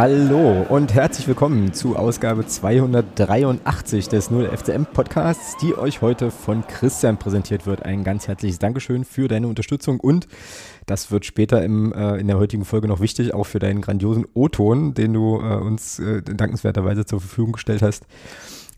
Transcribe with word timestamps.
Hallo 0.00 0.62
und 0.66 0.94
herzlich 0.94 1.28
willkommen 1.28 1.74
zu 1.74 1.94
Ausgabe 1.94 2.46
283 2.46 4.08
des 4.08 4.30
0FCM 4.30 4.86
Podcasts, 4.86 5.58
die 5.58 5.76
euch 5.76 6.00
heute 6.00 6.30
von 6.30 6.66
Christian 6.66 7.18
präsentiert 7.18 7.66
wird. 7.66 7.82
Ein 7.84 8.02
ganz 8.02 8.26
herzliches 8.26 8.58
Dankeschön 8.58 9.04
für 9.04 9.28
deine 9.28 9.46
Unterstützung 9.46 10.00
und 10.00 10.26
das 10.86 11.10
wird 11.10 11.26
später 11.26 11.62
im, 11.62 11.92
äh, 11.92 12.16
in 12.16 12.28
der 12.28 12.38
heutigen 12.38 12.64
Folge 12.64 12.88
noch 12.88 13.00
wichtig, 13.00 13.34
auch 13.34 13.44
für 13.44 13.58
deinen 13.58 13.82
grandiosen 13.82 14.24
O-Ton, 14.32 14.94
den 14.94 15.12
du 15.12 15.38
äh, 15.38 15.56
uns 15.56 15.98
äh, 15.98 16.22
dankenswerterweise 16.22 17.04
zur 17.04 17.20
Verfügung 17.20 17.52
gestellt 17.52 17.82
hast. 17.82 18.06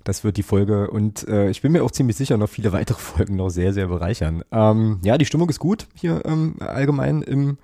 Das 0.03 0.25
wird 0.25 0.37
die 0.39 0.43
Folge 0.43 0.91
und 0.91 1.29
äh, 1.29 1.51
ich 1.51 1.63
bin 1.63 1.71
mir 1.71 1.85
auch 1.85 1.93
ziemlich 1.93 2.17
sicher, 2.17 2.37
noch 2.37 2.49
viele 2.49 2.73
weitere 2.73 2.99
Folgen 2.99 3.37
noch 3.37 3.51
sehr, 3.51 3.73
sehr 3.73 3.87
bereichern. 3.87 4.43
Ähm, 4.51 4.99
ja, 5.05 5.17
die 5.19 5.27
Stimmung 5.27 5.49
ist 5.51 5.61
gut 5.61 5.87
hier 5.95 6.23
ähm, 6.25 6.57
allgemein 6.59 7.23
im 7.23 7.59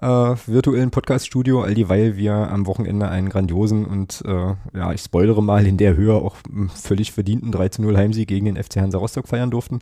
äh, 0.00 0.06
virtuellen 0.46 0.90
Podcast-Studio, 0.90 1.62
all 1.62 1.74
dieweil 1.74 2.16
wir 2.16 2.34
am 2.34 2.66
Wochenende 2.66 3.08
einen 3.08 3.28
grandiosen 3.28 3.84
und 3.84 4.22
äh, 4.26 4.54
ja, 4.76 4.92
ich 4.92 5.02
spoilere 5.02 5.42
mal 5.42 5.66
in 5.66 5.76
der 5.76 5.96
Höhe 5.96 6.14
auch 6.14 6.36
völlig 6.74 7.12
verdienten 7.12 7.52
3 7.52 7.70
0 7.78 7.96
Heimsieg 7.96 8.28
gegen 8.28 8.46
den 8.46 8.62
FC 8.62 8.76
Hansa 8.76 8.98
Rostock 8.98 9.28
feiern 9.28 9.50
durften. 9.50 9.80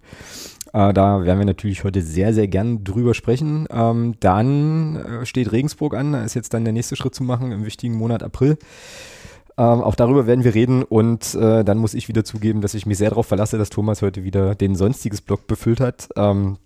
Äh, 0.72 0.92
da 0.92 1.24
werden 1.24 1.38
wir 1.38 1.46
natürlich 1.46 1.84
heute 1.84 2.02
sehr, 2.02 2.32
sehr 2.32 2.48
gern 2.48 2.84
drüber 2.84 3.14
sprechen. 3.14 3.66
Ähm, 3.70 4.14
dann 4.20 4.96
äh, 4.96 5.26
steht 5.26 5.52
Regensburg 5.52 5.94
an, 5.94 6.12
da 6.12 6.24
ist 6.24 6.34
jetzt 6.34 6.54
dann 6.54 6.64
der 6.64 6.72
nächste 6.72 6.96
Schritt 6.96 7.14
zu 7.14 7.22
machen 7.22 7.52
im 7.52 7.64
wichtigen 7.64 7.94
Monat 7.94 8.22
April. 8.22 8.58
Ähm, 9.58 9.82
auch 9.82 9.94
darüber 9.94 10.26
werden 10.26 10.44
wir 10.44 10.54
reden 10.54 10.82
und 10.82 11.34
äh, 11.34 11.64
dann 11.64 11.78
muss 11.78 11.94
ich 11.94 12.08
wieder 12.08 12.24
zugeben, 12.24 12.60
dass 12.60 12.74
ich 12.74 12.86
mich 12.86 12.98
sehr 12.98 13.10
darauf 13.10 13.26
verlasse, 13.26 13.58
dass 13.58 13.68
Thomas 13.68 14.00
heute 14.00 14.24
wieder 14.24 14.54
den 14.54 14.74
sonstiges 14.74 15.20
Blog 15.20 15.46
befüllt 15.46 15.80
hat. 15.80 16.08
Ähm, 16.16 16.56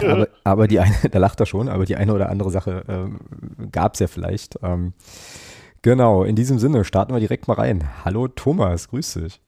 aber, 0.00 0.28
aber, 0.44 0.68
die 0.68 0.80
eine, 0.80 0.94
da 1.10 1.18
lacht 1.18 1.40
er 1.40 1.46
schon, 1.46 1.68
aber 1.68 1.84
die 1.84 1.96
eine 1.96 2.12
oder 2.14 2.28
andere 2.28 2.50
Sache 2.50 2.84
ähm, 2.88 3.20
gab 3.70 3.94
es 3.94 4.00
ja 4.00 4.06
vielleicht. 4.06 4.58
Ähm, 4.62 4.92
genau, 5.82 6.24
in 6.24 6.36
diesem 6.36 6.58
Sinne 6.58 6.84
starten 6.84 7.12
wir 7.12 7.20
direkt 7.20 7.48
mal 7.48 7.54
rein. 7.54 7.88
Hallo 8.04 8.28
Thomas, 8.28 8.88
grüß 8.88 9.14
dich. 9.14 9.40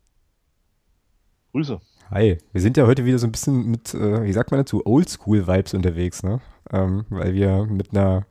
Grüße. 1.52 1.80
Hi, 2.10 2.38
wir 2.52 2.60
sind 2.60 2.76
ja 2.76 2.86
heute 2.86 3.04
wieder 3.04 3.18
so 3.18 3.26
ein 3.26 3.32
bisschen 3.32 3.70
mit, 3.70 3.94
äh, 3.94 4.24
wie 4.24 4.32
sagt 4.32 4.50
man 4.50 4.60
dazu, 4.60 4.84
Oldschool-Vibes 4.84 5.74
unterwegs, 5.74 6.22
ne? 6.22 6.40
Ähm, 6.72 7.06
weil 7.08 7.34
wir 7.34 7.64
mit 7.64 7.92
einer 7.92 8.26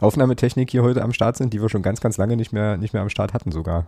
Aufnahmetechnik 0.00 0.70
hier 0.70 0.82
heute 0.82 1.02
am 1.02 1.12
Start 1.12 1.36
sind, 1.36 1.52
die 1.52 1.60
wir 1.60 1.68
schon 1.68 1.82
ganz, 1.82 2.00
ganz 2.00 2.16
lange 2.16 2.36
nicht 2.36 2.52
mehr, 2.52 2.76
nicht 2.76 2.92
mehr 2.94 3.02
am 3.02 3.10
Start 3.10 3.34
hatten 3.34 3.52
sogar. 3.52 3.86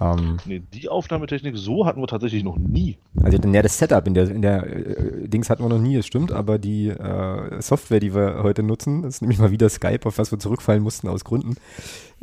Ähm, 0.00 0.38
nee, 0.46 0.62
die 0.72 0.88
Aufnahmetechnik 0.88 1.56
so 1.56 1.86
hatten 1.86 2.00
wir 2.00 2.06
tatsächlich 2.06 2.44
noch 2.44 2.56
nie. 2.56 2.96
Also 3.22 3.38
ja, 3.38 3.62
das 3.62 3.78
Setup 3.78 4.06
in 4.06 4.14
der, 4.14 4.30
in 4.30 4.42
der 4.42 4.66
äh, 4.66 5.28
Dings 5.28 5.50
hatten 5.50 5.62
wir 5.62 5.68
noch 5.68 5.78
nie, 5.78 5.96
das 5.96 6.06
stimmt, 6.06 6.32
aber 6.32 6.58
die 6.58 6.88
äh, 6.88 7.60
Software, 7.60 8.00
die 8.00 8.14
wir 8.14 8.42
heute 8.42 8.62
nutzen, 8.62 9.04
ist 9.04 9.20
nämlich 9.20 9.38
mal 9.38 9.50
wieder 9.50 9.68
Skype, 9.68 10.06
auf 10.06 10.18
was 10.18 10.30
wir 10.32 10.38
zurückfallen 10.38 10.82
mussten 10.82 11.08
aus 11.08 11.24
Gründen. 11.24 11.56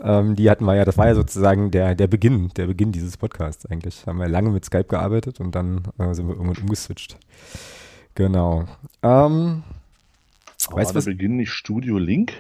Ähm, 0.02 0.36
die 0.36 0.50
hatten 0.50 0.66
wir 0.66 0.76
ja, 0.76 0.86
das 0.86 0.98
war 0.98 1.08
ja 1.08 1.16
sozusagen 1.16 1.72
der, 1.72 1.96
der 1.96 2.08
Beginn, 2.08 2.50
der 2.56 2.68
Beginn 2.68 2.92
dieses 2.92 3.18
Podcasts 3.18 3.66
eigentlich. 3.66 4.06
Haben 4.08 4.20
wir 4.20 4.30
lange 4.30 4.50
mit 4.50 4.66
Skype 4.66 4.86
gearbeitet 4.86 5.40
und 5.40 5.54
dann 5.56 5.84
äh, 5.98 6.14
sind 6.14 6.28
wir 6.28 6.36
irgendwann 6.36 6.64
umgeswitcht. 6.64 7.18
Genau. 8.16 8.66
Ähm, 9.04 9.64
weißt 10.72 10.92
du 10.92 10.96
was? 10.96 11.06
Beginn 11.06 11.38
nicht 11.38 11.52
Studio 11.52 11.98
Link? 11.98 12.34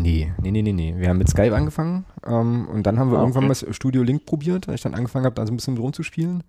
Nee, 0.00 0.32
nee, 0.42 0.50
nee, 0.50 0.62
nee, 0.62 0.72
nee. 0.72 0.94
Wir 0.96 1.08
haben 1.08 1.18
mit 1.18 1.28
Skype 1.28 1.54
angefangen 1.54 2.04
ähm, 2.26 2.68
und 2.68 2.84
dann 2.84 2.98
haben 2.98 3.10
wir 3.10 3.18
ah, 3.18 3.22
irgendwann 3.22 3.50
okay. 3.50 3.64
mal 3.66 3.72
Studio 3.72 4.02
Link 4.02 4.26
probiert, 4.26 4.68
als 4.68 4.76
ich 4.76 4.82
dann 4.82 4.94
angefangen 4.94 5.24
habe, 5.24 5.34
da 5.34 5.46
so 5.46 5.52
ein 5.52 5.56
bisschen 5.56 5.76
rumzuspielen. 5.76 6.42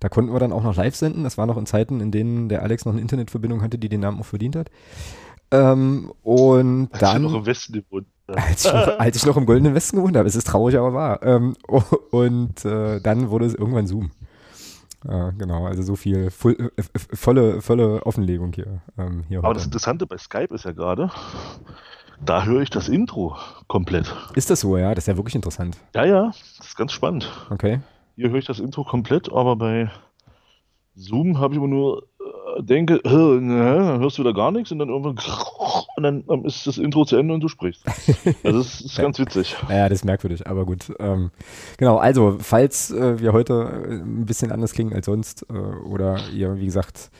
Da 0.00 0.08
konnten 0.08 0.32
wir 0.32 0.38
dann 0.38 0.52
auch 0.52 0.62
noch 0.62 0.76
live 0.76 0.94
senden. 0.94 1.24
Das 1.24 1.38
war 1.38 1.46
noch 1.46 1.56
in 1.56 1.66
Zeiten, 1.66 2.00
in 2.00 2.10
denen 2.10 2.48
der 2.48 2.62
Alex 2.62 2.84
noch 2.84 2.92
eine 2.92 3.00
Internetverbindung 3.00 3.62
hatte, 3.62 3.78
die 3.78 3.88
den 3.88 4.00
Namen 4.00 4.20
auch 4.20 4.26
verdient 4.26 4.56
hat. 4.56 4.70
Ähm, 5.50 6.12
und 6.22 6.88
als 6.92 7.00
dann. 7.00 7.22
noch 7.22 7.34
im 7.34 7.46
Westen 7.46 7.72
gewohnt 7.72 8.06
als 8.26 8.66
ich, 8.66 8.72
noch, 8.72 8.98
als 8.98 9.16
ich 9.16 9.26
noch 9.26 9.36
im 9.38 9.46
Goldenen 9.46 9.74
Westen 9.74 9.96
gewohnt 9.96 10.16
habe. 10.16 10.28
Es 10.28 10.36
ist 10.36 10.46
traurig, 10.46 10.76
aber 10.76 10.92
wahr. 10.92 11.22
Ähm, 11.22 11.56
und 12.10 12.64
äh, 12.64 13.00
dann 13.00 13.30
wurde 13.30 13.46
es 13.46 13.54
irgendwann 13.54 13.86
Zoom. 13.86 14.10
Äh, 15.06 15.32
genau, 15.38 15.66
also 15.66 15.82
so 15.82 15.96
viel 15.96 16.30
voll, 16.30 16.72
äh, 16.76 16.82
volle, 17.14 17.62
volle 17.62 18.04
Offenlegung 18.04 18.52
hier. 18.52 18.82
Ähm, 18.98 19.24
hier 19.28 19.38
aber 19.38 19.48
heute. 19.48 19.58
das 19.58 19.66
Interessante 19.66 20.06
bei 20.06 20.18
Skype 20.18 20.54
ist 20.54 20.64
ja 20.64 20.72
gerade, 20.72 21.10
da 22.24 22.44
höre 22.44 22.62
ich 22.62 22.70
das 22.70 22.88
Intro 22.88 23.36
komplett. 23.66 24.14
Ist 24.34 24.50
das 24.50 24.60
so, 24.60 24.76
ja? 24.76 24.94
Das 24.94 25.04
ist 25.04 25.08
ja 25.08 25.16
wirklich 25.16 25.34
interessant. 25.34 25.76
Ja, 25.94 26.04
ja, 26.04 26.26
das 26.26 26.68
ist 26.68 26.76
ganz 26.76 26.92
spannend. 26.92 27.30
Okay. 27.50 27.80
Hier 28.16 28.30
höre 28.30 28.38
ich 28.38 28.46
das 28.46 28.60
Intro 28.60 28.84
komplett, 28.84 29.30
aber 29.32 29.56
bei 29.56 29.90
Zoom 30.94 31.38
habe 31.38 31.54
ich 31.54 31.58
immer 31.58 31.68
nur 31.68 32.08
äh, 32.18 32.62
denke, 32.62 33.00
dann 33.04 33.50
hörst 34.00 34.18
du 34.18 34.22
wieder 34.22 34.34
gar 34.34 34.50
nichts 34.50 34.72
und 34.72 34.80
dann 34.80 34.88
irgendwann 34.88 35.18
und 35.96 36.02
dann 36.02 36.44
ist 36.44 36.66
das 36.66 36.78
Intro 36.78 37.04
zu 37.04 37.16
Ende 37.16 37.34
und 37.34 37.40
du 37.40 37.48
sprichst. 37.48 37.84
Also 38.42 38.58
das 38.58 38.80
ist 38.80 38.96
ganz 39.00 39.18
witzig. 39.18 39.56
Ja, 39.68 39.88
das 39.88 40.00
ist 40.00 40.04
merkwürdig, 40.04 40.46
aber 40.46 40.64
gut. 40.64 40.92
Ähm, 40.98 41.30
genau, 41.76 41.98
also 41.98 42.36
falls 42.40 42.90
äh, 42.90 43.20
wir 43.20 43.32
heute 43.32 43.86
äh, 43.88 43.94
ein 43.94 44.26
bisschen 44.26 44.50
anders 44.50 44.72
klingen 44.72 44.92
als 44.92 45.06
sonst 45.06 45.46
äh, 45.48 45.52
oder 45.54 46.18
ihr, 46.32 46.56
wie 46.58 46.66
gesagt, 46.66 47.10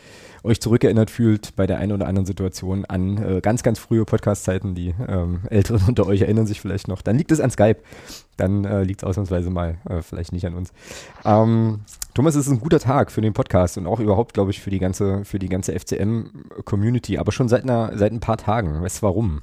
euch 0.48 0.60
zurückerinnert 0.60 1.10
fühlt 1.10 1.54
bei 1.54 1.66
der 1.66 1.78
einen 1.78 1.92
oder 1.92 2.08
anderen 2.08 2.26
Situation 2.26 2.84
an 2.84 3.18
äh, 3.18 3.40
ganz, 3.40 3.62
ganz 3.62 3.78
frühe 3.78 4.04
Podcast-Zeiten. 4.04 4.74
Die 4.74 4.94
ähm, 5.06 5.42
Älteren 5.50 5.82
unter 5.86 6.06
euch 6.06 6.22
erinnern 6.22 6.46
sich 6.46 6.60
vielleicht 6.60 6.88
noch. 6.88 7.02
Dann 7.02 7.16
liegt 7.16 7.30
es 7.30 7.40
an 7.40 7.50
Skype. 7.50 7.80
Dann 8.36 8.64
äh, 8.64 8.82
liegt 8.82 9.02
es 9.02 9.04
ausnahmsweise 9.04 9.50
mal, 9.50 9.78
äh, 9.88 10.02
vielleicht 10.02 10.32
nicht 10.32 10.46
an 10.46 10.54
uns. 10.54 10.72
Ähm, 11.24 11.80
Thomas, 12.14 12.34
es 12.34 12.46
ist 12.46 12.52
ein 12.52 12.60
guter 12.60 12.80
Tag 12.80 13.12
für 13.12 13.20
den 13.20 13.32
Podcast 13.32 13.78
und 13.78 13.86
auch 13.86 14.00
überhaupt, 14.00 14.34
glaube 14.34 14.50
ich, 14.50 14.60
für 14.60 14.70
die 14.70 14.78
ganze, 14.78 15.24
für 15.24 15.38
die 15.38 15.48
ganze 15.48 15.78
FCM-Community, 15.78 17.18
aber 17.18 17.32
schon 17.32 17.48
seit, 17.48 17.62
einer, 17.62 17.96
seit 17.96 18.12
ein 18.12 18.20
paar 18.20 18.38
Tagen. 18.38 18.82
Weißt 18.82 18.98
du 18.98 19.02
warum? 19.02 19.42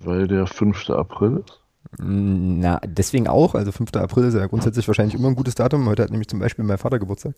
Weil 0.00 0.26
der 0.26 0.46
5. 0.46 0.90
April 0.90 1.44
ist. 1.46 1.60
Na, 1.98 2.80
deswegen 2.86 3.26
auch. 3.26 3.54
Also 3.54 3.72
5. 3.72 3.94
April 3.96 4.24
ist 4.24 4.34
ja 4.34 4.46
grundsätzlich 4.46 4.86
wahrscheinlich 4.86 5.14
immer 5.14 5.28
ein 5.28 5.34
gutes 5.34 5.54
Datum. 5.54 5.88
Heute 5.88 6.02
hat 6.02 6.10
nämlich 6.10 6.28
zum 6.28 6.38
Beispiel 6.38 6.64
mein 6.64 6.78
Vater 6.78 6.98
Geburtstag. 6.98 7.34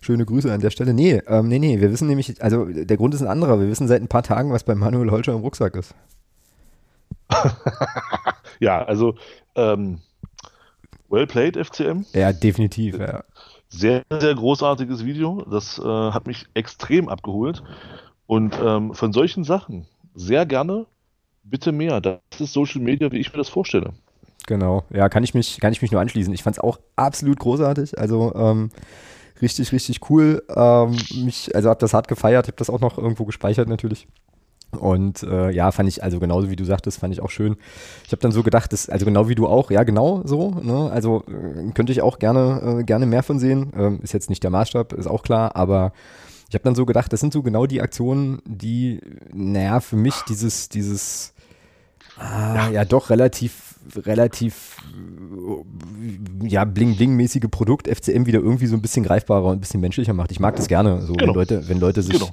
Schöne 0.00 0.26
Grüße 0.26 0.52
an 0.52 0.60
der 0.60 0.70
Stelle. 0.70 0.92
Nee, 0.92 1.22
ähm, 1.26 1.48
nee, 1.48 1.58
nee, 1.58 1.80
wir 1.80 1.90
wissen 1.90 2.08
nämlich, 2.08 2.42
also 2.42 2.66
der 2.66 2.96
Grund 2.96 3.14
ist 3.14 3.22
ein 3.22 3.28
anderer. 3.28 3.60
Wir 3.60 3.68
wissen 3.68 3.88
seit 3.88 4.02
ein 4.02 4.08
paar 4.08 4.22
Tagen, 4.22 4.52
was 4.52 4.64
bei 4.64 4.74
Manuel 4.74 5.10
Holscher 5.10 5.32
im 5.32 5.40
Rucksack 5.40 5.76
ist. 5.76 5.94
ja, 8.60 8.84
also 8.84 9.14
ähm, 9.54 10.00
well 11.08 11.26
played, 11.26 11.56
FCM. 11.56 12.04
Ja, 12.12 12.32
definitiv, 12.32 12.98
ja. 12.98 13.24
Sehr, 13.68 14.02
sehr 14.10 14.34
großartiges 14.34 15.04
Video. 15.04 15.44
Das 15.50 15.78
äh, 15.78 15.82
hat 15.82 16.26
mich 16.26 16.46
extrem 16.54 17.08
abgeholt. 17.08 17.62
Und 18.26 18.58
ähm, 18.62 18.94
von 18.94 19.12
solchen 19.12 19.44
Sachen 19.44 19.86
sehr 20.14 20.46
gerne 20.46 20.86
bitte 21.50 21.72
mehr. 21.72 22.00
Das 22.00 22.20
ist 22.38 22.52
Social 22.52 22.80
Media, 22.80 23.10
wie 23.12 23.18
ich 23.18 23.32
mir 23.32 23.38
das 23.38 23.48
vorstelle. 23.48 23.92
Genau, 24.46 24.84
ja, 24.90 25.08
kann 25.08 25.24
ich 25.24 25.34
mich, 25.34 25.58
kann 25.60 25.72
ich 25.72 25.82
mich 25.82 25.90
nur 25.90 26.00
anschließen. 26.00 26.32
Ich 26.32 26.42
fand 26.42 26.56
es 26.56 26.62
auch 26.62 26.78
absolut 26.94 27.38
großartig. 27.38 27.98
Also 27.98 28.32
ähm, 28.34 28.70
richtig, 29.42 29.72
richtig 29.72 30.08
cool. 30.08 30.42
Ähm, 30.54 30.96
mich, 31.24 31.54
also 31.54 31.68
habe 31.68 31.80
das 31.80 31.94
hart 31.94 32.08
gefeiert, 32.08 32.46
habe 32.46 32.56
das 32.56 32.70
auch 32.70 32.80
noch 32.80 32.96
irgendwo 32.96 33.24
gespeichert 33.24 33.68
natürlich. 33.68 34.06
Und 34.72 35.22
äh, 35.22 35.50
ja, 35.50 35.70
fand 35.72 35.88
ich, 35.88 36.02
also 36.02 36.20
genauso 36.20 36.50
wie 36.50 36.56
du 36.56 36.64
sagtest, 36.64 36.98
fand 36.98 37.12
ich 37.12 37.22
auch 37.22 37.30
schön. 37.30 37.56
Ich 38.04 38.12
habe 38.12 38.20
dann 38.20 38.32
so 38.32 38.42
gedacht, 38.42 38.72
dass, 38.72 38.88
also 38.88 39.04
genau 39.04 39.28
wie 39.28 39.34
du 39.34 39.46
auch, 39.46 39.70
ja 39.70 39.84
genau 39.84 40.22
so, 40.24 40.50
ne? 40.50 40.90
also 40.90 41.24
äh, 41.28 41.70
könnte 41.72 41.92
ich 41.92 42.02
auch 42.02 42.18
gerne, 42.18 42.80
äh, 42.80 42.84
gerne 42.84 43.06
mehr 43.06 43.22
von 43.22 43.38
sehen. 43.38 43.72
Ähm, 43.76 44.00
ist 44.02 44.12
jetzt 44.12 44.28
nicht 44.28 44.42
der 44.42 44.50
Maßstab, 44.50 44.92
ist 44.92 45.06
auch 45.06 45.22
klar, 45.22 45.56
aber 45.56 45.92
ich 46.48 46.54
habe 46.54 46.64
dann 46.64 46.74
so 46.74 46.84
gedacht, 46.84 47.12
das 47.12 47.20
sind 47.20 47.32
so 47.32 47.42
genau 47.42 47.66
die 47.66 47.80
Aktionen, 47.80 48.40
die, 48.44 49.00
naja, 49.32 49.80
für 49.80 49.96
mich 49.96 50.14
dieses, 50.28 50.68
dieses, 50.68 51.32
Ah, 52.18 52.54
ja. 52.54 52.70
ja, 52.70 52.84
doch 52.84 53.10
relativ, 53.10 53.74
relativ, 53.94 54.76
ja, 56.42 56.64
bling-bling-mäßige 56.64 57.48
Produkt 57.50 57.88
FCM 57.88 58.26
wieder 58.26 58.40
irgendwie 58.40 58.66
so 58.66 58.76
ein 58.76 58.82
bisschen 58.82 59.04
greifbarer 59.04 59.46
und 59.46 59.56
ein 59.56 59.60
bisschen 59.60 59.80
menschlicher 59.80 60.14
macht. 60.14 60.32
Ich 60.32 60.40
mag 60.40 60.56
das 60.56 60.68
gerne, 60.68 61.02
so 61.02 61.12
genau. 61.12 61.28
wenn 61.28 61.34
Leute, 61.34 61.68
wenn 61.68 61.80
Leute 61.80 62.02
sich 62.02 62.18
genau. 62.18 62.30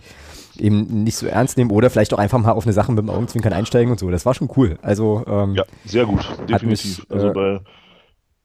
eben 0.57 1.03
nicht 1.03 1.17
so 1.17 1.27
ernst 1.27 1.57
nehmen 1.57 1.71
oder 1.71 1.89
vielleicht 1.89 2.13
auch 2.13 2.17
einfach 2.17 2.39
mal 2.39 2.51
auf 2.51 2.65
eine 2.65 2.73
Sache 2.73 2.91
mit 2.91 2.99
dem 2.99 3.09
Augenzwinkern 3.09 3.53
einsteigen 3.53 3.91
und 3.91 3.99
so. 3.99 4.09
Das 4.09 4.25
war 4.25 4.33
schon 4.33 4.49
cool. 4.55 4.77
Also, 4.81 5.23
ähm, 5.27 5.55
ja, 5.55 5.63
sehr 5.85 6.05
gut, 6.05 6.25
definitiv. 6.49 6.99
Mich, 6.99 7.11
also 7.11 7.27
äh, 7.27 7.33
bei, 7.33 7.61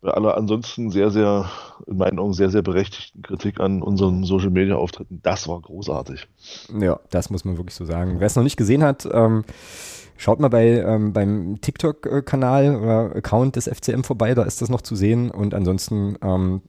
bei 0.01 0.11
aller 0.11 0.37
ansonsten 0.37 0.91
sehr, 0.91 1.11
sehr, 1.11 1.49
in 1.87 1.97
meinen 1.97 2.19
Augen 2.19 2.33
sehr, 2.33 2.51
sehr 2.51 2.63
berechtigten 2.63 3.23
Kritik 3.23 3.61
an 3.61 3.83
unseren 3.83 4.25
Social 4.25 4.51
Media 4.51 4.77
Auftritten, 4.77 5.21
das 5.23 5.49
war 5.49 5.61
großartig. 5.61 6.27
Ja, 6.81 7.01
das 7.11 7.31
muss 7.31 7.45
man 7.45 7.57
wirklich 7.57 7.75
so 7.75 7.85
sagen. 7.85 8.17
Wer 8.19 8.27
es 8.27 8.37
noch 8.37 8.45
nicht 8.45 8.57
gesehen 8.57 8.83
hat, 8.83 9.09
ähm, 9.11 9.45
Schaut 10.21 10.41
mal 10.41 10.49
bei, 10.49 10.67
ähm, 10.67 11.13
beim 11.13 11.61
TikTok-Kanal 11.61 12.75
oder 12.75 13.17
Account 13.17 13.55
des 13.55 13.69
FCM 13.69 14.03
vorbei, 14.03 14.35
da 14.35 14.43
ist 14.43 14.61
das 14.61 14.69
noch 14.69 14.83
zu 14.83 14.97
sehen. 14.97 15.31
Und 15.31 15.55
ansonsten, 15.55 16.19
ähm, 16.23 16.61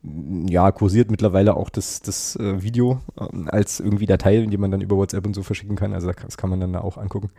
ja, 0.47 0.71
kursiert 0.71 1.09
mittlerweile 1.09 1.57
auch 1.57 1.71
das, 1.71 1.99
das 1.99 2.35
äh, 2.35 2.61
Video 2.61 2.99
ähm, 3.19 3.49
als 3.51 3.79
irgendwie 3.79 4.05
Datei, 4.05 4.45
die 4.45 4.57
man 4.57 4.69
dann 4.69 4.81
über 4.81 4.97
WhatsApp 4.97 5.25
und 5.25 5.33
so 5.33 5.41
verschicken 5.41 5.75
kann. 5.75 5.95
Also 5.95 6.11
das 6.11 6.37
kann 6.37 6.51
man 6.51 6.59
dann 6.59 6.73
da 6.73 6.81
auch 6.81 6.97
angucken. 6.97 7.31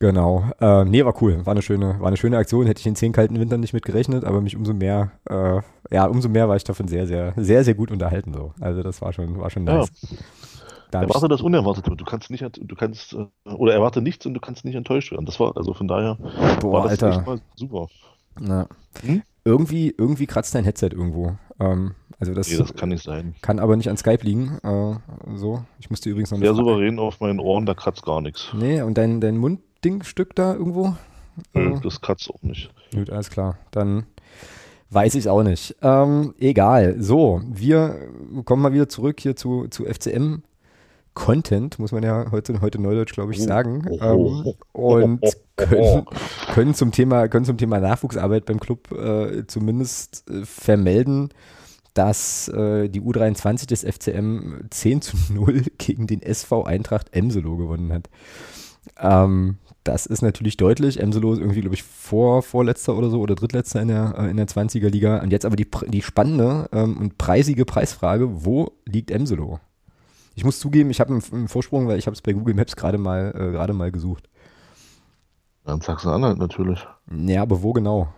Genau. 0.00 0.50
Äh, 0.60 0.84
nee, 0.84 1.04
war 1.04 1.22
cool. 1.22 1.46
War 1.46 1.52
eine 1.52 1.62
schöne, 1.62 2.00
war 2.00 2.08
eine 2.08 2.16
schöne 2.16 2.36
Aktion. 2.36 2.66
Hätte 2.66 2.80
ich 2.80 2.86
in 2.86 2.96
zehn 2.96 3.12
kalten 3.12 3.38
Wintern 3.38 3.60
nicht 3.60 3.74
mit 3.74 3.84
gerechnet, 3.84 4.24
aber 4.24 4.40
mich 4.40 4.56
umso 4.56 4.74
mehr, 4.74 5.12
äh, 5.30 5.60
ja, 5.94 6.06
umso 6.06 6.28
mehr 6.28 6.48
war 6.48 6.56
ich 6.56 6.64
davon 6.64 6.88
sehr, 6.88 7.06
sehr, 7.06 7.32
sehr, 7.36 7.62
sehr 7.62 7.74
gut 7.74 7.92
unterhalten. 7.92 8.34
So. 8.34 8.54
Also 8.60 8.82
das 8.82 9.00
war 9.00 9.12
schon, 9.12 9.38
war 9.38 9.50
schon 9.50 9.62
nice. 9.62 9.88
Ja. 10.02 10.08
Da 10.90 11.02
erwarte 11.02 11.28
das 11.28 11.40
Unerwartete. 11.40 11.96
Du 11.96 12.04
kannst 12.04 12.30
nicht, 12.30 12.44
du 12.44 12.76
kannst, 12.76 13.14
äh, 13.14 13.26
oder 13.50 13.74
erwarte 13.74 14.02
nichts 14.02 14.26
und 14.26 14.34
du 14.34 14.40
kannst 14.40 14.64
nicht 14.64 14.74
enttäuscht 14.74 15.12
werden. 15.12 15.26
Das 15.26 15.40
war, 15.40 15.56
also 15.56 15.74
von 15.74 15.88
daher 15.88 16.16
Boah, 16.60 16.72
war 16.72 16.88
das 16.88 17.02
Alter. 17.02 17.40
super. 17.56 17.88
Na, 18.38 18.68
hm? 19.02 19.22
irgendwie, 19.44 19.94
irgendwie 19.96 20.26
kratzt 20.26 20.54
dein 20.54 20.64
Headset 20.64 20.90
irgendwo. 20.92 21.36
Ähm, 21.58 21.94
also 22.18 22.34
das, 22.34 22.48
nee, 22.50 22.56
das 22.56 22.74
kann 22.74 22.90
nicht 22.90 23.02
sein. 23.02 23.34
Kann 23.42 23.58
aber 23.58 23.76
nicht 23.76 23.90
an 23.90 23.96
Skype 23.96 24.24
liegen. 24.24 24.58
Äh, 24.62 25.36
so, 25.36 25.64
ich 25.78 25.90
musste 25.90 26.10
übrigens 26.10 26.30
noch 26.30 26.38
Sehr 26.38 26.54
souverän 26.54 26.98
auf 26.98 27.20
meinen 27.20 27.40
Ohren, 27.40 27.66
da 27.66 27.74
kratzt 27.74 28.04
gar 28.04 28.20
nichts. 28.20 28.50
Nee, 28.54 28.82
und 28.82 28.96
dein, 28.96 29.20
dein 29.20 29.36
Munddingstück 29.36 30.34
da 30.34 30.54
irgendwo? 30.54 30.94
Nö, 31.52 31.74
äh, 31.74 31.80
das 31.80 32.00
kratzt 32.00 32.30
auch 32.30 32.42
nicht. 32.42 32.70
Gut, 32.94 33.10
alles 33.10 33.30
klar. 33.30 33.58
Dann 33.70 34.06
weiß 34.90 35.14
ich 35.14 35.28
auch 35.28 35.42
nicht. 35.42 35.76
Ähm, 35.82 36.34
egal. 36.38 36.96
So, 36.98 37.42
wir 37.46 38.08
kommen 38.44 38.62
mal 38.62 38.72
wieder 38.72 38.88
zurück 38.88 39.20
hier 39.20 39.36
zu, 39.36 39.68
zu 39.68 39.84
FCM. 39.84 40.42
Content, 41.16 41.78
muss 41.78 41.92
man 41.92 42.02
ja 42.02 42.30
heute, 42.30 42.60
heute 42.60 42.78
Neudeutsch, 42.80 43.14
glaube 43.14 43.32
ich, 43.32 43.40
oh. 43.40 43.44
sagen. 43.44 43.86
Ähm, 44.00 44.54
und 44.72 45.20
können, 45.56 46.04
können, 46.52 46.74
zum 46.74 46.92
Thema, 46.92 47.26
können 47.28 47.46
zum 47.46 47.56
Thema 47.56 47.80
Nachwuchsarbeit 47.80 48.44
beim 48.44 48.60
Club 48.60 48.92
äh, 48.92 49.46
zumindest 49.46 50.30
äh, 50.30 50.44
vermelden, 50.44 51.30
dass 51.94 52.48
äh, 52.48 52.90
die 52.90 53.00
U23 53.00 53.66
des 53.66 53.82
FCM 53.82 54.68
10 54.70 55.00
zu 55.00 55.16
0 55.32 55.64
gegen 55.78 56.06
den 56.06 56.20
SV 56.20 56.64
Eintracht 56.64 57.14
Emselo 57.16 57.56
gewonnen 57.56 57.92
hat. 57.94 58.10
Ähm, 59.00 59.56
das 59.84 60.04
ist 60.04 60.20
natürlich 60.20 60.58
deutlich. 60.58 61.00
Emselo 61.00 61.32
ist 61.32 61.38
irgendwie, 61.38 61.62
glaube 61.62 61.76
ich, 61.76 61.82
vor, 61.82 62.42
vorletzter 62.42 62.94
oder 62.94 63.08
so 63.08 63.20
oder 63.20 63.34
drittletzter 63.34 63.80
in 63.80 63.88
der, 63.88 64.14
äh, 64.18 64.30
in 64.30 64.36
der 64.36 64.48
20er 64.48 64.90
Liga. 64.90 65.22
Und 65.22 65.32
jetzt 65.32 65.46
aber 65.46 65.56
die, 65.56 65.68
die 65.88 66.02
spannende 66.02 66.68
ähm, 66.72 66.98
und 66.98 67.16
preisige 67.16 67.64
Preisfrage: 67.64 68.44
Wo 68.44 68.72
liegt 68.84 69.10
Emselo? 69.10 69.60
Ich 70.36 70.44
muss 70.44 70.60
zugeben, 70.60 70.90
ich 70.90 71.00
habe 71.00 71.14
einen, 71.14 71.22
einen, 71.32 71.48
Vorsprung, 71.48 71.88
weil 71.88 71.98
ich 71.98 72.06
habe 72.06 72.14
es 72.14 72.20
bei 72.20 72.34
Google 72.34 72.54
Maps 72.54 72.76
gerade 72.76 72.98
mal, 72.98 73.32
äh, 73.34 73.52
gerade 73.52 73.72
mal 73.72 73.90
gesucht. 73.90 74.28
Dann 75.64 75.80
Sachsen-Anhalt 75.80 76.36
natürlich. 76.36 76.86
Ja, 77.10 77.40
aber 77.40 77.62
wo 77.62 77.72
genau? 77.72 78.12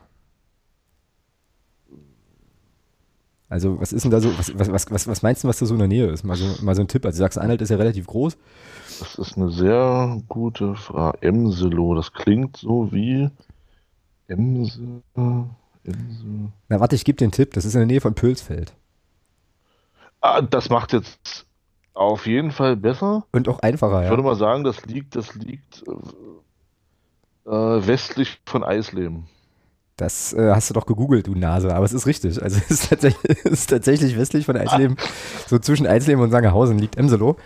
Also, 3.48 3.80
was 3.80 3.92
ist 3.92 4.02
denn 4.02 4.10
da 4.10 4.20
so, 4.20 4.36
was, 4.36 4.52
was, 4.58 4.90
was, 4.90 5.06
was 5.06 5.22
meinst 5.22 5.44
du, 5.44 5.48
was 5.48 5.60
da 5.60 5.66
so 5.66 5.74
in 5.74 5.78
der 5.78 5.88
Nähe 5.88 6.06
ist? 6.08 6.24
Mal 6.24 6.36
so, 6.36 6.62
mal 6.62 6.74
so 6.74 6.82
ein 6.82 6.88
Tipp. 6.88 7.06
Also, 7.06 7.18
Sachsen-Anhalt 7.18 7.62
ist 7.62 7.70
ja 7.70 7.76
relativ 7.76 8.08
groß. 8.08 8.36
Das 8.98 9.14
ist 9.14 9.36
eine 9.36 9.52
sehr 9.52 10.20
gute 10.28 10.74
Frage. 10.74 11.22
Emselo, 11.22 11.94
das 11.94 12.12
klingt 12.12 12.56
so 12.56 12.90
wie 12.90 13.30
Emse. 14.26 15.02
Emse. 15.14 16.52
Na, 16.68 16.80
warte, 16.80 16.96
ich 16.96 17.04
gebe 17.04 17.16
dir 17.16 17.26
einen 17.26 17.32
Tipp. 17.32 17.54
Das 17.54 17.64
ist 17.64 17.74
in 17.74 17.80
der 17.80 17.86
Nähe 17.86 18.00
von 18.00 18.14
Pölsfeld. 18.14 18.74
Ah, 20.20 20.42
das 20.42 20.68
macht 20.68 20.92
jetzt 20.92 21.46
auf 21.98 22.26
jeden 22.26 22.52
Fall 22.52 22.76
besser. 22.76 23.24
Und 23.32 23.48
auch 23.48 23.58
einfacher, 23.60 23.98
ja. 23.98 24.02
Ich 24.04 24.10
würde 24.10 24.22
mal 24.22 24.36
sagen, 24.36 24.64
das 24.64 24.86
liegt, 24.86 25.16
das 25.16 25.34
liegt 25.34 25.82
äh, 27.44 27.50
westlich 27.50 28.40
von 28.46 28.62
Eisleben. 28.62 29.26
Das 29.96 30.32
äh, 30.32 30.52
hast 30.54 30.70
du 30.70 30.74
doch 30.74 30.86
gegoogelt, 30.86 31.26
du 31.26 31.34
Nase, 31.34 31.74
aber 31.74 31.84
es 31.84 31.92
ist 31.92 32.06
richtig. 32.06 32.40
Also 32.40 32.60
es 32.68 32.70
ist 32.70 32.88
tatsächlich, 32.88 33.38
es 33.44 33.50
ist 33.50 33.70
tatsächlich 33.70 34.16
westlich 34.16 34.46
von 34.46 34.56
Eisleben, 34.56 34.96
so 35.48 35.58
zwischen 35.58 35.88
Eisleben 35.88 36.22
und 36.22 36.30
Sangerhausen 36.30 36.78
liegt 36.78 36.96
Emselo. 36.96 37.36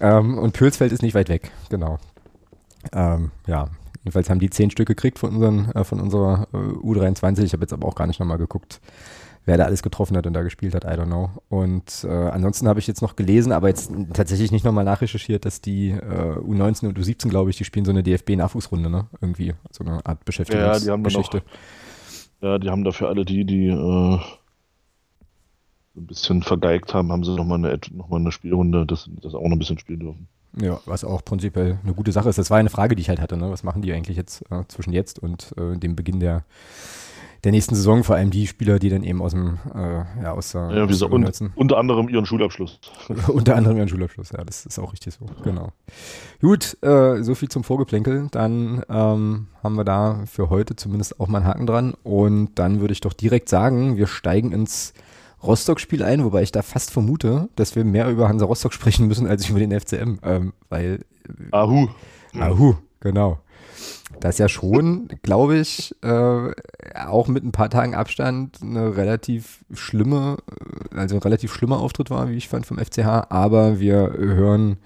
Ähm, 0.00 0.36
und 0.36 0.52
Pülsfeld 0.52 0.90
ist 0.90 1.02
nicht 1.02 1.14
weit 1.14 1.28
weg, 1.28 1.52
genau. 1.68 1.98
Ähm, 2.92 3.30
ja, 3.46 3.68
jedenfalls 4.02 4.28
haben 4.28 4.40
die 4.40 4.50
zehn 4.50 4.72
Stück 4.72 4.88
gekriegt 4.88 5.20
von, 5.20 5.30
unseren, 5.30 5.70
äh, 5.76 5.84
von 5.84 6.00
unserer 6.00 6.48
äh, 6.52 6.56
U23. 6.56 7.44
Ich 7.44 7.52
habe 7.52 7.62
jetzt 7.62 7.72
aber 7.72 7.86
auch 7.86 7.94
gar 7.94 8.08
nicht 8.08 8.18
nochmal 8.18 8.38
geguckt, 8.38 8.80
wer 9.44 9.56
da 9.56 9.64
alles 9.64 9.82
getroffen 9.82 10.16
hat 10.16 10.26
und 10.26 10.34
da 10.34 10.42
gespielt 10.42 10.74
hat, 10.74 10.84
I 10.84 10.98
don't 10.98 11.06
know. 11.06 11.30
Und 11.48 12.04
äh, 12.04 12.08
ansonsten 12.08 12.68
habe 12.68 12.78
ich 12.78 12.86
jetzt 12.86 13.02
noch 13.02 13.16
gelesen, 13.16 13.52
aber 13.52 13.68
jetzt 13.68 13.90
tatsächlich 14.12 14.52
nicht 14.52 14.64
nochmal 14.64 14.84
nachrecherchiert, 14.84 15.44
dass 15.44 15.60
die 15.60 15.90
äh, 15.90 16.36
U19 16.38 16.88
und 16.88 16.98
U17, 16.98 17.28
glaube 17.28 17.50
ich, 17.50 17.56
die 17.56 17.64
spielen 17.64 17.84
so 17.84 17.90
eine 17.90 18.02
DFB-Nachwuchsrunde, 18.02 18.88
ne? 18.88 19.06
Irgendwie, 19.20 19.54
so 19.70 19.84
eine 19.84 20.04
Art 20.06 20.24
Beschäftigungsgeschichte. 20.24 20.78
Ja, 20.78 20.84
die 20.84 20.90
haben 20.90 21.04
dann 21.04 21.12
noch 21.12 21.42
ja, 22.42 22.58
die 22.58 22.70
haben 22.70 22.82
dafür 22.82 23.08
alle 23.08 23.24
die, 23.24 23.44
die 23.44 23.68
äh, 23.68 24.18
ein 25.96 26.06
bisschen 26.06 26.42
vergeigt 26.42 26.92
haben, 26.92 27.12
haben 27.12 27.24
sie 27.24 27.36
nochmal 27.36 27.58
eine, 27.58 27.78
noch 27.92 28.08
mal 28.08 28.18
eine 28.18 28.32
Spielrunde, 28.32 28.84
dass 28.84 29.08
das 29.22 29.34
auch 29.34 29.42
noch 29.42 29.52
ein 29.52 29.58
bisschen 29.58 29.78
spielen 29.78 30.00
dürfen. 30.00 30.28
Ja, 30.60 30.80
was 30.84 31.04
auch 31.04 31.24
prinzipiell 31.24 31.78
eine 31.82 31.94
gute 31.94 32.12
Sache 32.12 32.28
ist. 32.28 32.38
Das 32.38 32.50
war 32.50 32.58
eine 32.58 32.68
Frage, 32.68 32.96
die 32.96 33.00
ich 33.00 33.08
halt 33.08 33.20
hatte. 33.20 33.36
Ne? 33.36 33.50
Was 33.50 33.62
machen 33.62 33.80
die 33.80 33.92
eigentlich 33.92 34.16
jetzt 34.16 34.42
äh, 34.50 34.64
zwischen 34.68 34.92
jetzt 34.92 35.18
und 35.18 35.54
äh, 35.56 35.78
dem 35.78 35.96
Beginn 35.96 36.20
der 36.20 36.44
der 37.44 37.50
nächsten 37.50 37.74
Saison, 37.74 38.04
vor 38.04 38.14
allem 38.14 38.30
die 38.30 38.46
Spieler, 38.46 38.78
die 38.78 38.88
dann 38.88 39.02
eben 39.02 39.20
aus 39.20 39.32
dem, 39.32 39.58
äh, 39.74 40.22
ja, 40.22 40.32
aus 40.32 40.52
der, 40.52 40.70
ja, 40.70 40.84
aus 40.84 40.98
der 40.98 41.12
un 41.12 41.26
unter 41.56 41.76
anderem 41.76 42.08
ihren 42.08 42.24
Schulabschluss. 42.24 42.78
unter 43.28 43.56
anderem 43.56 43.76
ihren 43.78 43.88
Schulabschluss, 43.88 44.30
ja, 44.30 44.44
das 44.44 44.64
ist 44.64 44.78
auch 44.78 44.92
richtig 44.92 45.14
so, 45.14 45.26
genau. 45.42 45.72
Gut, 46.40 46.76
äh, 46.82 47.22
so 47.22 47.34
viel 47.34 47.48
zum 47.48 47.64
Vorgeplänkel. 47.64 48.28
Dann 48.30 48.82
ähm, 48.88 49.48
haben 49.62 49.74
wir 49.74 49.84
da 49.84 50.22
für 50.26 50.50
heute 50.50 50.76
zumindest 50.76 51.18
auch 51.18 51.26
mal 51.26 51.38
einen 51.38 51.46
Haken 51.46 51.66
dran. 51.66 51.94
Und 52.04 52.50
dann 52.56 52.80
würde 52.80 52.92
ich 52.92 53.00
doch 53.00 53.12
direkt 53.12 53.48
sagen, 53.48 53.96
wir 53.96 54.06
steigen 54.06 54.52
ins 54.52 54.94
Rostock-Spiel 55.42 56.04
ein, 56.04 56.22
wobei 56.22 56.42
ich 56.42 56.52
da 56.52 56.62
fast 56.62 56.92
vermute, 56.92 57.48
dass 57.56 57.74
wir 57.74 57.84
mehr 57.84 58.08
über 58.08 58.28
Hansa 58.28 58.46
Rostock 58.46 58.72
sprechen 58.72 59.08
müssen 59.08 59.26
als 59.26 59.48
über 59.48 59.58
den 59.58 59.78
FCM, 59.78 60.18
ähm, 60.22 60.52
weil. 60.68 61.00
Ahu. 61.50 61.88
Ahu, 62.38 62.74
genau 63.00 63.41
das 64.22 64.38
ja 64.38 64.48
schon, 64.48 65.08
glaube 65.22 65.58
ich, 65.58 65.94
äh, 66.02 66.52
auch 67.06 67.28
mit 67.28 67.44
ein 67.44 67.52
paar 67.52 67.70
Tagen 67.70 67.94
Abstand 67.94 68.60
eine 68.62 68.96
relativ 68.96 69.64
schlimme, 69.72 70.38
äh, 70.92 70.96
also 70.96 71.16
ein 71.16 71.22
relativ 71.22 71.52
schlimmer 71.52 71.80
Auftritt 71.80 72.10
war, 72.10 72.28
wie 72.28 72.36
ich 72.36 72.48
fand, 72.48 72.64
vom 72.64 72.78
FCH. 72.78 73.26
Aber 73.30 73.80
wir 73.80 74.12
hören 74.16 74.78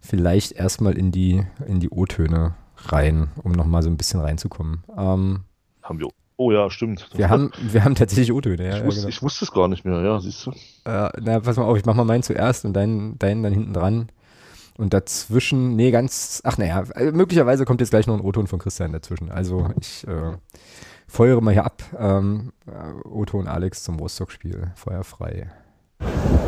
vielleicht 0.00 0.52
erstmal 0.52 0.96
in 0.96 1.12
die, 1.12 1.44
in 1.66 1.80
die 1.80 1.90
O-Töne 1.90 2.54
rein, 2.76 3.28
um 3.42 3.52
nochmal 3.52 3.82
so 3.82 3.90
ein 3.90 3.98
bisschen 3.98 4.20
reinzukommen. 4.20 4.82
Ähm, 4.96 5.40
haben 5.82 5.98
wir 5.98 6.08
Oh 6.36 6.50
ja, 6.50 6.70
stimmt. 6.70 7.06
Wir 7.14 7.28
haben, 7.28 7.50
wir 7.60 7.84
haben 7.84 7.94
tatsächlich 7.94 8.32
O-Töne. 8.32 8.66
Ja, 8.66 8.78
ich, 8.78 8.84
wusste, 8.84 9.00
genau. 9.02 9.08
ich 9.10 9.22
wusste 9.22 9.44
es 9.44 9.52
gar 9.52 9.68
nicht 9.68 9.84
mehr, 9.84 10.00
ja, 10.00 10.18
siehst 10.20 10.46
du. 10.46 10.52
Äh, 10.86 11.10
na, 11.20 11.40
pass 11.40 11.58
mal 11.58 11.64
auf, 11.64 11.76
ich 11.76 11.84
mach 11.84 11.94
mal 11.94 12.06
meinen 12.06 12.22
zuerst 12.22 12.64
und 12.64 12.72
deinen, 12.72 13.18
deinen 13.18 13.42
dann 13.42 13.52
hinten 13.52 13.74
dran. 13.74 14.08
Und 14.80 14.94
dazwischen, 14.94 15.76
nee, 15.76 15.90
ganz, 15.90 16.40
ach 16.42 16.56
naja, 16.56 16.84
äh, 16.94 17.10
möglicherweise 17.10 17.66
kommt 17.66 17.82
jetzt 17.82 17.90
gleich 17.90 18.06
noch 18.06 18.14
ein 18.14 18.22
O-Ton 18.22 18.46
von 18.46 18.58
Christian 18.58 18.94
dazwischen. 18.94 19.30
Also 19.30 19.68
ich 19.78 20.08
äh, 20.08 20.32
feuere 21.06 21.42
mal 21.42 21.52
hier 21.52 21.66
ab. 21.66 21.82
Ähm, 21.98 22.52
äh, 22.66 23.06
Otto 23.06 23.38
und 23.38 23.46
Alex 23.46 23.82
zum 23.82 23.98
Rostock-Spiel. 23.98 24.72
Feuer 24.76 25.04
frei. 25.04 25.50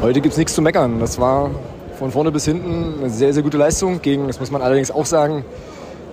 Heute 0.01 0.23
gibt 0.23 0.33
es 0.33 0.39
nichts 0.39 0.55
zu 0.55 0.63
meckern. 0.63 0.99
Das 0.99 1.21
war 1.21 1.51
von 1.99 2.11
vorne 2.11 2.33
bis 2.33 2.47
hinten 2.47 3.01
eine 3.01 3.11
sehr, 3.11 3.35
sehr 3.35 3.43
gute 3.43 3.59
Leistung 3.59 4.01
gegen, 4.01 4.29
das 4.29 4.41
muss 4.41 4.51
man 4.51 4.63
allerdings 4.63 4.91
auch 4.91 5.05
sagen, 5.05 5.45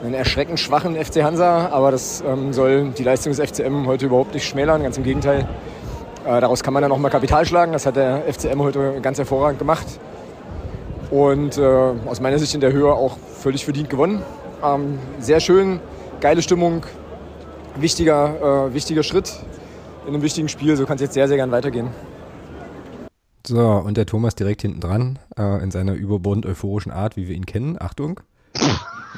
einen 0.04 0.14
erschreckend 0.14 0.60
schwachen 0.60 0.98
FC 0.98 1.24
Hansa. 1.24 1.70
Aber 1.70 1.90
das 1.90 2.22
ähm, 2.28 2.52
soll 2.52 2.90
die 2.90 3.04
Leistung 3.06 3.32
des 3.32 3.50
FCM 3.50 3.88
heute 3.88 4.08
überhaupt 4.08 4.34
nicht 4.34 4.46
schmälern. 4.46 4.84
Ganz 4.84 4.98
im 4.98 5.06
Gegenteil. 5.06 5.48
Äh, 6.26 6.42
daraus 6.42 6.64
kann 6.64 6.74
man 6.74 6.84
dann 6.84 6.92
auch 6.92 6.98
mal 6.98 7.08
Kapital 7.08 7.46
schlagen. 7.46 7.72
Das 7.72 7.86
hat 7.86 7.96
der 7.96 8.24
FCM 8.30 8.60
heute 8.60 9.00
ganz 9.02 9.20
hervorragend 9.20 9.60
gemacht 9.60 9.88
und 11.12 11.58
äh, 11.58 11.62
aus 11.62 12.22
meiner 12.22 12.40
Sicht 12.40 12.54
in 12.54 12.62
der 12.62 12.72
Höhe 12.72 12.92
auch 12.92 13.18
völlig 13.18 13.66
verdient 13.66 13.90
gewonnen. 13.90 14.22
Ähm, 14.64 15.00
sehr 15.20 15.40
schön, 15.40 15.80
geile 16.22 16.42
Stimmung, 16.42 16.86
wichtiger, 17.76 18.68
äh, 18.70 18.74
wichtiger 18.74 19.04
Schritt 19.04 19.34
in 20.06 20.14
einem 20.14 20.22
wichtigen 20.22 20.50
Spiel. 20.50 20.76
So 20.76 20.86
kann 20.86 20.96
es 20.96 21.02
jetzt 21.02 21.14
sehr, 21.14 21.28
sehr 21.28 21.38
gern 21.38 21.52
weitergehen. 21.52 21.90
So, 23.48 23.60
und 23.60 23.98
der 23.98 24.06
Thomas 24.06 24.36
direkt 24.36 24.62
hinten 24.62 24.80
dran, 24.80 25.20
äh, 25.38 25.64
in 25.64 25.72
seiner 25.72 25.94
überbordend 25.94 26.46
euphorischen 26.46 26.92
Art, 26.92 27.16
wie 27.16 27.28
wir 27.28 27.36
ihn 27.36 27.46
kennen. 27.46 27.78
Achtung. 27.80 28.20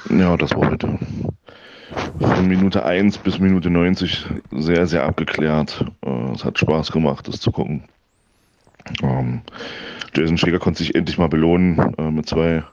Ja, 0.10 0.38
das 0.38 0.52
war 0.52 0.70
heute 0.70 0.98
von 2.20 2.48
Minute 2.48 2.86
1 2.86 3.18
bis 3.20 3.40
Minute 3.40 3.70
90 3.70 4.26
sehr, 4.52 4.88
sehr 4.88 5.04
abgeklärt. 5.04 5.86
Äh, 6.06 6.32
es 6.32 6.46
hat 6.46 6.58
Spaß 6.60 6.92
gemacht, 6.92 7.28
das 7.28 7.40
zu 7.40 7.52
gucken. 7.52 7.84
Ähm, 9.02 9.42
Jason 10.14 10.38
Schläger 10.38 10.60
konnte 10.60 10.80
sich 10.80 10.96
endlich 10.96 11.18
mal 11.18 11.30
belohnen 11.30 11.96
äh, 11.98 12.12
mit 12.12 12.28
zwei 12.28 12.64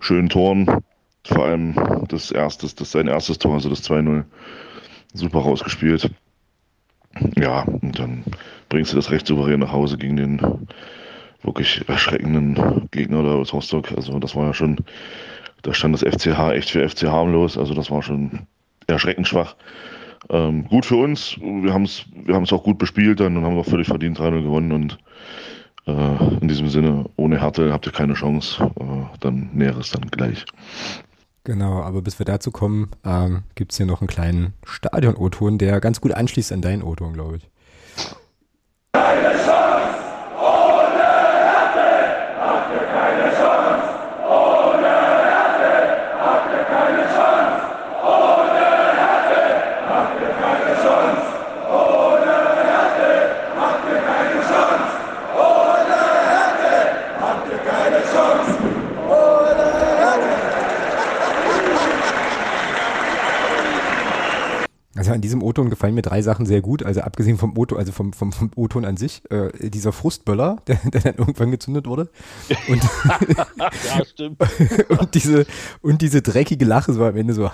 schönen 0.00 0.28
Toren. 0.28 0.82
Vor 1.24 1.44
allem 1.44 1.74
das 2.08 2.30
erste, 2.30 2.68
das 2.74 2.92
sein 2.92 3.08
erstes 3.08 3.38
Tor, 3.38 3.54
also 3.54 3.68
das 3.68 3.88
2-0. 3.88 4.24
Super 5.14 5.40
rausgespielt. 5.40 6.10
Ja, 7.36 7.62
und 7.62 7.98
dann 7.98 8.24
bringst 8.68 8.92
du 8.92 8.96
das 8.96 9.10
recht 9.10 9.26
souverän 9.26 9.60
nach 9.60 9.72
Hause 9.72 9.98
gegen 9.98 10.16
den 10.16 10.40
wirklich 11.42 11.88
erschreckenden 11.88 12.88
Gegner 12.90 13.22
da 13.22 13.34
aus 13.34 13.52
Rostock. 13.52 13.92
Also 13.92 14.18
das 14.18 14.36
war 14.36 14.46
ja 14.46 14.54
schon, 14.54 14.76
da 15.62 15.72
stand 15.74 15.94
das 15.94 16.02
FCH 16.02 16.52
echt 16.52 16.70
für 16.70 16.88
FC 16.88 17.04
harmlos. 17.04 17.58
Also 17.58 17.74
das 17.74 17.90
war 17.90 18.02
schon 18.02 18.46
erschreckend 18.86 19.28
schwach. 19.28 19.56
Ähm, 20.30 20.66
gut 20.66 20.84
für 20.86 20.96
uns. 20.96 21.36
Wir 21.40 21.72
haben 21.72 21.84
es 21.84 22.04
wir 22.12 22.36
auch 22.36 22.64
gut 22.64 22.78
bespielt 22.78 23.20
dann 23.20 23.36
und 23.36 23.44
haben 23.44 23.58
auch 23.58 23.66
völlig 23.66 23.86
verdient 23.86 24.18
3-0 24.18 24.42
gewonnen 24.42 24.72
und 24.72 24.98
in 25.88 26.48
diesem 26.48 26.68
Sinne, 26.68 27.06
ohne 27.16 27.40
Härte 27.40 27.72
habt 27.72 27.86
ihr 27.86 27.92
keine 27.92 28.14
Chance. 28.14 28.70
Äh, 28.78 28.84
dann 29.20 29.50
Näheres 29.54 29.90
dann 29.90 30.02
gleich. 30.10 30.44
Genau, 31.44 31.82
aber 31.82 32.02
bis 32.02 32.18
wir 32.18 32.26
dazu 32.26 32.50
kommen, 32.50 32.90
ähm, 33.06 33.44
gibt 33.54 33.72
es 33.72 33.78
hier 33.78 33.86
noch 33.86 34.02
einen 34.02 34.08
kleinen 34.08 34.52
Stadion-O-Ton, 34.64 35.56
der 35.56 35.80
ganz 35.80 36.00
gut 36.00 36.12
anschließt 36.12 36.52
an 36.52 36.60
deinen 36.60 36.82
O-Ton, 36.82 37.14
glaube 37.14 37.38
ich. 37.38 37.48
Keine 38.92 39.30
Chance! 39.30 39.96
Ohne 40.36 41.08
Härte 41.48 41.88
habt 42.38 42.70
ihr 42.70 42.84
keine 42.92 43.30
Chance! 43.32 43.88
Ohne 44.28 44.88
Härte 44.88 45.88
habt 46.20 46.52
ihr 46.52 46.64
keine 46.64 47.02
Chance! 47.16 47.64
Ohne 48.04 48.60
Härte 48.98 49.40
habt 49.88 50.20
ihr 50.20 50.34
keine 50.44 50.82
Chance! 50.84 51.28
diesem 65.28 65.42
O-Ton 65.58 65.70
gefallen 65.70 65.94
mir 65.94 66.02
drei 66.02 66.22
Sachen 66.22 66.46
sehr 66.46 66.60
gut. 66.60 66.84
Also 66.84 67.00
abgesehen 67.00 67.36
vom 67.36 67.56
O-Ton, 67.56 67.78
also 67.78 67.90
vom, 67.90 68.12
vom, 68.12 68.32
vom 68.32 68.50
O-Ton 68.54 68.84
an 68.84 68.96
sich, 68.96 69.22
äh, 69.30 69.70
dieser 69.70 69.92
Frustböller, 69.92 70.58
der, 70.66 70.76
der 70.84 71.00
dann 71.00 71.14
irgendwann 71.16 71.50
gezündet 71.50 71.86
wurde. 71.86 72.08
Und, 72.68 72.82
ja, 73.58 74.04
stimmt. 74.04 74.38
und 74.88 75.14
diese, 75.14 75.46
und 75.82 76.00
diese 76.00 76.22
dreckige 76.22 76.64
Lache 76.64 76.92
so 76.92 77.04
am 77.04 77.16
Ende 77.16 77.34
so, 77.34 77.48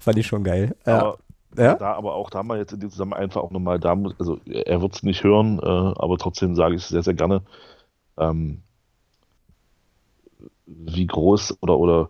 fand 0.00 0.18
ich 0.18 0.26
schon 0.26 0.44
geil. 0.44 0.74
Aber, 0.84 1.18
Ja? 1.56 1.74
Da, 1.74 1.92
aber 1.92 2.14
auch 2.14 2.30
da 2.30 2.42
mal 2.42 2.58
jetzt 2.58 2.72
in 2.72 2.80
dem 2.80 2.90
Zusammenhang 2.90 3.22
einfach 3.22 3.42
auch 3.42 3.50
nochmal, 3.50 3.78
da 3.78 3.94
muss, 3.94 4.14
also 4.18 4.38
er 4.46 4.80
wird 4.80 4.94
es 4.94 5.02
nicht 5.02 5.22
hören, 5.24 5.58
äh, 5.58 5.66
aber 5.66 6.16
trotzdem 6.16 6.54
sage 6.54 6.76
ich 6.76 6.82
es 6.82 6.88
sehr, 6.88 7.02
sehr 7.02 7.14
gerne. 7.14 7.42
Ähm, 8.16 8.62
wie 10.66 11.06
groß 11.06 11.58
oder, 11.60 11.78
oder 11.78 12.08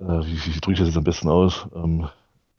äh, 0.00 0.04
wie, 0.04 0.54
wie 0.54 0.60
drücke 0.60 0.72
ich 0.72 0.78
das 0.80 0.88
jetzt 0.88 0.98
am 0.98 1.04
besten 1.04 1.30
aus? 1.30 1.66
Ähm, 1.74 2.08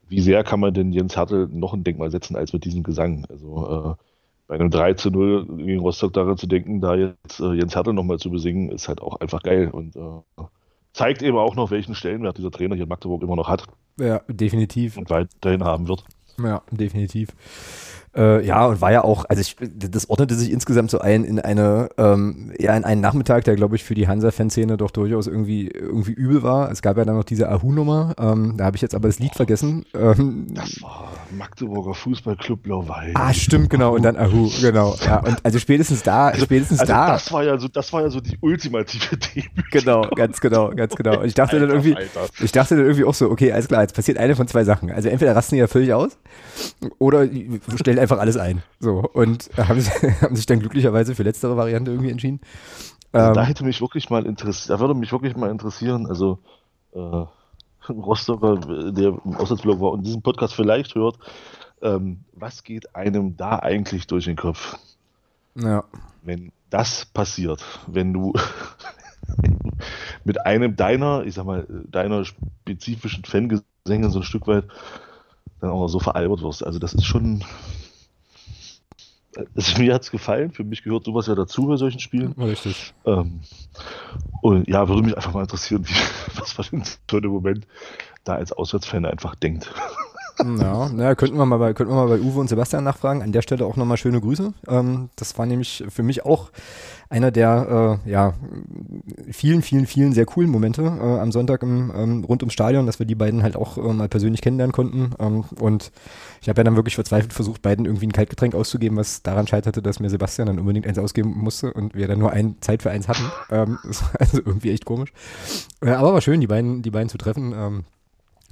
wie 0.08 0.20
sehr 0.20 0.44
kann 0.44 0.60
man 0.60 0.74
denn 0.74 0.92
Jens 0.92 1.16
Hertel 1.16 1.48
noch 1.50 1.74
ein 1.74 1.84
Denkmal 1.84 2.10
setzen 2.10 2.36
als 2.36 2.52
mit 2.52 2.64
diesem 2.64 2.82
Gesang? 2.82 3.26
Also 3.28 3.96
äh, 3.98 4.02
bei 4.46 4.54
einem 4.54 4.70
3 4.70 4.94
zu 4.94 5.10
0 5.10 5.46
gegen 5.56 5.80
Rostock 5.80 6.12
daran 6.12 6.36
zu 6.36 6.46
denken, 6.46 6.80
da 6.80 6.94
jetzt 6.94 7.40
äh, 7.40 7.52
Jens 7.52 7.74
Hertel 7.74 7.92
nochmal 7.92 8.18
zu 8.18 8.30
besingen, 8.30 8.70
ist 8.70 8.88
halt 8.88 9.00
auch 9.00 9.20
einfach 9.20 9.42
geil 9.42 9.70
und 9.70 9.96
äh, 9.96 10.42
zeigt 10.92 11.22
eben 11.22 11.36
auch 11.36 11.56
noch, 11.56 11.70
welchen 11.70 11.94
Stellenwert 11.94 12.38
dieser 12.38 12.50
Trainer 12.50 12.74
hier 12.74 12.84
in 12.84 12.88
Magdeburg 12.88 13.22
immer 13.22 13.36
noch 13.36 13.48
hat 13.48 13.66
ja, 13.98 14.20
definitiv. 14.28 14.96
und 14.96 15.10
weiterhin 15.10 15.64
haben 15.64 15.88
wird. 15.88 16.04
Ja, 16.38 16.62
definitiv. 16.70 17.30
Äh, 18.16 18.44
ja, 18.46 18.64
und 18.66 18.80
war 18.80 18.92
ja 18.92 19.04
auch, 19.04 19.24
also 19.28 19.40
ich, 19.40 19.56
das 19.60 20.08
ordnete 20.08 20.34
sich 20.34 20.50
insgesamt 20.50 20.90
so 20.90 20.98
ein 21.00 21.24
in 21.24 21.38
eine, 21.38 21.88
ähm, 21.98 22.52
ja, 22.58 22.76
in 22.76 22.84
einen 22.84 23.00
Nachmittag, 23.00 23.44
der, 23.44 23.56
glaube 23.56 23.76
ich, 23.76 23.84
für 23.84 23.94
die 23.94 24.08
Hansa-Fanszene 24.08 24.76
doch 24.76 24.90
durchaus 24.90 25.26
irgendwie, 25.26 25.68
irgendwie 25.68 26.12
übel 26.12 26.42
war. 26.42 26.70
Es 26.70 26.80
gab 26.82 26.96
ja 26.96 27.04
dann 27.04 27.16
noch 27.16 27.24
diese 27.24 27.50
Ahu-Nummer, 27.50 28.14
ähm, 28.18 28.54
da 28.56 28.64
habe 28.64 28.76
ich 28.76 28.82
jetzt 28.82 28.94
aber 28.94 29.08
das 29.08 29.18
Lied 29.18 29.34
vergessen. 29.34 29.84
Ähm, 29.94 30.46
Das 30.54 30.80
war 30.82 31.12
Magdeburger 31.36 31.94
Fußballclub 31.94 32.62
Blau-Weiß. 32.62 33.12
ah, 33.14 33.32
stimmt, 33.34 33.68
genau, 33.70 33.94
und 33.94 34.02
dann 34.02 34.16
Ahu, 34.16 34.48
genau. 34.60 34.94
Ja, 35.04 35.18
und 35.20 35.44
also 35.44 35.58
spätestens 35.58 36.02
da, 36.02 36.32
spätestens 36.34 36.80
Also 36.80 36.92
da. 36.92 37.08
das 37.08 37.30
war 37.32 37.44
ja 37.44 37.58
so, 37.58 37.68
das 37.68 37.92
war 37.92 38.02
ja 38.02 38.10
so 38.10 38.20
die 38.20 38.38
ultimative 38.40 39.16
Demütigung. 39.34 39.64
Genau, 39.70 40.02
ganz 40.14 40.40
genau, 40.40 40.70
ganz 40.70 40.94
genau. 40.94 41.20
Und 41.20 41.26
ich 41.26 41.34
dachte 41.34 41.58
dann 41.58 41.70
Alter, 41.70 41.74
irgendwie, 41.74 41.96
Alter. 41.96 42.26
ich 42.42 42.52
dachte 42.52 42.76
dann 42.76 42.84
irgendwie 42.84 43.04
auch 43.04 43.14
so, 43.14 43.30
okay, 43.30 43.52
alles 43.52 43.68
klar, 43.68 43.82
jetzt 43.82 43.94
passiert 43.94 44.16
eine 44.18 44.36
von 44.36 44.46
zwei 44.48 44.64
Sachen. 44.64 44.90
Also 44.90 45.08
entweder 45.08 45.34
rasten 45.36 45.56
die 45.56 45.60
ja 45.60 45.66
völlig 45.66 45.92
aus 45.92 46.16
oder 46.98 47.26
stellen 47.78 47.98
einfach 48.06 48.18
alles 48.18 48.36
ein. 48.36 48.62
So, 48.80 49.00
und 49.00 49.50
haben, 49.56 49.80
sich- 49.80 49.92
haben 50.22 50.36
sich 50.36 50.46
dann 50.46 50.60
glücklicherweise 50.60 51.14
für 51.14 51.22
letztere 51.24 51.56
Variante 51.56 51.90
irgendwie 51.90 52.10
entschieden. 52.10 52.40
Also 53.12 53.28
Ähm, 53.28 53.34
da 53.34 53.42
hätte 53.44 53.64
mich 53.64 53.80
wirklich 53.80 54.10
mal 54.10 54.26
interessiert, 54.26 54.70
da 54.70 54.80
würde 54.80 54.94
mich 54.94 55.12
wirklich 55.12 55.36
mal 55.36 55.50
interessieren, 55.50 56.06
also 56.06 56.38
äh, 56.94 57.24
Rostocker, 57.88 58.56
der 58.92 59.08
im 59.24 59.36
Auslandsblock 59.36 59.80
war 59.80 59.92
und 59.92 60.04
diesen 60.06 60.22
Podcast 60.22 60.54
vielleicht 60.54 60.94
hört, 60.94 61.18
ähm, 61.82 62.20
was 62.32 62.64
geht 62.64 62.94
einem 62.96 63.36
da 63.36 63.58
eigentlich 63.60 64.06
durch 64.06 64.24
den 64.24 64.36
Kopf, 64.36 64.76
ja, 65.54 65.84
wenn 66.22 66.50
das 66.70 67.06
passiert, 67.06 67.64
wenn 67.86 68.12
du 68.12 68.32
mit 70.24 70.44
einem 70.44 70.76
deiner, 70.76 71.24
ich 71.24 71.34
sag 71.34 71.46
mal, 71.46 71.66
deiner 71.90 72.24
spezifischen 72.24 73.24
Fangesänge 73.24 74.10
so 74.10 74.18
ein 74.20 74.24
Stück 74.24 74.46
weit 74.46 74.64
dann 75.60 75.70
auch 75.70 75.88
so 75.88 76.00
veralbert 76.00 76.42
wirst. 76.42 76.64
Also 76.66 76.78
das 76.78 76.92
ist 76.94 77.04
schon. 77.04 77.44
Also 79.54 79.78
mir 79.80 79.94
hat 79.94 80.02
es 80.02 80.10
gefallen, 80.10 80.50
für 80.52 80.64
mich 80.64 80.82
gehört 80.82 81.04
sowas 81.04 81.26
ja 81.26 81.34
dazu 81.34 81.66
bei 81.66 81.76
solchen 81.76 82.00
Spielen. 82.00 82.32
richtig. 82.32 82.94
Ähm, 83.04 83.42
und 84.42 84.68
ja, 84.68 84.88
würde 84.88 85.02
mich 85.02 85.16
einfach 85.16 85.34
mal 85.34 85.42
interessieren, 85.42 85.84
wie, 85.88 86.38
was 86.38 86.56
man 86.72 86.80
in 86.80 86.84
so 87.10 87.16
einem 87.16 87.30
Moment 87.30 87.66
da 88.24 88.34
als 88.34 88.52
Auswärtsfan 88.52 89.04
einfach 89.04 89.34
denkt. 89.34 89.72
Ja, 90.38 90.90
na, 90.92 91.14
könnten 91.14 91.38
wir 91.38 91.46
mal 91.46 91.58
bei, 91.58 91.72
könnten 91.72 91.92
wir 91.92 92.06
mal 92.06 92.18
bei 92.18 92.20
Uwe 92.20 92.40
und 92.40 92.48
Sebastian 92.48 92.84
nachfragen. 92.84 93.22
An 93.22 93.32
der 93.32 93.42
Stelle 93.42 93.64
auch 93.64 93.76
nochmal 93.76 93.96
schöne 93.96 94.20
Grüße. 94.20 94.52
Ähm, 94.68 95.08
das 95.16 95.38
war 95.38 95.46
nämlich 95.46 95.84
für 95.88 96.02
mich 96.02 96.24
auch 96.24 96.50
einer 97.08 97.30
der 97.30 98.00
äh, 98.04 98.10
ja, 98.10 98.34
vielen, 99.30 99.62
vielen, 99.62 99.86
vielen 99.86 100.12
sehr 100.12 100.26
coolen 100.26 100.50
Momente 100.50 100.82
äh, 100.82 101.20
am 101.20 101.32
Sonntag 101.32 101.62
im, 101.62 101.92
ähm, 101.96 102.24
rund 102.24 102.42
ums 102.42 102.52
Stadion, 102.52 102.86
dass 102.86 102.98
wir 102.98 103.06
die 103.06 103.14
beiden 103.14 103.42
halt 103.42 103.56
auch 103.56 103.78
äh, 103.78 103.92
mal 103.92 104.08
persönlich 104.08 104.42
kennenlernen 104.42 104.72
konnten. 104.72 105.10
Ähm, 105.18 105.44
und 105.60 105.92
ich 106.42 106.48
habe 106.48 106.60
ja 106.60 106.64
dann 106.64 106.76
wirklich 106.76 106.96
verzweifelt 106.96 107.32
versucht, 107.32 107.62
beiden 107.62 107.86
irgendwie 107.86 108.06
ein 108.06 108.12
Kaltgetränk 108.12 108.54
auszugeben, 108.54 108.98
was 108.98 109.22
daran 109.22 109.46
scheiterte, 109.46 109.82
dass 109.82 110.00
mir 110.00 110.10
Sebastian 110.10 110.46
dann 110.46 110.58
unbedingt 110.58 110.86
eins 110.86 110.98
ausgeben 110.98 111.34
musste 111.36 111.72
und 111.72 111.94
wir 111.94 112.08
dann 112.08 112.18
nur 112.18 112.32
ein 112.32 112.56
Zeit 112.60 112.82
für 112.82 112.90
eins 112.90 113.08
hatten. 113.08 113.30
Ähm, 113.50 113.78
also 114.18 114.38
irgendwie 114.38 114.70
echt 114.70 114.84
komisch. 114.84 115.12
Äh, 115.80 115.90
aber 115.90 116.12
war 116.12 116.20
schön, 116.20 116.40
die 116.40 116.46
beiden, 116.46 116.82
die 116.82 116.90
beiden 116.90 117.08
zu 117.08 117.18
treffen. 117.18 117.84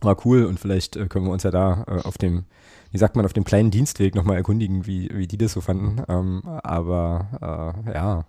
War 0.05 0.17
cool 0.25 0.45
und 0.45 0.61
vielleicht 0.61 0.97
äh, 0.97 1.07
können 1.07 1.27
wir 1.27 1.33
uns 1.33 1.43
ja 1.43 1.51
da 1.51 1.85
äh, 1.89 2.01
auf 2.07 2.19
dem, 2.19 2.45
wie 2.91 2.99
sagt 2.99 3.17
man, 3.17 3.25
auf 3.25 3.33
dem 3.33 3.45
kleinen 3.45 3.71
Dienstweg 3.71 4.15
nochmal 4.15 4.37
erkundigen, 4.37 4.87
wie, 4.87 5.11
wie 5.13 5.27
die 5.27 5.39
das 5.39 5.53
so 5.53 5.61
fanden. 5.61 6.03
Ähm, 6.09 6.43
aber 6.63 7.75
äh, 7.87 7.95
ja, 7.95 8.25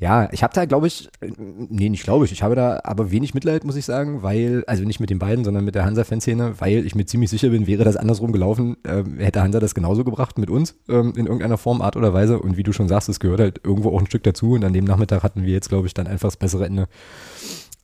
ja, 0.00 0.28
ich 0.32 0.42
habe 0.42 0.52
da, 0.52 0.64
glaube 0.64 0.86
ich, 0.86 1.08
äh, 1.20 1.30
nee, 1.38 1.88
nicht 1.88 2.04
glaube 2.04 2.24
ich, 2.24 2.32
ich 2.32 2.42
habe 2.42 2.54
da 2.54 2.80
aber 2.84 3.10
wenig 3.10 3.34
Mitleid, 3.34 3.64
muss 3.64 3.76
ich 3.76 3.84
sagen, 3.84 4.22
weil, 4.22 4.64
also 4.66 4.84
nicht 4.84 5.00
mit 5.00 5.10
den 5.10 5.18
beiden, 5.18 5.44
sondern 5.44 5.64
mit 5.64 5.74
der 5.74 5.84
Hansa-Fanszene, 5.84 6.60
weil 6.60 6.84
ich 6.84 6.94
mir 6.94 7.06
ziemlich 7.06 7.30
sicher 7.30 7.50
bin, 7.50 7.66
wäre 7.66 7.84
das 7.84 7.96
andersrum 7.96 8.32
gelaufen, 8.32 8.76
ähm, 8.86 9.18
hätte 9.18 9.42
Hansa 9.42 9.60
das 9.60 9.74
genauso 9.74 10.04
gebracht 10.04 10.38
mit 10.38 10.50
uns 10.50 10.74
ähm, 10.88 11.12
in 11.16 11.26
irgendeiner 11.26 11.58
Form, 11.58 11.80
Art 11.80 11.96
oder 11.96 12.12
Weise. 12.12 12.38
Und 12.38 12.56
wie 12.56 12.62
du 12.62 12.72
schon 12.72 12.88
sagst, 12.88 13.08
es 13.08 13.20
gehört 13.20 13.40
halt 13.40 13.60
irgendwo 13.64 13.94
auch 13.94 14.00
ein 14.00 14.06
Stück 14.06 14.24
dazu. 14.24 14.52
Und 14.52 14.64
an 14.64 14.72
dem 14.72 14.84
Nachmittag 14.84 15.22
hatten 15.22 15.44
wir 15.44 15.52
jetzt, 15.52 15.68
glaube 15.68 15.86
ich, 15.86 15.94
dann 15.94 16.06
einfach 16.06 16.28
das 16.28 16.36
bessere 16.36 16.66
Ende 16.66 16.88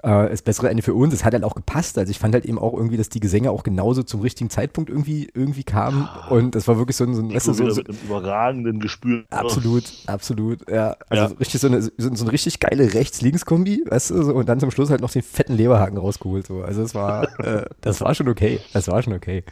äh, 0.03 0.29
das 0.31 0.43
bessere 0.43 0.71
Ende 0.71 0.83
für 0.83 0.95
uns. 0.95 1.13
Es 1.15 1.25
hat 1.25 1.33
halt 1.35 1.45
auch 1.45 1.55
gepasst. 1.55 1.99
Also 1.99 2.11
ich 2.11 2.19
fand 2.19 2.35
halt 2.35 2.45
eben 2.45 2.59
auch 2.59 2.75
irgendwie, 2.75 2.97
dass 2.97 3.09
die 3.09 3.21
Gesänge 3.21 3.51
auch 3.51 3.63
genauso 3.63 4.03
zum 4.03 4.21
richtigen 4.21 4.51
Zeitpunkt 4.51 4.91
irgendwie, 4.91 5.29
irgendwie 5.35 5.65
kamen. 5.65 6.09
Und 6.29 6.55
das 6.55 6.69
war 6.69 6.79
wirklich 6.79 6.97
so 6.97 7.05
ein, 7.05 7.15
so 7.15 7.23
ein, 7.23 7.35
weißt 7.35 7.49
du, 7.49 7.53
so, 7.53 7.69
so 7.71 7.77
mit 7.81 7.89
einem 7.89 7.99
überragenden 8.05 8.81
Gespür. 8.81 9.25
absolut, 9.31 9.85
absolut, 10.07 10.69
ja. 10.71 10.97
Also 11.09 11.25
Ja. 11.25 11.31
richtig 11.39 11.61
so 11.61 11.67
eine, 11.67 11.83
so, 11.83 11.91
so 11.97 12.25
eine 12.25 12.33
richtig 12.33 12.61
geile 12.61 12.95
Rechts-Links-Kombi, 12.95 13.85
weißt 13.89 14.11
du, 14.11 14.23
so, 14.23 14.35
und 14.35 14.49
dann 14.49 14.61
zum 14.61 14.71
Schluss 14.71 14.91
halt 14.91 15.01
noch 15.01 15.11
den 15.11 15.23
fetten 15.23 15.55
Leberhaken 15.55 15.99
rausgeholt. 15.99 16.47
So. 16.47 16.63
Also 16.63 16.83
es 16.83 16.95
war, 16.95 17.25
äh, 17.41 17.65
das 17.81 18.01
war 18.01 18.15
schon 18.15 18.29
okay. 18.29 18.61
Das 18.73 18.89
war 18.89 19.03
schon 19.03 19.13
okay. 19.13 19.45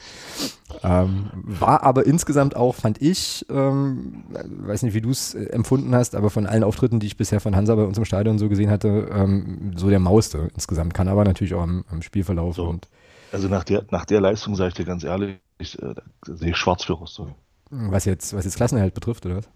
Ähm, 0.83 1.31
war 1.35 1.83
aber 1.83 2.07
insgesamt 2.07 2.55
auch, 2.55 2.75
fand 2.75 3.01
ich, 3.01 3.47
ähm, 3.51 4.25
weiß 4.61 4.83
nicht, 4.83 4.95
wie 4.95 5.01
du 5.01 5.11
es 5.11 5.35
äh, 5.35 5.45
empfunden 5.47 5.95
hast, 5.95 6.15
aber 6.15 6.31
von 6.31 6.47
allen 6.47 6.63
Auftritten, 6.63 7.01
die 7.01 7.07
ich 7.07 7.17
bisher 7.17 7.41
von 7.41 7.57
Hansa 7.57 7.75
bei 7.75 7.85
uns 7.85 7.97
im 7.99 8.05
Stadion 8.05 8.39
so 8.39 8.49
gesehen 8.49 8.71
hatte, 8.71 9.09
ähm, 9.13 9.73
so 9.77 9.89
der 9.89 9.99
Mauste 9.99 10.38
insgesamt. 10.45 10.95
Kann 10.95 11.09
aber 11.09 11.25
natürlich 11.25 11.55
auch 11.55 11.63
am, 11.63 11.85
am 11.91 12.03
Spielverlauf 12.03 12.57
So. 12.57 12.65
und 12.65 12.89
Also 13.33 13.49
nach 13.49 13.65
der, 13.65 13.85
nach 13.91 14.05
der 14.05 14.21
Leistung, 14.21 14.55
sage 14.57 14.69
ich 14.69 14.75
dir 14.75 14.85
ganz 14.85 15.05
ehrlich, 15.05 15.37
ich, 15.59 15.81
äh, 15.83 15.95
sehe 16.27 16.51
ich 16.51 16.57
schwarz 16.57 16.85
für 16.85 16.95
Rostock. 16.95 17.29
was 17.71 18.05
jetzt, 18.05 18.35
was 18.35 18.45
jetzt 18.45 18.57
Klassenerhalt 18.57 18.95
betrifft, 18.95 19.27
oder 19.27 19.37
was? 19.37 19.49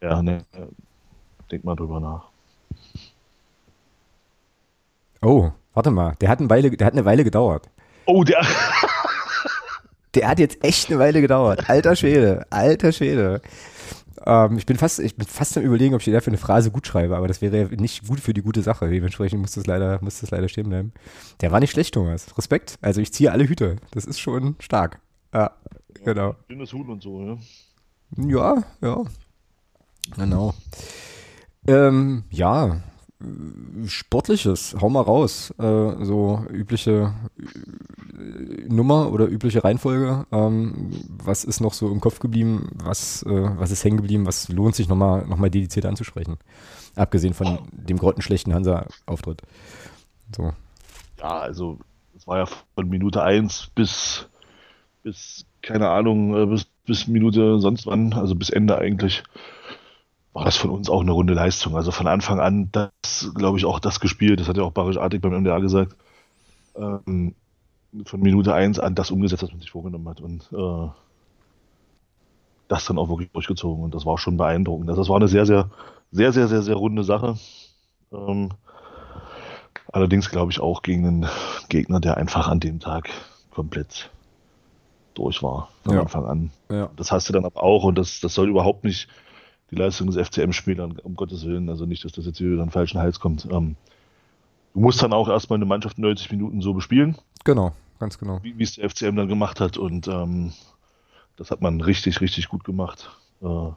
Ja, 0.00 0.22
ne, 0.22 0.44
denk 1.50 1.64
mal 1.64 1.76
drüber 1.76 2.00
nach. 2.00 2.24
Oh, 5.20 5.52
warte 5.74 5.90
mal, 5.90 6.16
der 6.20 6.28
hat, 6.28 6.40
eine 6.40 6.50
Weile, 6.50 6.70
der 6.70 6.86
hat 6.86 6.94
eine 6.94 7.04
Weile 7.04 7.22
gedauert. 7.24 7.68
Oh, 8.06 8.24
der. 8.24 8.44
Der 10.14 10.28
hat 10.28 10.38
jetzt 10.38 10.62
echt 10.62 10.90
eine 10.90 10.98
Weile 10.98 11.22
gedauert. 11.22 11.70
Alter 11.70 11.96
Schwede, 11.96 12.44
alter 12.50 12.92
Schwede. 12.92 13.40
Ähm, 14.24 14.58
ich, 14.58 14.66
bin 14.66 14.76
fast, 14.76 14.98
ich 14.98 15.16
bin 15.16 15.26
fast 15.26 15.56
am 15.56 15.64
überlegen, 15.64 15.94
ob 15.94 16.00
ich 16.00 16.04
dir 16.06 16.12
dafür 16.12 16.30
eine 16.30 16.38
Phrase 16.38 16.70
gut 16.70 16.86
schreibe, 16.86 17.16
aber 17.16 17.28
das 17.28 17.40
wäre 17.40 17.56
ja 17.56 17.68
nicht 17.68 18.06
gut 18.06 18.20
für 18.20 18.34
die 18.34 18.42
gute 18.42 18.62
Sache. 18.62 18.88
Dementsprechend 18.88 19.40
muss 19.40 19.52
das 19.52 19.66
leider, 19.66 19.98
muss 20.02 20.20
das 20.20 20.30
leider 20.30 20.48
stehen 20.48 20.68
bleiben. 20.68 20.92
Der 21.40 21.50
war 21.52 21.60
nicht 21.60 21.70
schlecht, 21.70 21.94
Thomas. 21.94 22.36
Respekt. 22.36 22.78
Also 22.80 23.00
ich 23.00 23.12
ziehe 23.12 23.32
alle 23.32 23.48
Hüte. 23.48 23.76
Das 23.92 24.04
ist 24.04 24.20
schon 24.20 24.56
stark. 24.60 25.00
Ja, 25.34 25.52
genau. 26.04 26.36
Dünnes 26.50 26.72
Huhn 26.72 26.88
und 26.88 27.02
so, 27.02 27.20
ja. 27.20 27.36
Ja, 28.16 28.62
ja. 28.82 29.04
Genau. 30.16 30.54
Ähm, 31.66 32.24
ja, 32.30 32.80
Sportliches, 33.86 34.76
hau 34.80 34.88
mal 34.88 35.02
raus. 35.02 35.52
Äh, 35.58 36.04
so 36.04 36.44
übliche 36.50 37.14
äh, 37.38 38.68
Nummer 38.68 39.12
oder 39.12 39.26
übliche 39.26 39.64
Reihenfolge. 39.64 40.26
Ähm, 40.32 40.90
was 41.08 41.44
ist 41.44 41.60
noch 41.60 41.74
so 41.74 41.90
im 41.90 42.00
Kopf 42.00 42.18
geblieben? 42.18 42.70
Was, 42.82 43.22
äh, 43.24 43.58
was 43.58 43.70
ist 43.70 43.84
hängen 43.84 43.98
geblieben? 43.98 44.26
Was 44.26 44.48
lohnt 44.48 44.74
sich 44.74 44.88
nochmal 44.88 45.26
noch 45.26 45.36
mal 45.36 45.50
dediziert 45.50 45.86
anzusprechen? 45.86 46.38
Abgesehen 46.96 47.34
von 47.34 47.58
dem 47.72 47.98
grottenschlechten 47.98 48.54
Hansa-Auftritt. 48.54 49.42
So. 50.34 50.52
Ja, 51.18 51.38
also 51.38 51.78
es 52.16 52.26
war 52.26 52.38
ja 52.38 52.46
von 52.46 52.88
Minute 52.88 53.22
1 53.22 53.70
bis, 53.74 54.28
bis 55.02 55.46
keine 55.62 55.88
Ahnung, 55.88 56.36
äh, 56.36 56.46
bis, 56.46 56.66
bis 56.86 57.06
Minute 57.08 57.58
sonst 57.60 57.86
wann, 57.86 58.12
also 58.12 58.34
bis 58.34 58.50
Ende 58.50 58.78
eigentlich, 58.78 59.22
war 60.32 60.44
das 60.44 60.56
von 60.56 60.70
uns 60.70 60.88
auch 60.88 61.02
eine 61.02 61.12
runde 61.12 61.34
Leistung. 61.34 61.76
Also 61.76 61.90
von 61.90 62.06
Anfang 62.06 62.40
an, 62.40 62.70
das 62.72 63.30
glaube 63.34 63.58
ich 63.58 63.64
auch 63.64 63.78
das 63.80 64.00
gespielt, 64.00 64.40
das 64.40 64.48
hat 64.48 64.56
ja 64.56 64.62
auch 64.62 64.72
Barisch 64.72 64.96
Artig 64.96 65.20
beim 65.20 65.34
MDA 65.34 65.58
gesagt, 65.58 65.94
ähm, 66.74 67.34
von 68.04 68.20
Minute 68.20 68.54
1 68.54 68.78
an 68.78 68.94
das 68.94 69.10
umgesetzt, 69.10 69.42
was 69.42 69.50
man 69.50 69.60
sich 69.60 69.70
vorgenommen 69.70 70.08
hat 70.08 70.20
und 70.20 70.48
äh, 70.52 70.88
das 72.68 72.86
dann 72.86 72.98
auch 72.98 73.10
wirklich 73.10 73.30
durchgezogen 73.32 73.84
und 73.84 73.94
das 73.94 74.06
war 74.06 74.16
schon 74.16 74.38
beeindruckend. 74.38 74.88
Also 74.88 75.02
das 75.02 75.08
war 75.10 75.16
eine 75.16 75.28
sehr, 75.28 75.44
sehr, 75.44 75.70
sehr, 76.10 76.32
sehr, 76.32 76.48
sehr, 76.48 76.62
sehr 76.62 76.76
runde 76.76 77.04
Sache. 77.04 77.36
Ähm, 78.12 78.50
Allerdings 79.92 80.30
glaube 80.30 80.50
ich 80.50 80.60
auch 80.60 80.82
gegen 80.82 81.06
einen 81.06 81.28
Gegner, 81.68 82.00
der 82.00 82.16
einfach 82.16 82.48
an 82.48 82.60
dem 82.60 82.80
Tag 82.80 83.10
komplett 83.50 84.10
durch 85.14 85.42
war 85.42 85.68
von 85.84 85.94
Ja. 85.94 86.00
Anfang 86.00 86.24
an. 86.24 86.50
Ja. 86.70 86.90
Das 86.96 87.12
hast 87.12 87.28
du 87.28 87.34
dann 87.34 87.44
aber 87.44 87.62
auch 87.62 87.84
und 87.84 87.98
das, 87.98 88.20
das 88.20 88.32
soll 88.34 88.48
überhaupt 88.48 88.84
nicht 88.84 89.08
die 89.72 89.76
Leistung 89.76 90.10
des 90.10 90.28
FCM 90.28 90.52
spielen, 90.52 90.98
um 91.02 91.16
Gottes 91.16 91.46
Willen. 91.46 91.68
Also 91.68 91.86
nicht, 91.86 92.04
dass 92.04 92.12
das 92.12 92.26
jetzt 92.26 92.40
wieder 92.40 92.52
an 92.52 92.66
den 92.66 92.70
falschen 92.70 93.00
Hals 93.00 93.18
kommt. 93.18 93.48
Ähm, 93.50 93.76
du 94.74 94.80
musst 94.80 95.02
dann 95.02 95.14
auch 95.14 95.28
erstmal 95.28 95.56
eine 95.56 95.64
Mannschaft 95.64 95.98
90 95.98 96.30
Minuten 96.30 96.60
so 96.60 96.74
bespielen, 96.74 97.16
Genau, 97.44 97.72
ganz 97.98 98.18
genau. 98.18 98.38
wie 98.42 98.56
wie 98.58 98.62
es 98.62 98.74
der 98.74 98.88
FCM 98.88 99.16
dann 99.16 99.28
gemacht 99.28 99.60
hat. 99.60 99.78
Und 99.78 100.06
ähm, 100.08 100.52
das 101.36 101.50
hat 101.50 101.62
man 101.62 101.80
richtig, 101.80 102.20
richtig 102.20 102.48
gut 102.48 102.64
gemacht. 102.64 103.10
Äh, 103.40 103.70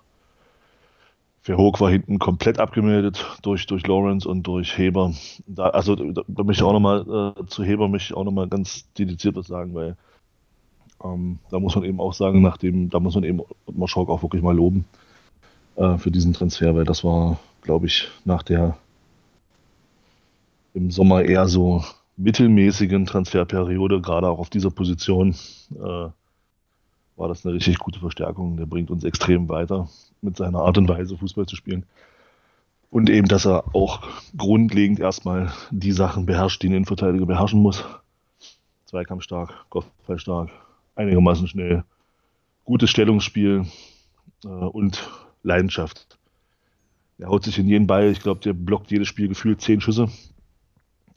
Verhoog 1.41 1.79
war 1.79 1.91
hinten 1.91 2.19
komplett 2.19 2.59
abgemeldet 2.59 3.25
durch, 3.41 3.65
durch 3.67 3.87
Lawrence 3.87 4.27
und 4.27 4.43
durch 4.43 4.77
Heber. 4.77 5.13
Da, 5.47 5.69
also 5.69 5.95
da, 5.95 6.23
da 6.27 6.43
möchte 6.43 6.63
ich 6.63 6.67
auch 6.67 6.73
nochmal 6.73 7.33
äh, 7.37 7.45
zu 7.45 7.63
Heber 7.63 7.87
möchte 7.87 8.11
ich 8.11 8.17
auch 8.17 8.23
nochmal 8.23 8.49
ganz 8.49 8.91
dediziert 8.93 9.35
was 9.35 9.47
sagen, 9.47 9.73
weil 9.75 9.95
ähm, 11.03 11.39
da 11.51 11.59
muss 11.59 11.75
man 11.75 11.85
eben 11.85 12.01
auch 12.01 12.13
sagen, 12.13 12.41
nachdem, 12.41 12.89
da 12.89 12.99
muss 12.99 13.15
man 13.15 13.23
eben 13.23 13.41
Ottmar 13.65 13.87
Schork 13.87 14.09
auch 14.09 14.23
wirklich 14.23 14.41
mal 14.41 14.55
loben 14.55 14.85
äh, 15.75 15.97
für 15.97 16.11
diesen 16.11 16.33
Transfer, 16.33 16.75
weil 16.75 16.85
das 16.85 17.03
war, 17.03 17.39
glaube 17.61 17.87
ich, 17.87 18.09
nach 18.23 18.43
der 18.43 18.77
im 20.73 20.91
Sommer 20.91 21.23
eher 21.23 21.47
so 21.47 21.83
mittelmäßigen 22.17 23.05
Transferperiode, 23.05 24.01
gerade 24.01 24.27
auch 24.27 24.39
auf 24.39 24.49
dieser 24.49 24.71
Position, 24.71 25.35
äh, 25.73 26.09
war 27.17 27.27
das 27.29 27.45
eine 27.45 27.55
richtig 27.55 27.79
gute 27.79 27.99
Verstärkung. 27.99 28.57
Der 28.57 28.65
bringt 28.65 28.91
uns 28.91 29.03
extrem 29.03 29.47
weiter 29.47 29.89
mit 30.21 30.35
seiner 30.35 30.59
Art 30.59 30.77
und 30.77 30.89
Weise, 30.89 31.17
Fußball 31.17 31.45
zu 31.45 31.55
spielen. 31.55 31.85
Und 32.89 33.09
eben, 33.09 33.27
dass 33.27 33.45
er 33.45 33.75
auch 33.75 34.01
grundlegend 34.37 34.99
erstmal 34.99 35.51
die 35.71 35.91
Sachen 35.91 36.25
beherrscht, 36.25 36.61
die 36.61 36.67
ein 36.67 36.73
Innenverteidiger 36.73 37.25
beherrschen 37.25 37.61
muss. 37.61 37.83
Zweikampfstark, 38.85 39.65
Kopfballstark, 39.69 40.49
einigermaßen 40.95 41.47
schnell, 41.47 41.83
gutes 42.63 42.89
Stellungsspiel 42.89 43.65
äh, 44.43 44.47
und 44.47 45.09
Leidenschaft. 45.45 46.17
Er 47.17 47.29
haut 47.29 47.43
sich 47.43 47.57
in 47.57 47.67
jeden 47.67 47.87
Ball, 47.87 48.11
ich 48.11 48.19
glaube, 48.19 48.41
der 48.41 48.53
blockt 48.53 48.91
jedes 48.91 49.07
Spiel 49.07 49.29
gefühlt 49.29 49.61
zehn 49.61 49.79
Schüsse, 49.79 50.09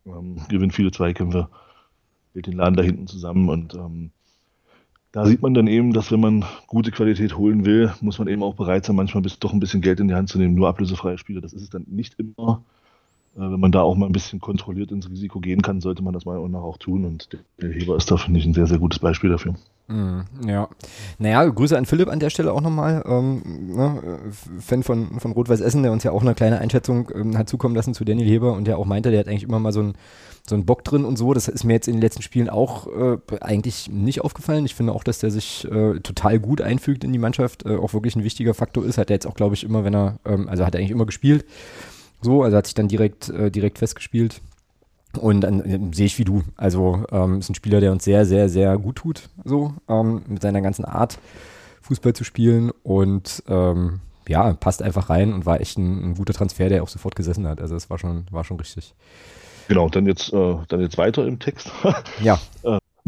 ähm, 0.06 0.40
gewinnt 0.49 0.75
viele 0.75 0.92
Zweikämpfe, 0.92 1.49
hält 2.35 2.47
den 2.47 2.56
Laden 2.56 2.76
da 2.76 2.82
hinten 2.82 3.08
zusammen 3.08 3.49
und 3.49 3.75
ähm, 3.75 4.11
da 5.11 5.25
sieht 5.25 5.40
man 5.40 5.54
dann 5.54 5.66
eben, 5.66 5.92
dass 5.94 6.12
wenn 6.12 6.20
man 6.20 6.44
gute 6.66 6.90
Qualität 6.90 7.37
holen 7.37 7.64
will, 7.64 7.92
muss 8.02 8.18
man 8.18 8.28
eben 8.28 8.42
auch 8.42 8.54
bereit 8.54 8.85
sein, 8.85 8.94
manchmal 8.94 9.23
bis, 9.23 9.38
doch 9.38 9.52
ein 9.52 9.61
bisschen 9.61 9.80
Geld 9.80 10.00
in 10.00 10.08
die 10.08 10.14
Hand 10.14 10.28
zu 10.28 10.38
nehmen, 10.38 10.54
nur 10.54 10.68
ablösefreie 10.68 11.16
Spieler. 11.16 11.40
Das 11.40 11.54
ist 11.54 11.62
es 11.62 11.70
dann 11.70 11.87
nicht 11.88 12.16
immer. 12.18 12.62
Äh, 13.34 13.41
wenn 13.41 13.58
man 13.58 13.73
da 13.73 13.80
auch 13.80 13.97
mal 13.97 14.06
ein 14.06 14.12
bisschen 14.12 14.38
kontrolliert 14.38 14.93
ins 14.93 15.08
Risiko 15.08 15.41
gehen 15.41 15.62
kann, 15.62 15.80
sollte 15.80 16.02
man 16.02 16.12
das 16.12 16.26
mal 16.26 16.36
und 16.36 16.52
nach 16.52 16.60
auch 16.60 16.76
tun. 16.76 17.06
Und 17.06 17.30
der 17.60 17.73
Heber 17.73 17.97
ist 17.97 18.10
da, 18.10 18.19
finde 18.19 18.38
ich, 18.38 18.47
ein 18.47 18.54
sehr, 18.54 18.67
sehr 18.67 18.78
gutes 18.78 18.99
Beispiel 18.99 19.30
dafür. 19.30 19.54
Mm, 19.88 20.20
Ja. 20.46 20.68
Naja, 21.18 21.44
Grüße 21.46 21.76
an 21.76 21.86
Philipp 21.86 22.08
an 22.08 22.20
der 22.20 22.28
Stelle 22.30 22.52
auch 22.52 22.60
nochmal. 22.60 23.02
Ähm, 23.06 23.74
ne, 23.74 24.02
äh, 24.26 24.60
Fan 24.60 24.82
von, 24.82 25.18
von 25.18 25.32
Rot-Weiß 25.32 25.60
Essen, 25.60 25.82
der 25.82 25.92
uns 25.92 26.04
ja 26.04 26.12
auch 26.12 26.20
eine 26.20 26.34
kleine 26.34 26.58
Einschätzung 26.58 27.10
ähm, 27.14 27.38
hat 27.38 27.48
zukommen 27.48 27.74
lassen 27.74 27.94
zu 27.94 28.04
Daniel 28.04 28.28
Heber 28.28 28.52
und 28.52 28.66
der 28.66 28.78
auch 28.78 28.84
meinte, 28.84 29.10
der 29.10 29.20
hat 29.20 29.28
eigentlich 29.28 29.44
immer 29.44 29.58
mal 29.58 29.72
so 29.72 29.80
einen 29.80 29.94
so 30.46 30.62
Bock 30.62 30.84
drin 30.84 31.04
und 31.06 31.16
so. 31.16 31.32
Das 31.32 31.48
ist 31.48 31.64
mir 31.64 31.72
jetzt 31.72 31.88
in 31.88 31.94
den 31.94 32.02
letzten 32.02 32.22
Spielen 32.22 32.50
auch 32.50 32.86
äh, 32.86 33.16
eigentlich 33.40 33.90
nicht 33.90 34.20
aufgefallen. 34.20 34.66
Ich 34.66 34.74
finde 34.74 34.92
auch, 34.92 35.04
dass 35.04 35.20
der 35.20 35.30
sich 35.30 35.64
äh, 35.70 36.00
total 36.00 36.38
gut 36.38 36.60
einfügt 36.60 37.02
in 37.02 37.12
die 37.12 37.18
Mannschaft, 37.18 37.64
äh, 37.64 37.76
auch 37.76 37.94
wirklich 37.94 38.14
ein 38.14 38.24
wichtiger 38.24 38.52
Faktor 38.54 38.84
ist. 38.84 38.98
Hat 38.98 39.10
er 39.10 39.14
jetzt 39.16 39.26
auch, 39.26 39.34
glaube 39.34 39.54
ich, 39.54 39.64
immer, 39.64 39.84
wenn 39.84 39.94
er, 39.94 40.18
ähm, 40.26 40.48
also 40.48 40.66
hat 40.66 40.74
er 40.74 40.80
eigentlich 40.80 40.90
immer 40.90 41.06
gespielt. 41.06 41.46
So, 42.20 42.42
also 42.42 42.56
hat 42.58 42.66
sich 42.66 42.74
dann 42.74 42.88
direkt, 42.88 43.30
äh, 43.30 43.50
direkt 43.50 43.78
festgespielt. 43.78 44.40
Und 45.16 45.40
dann 45.42 45.60
äh, 45.60 45.94
sehe 45.94 46.06
ich 46.06 46.18
wie 46.18 46.25
du. 46.25 46.42
Also 46.56 47.04
ähm, 47.10 47.38
ist 47.38 47.49
ein 47.49 47.54
Spieler, 47.54 47.80
der 47.80 47.92
uns 47.92 48.04
sehr, 48.04 48.26
sehr, 48.26 48.49
sehr 48.49 48.76
gut 48.78 48.97
tut, 48.97 49.28
so 49.44 49.75
ähm, 49.88 50.23
mit 50.28 50.42
seiner 50.42 50.60
ganzen 50.60 50.84
Art, 50.84 51.18
Fußball 51.82 52.12
zu 52.12 52.25
spielen. 52.25 52.71
Und 52.82 53.42
ähm, 53.49 54.00
ja, 54.28 54.52
passt 54.52 54.82
einfach 54.82 55.08
rein 55.08 55.32
und 55.32 55.47
war 55.47 55.60
echt 55.60 55.78
ein, 55.78 56.10
ein 56.10 56.14
guter 56.14 56.34
Transfer, 56.34 56.68
der 56.68 56.82
auch 56.82 56.88
sofort 56.88 57.16
gesessen 57.16 57.49
hat. 57.49 57.60
Also 57.60 57.75
es 57.75 57.88
war 57.88 57.99
schon, 57.99 58.26
war 58.30 58.44
schon 58.44 58.58
richtig. 58.58 58.94
Genau, 59.68 59.88
dann 59.88 60.06
jetzt, 60.06 60.32
äh, 60.32 60.56
dann 60.68 60.80
jetzt 60.80 60.99
weiter 60.99 61.26
im 61.26 61.38
Text. 61.38 61.71
Ja, 62.23 62.38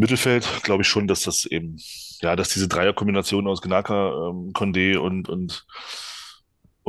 Mittelfeld 0.00 0.48
glaube 0.62 0.82
ich 0.82 0.88
schon, 0.88 1.06
dass 1.06 1.22
das 1.22 1.44
eben, 1.44 1.76
ja, 2.22 2.34
dass 2.34 2.48
diese 2.48 2.68
Dreierkombination 2.68 3.46
aus 3.46 3.60
Gnaka, 3.60 4.30
ähm, 4.30 4.52
Condé 4.52 4.96
und, 4.96 5.28
und, 5.28 5.66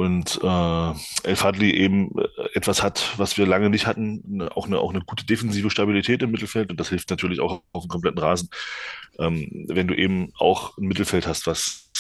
und 0.02 0.40
äh, 0.42 1.28
El 1.30 1.36
Fadli 1.36 1.70
eben 1.76 2.10
äh, 2.18 2.26
etwas 2.56 2.82
hat, 2.82 3.14
was 3.18 3.38
wir 3.38 3.46
lange 3.46 3.70
nicht 3.70 3.86
hatten, 3.86 4.24
eine, 4.34 4.58
auch, 4.58 4.66
eine, 4.66 4.80
auch 4.80 4.90
eine 4.90 5.02
gute 5.02 5.28
defensive 5.28 5.70
Stabilität 5.70 6.24
im 6.24 6.32
Mittelfeld 6.32 6.72
und 6.72 6.80
das 6.80 6.90
hilft 6.90 7.12
natürlich 7.12 7.40
auch 7.40 7.62
auf 7.72 7.84
dem 7.84 7.90
kompletten 7.90 8.20
Rasen, 8.20 8.50
ähm, 9.20 9.66
wenn 9.68 9.88
du 9.88 9.96
eben 9.96 10.34
auch 10.40 10.76
ein 10.80 10.88
Mittelfeld 10.88 11.28
hast, 11.28 11.46
was 11.46 11.92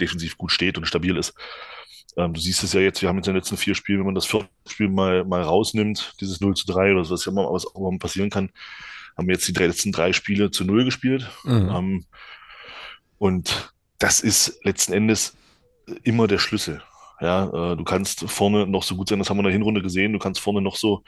defensiv 0.00 0.38
gut 0.38 0.52
steht 0.52 0.78
und 0.78 0.86
stabil 0.86 1.18
ist. 1.18 1.34
Ähm, 2.16 2.32
du 2.32 2.40
siehst 2.40 2.64
es 2.64 2.72
ja 2.72 2.80
jetzt, 2.80 3.02
wir 3.02 3.10
haben 3.10 3.16
jetzt 3.16 3.26
in 3.26 3.34
den 3.34 3.40
letzten 3.40 3.58
vier 3.58 3.74
Spielen, 3.74 3.98
wenn 3.98 4.06
man 4.06 4.14
das 4.14 4.24
vierte 4.24 4.48
Spiel 4.66 4.88
mal, 4.88 5.26
mal 5.26 5.42
rausnimmt, 5.42 6.14
dieses 6.18 6.40
0 6.40 6.54
zu 6.54 6.66
3 6.66 6.92
oder 6.92 7.04
so, 7.04 7.12
was 7.12 7.26
ja 7.26 7.32
mal, 7.32 7.46
was 7.52 7.66
auch 7.66 7.90
mal 7.90 7.98
passieren 7.98 8.30
kann, 8.30 8.48
haben 9.18 9.28
wir 9.28 9.34
jetzt 9.34 9.46
die 9.46 9.52
drei, 9.52 9.66
letzten 9.66 9.92
drei 9.92 10.14
Spiele 10.14 10.50
zu 10.50 10.64
null 10.64 10.86
gespielt. 10.86 11.28
Mhm. 11.44 11.68
Ähm, 11.68 12.04
und 13.18 13.74
das 13.98 14.22
ist 14.22 14.64
letzten 14.64 14.94
Endes 14.94 15.36
immer 16.04 16.26
der 16.26 16.38
Schlüssel. 16.38 16.82
Ja, 17.20 17.72
äh, 17.72 17.76
du 17.76 17.84
kannst 17.84 18.20
vorne 18.30 18.66
noch 18.66 18.82
so 18.82 18.96
gut 18.96 19.08
sein, 19.08 19.18
das 19.18 19.28
haben 19.30 19.36
wir 19.36 19.40
in 19.42 19.46
der 19.46 19.52
Hinrunde 19.52 19.82
gesehen, 19.82 20.12
du 20.12 20.18
kannst 20.18 20.40
vorne 20.40 20.62
noch 20.62 20.76
so 20.76 21.02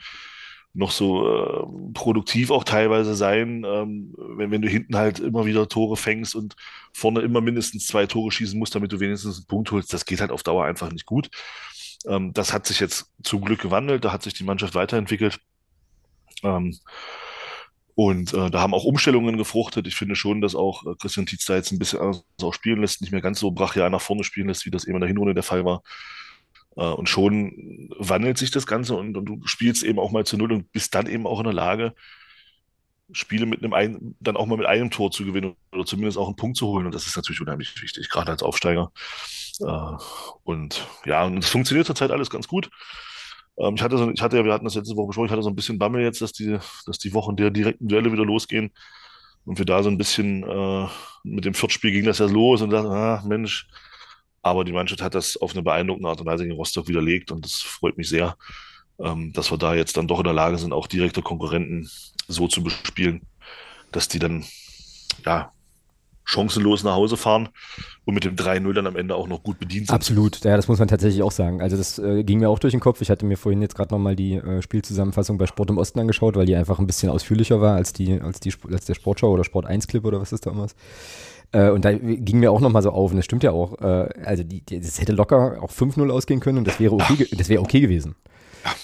noch 0.75 0.91
so 0.91 1.27
äh, 1.27 1.93
produktiv 1.93 2.49
auch 2.49 2.63
teilweise 2.63 3.13
sein, 3.15 3.63
ähm, 3.65 4.13
wenn, 4.17 4.49
wenn 4.51 4.61
du 4.63 4.67
hinten 4.67 4.95
halt 4.95 5.19
immer 5.19 5.45
wieder 5.45 5.67
Tore 5.69 5.97
fängst 5.97 6.35
und 6.35 6.55
vorne 6.93 7.21
immer 7.21 7.41
mindestens 7.41 7.85
zwei 7.87 8.07
Tore 8.07 8.31
schießen 8.31 8.57
musst, 8.57 8.73
damit 8.73 8.91
du 8.91 8.99
wenigstens 8.99 9.37
einen 9.37 9.45
Punkt 9.45 9.71
holst, 9.71 9.93
das 9.93 10.05
geht 10.05 10.19
halt 10.19 10.31
auf 10.31 10.41
Dauer 10.43 10.65
einfach 10.65 10.91
nicht 10.91 11.05
gut. 11.05 11.29
Ähm, 12.07 12.33
das 12.33 12.53
hat 12.53 12.65
sich 12.65 12.79
jetzt 12.79 13.11
zum 13.23 13.41
Glück 13.45 13.61
gewandelt, 13.61 14.03
da 14.03 14.11
hat 14.11 14.23
sich 14.23 14.33
die 14.33 14.43
Mannschaft 14.43 14.73
weiterentwickelt. 14.73 15.39
Ähm, 16.43 16.75
und 17.95 18.33
äh, 18.33 18.49
da 18.49 18.59
haben 18.59 18.73
auch 18.73 18.85
Umstellungen 18.85 19.37
gefruchtet. 19.37 19.87
Ich 19.87 19.95
finde 19.95 20.15
schon, 20.15 20.41
dass 20.41 20.55
auch 20.55 20.85
äh, 20.85 20.95
Christian 20.99 21.25
Tietz 21.25 21.45
da 21.45 21.55
jetzt 21.55 21.71
ein 21.71 21.79
bisschen 21.79 21.99
anders 21.99 22.23
auch 22.41 22.53
spielen 22.53 22.81
lässt, 22.81 23.01
nicht 23.01 23.11
mehr 23.11 23.21
ganz 23.21 23.39
so 23.39 23.51
brachial 23.51 23.89
nach 23.89 24.01
vorne 24.01 24.23
spielen 24.23 24.47
lässt, 24.47 24.65
wie 24.65 24.71
das 24.71 24.85
eben 24.85 24.95
in 24.95 25.01
der 25.01 25.07
Hinrunde 25.07 25.33
der 25.33 25.43
Fall 25.43 25.63
war. 25.63 25.83
Äh, 26.75 26.85
und 26.85 27.07
schon 27.07 27.89
wandelt 27.97 28.37
sich 28.37 28.51
das 28.51 28.65
Ganze 28.65 28.95
und, 28.95 29.15
und, 29.15 29.25
du 29.25 29.39
spielst 29.45 29.83
eben 29.83 29.99
auch 29.99 30.11
mal 30.11 30.25
zu 30.25 30.37
Null 30.37 30.51
und 30.51 30.71
bist 30.71 30.95
dann 30.95 31.07
eben 31.07 31.27
auch 31.27 31.39
in 31.39 31.45
der 31.45 31.53
Lage, 31.53 31.93
Spiele 33.11 33.45
mit 33.45 33.63
einem 33.63 33.73
ein, 33.73 34.15
dann 34.19 34.37
auch 34.37 34.45
mal 34.47 34.57
mit 34.57 34.65
einem 34.65 34.89
Tor 34.89 35.11
zu 35.11 35.25
gewinnen 35.25 35.55
oder 35.71 35.85
zumindest 35.85 36.17
auch 36.17 36.27
einen 36.27 36.35
Punkt 36.35 36.57
zu 36.57 36.67
holen. 36.67 36.85
Und 36.85 36.95
das 36.95 37.05
ist 37.05 37.15
natürlich 37.15 37.41
unheimlich 37.41 37.79
wichtig, 37.81 38.09
gerade 38.09 38.31
als 38.31 38.41
Aufsteiger. 38.41 38.91
Äh, 39.59 39.97
und 40.43 40.87
ja, 41.05 41.23
und 41.25 41.37
es 41.37 41.49
funktioniert 41.49 41.85
zurzeit 41.85 42.11
alles 42.11 42.29
ganz 42.29 42.47
gut. 42.47 42.69
Ähm, 43.57 43.75
ich 43.75 43.81
hatte 43.81 43.97
so, 43.97 44.09
ich 44.09 44.21
hatte 44.21 44.37
ja, 44.37 44.45
wir 44.45 44.53
hatten 44.53 44.65
das 44.65 44.75
letzte 44.75 44.95
Woche 44.95 45.07
besprochen, 45.07 45.27
ich 45.27 45.31
hatte 45.31 45.43
so 45.43 45.49
ein 45.49 45.55
bisschen 45.55 45.79
Bammel 45.79 46.01
jetzt, 46.03 46.21
dass 46.21 46.31
die, 46.31 46.57
dass 46.85 46.97
die 46.97 47.13
Wochen 47.13 47.35
der 47.35 47.51
direkten 47.51 47.87
Duelle 47.87 48.11
wieder 48.11 48.25
losgehen. 48.25 48.71
Und 49.45 49.57
wir 49.57 49.65
da 49.65 49.83
so 49.83 49.89
ein 49.89 49.97
bisschen 49.97 50.43
äh, 50.43 50.87
mit 51.23 51.45
dem 51.45 51.53
Viertspiel 51.53 51.91
ging 51.91 52.05
das 52.05 52.19
ja 52.19 52.27
los 52.27 52.61
und 52.61 52.69
dachte, 52.69 52.89
ah, 52.89 53.23
Mensch, 53.25 53.67
aber 54.41 54.63
die 54.63 54.71
Mannschaft 54.71 55.01
hat 55.01 55.15
das 55.15 55.37
auf 55.37 55.53
eine 55.53 55.63
beeindruckende 55.63 56.09
Art 56.09 56.19
und 56.19 56.27
Weise 56.27 56.43
gegen 56.43 56.55
Rostock 56.55 56.87
widerlegt 56.87 57.31
und 57.31 57.45
das 57.45 57.61
freut 57.61 57.97
mich 57.97 58.09
sehr, 58.09 58.37
ähm, 58.99 59.33
dass 59.33 59.51
wir 59.51 59.57
da 59.57 59.73
jetzt 59.73 59.97
dann 59.97 60.07
doch 60.07 60.19
in 60.19 60.25
der 60.25 60.33
Lage 60.33 60.57
sind, 60.57 60.73
auch 60.73 60.87
direkte 60.87 61.21
Konkurrenten 61.21 61.89
so 62.27 62.47
zu 62.47 62.63
bespielen, 62.63 63.21
dass 63.91 64.07
die 64.07 64.19
dann 64.19 64.45
ja 65.25 65.51
chancenlos 66.25 66.83
nach 66.83 66.95
Hause 66.95 67.17
fahren 67.17 67.49
und 68.05 68.13
mit 68.13 68.23
dem 68.23 68.35
3-0 68.35 68.73
dann 68.73 68.87
am 68.87 68.95
Ende 68.95 69.15
auch 69.15 69.27
noch 69.27 69.43
gut 69.43 69.59
bedient 69.59 69.87
sind. 69.87 69.95
absolut. 69.95 70.43
Ja, 70.43 70.55
das 70.55 70.67
muss 70.67 70.79
man 70.79 70.87
tatsächlich 70.87 71.23
auch 71.23 71.31
sagen. 71.31 71.61
Also 71.61 71.77
das 71.77 71.99
äh, 71.99 72.23
ging 72.23 72.39
mir 72.39 72.49
auch 72.49 72.59
durch 72.59 72.71
den 72.71 72.79
Kopf. 72.79 73.01
Ich 73.01 73.09
hatte 73.09 73.25
mir 73.25 73.37
vorhin 73.37 73.61
jetzt 73.61 73.75
gerade 73.75 73.93
nochmal 73.93 74.15
die 74.15 74.35
äh, 74.35 74.61
Spielzusammenfassung 74.61 75.37
bei 75.37 75.47
Sport 75.47 75.69
im 75.69 75.77
Osten 75.77 75.99
angeschaut, 75.99 76.35
weil 76.35 76.45
die 76.45 76.55
einfach 76.55 76.79
ein 76.79 76.87
bisschen 76.87 77.09
ausführlicher 77.09 77.61
war 77.61 77.75
als 77.75 77.93
die, 77.93 78.19
als 78.21 78.39
die 78.39 78.53
als 78.71 78.85
der 78.85 78.93
Sportschau 78.93 79.31
oder 79.31 79.43
Sport 79.43 79.65
1 79.65 79.87
Clip 79.87 80.03
oder 80.05 80.21
was 80.21 80.31
ist 80.31 80.45
da 80.45 80.51
immer. 80.51 80.67
Äh, 81.51 81.69
und 81.69 81.85
da 81.85 81.93
ging 81.93 82.39
mir 82.39 82.51
auch 82.51 82.59
nochmal 82.59 82.81
so 82.81 82.91
auf, 82.91 83.11
und 83.11 83.17
das 83.17 83.25
stimmt 83.25 83.43
ja 83.43 83.51
auch, 83.51 83.79
äh, 83.81 84.09
also 84.25 84.43
die, 84.43 84.61
die, 84.61 84.79
das 84.79 84.99
hätte 84.99 85.13
locker 85.13 85.61
auch 85.61 85.71
5-0 85.71 86.09
ausgehen 86.09 86.39
können 86.39 86.57
und 86.57 86.67
das 86.67 86.79
wäre 86.79 86.93
okay, 86.93 87.27
das 87.37 87.47
wäre 87.47 87.61
okay 87.61 87.79
gewesen. 87.79 88.15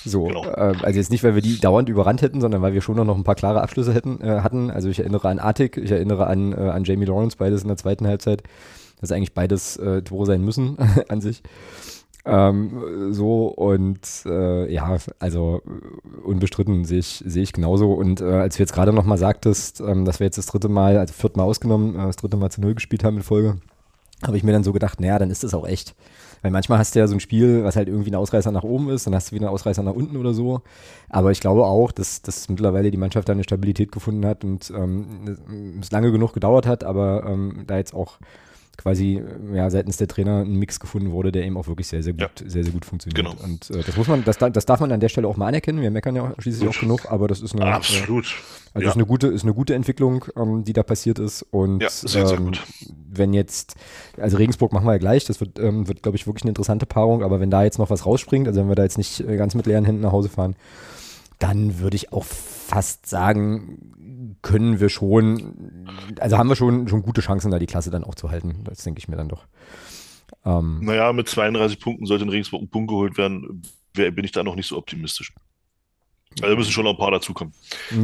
So, 0.05 0.25
genau. 0.25 0.45
äh, 0.45 0.73
also 0.81 0.99
jetzt 0.99 1.11
nicht, 1.11 1.23
weil 1.23 1.35
wir 1.35 1.41
die 1.41 1.59
dauernd 1.59 1.89
überrannt 1.89 2.21
hätten, 2.21 2.41
sondern 2.41 2.61
weil 2.61 2.73
wir 2.73 2.81
schon 2.81 2.95
noch 2.95 3.17
ein 3.17 3.23
paar 3.23 3.35
klare 3.35 3.61
Abschlüsse 3.61 3.93
hätten, 3.93 4.21
äh, 4.21 4.41
hatten. 4.41 4.71
Also 4.71 4.89
ich 4.89 4.99
erinnere 4.99 5.29
an 5.29 5.39
Artik, 5.39 5.77
ich 5.77 5.91
erinnere 5.91 6.27
an, 6.27 6.53
äh, 6.53 6.55
an 6.55 6.83
Jamie 6.83 7.05
Lawrence, 7.05 7.37
beides 7.37 7.61
in 7.61 7.67
der 7.67 7.77
zweiten 7.77 8.07
Halbzeit. 8.07 8.43
Das 9.01 9.11
eigentlich 9.11 9.33
beides 9.33 9.77
äh, 9.77 10.01
Tore 10.01 10.25
sein 10.25 10.43
müssen 10.43 10.77
an 11.07 11.21
sich. 11.21 11.41
Ähm, 12.25 13.13
so 13.13 13.47
und 13.47 13.99
äh, 14.25 14.71
ja, 14.71 14.97
also 15.19 15.61
unbestritten 16.23 16.83
sehe 16.83 16.99
ich, 16.99 17.23
sehe 17.25 17.43
ich 17.43 17.53
genauso. 17.53 17.93
Und 17.93 18.21
äh, 18.21 18.25
als 18.25 18.57
du 18.57 18.63
jetzt 18.63 18.73
gerade 18.73 18.93
nochmal 18.93 19.17
sagtest, 19.17 19.79
ähm, 19.81 20.05
dass 20.05 20.19
wir 20.19 20.25
jetzt 20.25 20.37
das 20.37 20.47
dritte 20.47 20.67
Mal, 20.67 20.97
also 20.97 21.13
viertmal 21.13 21.45
ausgenommen, 21.45 21.95
äh, 21.95 22.05
das 22.05 22.17
dritte 22.17 22.37
Mal 22.37 22.49
zu 22.51 22.61
null 22.61 22.75
gespielt 22.75 23.03
haben 23.03 23.17
in 23.17 23.23
Folge, 23.23 23.57
habe 24.25 24.35
ich 24.35 24.43
mir 24.43 24.51
dann 24.51 24.63
so 24.63 24.73
gedacht, 24.73 24.99
naja, 24.99 25.17
dann 25.17 25.31
ist 25.31 25.43
das 25.43 25.53
auch 25.53 25.65
echt. 25.65 25.95
Weil 26.41 26.51
manchmal 26.51 26.79
hast 26.79 26.95
du 26.95 26.99
ja 26.99 27.07
so 27.07 27.15
ein 27.15 27.19
Spiel, 27.19 27.63
was 27.63 27.75
halt 27.75 27.87
irgendwie 27.87 28.11
ein 28.11 28.15
Ausreißer 28.15 28.51
nach 28.51 28.63
oben 28.63 28.89
ist, 28.89 29.05
dann 29.05 29.15
hast 29.15 29.31
du 29.31 29.35
wieder 29.35 29.47
einen 29.47 29.53
Ausreißer 29.53 29.83
nach 29.83 29.93
unten 29.93 30.17
oder 30.17 30.33
so. 30.33 30.61
Aber 31.09 31.31
ich 31.31 31.39
glaube 31.39 31.65
auch, 31.65 31.91
dass, 31.91 32.21
dass 32.21 32.49
mittlerweile 32.49 32.91
die 32.91 32.97
Mannschaft 32.97 33.27
da 33.27 33.33
eine 33.33 33.43
Stabilität 33.43 33.91
gefunden 33.91 34.25
hat 34.25 34.43
und 34.43 34.71
ähm, 34.75 35.79
es 35.81 35.91
lange 35.91 36.11
genug 36.11 36.33
gedauert 36.33 36.65
hat, 36.65 36.83
aber 36.83 37.25
ähm, 37.27 37.63
da 37.67 37.77
jetzt 37.77 37.93
auch 37.93 38.19
quasi 38.79 39.21
ja, 39.53 39.69
seitens 39.69 39.97
der 39.97 40.07
Trainer 40.07 40.39
ein 40.39 40.53
Mix 40.53 40.79
gefunden 40.79 41.11
wurde, 41.11 41.33
der 41.33 41.43
eben 41.43 41.57
auch 41.57 41.67
wirklich 41.67 41.87
sehr, 41.87 42.01
sehr 42.01 42.13
gut, 42.13 42.21
ja. 42.21 42.49
sehr, 42.49 42.63
sehr 42.63 42.71
gut 42.71 42.85
funktioniert. 42.85 43.15
Genau. 43.15 43.35
Und 43.43 43.69
äh, 43.71 43.83
das 43.83 43.97
muss 43.97 44.07
man, 44.07 44.23
das, 44.23 44.37
das 44.37 44.65
darf 44.65 44.79
man 44.79 44.91
an 44.91 45.01
der 45.01 45.09
Stelle 45.09 45.27
auch 45.27 45.35
mal 45.35 45.47
anerkennen. 45.47 45.81
Wir 45.81 45.91
meckern 45.91 46.15
ja 46.15 46.33
schließlich 46.39 46.69
auch 46.69 46.79
genug, 46.79 47.11
aber 47.11 47.27
das 47.27 47.41
ist 47.41 47.53
eine, 47.53 47.65
Absolut. 47.65 48.25
Äh, 48.25 48.29
also 48.75 48.85
ja. 48.85 48.89
ist 48.91 48.95
eine 48.95 49.05
gute, 49.05 49.27
ist 49.27 49.43
eine 49.43 49.53
gute 49.53 49.75
Entwicklung, 49.75 50.25
ähm, 50.37 50.63
die 50.63 50.71
da 50.71 50.83
passiert 50.83 51.19
ist. 51.19 51.43
Und 51.51 51.81
ja, 51.81 51.89
sehr, 51.89 52.25
sehr 52.25 52.37
ähm, 52.37 52.45
gut. 52.45 52.63
wenn 53.11 53.33
jetzt, 53.33 53.75
also 54.17 54.37
Regensburg 54.37 54.71
machen 54.71 54.85
wir 54.85 54.93
ja 54.93 54.97
gleich, 54.97 55.25
das 55.25 55.41
wird, 55.41 55.59
ähm, 55.59 55.87
wird, 55.89 56.01
glaube 56.01 56.15
ich, 56.15 56.25
wirklich 56.25 56.43
eine 56.43 56.51
interessante 56.51 56.85
Paarung, 56.85 57.21
aber 57.21 57.41
wenn 57.41 57.51
da 57.51 57.63
jetzt 57.63 57.79
noch 57.79 57.89
was 57.89 58.05
rausspringt, 58.05 58.47
also 58.47 58.61
wenn 58.61 58.69
wir 58.69 58.75
da 58.75 58.83
jetzt 58.83 58.97
nicht 58.97 59.19
äh, 59.19 59.35
ganz 59.35 59.55
mit 59.55 59.65
leeren 59.65 59.83
Händen 59.83 60.01
nach 60.01 60.13
Hause 60.13 60.29
fahren, 60.29 60.55
dann 61.37 61.79
würde 61.79 61.95
ich 61.95 62.13
auch 62.13 62.25
fast 62.25 63.07
sagen, 63.07 63.93
können 64.41 64.79
wir 64.79 64.89
schon, 64.89 65.87
also 66.19 66.37
haben 66.37 66.49
wir 66.49 66.55
schon, 66.55 66.87
schon 66.87 67.01
gute 67.01 67.21
Chancen, 67.21 67.51
da 67.51 67.59
die 67.59 67.65
Klasse 67.65 67.91
dann 67.91 68.03
auch 68.03 68.15
zu 68.15 68.31
halten. 68.31 68.63
Das 68.63 68.83
denke 68.83 68.99
ich 68.99 69.07
mir 69.07 69.17
dann 69.17 69.29
doch. 69.29 69.45
Ähm, 70.45 70.79
naja, 70.81 71.11
mit 71.13 71.27
32 71.27 71.79
Punkten 71.79 72.05
sollte 72.05 72.23
in 72.23 72.29
Regensburg 72.29 72.61
ein 72.61 72.69
Punkt 72.69 72.89
geholt 72.89 73.17
werden, 73.17 73.61
bin 73.93 74.23
ich 74.23 74.31
da 74.31 74.43
noch 74.43 74.55
nicht 74.55 74.67
so 74.67 74.77
optimistisch. 74.77 75.33
Also 76.41 76.55
müssen 76.55 76.71
schon 76.71 76.85
noch 76.85 76.91
ein 76.91 76.97
paar 76.97 77.11
dazukommen. 77.11 77.53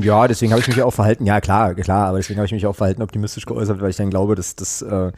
Ja, 0.02 0.28
deswegen 0.28 0.52
habe 0.52 0.60
ich 0.60 0.68
mich 0.68 0.82
auch 0.82 0.92
verhalten, 0.92 1.26
ja 1.26 1.40
klar, 1.40 1.76
klar, 1.76 2.08
aber 2.08 2.18
deswegen 2.18 2.40
habe 2.40 2.48
ich 2.48 2.52
mich 2.52 2.66
auch 2.66 2.76
verhalten 2.76 3.02
optimistisch 3.02 3.46
geäußert, 3.46 3.80
weil 3.82 3.92
ich 3.92 3.96
dann 3.96 4.10
glaube, 4.10 4.36
dass, 4.36 4.56
dass, 4.56 4.82
äh, 4.82 5.12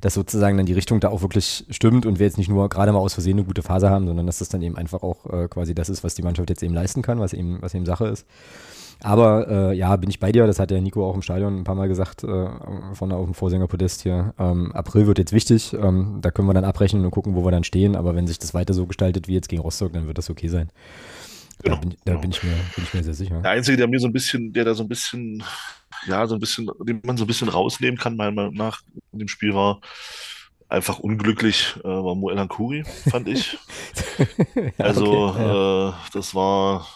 dass 0.00 0.14
sozusagen 0.14 0.56
dann 0.56 0.64
die 0.64 0.72
Richtung 0.72 1.00
da 1.00 1.08
auch 1.08 1.20
wirklich 1.20 1.66
stimmt 1.68 2.06
und 2.06 2.20
wir 2.20 2.26
jetzt 2.26 2.38
nicht 2.38 2.48
nur 2.48 2.68
gerade 2.68 2.92
mal 2.92 3.00
aus 3.00 3.14
Versehen 3.14 3.38
eine 3.38 3.44
gute 3.44 3.62
Phase 3.62 3.90
haben, 3.90 4.06
sondern 4.06 4.26
dass 4.26 4.38
das 4.38 4.48
dann 4.48 4.62
eben 4.62 4.76
einfach 4.76 5.02
auch 5.02 5.26
äh, 5.26 5.48
quasi 5.48 5.74
das 5.74 5.88
ist, 5.88 6.04
was 6.04 6.14
die 6.14 6.22
Mannschaft 6.22 6.48
jetzt 6.48 6.62
eben 6.62 6.74
leisten 6.74 7.02
kann, 7.02 7.18
was 7.18 7.32
eben, 7.32 7.60
was 7.60 7.74
eben 7.74 7.86
Sache 7.86 8.06
ist. 8.06 8.24
Aber 9.02 9.48
äh, 9.48 9.76
ja, 9.76 9.94
bin 9.96 10.10
ich 10.10 10.20
bei 10.20 10.32
dir, 10.32 10.46
das 10.46 10.58
hat 10.58 10.70
der 10.70 10.80
Nico 10.80 11.08
auch 11.08 11.14
im 11.14 11.22
Stadion 11.22 11.58
ein 11.58 11.64
paar 11.64 11.74
Mal 11.74 11.88
gesagt, 11.88 12.24
äh, 12.24 12.48
vorne 12.92 13.16
auf 13.16 13.24
dem 13.24 13.34
Vorsängerpodest 13.34 14.02
hier. 14.02 14.34
Ähm, 14.38 14.72
April 14.72 15.06
wird 15.06 15.18
jetzt 15.18 15.32
wichtig, 15.32 15.74
ähm, 15.74 16.18
da 16.20 16.30
können 16.30 16.48
wir 16.48 16.54
dann 16.54 16.64
abrechnen 16.64 17.04
und 17.04 17.10
gucken, 17.10 17.34
wo 17.34 17.44
wir 17.44 17.50
dann 17.50 17.64
stehen, 17.64 17.96
aber 17.96 18.14
wenn 18.14 18.26
sich 18.26 18.38
das 18.38 18.54
weiter 18.54 18.74
so 18.74 18.86
gestaltet 18.86 19.28
wie 19.28 19.34
jetzt 19.34 19.48
gegen 19.48 19.62
Rostock, 19.62 19.92
dann 19.92 20.06
wird 20.06 20.18
das 20.18 20.30
okay 20.30 20.48
sein. 20.48 20.70
Genau, 21.62 21.76
da, 21.76 21.80
bin, 21.80 21.90
da 21.90 21.96
genau. 22.04 22.20
bin, 22.20 22.30
ich 22.30 22.42
mir, 22.42 22.52
bin 22.74 22.84
ich 22.84 22.94
mir 22.94 23.04
sehr 23.04 23.14
sicher. 23.14 23.40
Der 23.40 23.50
Einzige, 23.52 23.76
der 23.76 23.88
mir 23.88 24.00
so 24.00 24.06
ein 24.06 24.12
bisschen, 24.12 24.52
der 24.52 24.64
da 24.64 24.74
so 24.74 24.82
ein 24.82 24.88
bisschen, 24.88 25.42
ja, 26.06 26.26
so 26.26 26.34
ein 26.34 26.40
bisschen, 26.40 26.68
den 26.80 27.00
man 27.04 27.16
so 27.16 27.24
ein 27.24 27.26
bisschen 27.26 27.48
rausnehmen 27.48 27.98
kann, 27.98 28.16
meiner 28.16 28.32
Meinung 28.32 28.54
nach, 28.54 28.82
in 29.12 29.18
dem 29.18 29.28
Spiel 29.28 29.54
war, 29.54 29.80
einfach 30.68 30.98
unglücklich, 30.98 31.76
äh, 31.84 31.88
war 31.88 32.14
Moel 32.14 32.38
Hankuri, 32.38 32.84
fand 33.08 33.28
ich. 33.28 33.58
ja, 34.78 34.84
also, 34.84 35.28
okay, 35.28 35.42
ja. 35.42 35.88
äh, 35.88 35.92
das 36.12 36.34
war, 36.34 36.86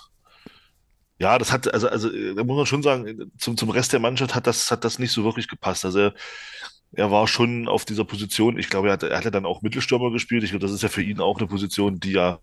ja, 1.19 1.39
das 1.39 1.53
hat, 1.53 1.73
also, 1.73 1.89
also, 1.89 2.11
da 2.35 2.45
muss 2.45 2.57
man 2.57 2.67
schon 2.67 2.83
sagen, 2.83 3.33
zum, 3.39 3.57
zum 3.57 3.71
Rest 3.71 3.93
der 3.93 4.01
Mannschaft 4.01 4.35
hat 4.35 4.47
das, 4.47 4.71
hat 4.71 4.85
das 4.85 4.99
nicht 4.99 5.13
so 5.13 5.25
wirklich 5.25 5.49
gepasst. 5.49 5.85
Also, 5.85 5.99
er, 5.99 6.15
er 6.93 7.11
war 7.11 7.27
schon 7.29 7.69
auf 7.69 7.85
dieser 7.85 8.05
Position, 8.05 8.59
ich 8.59 8.71
glaube, 8.71 8.89
er 8.89 8.93
hatte, 8.95 9.11
er 9.11 9.19
hatte 9.19 9.31
dann 9.31 9.47
auch 9.47 9.63
Mittelstürmer 9.63 10.11
gespielt. 10.11 10.45
Ich 10.45 10.51
glaube, 10.51 10.65
das 10.65 10.73
ist 10.73 10.83
ja 10.83 10.89
für 10.89 11.03
ihn 11.03 11.21
auch 11.21 11.39
eine 11.39 11.49
Position, 11.49 12.01
die 12.01 12.13
ja 12.13 12.39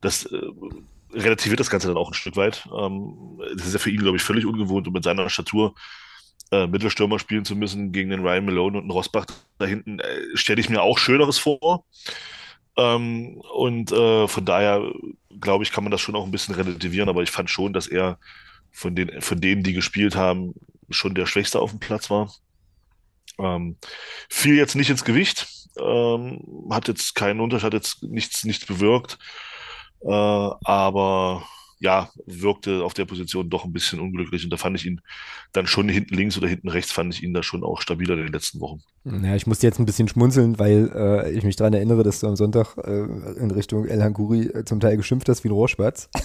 das 0.00 0.26
äh, 0.26 0.40
relativiert 1.12 1.60
das 1.60 1.70
Ganze 1.70 1.88
dann 1.88 1.96
auch 1.96 2.08
ein 2.08 2.14
Stück 2.14 2.36
weit. 2.36 2.68
Ähm, 2.76 3.40
das 3.56 3.66
ist 3.66 3.72
ja 3.74 3.78
für 3.78 3.90
ihn, 3.90 4.00
glaube 4.00 4.16
ich, 4.16 4.22
völlig 4.22 4.46
ungewohnt 4.46 4.86
und 4.86 4.92
mit 4.94 5.04
seiner 5.04 5.28
Statur 5.30 5.74
äh, 6.50 6.66
Mittelstürmer 6.66 7.18
spielen 7.18 7.44
zu 7.44 7.56
müssen 7.56 7.92
gegen 7.92 8.10
den 8.10 8.20
Ryan 8.20 8.44
Malone 8.44 8.78
und 8.78 8.84
den 8.84 8.90
Rosbach 8.90 9.26
da 9.58 9.66
hinten, 9.66 10.00
äh, 10.00 10.20
stelle 10.34 10.60
ich 10.60 10.68
mir 10.68 10.82
auch 10.82 10.98
Schöneres 10.98 11.38
vor. 11.38 11.84
Ähm, 12.76 13.42
und 13.52 13.92
äh, 13.92 14.28
von 14.28 14.44
daher, 14.44 14.82
glaube 15.40 15.64
ich, 15.64 15.72
kann 15.72 15.84
man 15.84 15.90
das 15.90 16.00
schon 16.00 16.16
auch 16.16 16.24
ein 16.24 16.30
bisschen 16.30 16.54
relativieren, 16.54 17.08
aber 17.08 17.22
ich 17.22 17.30
fand 17.30 17.50
schon, 17.50 17.72
dass 17.72 17.86
er 17.86 18.18
von, 18.70 18.94
den, 18.94 19.20
von 19.20 19.40
denen, 19.40 19.62
die 19.62 19.74
gespielt 19.74 20.16
haben, 20.16 20.54
schon 20.90 21.14
der 21.14 21.26
Schwächste 21.26 21.60
auf 21.60 21.70
dem 21.70 21.80
Platz 21.80 22.10
war. 22.10 22.32
Ähm, 23.38 23.76
fiel 24.28 24.56
jetzt 24.56 24.74
nicht 24.74 24.90
ins 24.90 25.04
Gewicht, 25.04 25.46
ähm, 25.78 26.68
hat 26.70 26.88
jetzt 26.88 27.14
keinen 27.14 27.40
Unterschied, 27.40 27.66
hat 27.66 27.74
jetzt 27.74 28.02
nichts, 28.02 28.44
nichts 28.44 28.66
bewirkt. 28.66 29.18
Äh, 30.00 30.10
aber 30.10 31.46
ja, 31.82 32.10
wirkte 32.26 32.84
auf 32.84 32.94
der 32.94 33.06
Position 33.06 33.50
doch 33.50 33.64
ein 33.64 33.72
bisschen 33.72 33.98
unglücklich. 33.98 34.44
Und 34.44 34.50
da 34.50 34.56
fand 34.56 34.78
ich 34.78 34.86
ihn 34.86 35.00
dann 35.52 35.66
schon 35.66 35.88
hinten 35.88 36.14
links 36.14 36.38
oder 36.38 36.46
hinten 36.46 36.68
rechts, 36.68 36.92
fand 36.92 37.12
ich 37.12 37.24
ihn 37.24 37.34
da 37.34 37.42
schon 37.42 37.64
auch 37.64 37.82
stabiler 37.82 38.14
in 38.14 38.22
den 38.22 38.32
letzten 38.32 38.60
Wochen. 38.60 38.82
Ja, 39.04 39.34
ich 39.34 39.48
musste 39.48 39.66
jetzt 39.66 39.80
ein 39.80 39.84
bisschen 39.84 40.06
schmunzeln, 40.06 40.60
weil 40.60 40.92
äh, 40.94 41.32
ich 41.32 41.42
mich 41.42 41.56
daran 41.56 41.74
erinnere, 41.74 42.04
dass 42.04 42.20
du 42.20 42.28
am 42.28 42.36
Sonntag 42.36 42.76
äh, 42.78 43.02
in 43.36 43.50
Richtung 43.50 43.86
El 43.86 44.00
Hanguri 44.00 44.46
äh, 44.46 44.64
zum 44.64 44.78
Teil 44.78 44.96
geschimpft 44.96 45.28
hast 45.28 45.42
wie 45.42 45.48
ein 45.48 45.52
Rohrspatz. 45.52 46.08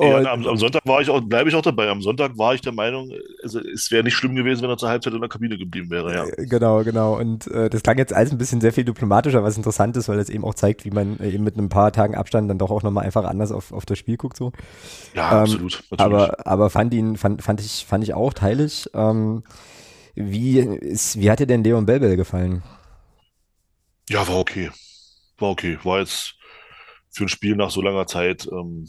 ja, 0.00 0.32
am, 0.32 0.46
am, 0.46 0.56
Sonntag 0.56 0.86
war 0.86 1.00
ich 1.02 1.10
auch, 1.10 1.20
bleibe 1.20 1.48
ich 1.48 1.54
auch 1.54 1.62
dabei. 1.62 1.88
Am 1.88 2.00
Sonntag 2.00 2.38
war 2.38 2.54
ich 2.54 2.60
der 2.62 2.72
Meinung, 2.72 3.12
also 3.42 3.60
es 3.60 3.90
wäre 3.90 4.02
nicht 4.02 4.14
schlimm 4.14 4.34
gewesen, 4.34 4.62
wenn 4.62 4.70
er 4.70 4.78
zur 4.78 4.88
Halbzeit 4.88 5.12
in 5.12 5.20
der 5.20 5.28
Kabine 5.28 5.58
geblieben 5.58 5.90
wäre, 5.90 6.14
ja. 6.14 6.24
Äh, 6.24 6.46
genau, 6.46 6.82
genau. 6.82 7.18
Und 7.18 7.46
äh, 7.48 7.68
das 7.68 7.82
klang 7.82 7.98
jetzt 7.98 8.12
alles 8.12 8.32
ein 8.32 8.38
bisschen 8.38 8.60
sehr 8.60 8.72
viel 8.72 8.84
diplomatischer, 8.84 9.42
was 9.42 9.56
interessant 9.56 9.96
ist, 9.96 10.08
weil 10.08 10.18
es 10.18 10.30
eben 10.30 10.44
auch 10.44 10.54
zeigt, 10.54 10.84
wie 10.84 10.90
man 10.90 11.18
äh, 11.20 11.30
eben 11.30 11.44
mit 11.44 11.56
ein 11.56 11.68
paar 11.68 11.92
Tagen 11.92 12.14
Abstand 12.14 12.48
dann 12.48 12.58
doch 12.58 12.70
auch 12.70 12.82
nochmal 12.82 13.04
einfach 13.04 13.24
anders 13.24 13.52
auf, 13.52 13.72
auf 13.72 13.84
das 13.84 13.98
Spiel 13.98 14.16
guckt. 14.16 14.36
so. 14.36 14.52
Ja, 15.14 15.32
ähm, 15.32 15.38
absolut. 15.38 15.84
Natürlich. 15.90 16.00
Aber, 16.00 16.46
aber 16.46 16.70
fand 16.70 16.94
ihn, 16.94 17.16
fand, 17.16 17.42
fand 17.42 17.60
ich, 17.60 17.84
fand 17.86 18.02
ich 18.04 18.14
auch 18.14 18.32
teilig. 18.32 18.88
Ähm, 18.94 19.42
wie, 20.14 20.58
ist, 20.58 21.18
wie 21.18 21.30
hat 21.30 21.40
dir 21.40 21.46
denn 21.46 21.64
Leon 21.64 21.86
Belbel 21.86 22.16
gefallen? 22.16 22.62
Ja, 24.08 24.26
war 24.28 24.38
okay. 24.38 24.70
War 25.38 25.50
okay. 25.50 25.78
War 25.82 26.00
jetzt 26.00 26.34
für 27.10 27.24
ein 27.24 27.28
Spiel 27.28 27.56
nach 27.56 27.70
so 27.70 27.82
langer 27.82 28.06
Zeit 28.06 28.48
ähm, 28.50 28.86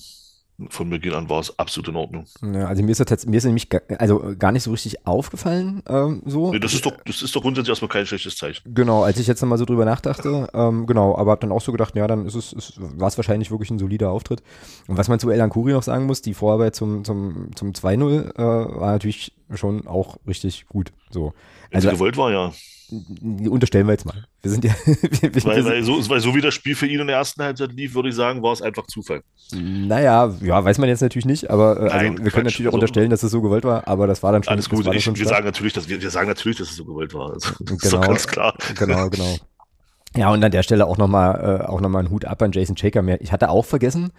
von 0.70 0.90
Beginn 0.90 1.14
an 1.14 1.30
war 1.30 1.40
es 1.40 1.58
absolut 1.58 1.88
in 1.90 1.96
Ordnung. 1.96 2.26
Ja, 2.42 2.68
also 2.68 2.84
mir 2.84 2.92
ist, 2.92 3.00
das, 3.00 3.26
mir 3.26 3.38
ist 3.38 3.46
nämlich 3.46 3.70
gar, 3.70 3.82
also 3.98 4.36
gar 4.38 4.52
nicht 4.52 4.64
so 4.64 4.72
richtig 4.72 5.06
aufgefallen. 5.06 5.82
Ähm, 5.88 6.22
so. 6.26 6.52
Nee, 6.52 6.60
das 6.60 6.74
ist 6.74 6.86
doch, 6.86 6.94
das 7.06 7.22
ist 7.22 7.36
doch 7.36 7.42
grundsätzlich 7.42 7.70
erstmal 7.70 7.90
kein 7.90 8.06
schlechtes 8.06 8.38
Zeichen. 8.38 8.74
Genau, 8.74 9.04
als 9.04 9.20
ich 9.20 9.28
jetzt 9.28 9.42
nochmal 9.42 9.58
so 9.58 9.66
drüber 9.66 9.86
nachdachte, 9.86 10.48
ähm, 10.54 10.86
genau, 10.86 11.18
aber 11.18 11.32
habe 11.32 11.42
dann 11.42 11.52
auch 11.52 11.62
so 11.62 11.72
gedacht, 11.72 11.96
ja, 11.96 12.08
dann 12.08 12.26
ist 12.28 12.36
es, 12.36 12.54
ist, 12.54 12.74
war 12.80 13.08
es 13.08 13.18
wahrscheinlich 13.18 13.50
wirklich 13.50 13.72
ein 13.72 13.80
solider 13.80 14.12
Auftritt. 14.12 14.44
Und 14.88 14.98
was 14.98 15.10
man 15.10 15.20
zu 15.20 15.30
Elan 15.32 15.50
Kuri 15.50 15.74
noch 15.74 15.84
sagen 15.84 16.06
muss, 16.06 16.22
die 16.22 16.36
Vorarbeit 16.36 16.76
zum, 16.76 17.04
zum, 17.04 17.50
zum 17.56 17.72
2-0 17.72 18.36
äh, 18.36 18.80
war 18.80 18.92
natürlich 18.92 19.34
schon 19.54 19.88
auch 19.88 20.18
richtig 20.28 20.68
gut. 20.68 20.92
So. 21.10 21.34
Wenn 21.72 21.78
also, 21.78 21.90
sie 21.90 21.96
gewollt 21.96 22.18
war, 22.18 22.32
ja 22.32 22.54
unterstellen 23.50 23.88
wir 23.88 23.94
jetzt 23.94 24.06
mal. 24.06 24.26
Wir 24.42 24.52
sind 24.52 24.64
ja. 24.64 24.74
wir, 24.86 25.34
wir 25.34 25.44
weil, 25.46 25.66
weil, 25.66 25.84
so, 25.84 26.10
weil 26.10 26.20
so 26.20 26.36
wie 26.36 26.42
das 26.42 26.54
Spiel 26.54 26.76
für 26.76 26.88
ihn 26.88 27.00
in 27.00 27.08
der 27.08 27.18
ersten 27.18 27.42
Halbzeit 27.44 27.72
lief, 27.72 27.96
würde 27.96 28.10
ich 28.10 28.16
sagen, 28.16 28.42
war 28.42 28.54
es 28.54 28.62
einfach 28.62 28.88
Zufall. 28.88 29.22
Naja, 29.54 30.34
ja, 30.42 30.64
weiß 30.64 30.78
man 30.78 30.90
jetzt 30.90 31.02
natürlich 31.02 31.26
nicht, 31.26 31.50
aber 31.50 31.78
äh, 31.78 31.80
also, 31.84 31.96
Nein, 31.96 32.24
wir 32.24 32.32
können 32.32 32.46
natürlich 32.46 32.68
auch 32.68 32.74
also, 32.74 32.78
unterstellen, 32.78 33.10
dass 33.10 33.24
es 33.24 33.32
so 33.32 33.42
gewollt 33.42 33.64
war, 33.64 33.88
aber 33.88 34.08
das 34.08 34.24
war 34.24 34.32
dann 34.32 34.44
schon. 34.44 34.54
Alles 34.54 34.70
gut, 34.70 34.88
ich, 34.94 35.16
wir, 35.16 35.28
sagen 35.28 35.46
natürlich, 35.46 35.74
dass 35.74 35.88
wir, 35.88 36.02
wir 36.02 36.10
sagen 36.10 36.28
natürlich, 36.28 36.58
dass 36.58 36.70
es 36.70 36.76
so 36.76 36.86
gewollt 36.86 37.14
war. 37.14 37.34
Also, 37.34 37.54
genau, 37.60 37.76
ist 37.76 37.94
doch 37.94 38.02
ganz 38.02 38.28
klar. 38.28 38.56
Genau, 38.78 39.10
genau. 39.10 39.36
Ja, 40.16 40.32
und 40.32 40.44
an 40.44 40.52
der 40.52 40.64
Stelle 40.64 40.86
auch 40.86 40.98
nochmal 40.98 41.62
äh, 41.62 41.66
auch 41.66 41.82
noch 41.82 41.94
einen 41.94 42.10
Hut 42.10 42.26
ab 42.26 42.42
an 42.42 42.52
Jason 42.52 42.78
Shaker. 42.78 43.04
Ich 43.20 43.32
hatte 43.32 43.50
auch 43.50 43.66
vergessen, 43.66 44.12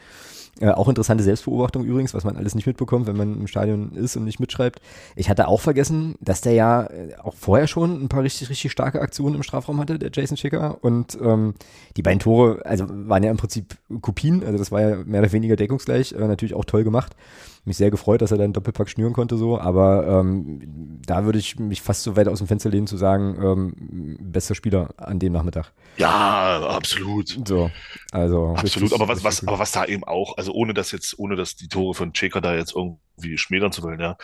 äh, 0.60 0.68
auch 0.68 0.88
interessante 0.88 1.24
Selbstbeobachtung 1.24 1.84
übrigens, 1.84 2.14
was 2.14 2.24
man 2.24 2.36
alles 2.36 2.54
nicht 2.54 2.66
mitbekommt, 2.66 3.06
wenn 3.06 3.16
man 3.16 3.40
im 3.40 3.46
Stadion 3.46 3.92
ist 3.92 4.16
und 4.16 4.24
nicht 4.24 4.40
mitschreibt. 4.40 4.80
Ich 5.16 5.28
hatte 5.28 5.48
auch 5.48 5.60
vergessen, 5.60 6.14
dass 6.20 6.40
der 6.40 6.52
ja 6.52 6.84
äh, 6.84 7.14
auch 7.22 7.34
vorher 7.34 7.66
schon 7.66 8.02
ein 8.02 8.08
paar 8.08 8.22
richtig, 8.22 8.50
richtig 8.50 8.70
starke 8.72 9.00
Aktionen 9.00 9.36
im 9.36 9.42
Strafraum 9.42 9.80
hatte, 9.80 9.98
der 9.98 10.10
Jason 10.12 10.36
Schicker. 10.36 10.78
Und 10.82 11.18
ähm, 11.20 11.54
die 11.96 12.02
beiden 12.02 12.20
Tore, 12.20 12.62
also 12.64 12.86
waren 12.88 13.22
ja 13.22 13.30
im 13.30 13.36
Prinzip 13.36 13.76
Kopien, 14.00 14.44
also 14.44 14.58
das 14.58 14.70
war 14.70 14.80
ja 14.80 14.96
mehr 15.04 15.20
oder 15.20 15.32
weniger 15.32 15.56
deckungsgleich, 15.56 16.12
äh, 16.12 16.18
natürlich 16.18 16.54
auch 16.54 16.64
toll 16.64 16.84
gemacht 16.84 17.16
mich 17.64 17.76
sehr 17.76 17.90
gefreut, 17.90 18.22
dass 18.22 18.30
er 18.30 18.38
dann 18.38 18.52
Doppelpack 18.52 18.88
schnüren 18.88 19.12
konnte 19.12 19.36
so, 19.36 19.58
aber 19.58 20.06
ähm, 20.06 21.00
da 21.06 21.24
würde 21.24 21.38
ich 21.38 21.58
mich 21.58 21.82
fast 21.82 22.02
so 22.02 22.16
weit 22.16 22.28
aus 22.28 22.38
dem 22.38 22.46
Fenster 22.46 22.68
lehnen 22.68 22.86
zu 22.86 22.96
sagen, 22.96 23.36
ähm, 23.42 24.18
bester 24.20 24.54
Spieler 24.54 24.94
an 24.96 25.18
dem 25.18 25.32
Nachmittag. 25.32 25.72
Ja, 25.96 26.60
absolut. 26.68 27.38
So, 27.46 27.70
also 28.12 28.54
absolut. 28.56 28.90
Richtig, 28.90 29.00
aber 29.00 29.08
was, 29.08 29.24
was, 29.24 29.46
aber 29.46 29.58
was 29.58 29.72
da 29.72 29.84
eben 29.84 30.04
auch, 30.04 30.36
also 30.36 30.52
ohne 30.52 30.74
dass 30.74 30.92
jetzt, 30.92 31.18
ohne 31.18 31.36
dass 31.36 31.56
die 31.56 31.68
Tore 31.68 31.94
von 31.94 32.12
Checker 32.12 32.40
da 32.40 32.54
jetzt 32.54 32.74
irgendwie 32.74 33.38
schmälern 33.38 33.72
zu 33.72 33.82
wollen, 33.82 34.00
ja, 34.00 34.16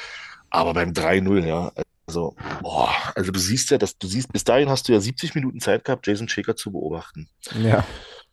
aber 0.51 0.75
beim 0.75 0.91
3-0, 0.91 1.47
ja, 1.47 1.73
also, 2.07 2.35
boah, 2.61 2.93
also 3.15 3.31
du 3.31 3.39
siehst 3.39 3.71
ja, 3.71 3.79
dass 3.79 3.97
du 3.97 4.09
siehst, 4.09 4.33
bis 4.33 4.43
dahin 4.43 4.69
hast 4.69 4.89
du 4.89 4.93
ja 4.93 5.01
70 5.01 5.37
Minuten 5.37 5.61
Zeit 5.61 5.85
gehabt, 5.85 6.07
Jason 6.09 6.27
Checker 6.27 6.57
zu 6.57 6.73
beobachten. 6.73 7.29
Ja. 7.63 7.85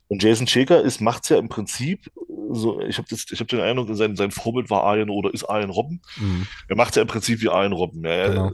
Und 0.07 0.23
Jason 0.23 0.47
Checker 0.47 0.81
ist, 0.81 0.99
macht's 0.99 1.29
ja 1.29 1.37
im 1.37 1.49
Prinzip 1.49 2.11
so, 2.49 2.81
ich 2.81 2.97
habe 2.97 3.07
hab 3.09 3.47
den 3.47 3.59
Eindruck, 3.59 3.89
sein, 3.91 4.15
sein 4.15 4.31
Vorbild 4.31 4.69
war 4.69 4.83
Arjen 4.83 5.09
oder 5.09 5.33
ist 5.33 5.43
Arjen 5.43 5.69
Robben. 5.69 6.01
Mhm. 6.17 6.47
Er 6.67 6.75
macht 6.75 6.95
ja 6.95 7.01
im 7.01 7.07
Prinzip 7.07 7.41
wie 7.41 7.49
Arjen 7.49 7.73
Robben. 7.73 8.05
Er 8.05 8.29
genau. 8.29 8.51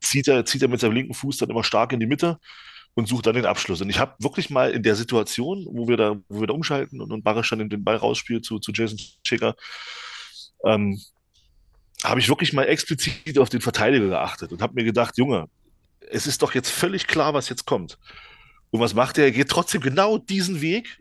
zieht, 0.00 0.28
er, 0.28 0.44
zieht 0.44 0.62
er 0.62 0.68
mit 0.68 0.80
seinem 0.80 0.92
linken 0.92 1.14
Fuß 1.14 1.38
dann 1.38 1.50
immer 1.50 1.64
stark 1.64 1.92
in 1.92 2.00
die 2.00 2.06
Mitte 2.06 2.38
und 2.94 3.08
sucht 3.08 3.26
dann 3.26 3.34
den 3.34 3.46
Abschluss. 3.46 3.80
Und 3.80 3.90
ich 3.90 3.98
habe 3.98 4.14
wirklich 4.18 4.50
mal 4.50 4.70
in 4.70 4.82
der 4.82 4.96
Situation, 4.96 5.66
wo 5.70 5.86
wir 5.86 5.96
da, 5.96 6.16
wo 6.28 6.40
wir 6.40 6.46
da 6.46 6.54
umschalten 6.54 7.00
und, 7.00 7.12
und 7.12 7.22
Barisch 7.22 7.50
dann 7.50 7.68
den 7.68 7.84
Ball 7.84 7.96
rausspielt 7.96 8.44
zu, 8.44 8.58
zu 8.58 8.72
Jason 8.72 8.98
Checker, 9.22 9.54
ähm, 10.64 11.00
habe 12.02 12.20
ich 12.20 12.28
wirklich 12.28 12.52
mal 12.52 12.64
explizit 12.64 13.38
auf 13.38 13.48
den 13.48 13.60
Verteidiger 13.60 14.08
geachtet 14.08 14.52
und 14.52 14.62
habe 14.62 14.74
mir 14.74 14.84
gedacht, 14.84 15.18
Junge, 15.18 15.48
es 16.10 16.26
ist 16.26 16.42
doch 16.42 16.54
jetzt 16.54 16.70
völlig 16.70 17.06
klar, 17.06 17.34
was 17.34 17.48
jetzt 17.48 17.66
kommt. 17.66 17.98
Und 18.70 18.80
was 18.80 18.94
macht 18.94 19.18
er? 19.18 19.24
Er 19.24 19.32
geht 19.32 19.48
trotzdem 19.48 19.80
genau 19.80 20.18
diesen 20.18 20.60
Weg. 20.60 21.00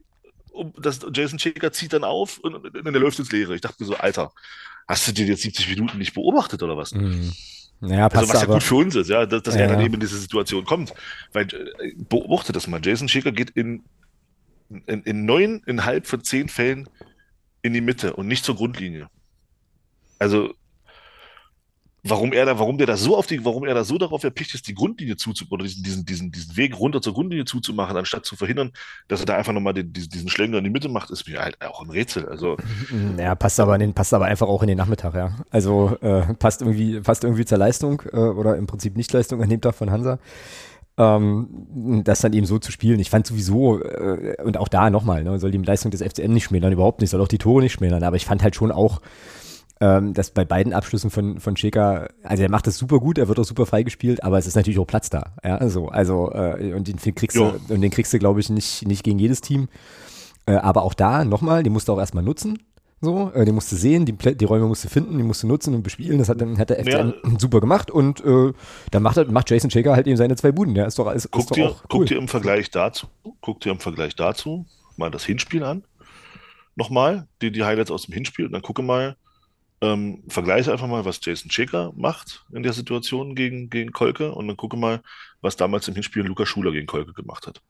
Um, 0.55 0.73
das, 0.81 0.99
Jason 1.13 1.37
Checker 1.37 1.71
zieht 1.71 1.93
dann 1.93 2.03
auf 2.03 2.37
und, 2.39 2.55
und, 2.55 2.75
und 2.75 2.93
er 2.93 2.99
läuft 2.99 3.19
ins 3.19 3.31
Leere. 3.31 3.55
Ich 3.55 3.61
dachte 3.61 3.75
mir 3.79 3.87
so, 3.87 3.95
Alter, 3.95 4.31
hast 4.87 5.07
du 5.07 5.11
dir 5.11 5.25
jetzt 5.25 5.41
70 5.41 5.69
Minuten 5.69 5.97
nicht 5.97 6.13
beobachtet 6.13 6.63
oder 6.63 6.77
was? 6.77 6.93
Mhm. 6.93 7.33
Naja, 7.81 8.07
also 8.07 8.29
was 8.29 8.41
ja 8.41 8.43
aber. 8.43 8.53
gut 8.53 8.63
für 8.63 8.75
uns 8.75 8.95
ist, 8.95 9.09
ja, 9.09 9.25
dass, 9.25 9.43
dass 9.43 9.55
Ja, 9.55 9.61
er 9.61 9.67
dann 9.67 9.81
eben 9.81 9.95
in 9.95 9.99
diese 9.99 10.17
Situation 10.17 10.65
kommt. 10.65 10.93
Weil 11.33 11.45
äh, 11.53 11.93
beobachte 11.97 12.53
das 12.53 12.67
mal. 12.67 12.79
Jason 12.83 13.09
Schicker 13.09 13.31
geht 13.31 13.49
in, 13.51 13.83
in, 14.87 15.03
in 15.03 15.25
neun, 15.25 15.61
in 15.65 15.85
halb 15.85 16.07
von 16.07 16.23
zehn 16.23 16.47
Fällen 16.47 16.89
in 17.61 17.73
die 17.73 17.81
Mitte 17.81 18.15
und 18.15 18.27
nicht 18.27 18.45
zur 18.45 18.55
Grundlinie. 18.55 19.09
Also 20.19 20.53
warum 22.07 22.33
er 22.33 22.45
da, 22.45 22.59
warum 22.59 22.77
der 22.77 22.87
da 22.87 22.97
so 22.97 23.17
auf 23.17 23.25
die, 23.25 23.43
warum 23.43 23.65
er 23.65 23.73
da 23.73 23.83
so 23.83 23.97
darauf 23.97 24.23
erpicht 24.23 24.53
ist, 24.53 24.67
die 24.67 24.75
Grundlinie 24.75 25.17
zuzu 25.17 25.45
oder 25.49 25.63
diesen, 25.63 25.83
diesen, 25.83 26.05
diesen, 26.05 26.31
diesen 26.31 26.55
Weg 26.55 26.79
runter 26.79 27.01
zur 27.01 27.13
Grundlinie 27.13 27.45
zuzumachen, 27.45 27.97
anstatt 27.97 28.25
zu 28.25 28.35
verhindern, 28.35 28.71
dass 29.07 29.21
er 29.21 29.25
da 29.25 29.35
einfach 29.35 29.53
nochmal 29.53 29.73
den, 29.73 29.91
diesen, 29.91 30.09
diesen 30.09 30.29
Schläger 30.29 30.59
in 30.59 30.63
die 30.63 30.69
Mitte 30.69 30.87
macht, 30.87 31.09
ist 31.09 31.27
mir 31.27 31.39
halt 31.39 31.59
auch 31.61 31.81
ein 31.81 31.89
Rätsel. 31.89 32.29
Also 32.29 32.57
Ja, 33.17 33.35
passt 33.35 33.59
aber, 33.59 33.73
in 33.75 33.81
den, 33.81 33.93
passt 33.93 34.13
aber 34.13 34.25
einfach 34.25 34.47
auch 34.47 34.61
in 34.61 34.67
den 34.67 34.77
Nachmittag, 34.77 35.15
ja. 35.15 35.35
Also 35.49 35.97
äh, 36.01 36.33
passt 36.35 36.61
irgendwie, 36.61 36.99
passt 36.99 37.23
irgendwie 37.23 37.45
zur 37.45 37.57
Leistung 37.57 38.01
äh, 38.11 38.17
oder 38.17 38.55
im 38.55 38.67
Prinzip 38.67 38.95
Nichtleistung 38.95 39.41
an 39.41 39.49
dem 39.49 39.61
Tag 39.61 39.75
von 39.75 39.91
Hansa. 39.91 40.19
Ähm, 40.97 42.03
das 42.05 42.21
dann 42.21 42.31
eben 42.31 42.45
so 42.45 42.57
zu 42.57 42.71
spielen. 42.71 42.99
Ich 42.99 43.09
fand 43.09 43.27
sowieso, 43.27 43.81
äh, 43.81 44.41
und 44.43 44.57
auch 44.57 44.69
da 44.69 44.89
nochmal, 44.89 45.23
ne, 45.23 45.39
soll 45.39 45.51
die 45.51 45.57
Leistung 45.57 45.91
des 45.91 46.01
FCM 46.01 46.31
nicht 46.31 46.45
schmälern, 46.45 46.71
überhaupt 46.71 47.01
nicht, 47.01 47.09
soll 47.09 47.21
auch 47.21 47.27
die 47.27 47.37
Tore 47.37 47.61
nicht 47.61 47.73
schmälern, 47.73 48.03
aber 48.03 48.15
ich 48.15 48.25
fand 48.25 48.43
halt 48.43 48.55
schon 48.55 48.71
auch, 48.71 49.01
ähm, 49.81 50.13
dass 50.13 50.31
bei 50.31 50.45
beiden 50.45 50.73
Abschlüssen 50.73 51.09
von, 51.09 51.39
von 51.39 51.57
Schäker, 51.57 52.07
also 52.23 52.43
er 52.43 52.49
macht 52.49 52.67
das 52.67 52.77
super 52.77 52.99
gut, 52.99 53.17
er 53.17 53.27
wird 53.27 53.39
auch 53.39 53.45
super 53.45 53.65
freigespielt, 53.65 54.23
aber 54.23 54.37
es 54.37 54.47
ist 54.47 54.55
natürlich 54.55 54.79
auch 54.79 54.87
Platz 54.87 55.09
da. 55.09 55.33
Ja, 55.43 55.67
so, 55.69 55.89
also, 55.89 56.31
äh, 56.31 56.73
und 56.73 56.87
den 56.87 56.97
kriegst 57.15 57.35
Ja. 57.35 57.53
du, 57.67 57.73
und 57.73 57.81
den 57.81 57.91
kriegst 57.91 58.13
du, 58.13 58.19
glaube 58.19 58.39
ich, 58.39 58.49
nicht, 58.49 58.87
nicht 58.87 59.03
gegen 59.03 59.19
jedes 59.19 59.41
Team. 59.41 59.67
Äh, 60.45 60.53
aber 60.53 60.83
auch 60.83 60.93
da, 60.93 61.25
nochmal, 61.25 61.63
den 61.63 61.73
musst 61.73 61.87
du 61.87 61.93
auch 61.93 61.99
erstmal 61.99 62.23
nutzen. 62.23 62.59
So, 63.01 63.31
äh, 63.33 63.43
den 63.43 63.53
musst 63.53 63.71
du 63.71 63.75
sehen, 63.75 64.05
die, 64.05 64.13
die 64.13 64.45
Räume 64.45 64.67
musst 64.67 64.85
du 64.85 64.87
finden, 64.87 65.17
die 65.17 65.23
musst 65.23 65.43
du 65.43 65.47
nutzen 65.47 65.75
und 65.75 65.83
bespielen. 65.83 66.17
Das 66.17 66.29
hat, 66.29 66.39
dann 66.39 66.57
hat 66.57 66.69
der 66.69 66.79
FCM 66.79 67.37
super 67.37 67.59
gemacht 67.59 67.91
und 67.91 68.23
äh, 68.23 68.53
dann 68.91 69.03
macht, 69.03 69.17
er, 69.17 69.29
macht 69.29 69.49
Jason 69.49 69.69
Shaker 69.69 69.93
halt 69.93 70.07
eben 70.07 70.17
seine 70.17 70.35
zwei 70.37 70.51
Buden. 70.51 70.73
Der 70.73 70.87
ist 70.87 70.97
doch, 70.97 71.11
ist, 71.11 71.29
guck 71.29 71.41
ist 71.41 71.51
doch 71.51 71.55
dir, 71.55 71.69
auch 71.69 71.83
guck 71.89 72.01
cool. 72.01 72.05
dir 72.05 72.17
im 72.17 72.27
Vergleich 72.29 72.71
dazu, 72.71 73.07
guck 73.41 73.59
dir 73.59 73.71
im 73.71 73.79
Vergleich 73.79 74.15
dazu 74.15 74.65
mal 74.95 75.11
das 75.11 75.25
Hinspiel 75.25 75.63
an. 75.63 75.83
Nochmal, 76.75 77.27
die, 77.41 77.51
die 77.51 77.63
Highlights 77.63 77.91
aus 77.91 78.05
dem 78.05 78.13
Hinspiel 78.13 78.45
und 78.45 78.53
dann 78.53 78.61
gucke 78.61 78.81
mal, 78.81 79.17
ähm, 79.81 80.23
vergleiche 80.27 80.71
einfach 80.71 80.87
mal, 80.87 81.05
was 81.05 81.19
Jason 81.23 81.49
Checker 81.49 81.91
macht 81.95 82.45
in 82.53 82.63
der 82.63 82.73
Situation 82.73 83.35
gegen, 83.35 83.69
gegen 83.69 83.91
Kolke 83.91 84.31
und 84.33 84.47
dann 84.47 84.57
gucke 84.57 84.77
mal, 84.77 85.01
was 85.41 85.55
damals 85.57 85.87
im 85.87 85.93
Hinspiel 85.95 86.23
Lukas 86.23 86.47
Schuler 86.49 86.71
gegen 86.71 86.87
Kolke 86.87 87.13
gemacht 87.13 87.45
hat. 87.47 87.61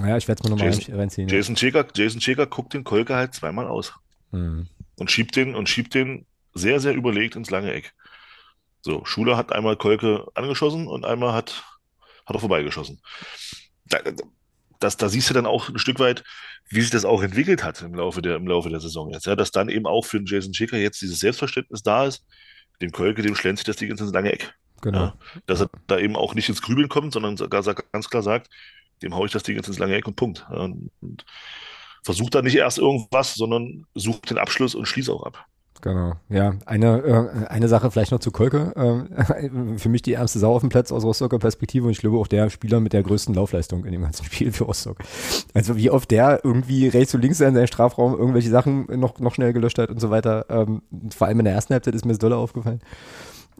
Ja, 0.00 0.16
ich 0.16 0.28
werde 0.28 0.40
es 0.42 0.48
mir 0.48 0.50
nochmal 0.56 0.98
reinziehen. 0.98 1.28
ja. 1.28 1.36
Jason 1.36 1.54
Checker, 1.56 1.86
Jason 1.94 2.20
Checker 2.20 2.46
guckt 2.46 2.72
den 2.72 2.84
Kolke 2.84 3.14
halt 3.16 3.34
zweimal 3.34 3.66
aus 3.66 3.92
Hm. 4.30 4.66
und 4.98 5.10
schiebt 5.10 5.36
den 5.36 5.54
und 5.54 5.68
schiebt 5.68 5.94
den 5.94 6.24
sehr, 6.54 6.80
sehr 6.80 6.94
überlegt 6.94 7.36
ins 7.36 7.50
lange 7.50 7.72
Eck. 7.72 7.92
So, 8.80 9.04
Schuler 9.04 9.36
hat 9.36 9.52
einmal 9.52 9.76
Kolke 9.76 10.26
angeschossen 10.34 10.86
und 10.88 11.04
einmal 11.04 11.34
hat, 11.34 11.62
hat 12.26 12.34
er 12.36 12.40
vorbeigeschossen. 12.40 13.00
Da, 13.84 13.98
das, 14.80 14.96
da 14.96 15.08
siehst 15.08 15.28
du 15.30 15.34
dann 15.34 15.46
auch 15.46 15.68
ein 15.68 15.78
Stück 15.78 15.98
weit, 15.98 16.24
wie 16.72 16.80
sich 16.80 16.90
das 16.90 17.04
auch 17.04 17.22
entwickelt 17.22 17.62
hat 17.62 17.82
im 17.82 17.94
Laufe 17.94 18.22
der, 18.22 18.36
im 18.36 18.46
Laufe 18.46 18.70
der 18.70 18.80
Saison 18.80 19.10
jetzt. 19.10 19.26
Ja, 19.26 19.36
dass 19.36 19.50
dann 19.50 19.68
eben 19.68 19.86
auch 19.86 20.04
für 20.04 20.18
den 20.18 20.26
Jason 20.26 20.54
Schicker 20.54 20.78
jetzt 20.78 21.00
dieses 21.02 21.20
Selbstverständnis 21.20 21.82
da 21.82 22.06
ist, 22.06 22.24
dem 22.80 22.92
Kolke, 22.92 23.22
dem 23.22 23.34
schlenzt 23.34 23.60
sich 23.60 23.66
das 23.66 23.76
Ding 23.76 23.90
ins 23.90 24.00
lange 24.12 24.32
Eck. 24.32 24.54
Genau. 24.80 24.98
Ja, 24.98 25.16
dass 25.46 25.60
er 25.60 25.70
da 25.86 25.98
eben 25.98 26.16
auch 26.16 26.34
nicht 26.34 26.48
ins 26.48 26.62
Grübeln 26.62 26.88
kommt, 26.88 27.12
sondern 27.12 27.36
sogar 27.36 27.62
ganz 27.62 28.08
klar 28.08 28.22
sagt, 28.22 28.48
dem 29.02 29.14
haue 29.14 29.26
ich 29.26 29.32
das 29.32 29.42
Ding 29.42 29.56
jetzt 29.56 29.68
ins 29.68 29.78
lange 29.78 29.94
Eck 29.94 30.08
und 30.08 30.16
Punkt. 30.16 30.46
Und, 30.50 30.90
und 31.00 31.24
versucht 32.02 32.34
da 32.34 32.42
nicht 32.42 32.56
erst 32.56 32.78
irgendwas, 32.78 33.34
sondern 33.34 33.86
sucht 33.94 34.30
den 34.30 34.38
Abschluss 34.38 34.74
und 34.74 34.86
schließt 34.86 35.10
auch 35.10 35.24
ab. 35.24 35.46
Genau, 35.82 36.12
ja. 36.28 36.54
Eine, 36.64 36.98
äh, 37.02 37.46
eine 37.48 37.66
Sache 37.66 37.90
vielleicht 37.90 38.12
noch 38.12 38.20
zu 38.20 38.30
Kolke. 38.30 38.72
Ähm, 38.76 39.78
für 39.78 39.88
mich 39.88 40.00
die 40.02 40.12
ärmste 40.12 40.38
Sau 40.38 40.54
auf 40.54 40.60
dem 40.60 40.68
Platz 40.68 40.92
aus 40.92 41.04
Rostocker 41.04 41.40
Perspektive 41.40 41.86
und 41.86 41.90
ich 41.90 41.98
glaube 41.98 42.18
auch 42.18 42.28
der 42.28 42.50
Spieler 42.50 42.78
mit 42.78 42.92
der 42.92 43.02
größten 43.02 43.34
Laufleistung 43.34 43.84
in 43.84 43.90
dem 43.90 44.02
ganzen 44.02 44.24
Spiel 44.32 44.52
für 44.52 44.64
Rostock. 44.64 44.98
Also 45.54 45.76
wie 45.76 45.90
oft 45.90 46.12
der 46.12 46.44
irgendwie 46.44 46.86
rechts 46.86 47.14
und 47.16 47.22
links 47.22 47.40
in 47.40 47.54
seinem 47.54 47.66
Strafraum 47.66 48.16
irgendwelche 48.16 48.48
Sachen 48.48 48.86
noch, 49.00 49.18
noch 49.18 49.34
schnell 49.34 49.52
gelöscht 49.52 49.78
hat 49.78 49.90
und 49.90 50.00
so 50.00 50.10
weiter. 50.10 50.46
Ähm, 50.50 50.82
vor 51.12 51.26
allem 51.26 51.40
in 51.40 51.46
der 51.46 51.54
ersten 51.54 51.74
Halbzeit 51.74 51.96
ist 51.96 52.04
mir 52.04 52.12
das 52.12 52.20
dolle 52.20 52.36
aufgefallen. 52.36 52.80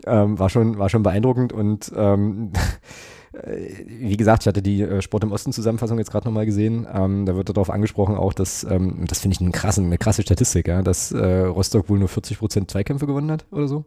Ähm, 0.07 0.39
war, 0.39 0.49
schon, 0.49 0.79
war 0.79 0.89
schon 0.89 1.03
beeindruckend 1.03 1.53
und 1.53 1.91
ähm, 1.97 2.53
äh, 2.55 2.59
wie 3.33 4.17
gesagt, 4.17 4.43
ich 4.43 4.47
hatte 4.47 4.63
die 4.63 4.83
äh, 4.83 5.01
Sport 5.01 5.25
im 5.25 5.33
Osten 5.33 5.53
Zusammenfassung 5.53 5.99
jetzt 5.99 6.11
gerade 6.11 6.27
nochmal 6.27 6.47
gesehen. 6.47 6.87
Ähm, 6.93 7.25
da 7.25 7.35
wird 7.35 7.49
darauf 7.49 7.71
angesprochen 7.71 8.17
auch, 8.17 8.33
dass, 8.33 8.65
ähm, 8.65 9.05
das 9.09 9.21
finde 9.21 9.35
ich 9.35 9.41
einen 9.41 9.53
krassen, 9.53 9.87
eine 9.87 9.99
krasse 9.99 10.23
Statistik, 10.23 10.69
ja, 10.69 10.83
dass 10.83 11.13
äh, 11.13 11.41
Rostock 11.41 11.89
wohl 11.89 11.99
nur 11.99 12.09
40 12.09 12.39
Prozent 12.39 12.71
Zweikämpfe 12.71 13.07
gewonnen 13.07 13.31
hat 13.31 13.47
oder 13.51 13.69
so. 13.69 13.87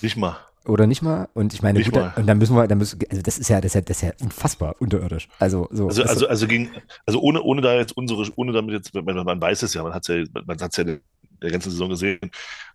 Nicht 0.00 0.16
mal. 0.16 0.36
Oder 0.64 0.86
nicht 0.86 1.02
mal. 1.02 1.28
Und 1.34 1.54
ich 1.54 1.62
meine, 1.62 1.78
Nicht 1.78 1.92
gut, 1.92 2.00
mal. 2.00 2.12
und 2.16 2.26
dann 2.26 2.38
müssen 2.38 2.56
wir, 2.56 2.66
dann 2.66 2.78
müssen, 2.78 2.98
also 3.08 3.22
das 3.22 3.38
ist 3.38 3.48
ja, 3.48 3.60
das 3.60 3.70
ist 3.70 3.74
ja, 3.74 3.80
das 3.80 3.96
ist 3.96 4.02
ja 4.02 4.12
unfassbar 4.20 4.76
unterirdisch. 4.80 5.28
Also, 5.38 5.68
so. 5.70 5.88
Also, 5.88 6.02
also, 6.02 6.28
also 6.28 6.46
gegen, 6.46 6.70
also 7.06 7.20
ohne, 7.20 7.42
ohne 7.42 7.62
da 7.62 7.74
jetzt 7.74 7.96
unsere, 7.96 8.26
ohne 8.36 8.52
damit 8.52 8.74
jetzt, 8.74 8.94
man, 8.94 9.04
man 9.24 9.40
weiß 9.40 9.62
es 9.62 9.74
ja, 9.74 9.82
man 9.82 9.94
hat 9.94 10.08
es 10.08 10.08
ja, 10.08 10.42
man 10.46 10.60
hat 10.60 10.70
es 10.70 10.76
ja 10.76 10.84
in 10.84 11.00
der 11.42 11.50
ganzen 11.50 11.70
Saison 11.70 11.88
gesehen. 11.88 12.30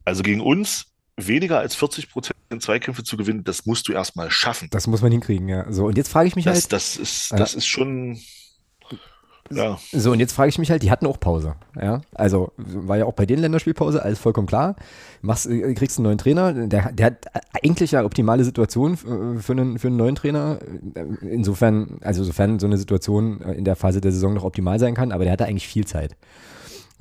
Also 0.05 0.23
gegen 0.23 0.41
uns 0.41 0.92
weniger 1.17 1.59
als 1.59 1.75
40 1.75 2.09
Prozent 2.09 2.35
Zweikämpfe 2.59 3.03
zu 3.03 3.17
gewinnen, 3.17 3.43
das 3.43 3.65
musst 3.65 3.87
du 3.87 3.93
erstmal 3.93 4.29
schaffen. 4.29 4.67
das 4.71 4.85
muss 4.87 5.01
man 5.01 5.11
hinkriegen, 5.11 5.47
ja. 5.49 5.71
So, 5.71 5.85
und 5.87 5.97
jetzt 5.97 6.09
frage 6.09 6.27
ich 6.27 6.35
mich 6.35 6.45
Das, 6.45 6.63
halt, 6.63 6.73
das 6.73 6.97
ist, 6.97 7.31
Ja. 7.31 7.37
das 7.37 7.55
ist 7.55 7.65
schon, 7.65 8.19
ja, 9.51 9.77
So, 9.91 10.11
und 10.11 10.19
jetzt 10.19 10.33
frage 10.33 10.49
ich 10.49 10.57
mich 10.57 10.71
halt, 10.71 10.83
die 10.83 10.89
hatten 10.91 11.05
auch 11.05 11.19
Pause. 11.19 11.55
Ja, 11.79 12.01
also 12.13 12.51
war 12.57 12.97
ja 12.97 13.05
auch 13.05 13.13
bei 13.13 13.25
denen 13.25 13.41
Länderspielpause, 13.41 14.01
alles 14.01 14.19
vollkommen 14.19 14.47
klar. 14.47 14.75
Machst, 15.21 15.47
äh, 15.47 15.73
kriegst 15.73 15.97
einen 15.97 16.05
neuen 16.05 16.17
Trainer, 16.17 16.53
der, 16.53 16.91
der 16.91 17.05
hat 17.07 17.25
eigentlich 17.61 17.91
ja 17.91 18.03
optimale 18.03 18.43
Situation 18.43 18.93
äh, 18.93 19.39
für 19.41 19.51
einen, 19.53 19.79
für 19.79 19.87
einen 19.87 19.97
neuen 19.97 20.15
Trainer. 20.15 20.59
Äh, 20.95 21.03
Insofern, 21.27 21.97
also 22.01 22.23
sofern 22.23 22.59
so 22.59 22.67
eine 22.67 22.77
Situation 22.77 23.41
äh, 23.41 23.53
in 23.53 23.65
der 23.65 23.75
Phase 23.75 23.99
der 24.01 24.11
Saison 24.11 24.33
noch 24.33 24.43
optimal 24.43 24.79
sein 24.79 24.95
kann, 24.95 25.11
aber 25.11 25.23
der 25.23 25.33
hatte 25.33 25.45
eigentlich 25.45 25.67
viel 25.67 25.85
Zeit. 25.85 26.15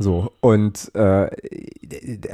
So, 0.03 0.33
und 0.41 0.93
äh, 0.95 1.31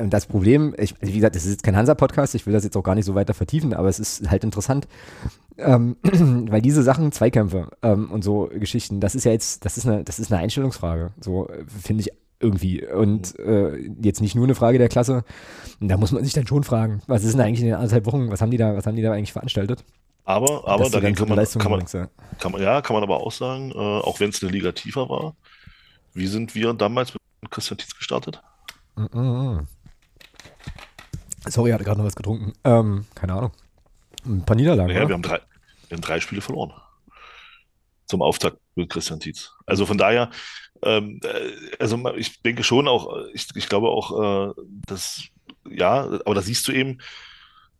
das 0.09 0.27
Problem, 0.27 0.75
ich, 0.79 0.95
wie 1.01 1.13
gesagt, 1.13 1.37
das 1.37 1.45
ist 1.45 1.51
jetzt 1.51 1.63
kein 1.63 1.77
Hansa-Podcast, 1.77 2.35
ich 2.35 2.47
will 2.47 2.53
das 2.55 2.65
jetzt 2.65 2.77
auch 2.77 2.83
gar 2.83 2.95
nicht 2.95 3.05
so 3.05 3.15
weiter 3.15 3.35
vertiefen, 3.35 3.75
aber 3.75 3.89
es 3.89 3.99
ist 3.99 4.31
halt 4.31 4.43
interessant, 4.43 4.89
ähm, 5.59 5.97
weil 6.03 6.63
diese 6.63 6.83
Sachen, 6.83 7.13
Zweikämpfe 7.13 7.69
ähm, 7.83 8.11
und 8.11 8.25
so 8.25 8.49
Geschichten, 8.53 9.01
das 9.01 9.15
ist 9.15 9.25
ja 9.25 9.33
jetzt, 9.33 9.65
das 9.65 9.77
ist 9.77 9.87
eine, 9.87 10.03
das 10.03 10.19
ist 10.19 10.33
eine 10.33 10.41
Einstellungsfrage, 10.41 11.11
so 11.21 11.49
finde 11.67 12.03
ich 12.03 12.13
irgendwie. 12.41 12.87
Und 12.87 13.39
äh, 13.39 13.77
jetzt 14.01 14.21
nicht 14.21 14.35
nur 14.35 14.45
eine 14.45 14.55
Frage 14.55 14.79
der 14.79 14.89
Klasse. 14.89 15.25
Da 15.81 15.97
muss 15.97 16.13
man 16.13 16.23
sich 16.23 16.33
dann 16.33 16.47
schon 16.47 16.63
fragen, 16.63 17.03
was 17.09 17.25
ist 17.25 17.33
denn 17.33 17.41
eigentlich 17.41 17.61
in 17.61 17.67
den 17.67 17.75
anderthalb 17.75 18.07
Wochen, 18.07 18.31
was 18.31 18.41
haben 18.41 18.53
die 18.53 18.57
da, 18.57 18.77
was 18.77 18.87
haben 18.87 18.95
die 18.95 19.03
da 19.03 19.13
eigentlich 19.13 19.33
veranstaltet? 19.33 19.85
aber, 20.25 20.69
aber 20.69 20.91
dagegen 20.91 21.15
kann 21.15 21.29
man, 21.29 21.45
kann 21.45 21.71
man, 21.71 21.85
kann 21.87 22.53
man, 22.53 22.63
ja, 22.63 22.83
kann 22.83 22.95
man 22.95 23.03
aber 23.03 23.19
auch 23.19 23.33
sagen, 23.33 23.73
äh, 23.73 23.75
auch 23.75 24.21
wenn 24.21 24.29
es 24.29 24.43
eine 24.43 24.53
Liga 24.53 24.73
tiefer 24.73 25.09
war, 25.09 25.35
wie 26.13 26.27
sind 26.27 26.55
wir 26.55 26.75
damals 26.75 27.15
mit 27.15 27.23
Christian 27.51 27.79
Tietz 27.79 27.94
gestartet? 27.96 28.42
Mhm. 28.96 29.66
Sorry, 31.46 31.70
ich 31.70 31.74
hatte 31.74 31.85
gerade 31.85 31.98
noch 31.98 32.07
was 32.07 32.16
getrunken. 32.16 32.53
Ähm, 32.64 33.07
keine 33.14 33.35
Ahnung. 33.35 33.53
Ein 34.27 34.44
paar 34.44 34.57
Niederlagen. 34.57 34.90
Oder? 34.90 35.09
wir 35.09 35.14
haben 35.14 35.22
drei, 35.22 35.40
wir 35.88 35.96
haben 35.96 36.03
drei 36.03 36.20
Spiele 36.20 36.40
verloren. 36.40 36.72
Zum 38.07 38.22
Auftakt 38.22 38.59
mit 38.74 38.90
Christian 38.90 39.20
Tietz. 39.20 39.53
Also 39.66 39.87
von 39.87 39.98
daher, 39.98 40.31
ähm, 40.83 41.20
äh, 41.22 41.77
also 41.79 42.14
ich 42.16 42.42
denke 42.42 42.64
schon 42.64 42.88
auch, 42.88 43.14
ich, 43.33 43.48
ich 43.55 43.68
glaube 43.68 43.88
auch, 43.88 44.51
äh, 44.51 44.53
dass, 44.87 45.24
ja, 45.68 46.05
aber 46.24 46.35
da 46.35 46.42
siehst 46.42 46.66
du 46.68 46.72
eben, 46.72 46.98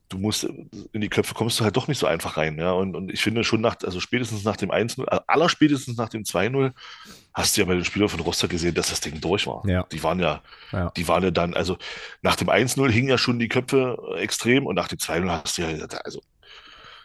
du 0.09 0.19
musst 0.19 0.45
in 0.45 1.01
die 1.01 1.09
Köpfe 1.09 1.35
kommst 1.35 1.61
du 1.61 1.65
halt 1.65 1.77
doch 1.77 1.89
nicht 1.89 1.99
so 1.99 2.07
einfach 2.07 2.37
rein, 2.37 2.59
ja. 2.59 2.73
Und, 2.73 2.97
und 2.97 3.13
ich 3.13 3.21
finde 3.23 3.45
schon 3.45 3.61
nach, 3.61 3.77
also 3.85 4.01
spätestens 4.01 4.45
nach 4.45 4.57
dem 4.57 4.71
1-0, 4.71 5.05
äh, 5.07 5.21
aller 5.27 5.49
spätestens 5.49 5.97
nach 5.97 6.09
dem 6.09 6.23
2-0, 6.23 6.73
hast 7.35 7.57
du 7.57 7.61
ja 7.61 7.67
bei 7.67 7.75
den 7.75 7.85
Spielern 7.85 8.09
von 8.09 8.21
Rostock 8.21 8.51
gesehen, 8.51 8.75
dass 8.75 8.91
das 8.91 9.01
Ding 9.01 9.21
durch 9.21 9.47
war. 9.47 9.63
Ja. 9.67 9.85
Die 9.93 10.03
waren 10.03 10.19
ja, 10.21 10.43
Ja. 10.73 10.91
die 10.97 11.07
waren 11.09 11.23
ja 11.23 11.31
dann, 11.31 11.55
also 11.55 11.77
nach 12.23 12.37
dem 12.37 12.49
1-0 12.49 12.91
hingen 12.91 13.09
ja 13.09 13.19
schon 13.19 13.39
die 13.39 13.49
Köpfe 13.49 13.97
äh, 14.17 14.21
extrem 14.21 14.67
und 14.67 14.75
nach 14.75 14.89
dem 14.89 14.99
2-0 14.99 15.29
hast 15.31 15.59
du 15.59 15.63
ja, 15.63 15.87
also 16.05 16.21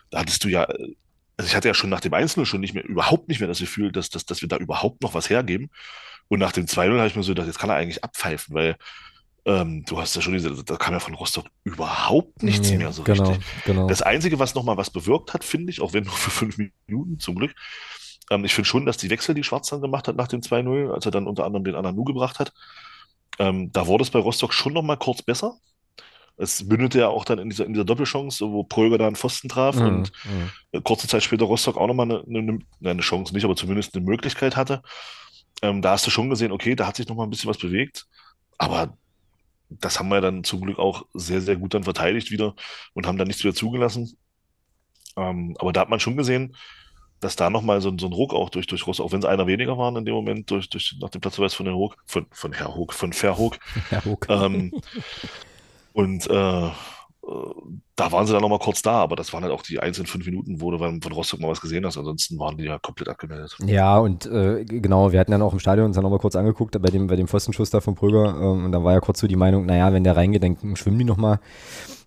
da 0.10 0.20
hattest 0.20 0.44
du 0.44 0.48
ja, 0.50 0.64
äh, 0.64 0.96
also 1.36 1.50
ich 1.50 1.56
hatte 1.56 1.68
ja 1.68 1.74
schon 1.74 1.90
nach 1.90 2.02
dem 2.02 2.14
1-0 2.14 2.46
schon 2.46 2.62
nicht 2.62 2.74
mehr, 2.74 2.86
überhaupt 2.86 3.28
nicht 3.28 3.40
mehr 3.40 3.48
das 3.50 3.60
Gefühl, 3.60 3.92
dass, 3.92 4.10
dass, 4.10 4.26
dass 4.26 4.42
wir 4.42 4.48
da 4.50 4.58
überhaupt 4.58 5.02
noch 5.02 5.14
was 5.14 5.30
hergeben. 5.30 5.70
Und 6.30 6.40
nach 6.40 6.52
dem 6.52 6.68
2-0 6.68 6.98
habe 6.98 7.08
ich 7.08 7.16
mir 7.16 7.24
so 7.24 7.32
gedacht, 7.32 7.48
jetzt 7.48 7.60
kann 7.60 7.70
er 7.70 7.76
eigentlich 7.76 8.04
abpfeifen, 8.04 8.56
weil 8.56 8.78
ähm, 9.46 9.84
du 9.86 10.00
hast 10.00 10.16
ja 10.16 10.22
schon 10.22 10.34
diese, 10.34 10.64
da 10.64 10.78
kam 10.78 10.94
ja 10.94 11.00
von 11.00 11.14
Rostock 11.16 11.48
überhaupt 11.64 12.44
nichts 12.44 12.72
Nee, 12.72 12.78
mehr 12.78 12.94
so 12.94 13.04
genau, 13.04 13.30
richtig. 13.32 13.46
Genau. 13.66 13.88
Das 13.88 14.02
Einzige, 14.02 14.40
was 14.40 14.56
nochmal 14.56 14.78
was 14.78 14.90
bewirkt 14.92 15.34
hat, 15.34 15.44
finde 15.44 15.72
ich, 15.72 15.82
auch 15.82 15.94
wenn 15.94 16.06
nur 16.06 16.14
für 16.14 16.32
fünf 16.32 16.58
Minuten 16.88 17.20
zum 17.20 17.36
Glück, 17.36 17.54
ähm, 18.32 18.46
ich 18.46 18.54
finde 18.54 18.68
schon, 18.70 18.86
dass 18.86 18.98
die 18.98 19.10
Wechsel, 19.10 19.36
die 19.36 19.44
Schwarz 19.44 19.70
dann 19.70 19.82
gemacht 19.82 20.08
hat 20.08 20.16
nach 20.16 20.28
dem 20.30 20.42
2-0, 20.42 20.92
als 20.94 21.06
er 21.06 21.12
dann 21.12 21.28
unter 21.28 21.46
anderem 21.46 21.64
den 21.66 21.76
Ananu 21.76 22.04
gebracht 22.06 22.40
hat, 22.40 22.54
ähm, 23.40 23.72
da 23.72 23.88
wurde 23.88 24.04
es 24.04 24.12
bei 24.12 24.20
Rostock 24.20 24.54
schon 24.54 24.74
nochmal 24.74 24.98
kurz 24.98 25.22
besser. 25.24 25.58
es 26.38 26.64
mündete 26.64 27.00
ja 27.00 27.10
auch 27.10 27.26
dann 27.26 27.40
in 27.40 27.50
dieser, 27.50 27.66
in 27.66 27.74
dieser 27.74 27.86
Doppelchance, 27.86 28.46
wo 28.50 28.64
Pröger 28.64 28.98
da 28.98 29.08
einen 29.08 29.16
Pfosten 29.16 29.50
traf 29.50 29.82
Mhm, 29.82 29.86
und 29.88 30.12
mhm. 30.24 30.84
kurze 30.84 31.08
Zeit 31.08 31.24
später 31.24 31.46
Rostock 31.46 31.78
auch 31.78 31.88
nochmal 31.88 32.12
eine, 32.12 32.24
eine, 32.40 32.60
eine 32.84 33.02
Chance, 33.02 33.34
nicht, 33.36 33.46
aber 33.46 33.56
zumindest 33.56 33.96
eine 33.96 34.06
Möglichkeit 34.06 34.56
hatte. 34.56 34.82
Ähm, 35.62 35.82
da 35.82 35.92
hast 35.92 36.08
du 36.08 36.12
schon 36.12 36.30
gesehen, 36.30 36.52
okay, 36.52 36.76
da 36.76 36.88
hat 36.88 36.96
sich 36.98 37.08
nochmal 37.08 37.28
ein 37.28 37.30
bisschen 37.30 37.50
was 37.50 37.58
bewegt. 37.60 38.08
Aber 38.58 38.98
das 39.80 40.00
haben 40.00 40.10
wir 40.10 40.22
dann 40.22 40.44
zum 40.44 40.62
Glück 40.62 40.80
auch 40.80 41.06
sehr, 41.14 41.42
sehr 41.42 41.56
gut 41.58 41.74
dann 41.74 41.84
verteidigt 41.84 42.32
wieder 42.32 42.56
und 42.94 43.08
haben 43.08 43.18
dann 43.18 43.28
nichts 43.28 43.44
wieder 43.44 43.54
zugelassen. 43.56 44.18
Ähm, 45.18 45.56
aber 45.60 45.74
da 45.74 45.82
hat 45.82 45.90
man 45.90 46.00
schon 46.00 46.18
gesehen, 46.18 46.56
dass 47.20 47.36
da 47.36 47.50
nochmal 47.50 47.82
so, 47.82 47.90
ein- 47.90 48.00
so 48.00 48.08
ein 48.08 48.14
Ruck 48.14 48.34
auch 48.34 48.50
durch, 48.50 48.68
durch 48.68 48.86
Rostock, 48.88 49.06
auch 49.06 49.12
wenn 49.12 49.20
es 49.20 49.26
einer 49.26 49.48
weniger 49.48 49.78
waren 49.78 49.96
in 49.96 50.06
dem 50.06 50.16
Moment, 50.16 50.52
durch, 50.52 50.70
durch, 50.70 50.96
nach 51.00 51.10
dem 51.10 51.22
Platzverweis 51.22 51.54
von 51.54 51.66
Herrn 51.66 51.78
Hoog, 51.78 51.96
von, 52.06 52.26
von 52.32 52.52
Herr 52.54 52.76
Hoog, 52.76 52.94
von 52.94 53.14
Verhoog, 53.14 53.58
Herr 53.90 54.04
Hook. 54.06 54.26
ähm, 54.30 54.74
und 55.94 56.28
äh, 56.30 56.70
da 57.96 58.12
waren 58.12 58.26
sie 58.26 58.34
dann 58.34 58.42
nochmal 58.42 58.60
kurz 58.60 58.82
da, 58.82 58.94
aber 58.94 59.16
das 59.16 59.32
waren 59.32 59.44
halt 59.44 59.54
auch 59.54 59.62
die 59.62 59.80
einzelnen 59.80 60.08
fünf 60.08 60.26
Minuten, 60.26 60.60
wo 60.60 60.72
du 60.72 60.78
von 60.78 61.00
Rostock 61.14 61.40
mal 61.40 61.50
was 61.50 61.62
gesehen 61.62 61.86
hast. 61.86 61.98
Ansonsten 61.98 62.38
waren 62.38 62.58
die 62.58 62.66
ja 62.66 62.80
komplett 62.80 63.08
abgemeldet. 63.08 63.56
Ja, 63.66 63.98
und 63.98 64.26
äh, 64.26 64.66
genau, 64.66 65.12
wir 65.14 65.20
hatten 65.20 65.32
dann 65.32 65.42
auch 65.42 65.54
im 65.54 65.60
Stadion 65.60 65.86
uns 65.86 65.96
dann 65.96 66.04
nochmal 66.04 66.20
kurz 66.20 66.36
angeguckt, 66.36 66.80
bei 66.82 66.90
dem, 66.90 67.08
bei 67.08 67.16
dem 67.16 67.28
Pfostenschuss 67.28 67.70
da 67.70 67.80
von 67.80 67.96
Pröger, 67.96 68.36
ähm, 68.36 68.66
und 68.66 68.72
da 68.74 68.84
war 68.84 68.94
ja 68.94 69.00
kurz 69.00 69.20
so 69.20 69.28
die 69.28 69.38
Meinung, 69.38 69.66
naja, 69.66 69.94
wenn 69.94 70.04
der 70.04 70.18
reingeht, 70.18 70.44
dann 70.44 70.76
schwimmen 70.76 71.00
die 71.00 71.06
nochmal. 71.06 71.40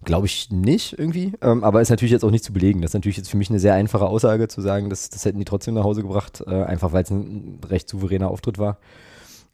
Glaube 0.04 0.26
ich 0.26 0.50
nicht 0.50 0.98
irgendwie, 0.98 1.32
ähm, 1.40 1.64
aber 1.64 1.80
ist 1.80 1.88
natürlich 1.88 2.12
jetzt 2.12 2.24
auch 2.24 2.30
nicht 2.30 2.44
zu 2.44 2.52
belegen. 2.52 2.82
Das 2.82 2.90
ist 2.90 2.94
natürlich 2.94 3.16
jetzt 3.16 3.30
für 3.30 3.38
mich 3.38 3.48
eine 3.48 3.58
sehr 3.58 3.74
einfache 3.74 4.06
Aussage 4.06 4.48
zu 4.48 4.60
sagen, 4.60 4.90
dass 4.90 5.08
das 5.08 5.24
hätten 5.24 5.38
die 5.38 5.46
trotzdem 5.46 5.74
nach 5.74 5.84
Hause 5.84 6.02
gebracht, 6.02 6.44
äh, 6.46 6.62
einfach 6.62 6.92
weil 6.92 7.04
es 7.04 7.10
ein 7.10 7.60
recht 7.68 7.88
souveräner 7.88 8.30
Auftritt 8.30 8.58
war. 8.58 8.78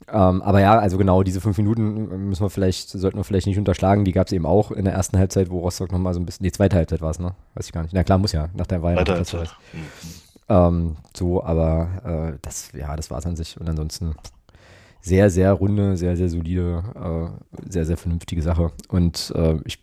Ähm, 0.09 0.43
aber 0.43 0.61
ja, 0.61 0.79
also 0.79 0.99
genau, 0.99 1.23
diese 1.23 1.41
fünf 1.41 1.57
Minuten 1.59 2.29
müssen 2.29 2.43
wir 2.45 2.51
vielleicht, 2.51 2.89
sollten 2.89 3.19
wir 3.19 3.25
vielleicht 3.25 3.47
nicht 3.47 3.59
unterschlagen. 3.59 4.05
Die 4.05 4.13
gab 4.13 4.27
es 4.27 4.33
eben 4.33 4.47
auch 4.47 4.71
in 4.71 4.85
der 4.85 4.95
ersten 4.95 5.19
Halbzeit, 5.19 5.51
wo 5.51 5.61
Rostock 5.61 5.93
nochmal 5.93 6.15
so 6.15 6.21
ein 6.21 6.27
bisschen, 6.27 6.45
die 6.45 6.53
zweite 6.53 6.77
Halbzeit 6.77 7.01
war 7.01 7.11
es, 7.11 7.19
ne? 7.19 7.35
Weiß 7.55 7.67
ich 7.67 7.73
gar 7.73 7.83
nicht. 7.83 7.95
Na 7.95 8.05
klar, 8.05 8.19
muss 8.19 8.33
ja, 8.33 8.49
nach 8.55 8.67
der 8.67 8.83
Weihnacht. 8.83 9.09
Als 9.11 9.33
halt. 9.33 9.57
Ähm, 10.49 10.97
so, 11.17 11.43
aber 11.43 12.33
äh, 12.35 12.39
das, 12.43 12.73
ja, 12.73 12.97
das 12.97 13.11
war 13.11 13.19
es 13.19 13.27
an 13.27 13.37
sich. 13.37 13.61
Und 13.61 13.69
ansonsten 13.69 14.15
sehr, 15.01 15.31
sehr 15.31 15.53
runde, 15.53 15.97
sehr, 15.97 16.17
sehr 16.17 16.29
solide, 16.29 16.83
äh, 16.95 17.71
sehr, 17.71 17.85
sehr 17.85 17.97
vernünftige 17.97 18.43
Sache. 18.43 18.73
Und 18.89 19.33
äh, 19.37 19.57
ich 19.65 19.83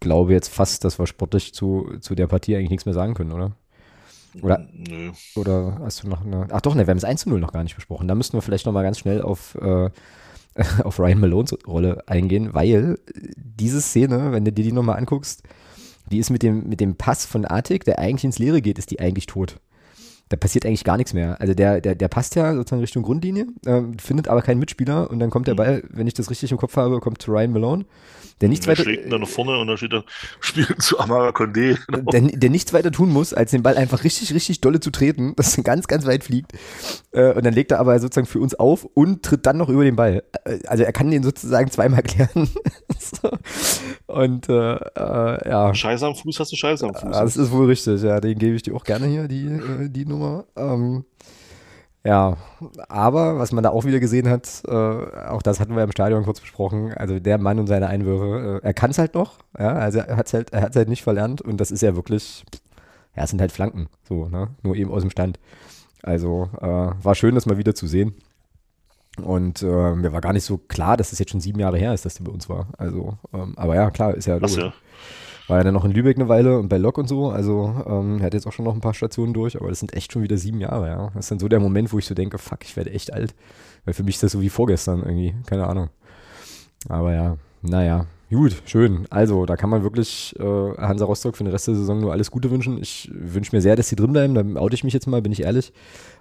glaube 0.00 0.32
jetzt 0.32 0.48
fast, 0.48 0.84
dass 0.84 0.98
wir 0.98 1.06
sportlich 1.06 1.54
zu, 1.54 1.96
zu 2.00 2.14
der 2.14 2.26
Partie 2.26 2.56
eigentlich 2.56 2.70
nichts 2.70 2.86
mehr 2.86 2.94
sagen 2.94 3.14
können, 3.14 3.32
oder? 3.32 3.52
Oder, 4.42 4.66
Nö. 4.72 5.12
oder 5.36 5.78
hast 5.82 6.02
du 6.02 6.08
noch 6.08 6.24
eine. 6.24 6.48
Ach 6.50 6.60
doch, 6.60 6.74
ne, 6.74 6.86
wir 6.86 6.90
haben 6.90 6.98
das 6.98 7.04
1 7.04 7.22
zu 7.22 7.28
0 7.28 7.40
noch 7.40 7.52
gar 7.52 7.62
nicht 7.62 7.74
besprochen. 7.74 8.08
Da 8.08 8.14
müssten 8.14 8.36
wir 8.36 8.42
vielleicht 8.42 8.66
noch 8.66 8.72
mal 8.72 8.82
ganz 8.82 8.98
schnell 8.98 9.22
auf, 9.22 9.54
äh, 9.56 9.90
auf 10.84 10.98
Ryan 10.98 11.20
Malones 11.20 11.56
Rolle 11.66 12.02
eingehen, 12.06 12.54
weil 12.54 12.98
diese 13.36 13.80
Szene, 13.80 14.32
wenn 14.32 14.44
du 14.44 14.52
dir 14.52 14.64
die 14.64 14.72
nochmal 14.72 14.98
anguckst, 14.98 15.42
die 16.10 16.18
ist 16.18 16.30
mit 16.30 16.42
dem, 16.42 16.68
mit 16.68 16.80
dem 16.80 16.96
Pass 16.96 17.24
von 17.24 17.44
Artik, 17.44 17.84
der 17.84 17.98
eigentlich 17.98 18.24
ins 18.24 18.38
Leere 18.38 18.60
geht, 18.60 18.78
ist 18.78 18.90
die 18.90 19.00
eigentlich 19.00 19.26
tot. 19.26 19.60
Da 20.30 20.36
passiert 20.36 20.64
eigentlich 20.64 20.84
gar 20.84 20.96
nichts 20.96 21.12
mehr. 21.12 21.40
Also 21.40 21.54
der, 21.54 21.80
der, 21.80 21.94
der 21.94 22.08
passt 22.08 22.34
ja 22.34 22.54
sozusagen 22.54 22.80
Richtung 22.80 23.02
Grundlinie, 23.02 23.46
ähm, 23.66 23.98
findet 23.98 24.28
aber 24.28 24.42
keinen 24.42 24.58
Mitspieler 24.58 25.10
und 25.10 25.18
dann 25.18 25.30
kommt 25.30 25.46
der 25.46 25.54
Mhm. 25.54 25.58
Ball, 25.58 25.82
wenn 25.90 26.06
ich 26.06 26.14
das 26.14 26.30
richtig 26.30 26.50
im 26.50 26.58
Kopf 26.58 26.76
habe, 26.76 27.00
kommt 27.00 27.20
zu 27.20 27.30
Ryan 27.30 27.52
Malone, 27.52 27.84
der 28.40 28.48
nichts 28.48 28.64
Der 28.64 28.72
weiter, 28.72 28.82
schlägt 28.84 29.04
ihn 29.04 29.10
dann 29.10 29.20
nach 29.20 29.28
vorne 29.28 29.58
und 29.58 29.68
da 29.68 29.76
steht 29.76 29.92
er, 29.92 30.04
spielt 30.40 30.82
zu 30.82 30.98
Amara 30.98 31.28
Condé. 31.28 31.78
der, 32.12 32.20
der 32.22 32.50
nichts 32.50 32.72
weiter 32.72 32.90
tun 32.90 33.10
muss, 33.10 33.32
als 33.34 33.50
den 33.52 33.62
Ball 33.62 33.76
einfach 33.76 34.02
richtig, 34.02 34.34
richtig 34.34 34.60
dolle 34.60 34.80
zu 34.80 34.90
treten, 34.90 35.36
dass 35.36 35.56
er 35.56 35.62
ganz, 35.62 35.86
ganz 35.86 36.06
weit 36.06 36.24
fliegt. 36.24 36.52
Äh, 37.12 37.32
und 37.34 37.44
dann 37.44 37.54
legt 37.54 37.70
er 37.70 37.78
aber 37.78 37.98
sozusagen 38.00 38.26
für 38.26 38.40
uns 38.40 38.54
auf 38.54 38.84
und 38.94 39.22
tritt 39.22 39.46
dann 39.46 39.58
noch 39.58 39.68
über 39.68 39.84
den 39.84 39.94
Ball. 39.96 40.24
Äh, 40.44 40.58
Also 40.66 40.82
er 40.84 40.92
kann 40.92 41.10
den 41.10 41.22
sozusagen 41.22 41.70
zweimal 41.70 42.02
klären. 42.02 42.48
so. 42.98 43.30
Und 44.14 44.48
äh, 44.48 44.74
äh, 44.74 45.48
ja. 45.48 45.74
Scheiße 45.74 46.06
am 46.06 46.14
Fuß 46.14 46.38
hast 46.38 46.52
du 46.52 46.56
Scheiße 46.56 46.86
am 46.86 46.94
Fuß. 46.94 47.10
Das 47.10 47.36
ist 47.36 47.50
wohl 47.50 47.66
richtig, 47.66 48.00
ja. 48.02 48.20
Den 48.20 48.38
gebe 48.38 48.54
ich 48.54 48.62
dir 48.62 48.74
auch 48.76 48.84
gerne 48.84 49.06
hier, 49.06 49.26
die, 49.26 49.46
äh, 49.46 49.88
die 49.88 50.06
Nummer. 50.06 50.44
Ähm, 50.54 51.04
ja, 52.04 52.36
aber 52.88 53.40
was 53.40 53.50
man 53.50 53.64
da 53.64 53.70
auch 53.70 53.84
wieder 53.84 53.98
gesehen 53.98 54.28
hat, 54.28 54.62
äh, 54.68 54.72
auch 54.72 55.42
das 55.42 55.58
hatten 55.58 55.74
wir 55.74 55.82
im 55.82 55.90
Stadion 55.90 56.22
kurz 56.24 56.38
besprochen, 56.38 56.92
also 56.92 57.18
der 57.18 57.38
Mann 57.38 57.58
und 57.58 57.66
seine 57.66 57.88
Einwürfe, 57.88 58.60
äh, 58.62 58.66
er 58.66 58.74
kann 58.74 58.90
es 58.90 58.98
halt 58.98 59.14
noch, 59.14 59.38
ja, 59.58 59.72
also 59.72 60.00
er 60.00 60.16
hat 60.16 60.26
es 60.26 60.34
halt, 60.34 60.52
er 60.52 60.70
halt 60.74 60.88
nicht 60.90 61.02
verlernt 61.02 61.40
und 61.40 61.58
das 61.58 61.70
ist 61.70 61.80
ja 61.80 61.96
wirklich, 61.96 62.44
ja, 63.16 63.24
es 63.24 63.30
sind 63.30 63.40
halt 63.40 63.52
Flanken, 63.52 63.88
so, 64.06 64.28
ne, 64.28 64.48
nur 64.62 64.76
eben 64.76 64.90
aus 64.90 65.00
dem 65.00 65.10
Stand. 65.10 65.40
Also 66.02 66.50
war 66.60 67.14
schön, 67.14 67.34
das 67.34 67.46
mal 67.46 67.56
wieder 67.56 67.74
zu 67.74 67.86
sehen. 67.86 68.14
Und 69.22 69.62
äh, 69.62 69.94
mir 69.94 70.12
war 70.12 70.20
gar 70.20 70.32
nicht 70.32 70.44
so 70.44 70.58
klar, 70.58 70.96
dass 70.96 71.12
es 71.12 71.18
jetzt 71.18 71.30
schon 71.30 71.40
sieben 71.40 71.60
Jahre 71.60 71.78
her 71.78 71.94
ist, 71.94 72.04
dass 72.04 72.14
der 72.14 72.24
bei 72.24 72.32
uns 72.32 72.48
war. 72.48 72.68
Also, 72.78 73.16
ähm, 73.32 73.54
aber 73.56 73.74
ja, 73.76 73.90
klar, 73.90 74.14
ist 74.14 74.26
ja 74.26 74.36
logisch. 74.36 74.56
ja. 74.56 74.72
War 75.46 75.58
ja 75.58 75.64
dann 75.64 75.74
noch 75.74 75.84
in 75.84 75.92
Lübeck 75.92 76.16
eine 76.16 76.28
Weile 76.28 76.58
und 76.58 76.68
bei 76.68 76.78
Lok 76.78 76.96
und 76.96 77.06
so. 77.06 77.28
Also 77.28 77.84
ähm, 77.86 78.18
er 78.18 78.26
hat 78.26 78.34
jetzt 78.34 78.46
auch 78.46 78.52
schon 78.52 78.64
noch 78.64 78.74
ein 78.74 78.80
paar 78.80 78.94
Stationen 78.94 79.34
durch, 79.34 79.60
aber 79.60 79.68
das 79.68 79.78
sind 79.78 79.92
echt 79.92 80.10
schon 80.10 80.22
wieder 80.22 80.38
sieben 80.38 80.58
Jahre, 80.58 80.88
ja. 80.88 81.10
Das 81.14 81.26
ist 81.26 81.30
dann 81.30 81.38
so 81.38 81.48
der 81.48 81.60
Moment, 81.60 81.92
wo 81.92 81.98
ich 81.98 82.06
so 82.06 82.14
denke, 82.14 82.38
fuck, 82.38 82.64
ich 82.64 82.76
werde 82.76 82.90
echt 82.90 83.12
alt. 83.12 83.34
Weil 83.84 83.92
für 83.92 84.04
mich 84.04 84.14
ist 84.14 84.22
das 84.22 84.32
so 84.32 84.40
wie 84.40 84.48
vorgestern 84.48 85.02
irgendwie, 85.02 85.34
keine 85.46 85.66
Ahnung. 85.66 85.90
Aber 86.88 87.12
ja, 87.12 87.36
naja, 87.60 88.06
gut, 88.34 88.62
schön. 88.66 89.06
Also, 89.10 89.46
da 89.46 89.56
kann 89.56 89.70
man 89.70 89.82
wirklich 89.82 90.34
äh, 90.38 90.42
Hansa 90.42 91.04
Rostock 91.04 91.36
für 91.36 91.44
den 91.44 91.52
Rest 91.52 91.68
der 91.68 91.74
Saison 91.74 92.00
nur 92.00 92.12
alles 92.12 92.30
Gute 92.30 92.50
wünschen. 92.50 92.78
Ich 92.80 93.10
wünsche 93.12 93.54
mir 93.54 93.62
sehr, 93.62 93.76
dass 93.76 93.88
sie 93.88 93.96
drin 93.96 94.12
bleiben. 94.12 94.34
Dann 94.34 94.56
oute 94.56 94.74
ich 94.74 94.84
mich 94.84 94.92
jetzt 94.92 95.06
mal, 95.06 95.22
bin 95.22 95.32
ich 95.32 95.42
ehrlich. 95.42 95.72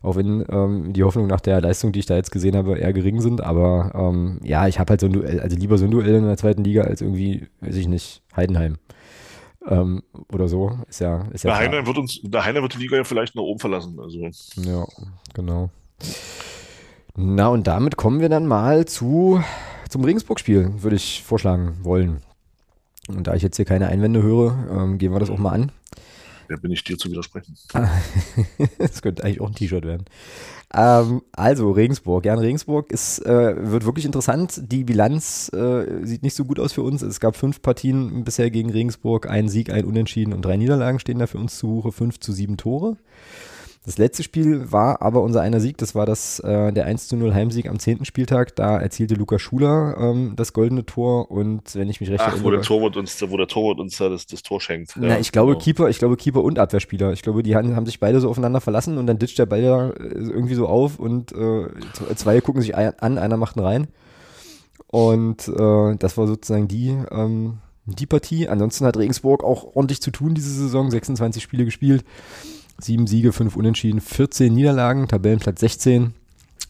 Auch 0.01 0.15
wenn 0.15 0.45
ähm, 0.49 0.93
die 0.93 1.03
Hoffnung 1.03 1.27
nach 1.27 1.41
der 1.41 1.61
Leistung, 1.61 1.91
die 1.91 1.99
ich 1.99 2.05
da 2.05 2.15
jetzt 2.15 2.31
gesehen 2.31 2.55
habe, 2.55 2.77
eher 2.77 2.93
gering 2.93 3.21
sind. 3.21 3.41
Aber 3.41 3.91
ähm, 3.95 4.39
ja, 4.43 4.67
ich 4.67 4.79
habe 4.79 4.91
halt 4.91 5.01
so 5.01 5.07
ein 5.07 5.13
Duell, 5.13 5.39
also 5.39 5.55
lieber 5.57 5.77
so 5.77 5.85
ein 5.85 5.91
Duell 5.91 6.15
in 6.15 6.25
der 6.25 6.37
zweiten 6.37 6.63
Liga 6.63 6.83
als 6.83 7.01
irgendwie, 7.01 7.47
weiß 7.61 7.75
ich 7.75 7.87
nicht, 7.87 8.21
Heidenheim. 8.35 8.77
Ähm, 9.67 10.03
oder 10.31 10.47
so. 10.47 10.77
Ist 10.87 10.99
ja, 10.99 11.23
ist 11.31 11.43
ja 11.43 11.51
Der. 11.51 11.59
Heiner 11.59 11.85
wird 11.85 11.97
uns, 11.97 12.19
der 12.23 12.45
Heiner 12.45 12.61
wird 12.61 12.73
die 12.73 12.79
Liga 12.79 12.97
ja 12.97 13.03
vielleicht 13.03 13.35
nach 13.35 13.43
oben 13.43 13.59
verlassen. 13.59 13.99
Also 13.99 14.19
Ja, 14.57 14.85
genau. 15.33 15.69
Na, 17.15 17.49
und 17.49 17.67
damit 17.67 17.95
kommen 17.95 18.21
wir 18.21 18.29
dann 18.29 18.47
mal 18.47 18.85
zu, 18.85 19.43
zum 19.93 20.03
Regensburg-Spiel, 20.03 20.81
würde 20.81 20.95
ich 20.95 21.21
vorschlagen 21.23 21.77
wollen. 21.83 22.21
Und 23.07 23.27
da 23.27 23.35
ich 23.35 23.43
jetzt 23.43 23.57
hier 23.57 23.65
keine 23.65 23.87
Einwände 23.89 24.23
höre, 24.23 24.67
ähm, 24.71 24.97
gehen 24.97 25.13
wir 25.13 25.19
das 25.19 25.29
auch 25.29 25.37
mal 25.37 25.51
an. 25.51 25.71
wer 26.47 26.57
bin 26.57 26.71
ich 26.71 26.83
dir 26.83 26.97
zu 26.97 27.11
widersprechen? 27.11 27.55
Das 28.79 29.03
könnte 29.03 29.23
eigentlich 29.23 29.39
auch 29.39 29.49
ein 29.49 29.55
T-Shirt 29.55 29.85
werden. 29.85 30.05
Ähm, 30.73 31.21
also, 31.31 31.69
Regensburg. 31.71 32.25
Ja, 32.25 32.33
in 32.33 32.39
Regensburg 32.39 32.91
ist, 32.91 33.19
äh, 33.23 33.71
wird 33.71 33.85
wirklich 33.85 34.05
interessant. 34.05 34.63
Die 34.71 34.83
Bilanz 34.83 35.51
äh, 35.53 36.03
sieht 36.03 36.23
nicht 36.23 36.35
so 36.35 36.45
gut 36.45 36.59
aus 36.59 36.73
für 36.73 36.81
uns. 36.81 37.03
Es 37.03 37.19
gab 37.19 37.35
fünf 37.35 37.61
Partien 37.61 38.23
bisher 38.23 38.49
gegen 38.49 38.71
Regensburg. 38.71 39.29
Ein 39.29 39.47
Sieg, 39.47 39.69
ein 39.69 39.85
Unentschieden 39.85 40.33
und 40.33 40.43
drei 40.43 40.57
Niederlagen 40.57 40.97
stehen 40.97 41.19
da 41.19 41.27
für 41.27 41.37
uns 41.37 41.59
zu 41.59 41.67
Buche. 41.67 41.91
Fünf 41.91 42.19
zu 42.19 42.33
sieben 42.33 42.57
Tore. 42.57 42.97
Das 43.85 43.97
letzte 43.97 44.23
Spiel 44.23 44.71
war 44.71 45.01
aber 45.01 45.21
unser 45.21 45.41
einer 45.41 45.59
Sieg. 45.59 45.77
Das 45.77 45.93
war 45.93 46.05
das, 46.05 46.39
äh, 46.39 46.71
der 46.71 46.85
1 46.85 47.09
zu 47.09 47.17
0 47.17 47.33
Heimsieg 47.33 47.67
am 47.67 47.79
zehnten 47.79 48.05
Spieltag. 48.05 48.55
Da 48.55 48.77
erzielte 48.79 49.15
Lukas 49.15 49.41
Schuler 49.41 49.97
ähm, 49.99 50.33
das 50.37 50.53
goldene 50.53 50.85
Tor. 50.85 51.29
Und 51.29 51.75
wenn 51.75 51.89
ich 51.89 51.99
mich 51.99 52.09
recht 52.09 52.23
Ach, 52.25 52.37
wo 52.43 52.49
der 52.49 52.61
Torwart 52.61 52.95
uns, 52.95 53.21
wo 53.29 53.35
der 53.35 53.47
Torwart 53.47 53.79
uns 53.79 53.97
da 53.97 54.07
das, 54.07 54.25
das 54.25 54.41
Tor 54.41 54.61
schenkt. 54.61 54.93
na, 54.95 55.09
Ja, 55.09 55.19
ich 55.19 55.33
glaube 55.33 55.51
genau. 55.51 55.63
Keeper, 55.63 55.89
ich 55.89 55.99
glaube 55.99 56.15
Keeper 56.15 56.43
und 56.43 56.59
Abwehrspieler. 56.59 57.11
Ich 57.11 57.23
glaube, 57.23 57.43
die 57.43 57.57
haben, 57.57 57.75
haben 57.75 57.85
sich 57.85 57.99
beide 57.99 58.21
so 58.21 58.29
aufeinander 58.29 58.61
verlassen 58.61 58.97
und 58.97 59.05
dann 59.05 59.19
ditcht 59.19 59.37
der 59.37 59.47
Ball 59.47 59.61
ja 59.61 59.89
äh, 59.89 60.13
irgendwie 60.13 60.55
so 60.55 60.67
auf 60.67 60.97
und 60.97 61.33
äh, 61.33 61.67
zwei 62.15 62.39
gucken 62.39 62.61
sich 62.61 62.77
an, 62.77 63.17
einer 63.17 63.37
macht 63.37 63.57
einen 63.57 63.65
rein. 63.65 63.87
Und 64.87 65.47
äh, 65.49 65.95
das 65.97 66.17
war 66.17 66.27
sozusagen 66.27 66.69
die, 66.69 66.95
ähm, 67.11 67.57
die 67.85 68.05
Partie. 68.05 68.47
Ansonsten 68.47 68.85
hat 68.85 68.95
Regensburg 68.95 69.43
auch 69.43 69.75
ordentlich 69.75 70.01
zu 70.01 70.11
tun 70.11 70.35
diese 70.35 70.51
Saison. 70.51 70.89
26 70.89 71.43
Spiele 71.43 71.65
gespielt, 71.65 72.05
sieben 72.77 73.07
Siege, 73.07 73.31
fünf 73.33 73.55
Unentschieden, 73.55 74.01
14 74.01 74.53
Niederlagen, 74.53 75.07
Tabellenplatz 75.07 75.59
16 75.59 76.13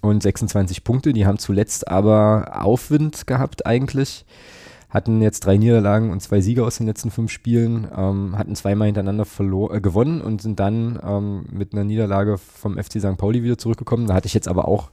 und 0.02 0.24
26 0.24 0.84
Punkte. 0.84 1.14
Die 1.14 1.26
haben 1.26 1.40
zuletzt 1.40 1.88
aber 1.88 2.62
Aufwind 2.64 3.28
gehabt 3.28 3.66
eigentlich 3.66 4.26
hatten 4.94 5.22
jetzt 5.22 5.46
drei 5.46 5.58
Niederlagen 5.58 6.12
und 6.12 6.22
zwei 6.22 6.40
Siege 6.40 6.64
aus 6.64 6.78
den 6.78 6.86
letzten 6.86 7.10
fünf 7.10 7.32
Spielen, 7.32 7.88
ähm, 7.98 8.38
hatten 8.38 8.56
zweimal 8.56 8.86
hintereinander 8.86 9.26
äh, 9.26 9.82
gewonnen 9.82 10.22
und 10.22 10.42
sind 10.42 10.60
dann 10.60 11.00
ähm, 11.04 11.46
mit 11.52 11.74
einer 11.74 11.84
Niederlage 11.84 12.38
vom 12.38 12.78
FC 12.78 13.00
St. 13.00 13.18
Pauli 13.18 13.42
wieder 13.42 13.58
zurückgekommen. 13.58 14.06
Da 14.06 14.14
hatte 14.14 14.28
ich 14.28 14.36
jetzt 14.36 14.48
aber 14.48 14.68
auch, 14.68 14.92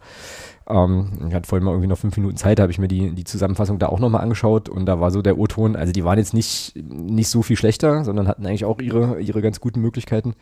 ähm, 0.67 1.11
ich 1.29 1.35
hatte 1.35 1.47
vorhin 1.47 1.67
mal 1.67 1.73
irgendwie 1.73 1.89
noch 1.89 1.99
fünf 1.99 2.17
Minuten 2.17 2.39
Zeit, 2.39 2.61
habe 2.61 2.73
ich 2.73 2.79
mir 2.79 2.89
die, 2.89 3.11
die 3.11 3.25
Zusammenfassung 3.25 3.79
da 3.79 3.89
auch 3.89 4.01
nochmal 4.01 4.23
angeschaut 4.23 4.71
und 4.71 4.87
da 4.87 5.01
war 5.01 5.11
so 5.11 5.21
der 5.21 5.37
O-Ton, 5.37 5.77
also 5.77 5.93
die 5.93 6.05
waren 6.05 6.19
jetzt 6.19 6.33
nicht, 6.33 6.75
nicht 6.77 7.29
so 7.29 7.43
viel 7.43 7.57
schlechter, 7.57 8.03
sondern 8.03 8.27
hatten 8.27 8.47
eigentlich 8.47 8.65
auch 8.65 8.81
ihre, 8.81 9.21
ihre 9.21 9.43
ganz 9.43 9.61
guten 9.61 9.83
Möglichkeiten 9.83 10.35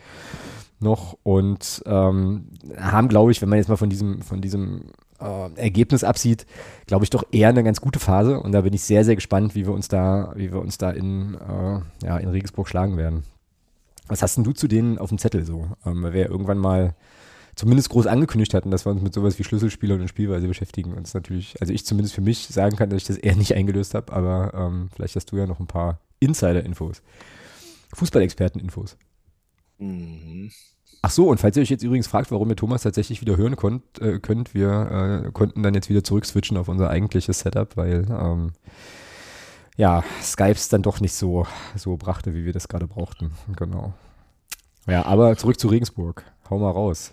noch 0.80 1.16
und 1.22 1.82
ähm, 1.86 2.48
haben, 2.76 3.08
glaube 3.08 3.32
ich, 3.32 3.42
wenn 3.42 3.48
man 3.48 3.58
jetzt 3.58 3.68
mal 3.68 3.76
von 3.76 3.90
diesem, 3.90 4.22
von 4.22 4.40
diesem 4.40 4.90
äh, 5.20 5.52
Ergebnis 5.56 6.04
absieht, 6.04 6.46
glaube 6.86 7.04
ich 7.04 7.10
doch 7.10 7.24
eher 7.32 7.48
eine 7.48 7.64
ganz 7.64 7.80
gute 7.80 7.98
Phase 7.98 8.40
und 8.40 8.52
da 8.52 8.60
bin 8.60 8.72
ich 8.72 8.82
sehr, 8.82 9.04
sehr 9.04 9.16
gespannt, 9.16 9.54
wie 9.54 9.66
wir 9.66 9.72
uns 9.72 9.88
da, 9.88 10.32
wie 10.36 10.52
wir 10.52 10.60
uns 10.60 10.78
da 10.78 10.90
in, 10.90 11.34
äh, 11.34 12.06
ja, 12.06 12.18
in 12.18 12.28
Regensburg 12.28 12.68
schlagen 12.68 12.96
werden. 12.96 13.24
Was 14.06 14.22
hast 14.22 14.36
denn 14.36 14.44
du 14.44 14.52
zu 14.52 14.68
denen 14.68 14.98
auf 14.98 15.10
dem 15.10 15.18
Zettel 15.18 15.44
so? 15.44 15.68
Ähm, 15.84 16.02
weil 16.02 16.12
wir 16.12 16.22
ja 16.22 16.28
irgendwann 16.28 16.58
mal 16.58 16.94
zumindest 17.56 17.90
groß 17.90 18.06
angekündigt 18.06 18.54
hatten, 18.54 18.70
dass 18.70 18.86
wir 18.86 18.92
uns 18.92 19.02
mit 19.02 19.12
sowas 19.12 19.38
wie 19.38 19.44
Schlüsselspielern 19.44 20.00
und 20.00 20.08
Spielweise 20.08 20.46
beschäftigen. 20.46 20.94
Und 20.94 21.12
natürlich, 21.12 21.60
also 21.60 21.72
ich 21.72 21.84
zumindest 21.84 22.14
für 22.14 22.20
mich 22.20 22.46
sagen 22.46 22.76
kann, 22.76 22.88
dass 22.88 23.02
ich 23.02 23.08
das 23.08 23.16
eher 23.16 23.34
nicht 23.34 23.54
eingelöst 23.54 23.94
habe, 23.94 24.12
aber 24.12 24.52
ähm, 24.54 24.88
vielleicht 24.94 25.16
hast 25.16 25.32
du 25.32 25.36
ja 25.36 25.46
noch 25.46 25.58
ein 25.58 25.66
paar 25.66 25.98
Insider-Infos. 26.20 27.02
Fußballexperten-Infos. 27.94 28.96
Mhm. 29.78 30.50
Ach 31.00 31.10
so, 31.10 31.28
und 31.28 31.38
falls 31.38 31.56
ihr 31.56 31.62
euch 31.62 31.70
jetzt 31.70 31.84
übrigens 31.84 32.08
fragt, 32.08 32.30
warum 32.32 32.50
ihr 32.50 32.56
Thomas 32.56 32.82
tatsächlich 32.82 33.20
wieder 33.20 33.36
hören 33.36 33.56
konnt, 33.56 34.00
äh, 34.00 34.18
könnt, 34.18 34.52
wir 34.52 35.24
äh, 35.26 35.32
konnten 35.32 35.62
dann 35.62 35.74
jetzt 35.74 35.88
wieder 35.88 36.02
zurückswitchen 36.02 36.56
auf 36.56 36.68
unser 36.68 36.90
eigentliches 36.90 37.40
Setup, 37.40 37.76
weil 37.76 38.06
ähm, 38.10 38.52
ja, 39.76 40.02
Skypes 40.20 40.68
dann 40.68 40.82
doch 40.82 41.00
nicht 41.00 41.14
so, 41.14 41.46
so 41.76 41.96
brachte, 41.96 42.34
wie 42.34 42.44
wir 42.44 42.52
das 42.52 42.66
gerade 42.66 42.88
brauchten. 42.88 43.30
Genau. 43.56 43.94
Ja, 44.86 45.04
aber 45.04 45.36
zurück 45.36 45.60
zu 45.60 45.68
Regensburg. 45.68 46.24
Hau 46.50 46.58
mal 46.58 46.70
raus. 46.70 47.12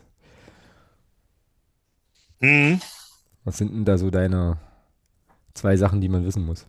Mhm. 2.40 2.82
Was 3.44 3.58
sind 3.58 3.72
denn 3.72 3.86
da 3.86 4.00
so 4.00 4.10
deine 4.10 4.58
zwei 5.54 5.78
Sachen, 5.78 6.02
die 6.02 6.10
man 6.10 6.26
wissen 6.26 6.44
muss? 6.44 6.66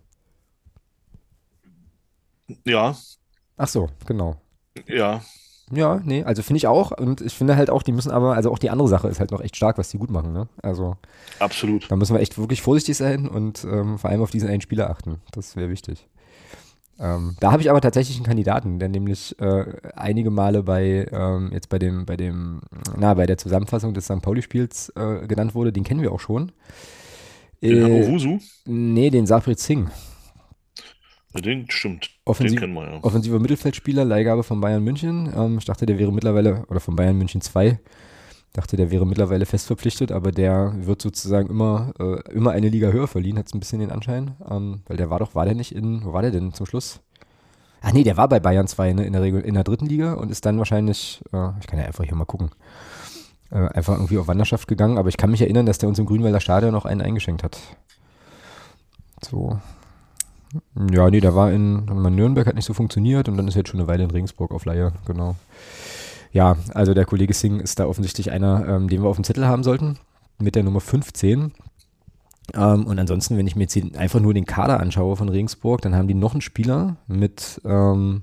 Ja. 2.64 2.94
Ach 3.56 3.68
so, 3.68 3.88
genau. 4.04 4.38
Ja, 4.86 5.22
ja, 5.72 6.00
nee, 6.04 6.22
also 6.22 6.42
finde 6.42 6.58
ich 6.58 6.66
auch. 6.66 6.92
Und 6.92 7.20
ich 7.20 7.34
finde 7.34 7.56
halt 7.56 7.70
auch, 7.70 7.82
die 7.82 7.92
müssen 7.92 8.10
aber, 8.10 8.34
also 8.34 8.52
auch 8.52 8.58
die 8.58 8.70
andere 8.70 8.88
Sache 8.88 9.08
ist 9.08 9.18
halt 9.18 9.32
noch 9.32 9.40
echt 9.40 9.56
stark, 9.56 9.78
was 9.78 9.88
die 9.88 9.98
gut 9.98 10.10
machen, 10.10 10.32
ne? 10.32 10.48
Also. 10.62 10.96
Absolut. 11.40 11.90
Da 11.90 11.96
müssen 11.96 12.14
wir 12.14 12.20
echt 12.20 12.38
wirklich 12.38 12.62
vorsichtig 12.62 12.96
sein 12.96 13.28
und 13.28 13.64
ähm, 13.64 13.98
vor 13.98 14.10
allem 14.10 14.22
auf 14.22 14.30
diesen 14.30 14.48
einen 14.48 14.60
Spieler 14.60 14.90
achten. 14.90 15.16
Das 15.32 15.56
wäre 15.56 15.68
wichtig. 15.68 16.06
Ähm, 16.98 17.36
da 17.40 17.52
habe 17.52 17.60
ich 17.60 17.68
aber 17.68 17.80
tatsächlich 17.80 18.16
einen 18.16 18.26
Kandidaten, 18.26 18.78
der 18.78 18.88
nämlich 18.88 19.38
äh, 19.40 19.64
einige 19.94 20.30
Male 20.30 20.62
bei, 20.62 21.06
ähm, 21.12 21.50
jetzt 21.52 21.68
bei 21.68 21.78
dem, 21.78 22.06
bei 22.06 22.16
dem, 22.16 22.60
na, 22.96 23.12
bei 23.14 23.26
der 23.26 23.36
Zusammenfassung 23.36 23.92
des 23.92 24.04
St. 24.06 24.22
Pauli-Spiels 24.22 24.92
äh, 24.96 25.26
genannt 25.26 25.54
wurde, 25.54 25.72
den 25.72 25.84
kennen 25.84 26.00
wir 26.00 26.12
auch 26.12 26.20
schon. 26.20 26.52
Den 27.62 27.82
äh? 27.82 28.38
Nee, 28.66 29.10
den 29.10 29.26
Safrit 29.26 29.58
Singh. 29.58 29.90
Den 31.42 31.70
stimmt. 31.70 32.10
Offensiv, 32.24 32.60
den 32.60 32.72
wir, 32.72 32.84
ja. 32.84 32.98
Offensiver 33.02 33.38
Mittelfeldspieler, 33.38 34.04
Leihgabe 34.04 34.42
von 34.42 34.60
Bayern 34.60 34.82
München. 34.82 35.32
Ähm, 35.36 35.58
ich 35.58 35.64
dachte, 35.64 35.86
der 35.86 35.98
wäre 35.98 36.12
mittlerweile, 36.12 36.64
oder 36.68 36.80
von 36.80 36.96
Bayern 36.96 37.16
München 37.16 37.40
2. 37.40 37.78
Dachte, 38.52 38.76
der 38.76 38.90
wäre 38.90 39.06
mittlerweile 39.06 39.44
fest 39.44 39.66
verpflichtet, 39.66 40.10
aber 40.12 40.32
der 40.32 40.72
wird 40.78 41.02
sozusagen 41.02 41.50
immer, 41.50 41.92
äh, 41.98 42.32
immer 42.32 42.52
eine 42.52 42.70
Liga 42.70 42.88
höher 42.88 43.06
verliehen, 43.06 43.38
hat 43.38 43.46
es 43.46 43.54
ein 43.54 43.60
bisschen 43.60 43.80
den 43.80 43.90
Anschein. 43.90 44.36
Ähm, 44.50 44.80
weil 44.86 44.96
der 44.96 45.10
war 45.10 45.18
doch, 45.18 45.34
war 45.34 45.44
der 45.44 45.54
nicht 45.54 45.74
in, 45.74 46.04
wo 46.04 46.12
war 46.12 46.22
der 46.22 46.30
denn 46.30 46.54
zum 46.54 46.64
Schluss? 46.64 47.00
Ach 47.82 47.92
nee, 47.92 48.02
der 48.02 48.16
war 48.16 48.28
bei 48.28 48.40
Bayern 48.40 48.66
2 48.66 48.94
ne, 48.94 49.04
in, 49.04 49.12
der 49.12 49.22
Regel, 49.22 49.42
in 49.42 49.54
der 49.54 49.64
dritten 49.64 49.86
Liga 49.86 50.14
und 50.14 50.30
ist 50.30 50.46
dann 50.46 50.58
wahrscheinlich, 50.58 51.22
äh, 51.32 51.50
ich 51.60 51.66
kann 51.66 51.78
ja 51.78 51.84
einfach 51.84 52.04
hier 52.04 52.16
mal 52.16 52.24
gucken, 52.24 52.50
äh, 53.50 53.68
einfach 53.68 53.94
irgendwie 53.94 54.18
auf 54.18 54.26
Wanderschaft 54.26 54.66
gegangen. 54.68 54.98
Aber 54.98 55.08
ich 55.08 55.16
kann 55.16 55.30
mich 55.30 55.42
erinnern, 55.42 55.66
dass 55.66 55.78
der 55.78 55.88
uns 55.88 55.98
im 55.98 56.06
Grünwalder 56.06 56.40
Stadion 56.40 56.72
noch 56.72 56.86
einen 56.86 57.02
eingeschenkt 57.02 57.42
hat. 57.42 57.58
So, 59.22 59.60
ja, 60.90 61.10
nee, 61.10 61.20
der 61.20 61.34
war 61.34 61.52
in, 61.52 61.84
Nürnberg, 61.84 62.46
hat 62.46 62.54
nicht 62.54 62.64
so 62.64 62.74
funktioniert 62.74 63.28
und 63.28 63.36
dann 63.36 63.48
ist 63.48 63.56
er 63.56 63.60
jetzt 63.60 63.70
schon 63.70 63.80
eine 63.80 63.88
Weile 63.88 64.04
in 64.04 64.10
Regensburg 64.10 64.52
auf 64.52 64.64
Leihe, 64.64 64.92
genau. 65.06 65.36
Ja, 66.32 66.56
also 66.74 66.94
der 66.94 67.04
Kollege 67.04 67.34
Singh 67.34 67.62
ist 67.62 67.78
da 67.78 67.86
offensichtlich 67.86 68.30
einer, 68.30 68.66
ähm, 68.68 68.88
den 68.88 69.02
wir 69.02 69.08
auf 69.08 69.16
dem 69.16 69.24
Zettel 69.24 69.46
haben 69.46 69.62
sollten, 69.62 69.98
mit 70.38 70.54
der 70.54 70.62
Nummer 70.62 70.80
15. 70.80 71.52
Ähm, 72.54 72.86
und 72.86 72.98
ansonsten, 72.98 73.36
wenn 73.36 73.46
ich 73.46 73.56
mir 73.56 73.62
jetzt 73.62 73.96
einfach 73.96 74.20
nur 74.20 74.34
den 74.34 74.44
Kader 74.44 74.80
anschaue 74.80 75.16
von 75.16 75.28
Regensburg, 75.28 75.80
dann 75.82 75.94
haben 75.94 76.08
die 76.08 76.14
noch 76.14 76.32
einen 76.32 76.42
Spieler 76.42 76.96
mit 77.06 77.60
ähm, 77.64 78.22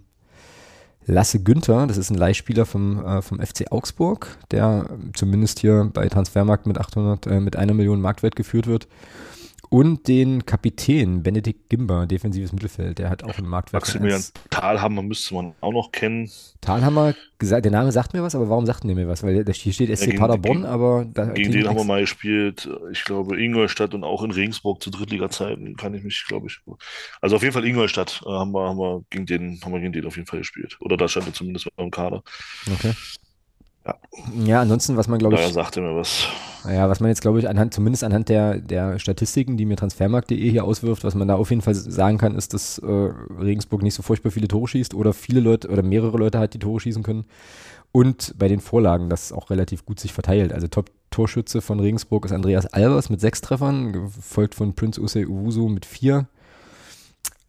Lasse 1.06 1.44
Günther, 1.44 1.88
das 1.88 1.98
ist 1.98 2.12
ein 2.12 2.18
Leihspieler 2.18 2.66
vom, 2.66 3.04
äh, 3.04 3.22
vom 3.22 3.40
FC 3.40 3.72
Augsburg, 3.72 4.38
der 4.52 4.90
zumindest 5.14 5.60
hier 5.60 5.90
bei 5.94 6.08
Transfermarkt 6.08 6.66
mit 6.66 6.78
800, 6.78 7.28
äh, 7.28 7.40
mit 7.40 7.56
einer 7.56 7.74
Million 7.74 8.00
Marktwert 8.00 8.36
geführt 8.36 8.68
wird. 8.68 8.88
Und 9.74 10.08
den 10.08 10.46
Kapitän 10.46 11.24
Benedikt 11.24 11.68
Gimber, 11.68 12.06
defensives 12.06 12.54
Mittelfeld, 12.54 13.00
der 13.00 13.10
hat 13.10 13.24
auch 13.24 13.40
einen 13.40 13.48
Marktwert. 13.48 13.82
Maximilian 13.82 14.24
Thalhammer 14.52 15.02
müsste 15.02 15.34
man 15.34 15.56
auch 15.62 15.72
noch 15.72 15.92
kennen. 15.92 16.30
Thalhammer, 16.62 17.16
der 17.42 17.72
Name 17.72 17.92
sagt 17.92 18.14
mir 18.14 18.22
was, 18.22 18.36
aber 18.36 18.48
warum 18.50 18.68
sagt 18.68 18.84
der 18.84 18.94
mir 18.94 19.08
was? 19.08 19.24
Weil 19.24 19.44
hier 19.52 19.74
steht 19.74 19.98
SC 19.98 20.14
ja, 20.14 20.20
Paderborn, 20.20 20.58
gegen, 20.58 20.66
aber 20.68 21.08
da 21.12 21.26
Gegen 21.26 21.54
den 21.54 21.68
haben 21.68 21.78
wir 21.78 21.86
mal 21.86 22.02
gespielt, 22.02 22.70
ich 22.92 23.04
glaube 23.04 23.42
Ingolstadt 23.42 23.96
und 23.96 24.04
auch 24.04 24.22
in 24.22 24.30
Regensburg 24.30 24.80
zu 24.80 24.92
Drittliga-Zeiten 24.92 25.76
kann 25.76 25.96
ich 25.96 26.04
mich, 26.04 26.24
glaube 26.28 26.46
ich. 26.50 26.60
Also 27.20 27.38
auf 27.38 27.42
jeden 27.42 27.54
Fall 27.54 27.66
Ingolstadt 27.66 28.22
äh, 28.28 28.30
haben, 28.30 28.52
wir, 28.52 28.70
haben, 28.70 28.78
wir 28.78 29.04
gegen 29.10 29.26
den, 29.26 29.60
haben 29.66 29.74
wir 29.74 29.80
gegen 29.80 29.94
den 29.94 30.06
auf 30.06 30.18
jeden 30.18 30.28
Fall 30.28 30.38
gespielt. 30.38 30.78
Oder 30.82 30.98
da 30.98 31.08
stand 31.08 31.26
er 31.26 31.34
zumindest 31.34 31.68
beim 31.76 31.90
Kader. 31.90 32.22
Okay. 32.72 32.94
Ja. 33.86 33.96
ja, 34.46 34.62
ansonsten, 34.62 34.96
was 34.96 35.08
man 35.08 35.20
glaube 35.20 35.36
ich. 35.36 35.42
Ja, 35.42 35.50
sagte 35.50 35.82
mir 35.82 35.96
was. 35.96 36.28
Ja, 36.66 36.88
was 36.88 37.02
man 37.02 37.10
jetzt 37.10 37.22
glaube 37.22 37.40
ich 37.40 37.50
anhand, 37.50 37.74
zumindest 37.74 38.04
anhand 38.04 38.30
der, 38.30 38.60
der 38.60 38.98
Statistiken, 39.00 39.58
die 39.58 39.66
mir 39.66 39.76
Transfermarkt.de 39.76 40.50
hier 40.50 40.64
auswirft, 40.64 41.04
was 41.04 41.16
man 41.16 41.28
da 41.28 41.36
auf 41.36 41.50
jeden 41.50 41.62
Fall 41.62 41.76
sagen 41.76 42.18
kann, 42.18 42.36
ist, 42.36 42.54
dass 42.54 42.78
äh, 42.78 42.86
Regensburg 42.88 43.82
nicht 43.82 43.96
so 43.96 44.02
furchtbar 44.02 44.32
viele 44.32 44.48
Tore 44.48 44.68
schießt 44.68 44.94
oder 44.94 45.12
viele 45.12 45.42
Leute 45.42 45.70
oder 45.70 45.84
mehrere 45.84 46.18
Leute 46.18 46.40
hat, 46.40 46.54
die 46.54 46.60
Tore 46.60 46.80
schießen 46.80 47.04
können. 47.04 47.26
Und 47.92 48.34
bei 48.40 48.48
den 48.48 48.60
Vorlagen, 48.60 49.10
das 49.10 49.32
auch 49.32 49.50
relativ 49.50 49.86
gut 49.86 50.00
sich 50.00 50.14
verteilt. 50.14 50.52
Also 50.52 50.68
Top-Torschütze 50.68 51.62
von 51.62 51.80
Regensburg 51.80 52.26
ist 52.26 52.32
Andreas 52.32 52.66
Albers 52.68 53.10
mit 53.10 53.22
sechs 53.22 53.42
Treffern, 53.42 53.94
gefolgt 53.94 54.56
von 54.56 54.74
Prince 54.74 55.00
Usei 55.00 55.28
Uwusu 55.28 55.68
mit 55.68 55.86
vier. 55.86 56.26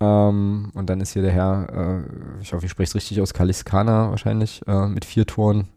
Ähm, 0.01 0.71
und 0.75 0.91
dann 0.91 1.01
ist 1.01 1.13
hier 1.13 1.23
der 1.23 1.31
Herr, 1.31 2.03
äh, 2.03 2.43
ich 2.43 2.53
hoffe, 2.53 2.67
ich 2.67 2.71
spreche 2.71 2.89
es 2.89 2.95
richtig 2.95 3.23
aus, 3.23 3.33
Kaliskana 3.33 4.11
wahrscheinlich, 4.11 4.61
äh, 4.67 4.87
mit 4.87 5.05
vier 5.05 5.27
Toren. 5.27 5.69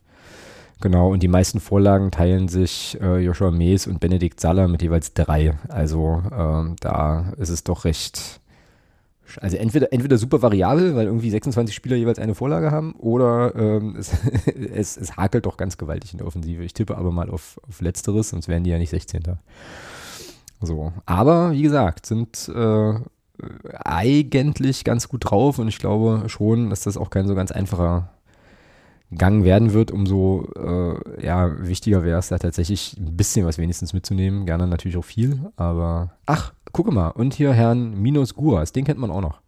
Genau, 0.79 1.11
und 1.11 1.23
die 1.23 1.27
meisten 1.27 1.59
Vorlagen 1.59 2.11
teilen 2.11 2.47
sich 2.47 2.97
äh, 3.01 3.17
Joshua 3.17 3.49
Mees 3.49 3.87
und 3.87 3.99
Benedikt 3.99 4.39
Saller 4.39 4.67
mit 4.67 4.83
jeweils 4.83 5.13
drei. 5.13 5.55
Also 5.69 6.21
ähm, 6.31 6.75
da 6.79 7.33
ist 7.37 7.49
es 7.49 7.63
doch 7.63 7.85
recht. 7.85 8.39
Also 9.41 9.57
entweder, 9.57 9.91
entweder 9.91 10.17
super 10.17 10.41
variabel, 10.41 10.95
weil 10.95 11.07
irgendwie 11.07 11.31
26 11.31 11.75
Spieler 11.75 11.95
jeweils 11.95 12.19
eine 12.19 12.35
Vorlage 12.35 12.71
haben, 12.71 12.93
oder 12.93 13.55
ähm, 13.55 13.95
es, 13.99 14.11
es, 14.55 14.97
es, 14.97 15.17
hakelt 15.17 15.47
doch 15.47 15.57
ganz 15.57 15.77
gewaltig 15.77 16.13
in 16.13 16.19
der 16.19 16.27
Offensive. 16.27 16.63
Ich 16.63 16.73
tippe 16.73 16.95
aber 16.95 17.11
mal 17.11 17.29
auf, 17.29 17.59
auf 17.67 17.81
Letzteres, 17.81 18.29
sonst 18.29 18.47
wären 18.47 18.63
die 18.63 18.69
ja 18.69 18.77
nicht 18.77 18.91
16. 18.91 19.23
So. 20.61 20.93
Aber 21.05 21.51
wie 21.53 21.63
gesagt, 21.63 22.05
sind 22.05 22.49
äh, 22.53 22.93
eigentlich 23.83 24.83
ganz 24.83 25.09
gut 25.09 25.29
drauf 25.29 25.59
und 25.59 25.67
ich 25.67 25.79
glaube 25.79 26.29
schon, 26.29 26.69
dass 26.69 26.81
das 26.81 26.97
auch 26.97 27.09
kein 27.09 27.27
so 27.27 27.35
ganz 27.35 27.51
einfacher 27.51 28.09
Gang 29.15 29.45
werden 29.45 29.71
wird, 29.71 29.91
umso 29.91 30.47
äh, 30.55 31.25
ja, 31.25 31.65
wichtiger 31.65 32.03
wäre 32.03 32.19
es 32.19 32.27
da 32.27 32.37
tatsächlich 32.37 32.97
ein 32.97 33.15
bisschen 33.15 33.45
was 33.45 33.57
wenigstens 33.57 33.93
mitzunehmen. 33.93 34.45
Gerne 34.45 34.67
natürlich 34.67 34.97
auch 34.97 35.05
viel, 35.05 35.51
aber 35.55 36.11
ach, 36.25 36.53
gucke 36.73 36.91
mal. 36.91 37.09
Und 37.09 37.33
hier 37.33 37.53
Herrn 37.53 38.01
Minos 38.01 38.35
Guras, 38.35 38.73
den 38.73 38.83
kennt 38.83 38.99
man 38.99 39.11
auch 39.11 39.21
noch. 39.21 39.39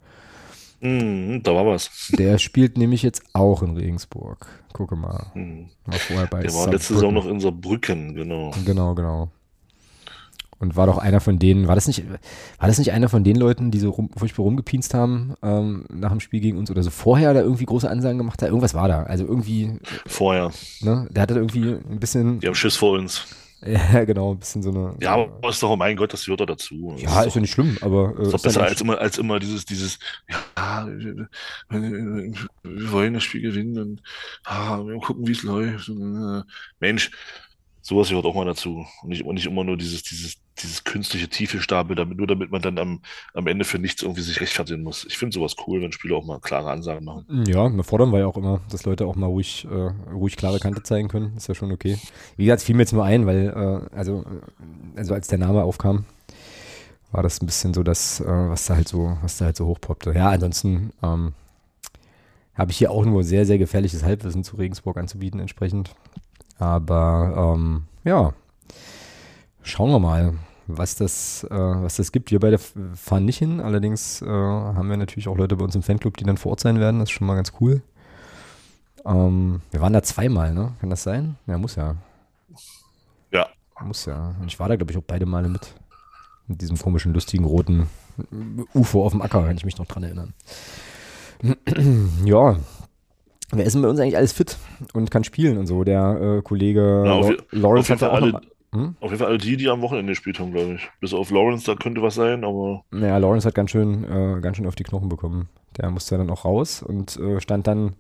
Mm, 0.80 1.39
da 1.43 1.53
war 1.53 1.66
was. 1.66 2.12
Der 2.18 2.38
spielt 2.38 2.78
nämlich 2.78 3.03
jetzt 3.03 3.22
auch 3.34 3.62
in 3.62 3.76
Regensburg. 3.76 4.47
Gucke 4.72 4.95
mal. 4.95 5.26
Mm. 5.34 5.66
War 5.86 5.99
vorher 5.99 6.28
bei 6.28 6.41
Der 6.41 6.53
war 6.53 6.72
letzte 6.72 6.93
Saison 6.93 7.14
noch 7.14 7.28
in 7.28 7.41
Saarbrücken, 7.41 8.16
genau. 8.16 8.51
Genau, 8.66 8.95
genau 8.95 9.30
und 10.60 10.76
war 10.76 10.88
doch 10.88 10.97
einer 10.97 11.20
von 11.20 11.39
denen, 11.39 11.68
war 11.68 11.76
das 11.76 11.88
nicht, 11.88 12.03
war 12.60 12.68
das 12.68 12.78
nicht 12.78 12.91
einer 12.91 13.10
von 13.10 13.24
den 13.24 13.36
Leuten, 13.36 13.72
die 13.72 13.80
so 13.80 13.91
rum, 13.91 14.10
furchtbar 14.16 14.43
rumgepinst 14.43 14.93
haben 14.93 15.36
ähm, 15.41 15.86
nach 15.89 16.12
dem 16.12 16.20
Spiel 16.20 16.41
gegen 16.41 16.57
uns 16.57 16.70
oder 16.70 16.84
so 16.84 16.89
vorher 16.89 17.34
da 17.34 17.41
irgendwie 17.41 17.66
große 17.66 17.89
Ansagen 17.89 18.18
gemacht 18.18 18.41
hat? 18.41 18.49
Irgendwas 18.49 18.74
war 18.74 18.88
da. 18.88 19.03
Also 19.03 19.26
irgendwie. 19.26 19.80
Vorher. 20.05 20.51
Ne, 20.82 21.07
der 21.12 21.24
hatte 21.24 21.36
irgendwie 21.36 21.76
ein 21.89 21.99
bisschen. 21.99 22.39
Die 22.39 22.47
haben 22.47 22.55
Schiss 22.55 22.76
vor 22.76 22.97
uns. 22.97 23.26
Ja, 23.66 24.05
genau, 24.05 24.32
ein 24.32 24.39
bisschen 24.39 24.64
so 24.64 24.70
eine. 24.70 24.95
Ja, 25.01 25.16
aber 25.16 25.49
ist 25.49 25.62
doch, 25.62 25.72
oh 25.72 25.76
mein 25.76 25.97
Gott, 25.97 26.14
das 26.14 26.24
gehört 26.24 26.41
da 26.41 26.45
dazu. 26.45 26.91
Das 26.93 27.01
ja, 27.01 27.24
ist 27.24 27.36
ja 27.36 27.41
nicht 27.41 27.51
schlimm, 27.51 27.78
aber. 27.82 28.14
Äh, 28.18 28.24
ist 28.24 28.34
doch 28.34 28.41
besser 28.41 28.64
als 28.64 28.80
immer, 28.80 28.97
als 28.97 29.18
immer 29.18 29.39
dieses, 29.39 29.66
dieses, 29.66 29.99
ja, 30.57 30.88
wir, 30.88 31.28
wir 31.70 32.91
wollen 32.91 33.16
das 33.16 33.24
Spiel 33.24 33.41
gewinnen 33.41 33.78
und 33.78 34.01
ah, 34.45 34.80
wir 34.86 34.97
gucken, 34.99 35.28
wie 35.28 35.34
es 35.34 35.43
läuft. 35.43 35.89
Äh, 35.89 36.43
Mensch, 36.80 37.12
sowas 37.82 38.10
gehört 38.10 38.26
auch 38.26 38.36
mal 38.36 38.45
dazu. 38.45 38.86
Und 39.03 39.10
nicht, 39.10 39.24
und 39.26 39.36
nicht 39.36 39.45
immer 39.45 39.64
nur 39.64 39.78
dieses, 39.78 40.03
dieses, 40.03 40.38
dieses 40.62 40.84
künstliche 40.84 41.28
tiefe 41.28 41.62
Stapel, 41.62 41.95
damit, 41.95 42.18
nur 42.18 42.28
damit 42.28 42.51
man 42.51 42.62
dann 42.62 42.78
am, 42.78 43.01
am 43.34 43.47
Ende 43.47 43.66
für 43.66 43.80
nichts 43.80 44.01
irgendwie 44.01 44.22
sich 44.22 44.41
rechtfertigen 44.41 44.84
muss. 44.84 45.05
Ich 45.05 45.18
finde 45.18 45.34
sowas 45.34 45.55
cool, 45.66 45.82
wenn 45.82 45.91
Spieler 45.91 46.18
auch 46.18 46.26
mal 46.26 46.39
klare 46.39 46.72
Ansagen 46.72 47.05
machen. 47.05 47.26
Ja, 47.47 47.70
wir 47.70 47.84
fordern 47.84 48.12
wir 48.12 48.20
ja 48.20 48.28
auch 48.28 48.38
immer, 48.38 48.62
dass 48.70 48.86
Leute 48.86 49.05
auch 49.05 49.16
mal 49.16 49.28
ruhig, 49.28 49.68
äh, 49.70 50.12
ruhig 50.12 50.38
klare 50.38 50.60
Kante 50.60 50.84
zeigen 50.84 51.07
können. 51.07 51.36
Ist 51.38 51.47
ja 51.47 51.55
schon 51.55 51.72
okay. 51.72 51.97
Wie 52.38 52.45
gesagt, 52.45 52.62
es 52.62 52.66
fiel 52.66 52.76
mir 52.76 52.84
jetzt 52.84 52.93
nur 52.93 53.05
ein, 53.05 53.26
weil, 53.26 53.49
äh, 53.49 53.95
also, 53.95 54.26
also 54.95 55.14
als 55.14 55.28
der 55.28 55.39
Name 55.39 55.64
aufkam, 55.64 56.05
war 57.12 57.24
das 57.24 57.41
ein 57.41 57.45
bisschen 57.45 57.74
so 57.74 57.84
das, 57.84 58.20
äh, 58.22 58.26
was 58.26 58.66
da 58.66 58.76
halt 58.76 58.88
so, 58.88 59.18
was 59.22 59.38
da 59.38 59.45
halt 59.45 59.57
so 59.57 59.66
hochpoppte. 59.66 60.14
Ja, 60.14 60.30
ansonsten 60.30 60.91
ähm, 61.01 61.34
habe 62.53 62.72
ich 62.72 62.78
hier 62.78 62.91
auch 62.91 63.05
nur 63.05 63.24
sehr, 63.24 63.45
sehr 63.45 63.57
gefährliches 63.57 64.03
Halbwissen 64.03 64.43
zu 64.43 64.57
Regensburg 64.57 64.97
anzubieten, 64.97 65.39
entsprechend. 65.39 65.95
Aber 66.57 67.55
ähm, 67.55 67.84
ja, 68.03 68.34
schauen 69.64 69.91
wir 69.91 69.99
mal, 69.99 70.34
was 70.72 70.95
das, 70.95 71.43
äh, 71.49 71.55
was 71.55 71.95
das 71.97 72.11
gibt. 72.11 72.32
Wir 72.32 72.39
beide 72.39 72.57
fahren 72.57 73.26
nicht 73.26 73.38
hin, 73.39 73.59
allerdings 73.59 74.22
äh, 74.22 74.26
haben 74.28 74.89
wir 74.89 74.97
natürlich 74.97 75.28
auch 75.28 75.36
Leute 75.38 75.55
bei 75.55 75.65
uns 75.65 75.76
im 75.76 75.82
Fanclub, 75.84 76.15
die 76.17 76.24
dann 76.24 76.38
vor 76.38 76.51
Ort 76.51 76.59
sein 76.59 76.80
werden. 76.80 76.99
Das 76.99 77.09
ist 77.09 77.13
schon 77.13 77.28
mal 77.28 77.36
ganz 77.36 77.53
cool. 77.59 77.82
Ähm, 79.05 79.61
wir 79.72 79.82
waren 79.82 79.93
da 79.93 80.03
zweimal, 80.03 80.53
ne? 80.53 80.74
Kann 80.80 80.89
das 80.89 81.03
sein? 81.03 81.36
Ja, 81.47 81.57
muss 81.57 81.76
ja. 81.76 81.95
Ja. 83.32 83.47
Muss 83.84 84.05
ja. 84.05 84.36
Und 84.39 84.47
ich 84.47 84.59
war 84.59 84.67
da, 84.70 84.76
glaube 84.76 84.91
ich, 84.91 84.97
auch 84.97 85.03
beide 85.05 85.26
Male 85.26 85.49
mit. 85.49 85.74
Mit 86.47 86.61
diesem 86.61 86.78
komischen, 86.78 87.13
lustigen, 87.13 87.45
roten 87.45 87.88
UFO 88.74 89.05
auf 89.05 89.11
dem 89.11 89.22
Acker, 89.22 89.43
kann 89.45 89.55
ich 89.55 89.65
mich 89.65 89.78
noch 89.78 89.86
dran 89.86 90.03
erinnern. 90.03 90.34
ja. 92.26 92.57
Wer 93.51 93.65
ist 93.65 93.74
denn 93.74 93.82
bei 93.82 93.88
uns 93.88 93.99
eigentlich 93.99 94.17
alles 94.17 94.34
fit 94.34 94.57
und 94.93 95.09
kann 95.09 95.24
spielen 95.24 95.57
und 95.57 95.65
so? 95.67 95.84
Der 95.84 96.38
äh, 96.39 96.41
Kollege 96.41 97.03
auf, 97.07 97.30
Lau- 97.30 97.38
Lawrence 97.51 97.93
auf 97.93 98.01
hat 98.01 98.01
ja 98.01 98.09
auch 98.09 98.13
alle, 98.15 98.41
hm? 98.72 98.95
auf 98.99 99.09
jeden 99.09 99.17
Fall 99.17 99.28
alle 99.28 99.38
die, 99.38 99.57
die 99.57 99.70
am 99.70 99.82
Wochenende 99.82 100.11
gespielt 100.11 100.39
haben, 100.39 100.51
glaube 100.51 100.76
ich. 100.76 100.89
Bis 100.99 101.13
auf 101.13 101.32
Lawrence, 101.32 101.65
da 101.65 101.76
könnte 101.76 102.01
was 102.01 102.15
sein, 102.15 102.43
aber 102.43 102.84
Naja, 102.91 103.17
Lawrence 103.17 103.47
hat 103.47 103.55
ganz 103.55 103.72
schön, 103.72 104.03
äh, 104.03 104.41
ganz 104.41 104.57
schön 104.57 104.67
auf 104.67 104.76
die 104.76 104.84
Knochen 104.84 105.09
bekommen. 105.09 105.49
Der 105.78 105.89
musste 105.89 106.17
dann 106.17 106.30
auch 106.30 106.45
raus 106.45 106.84
und 106.84 107.17
äh, 107.17 107.39
stand 107.39 107.67
dann 107.67 107.95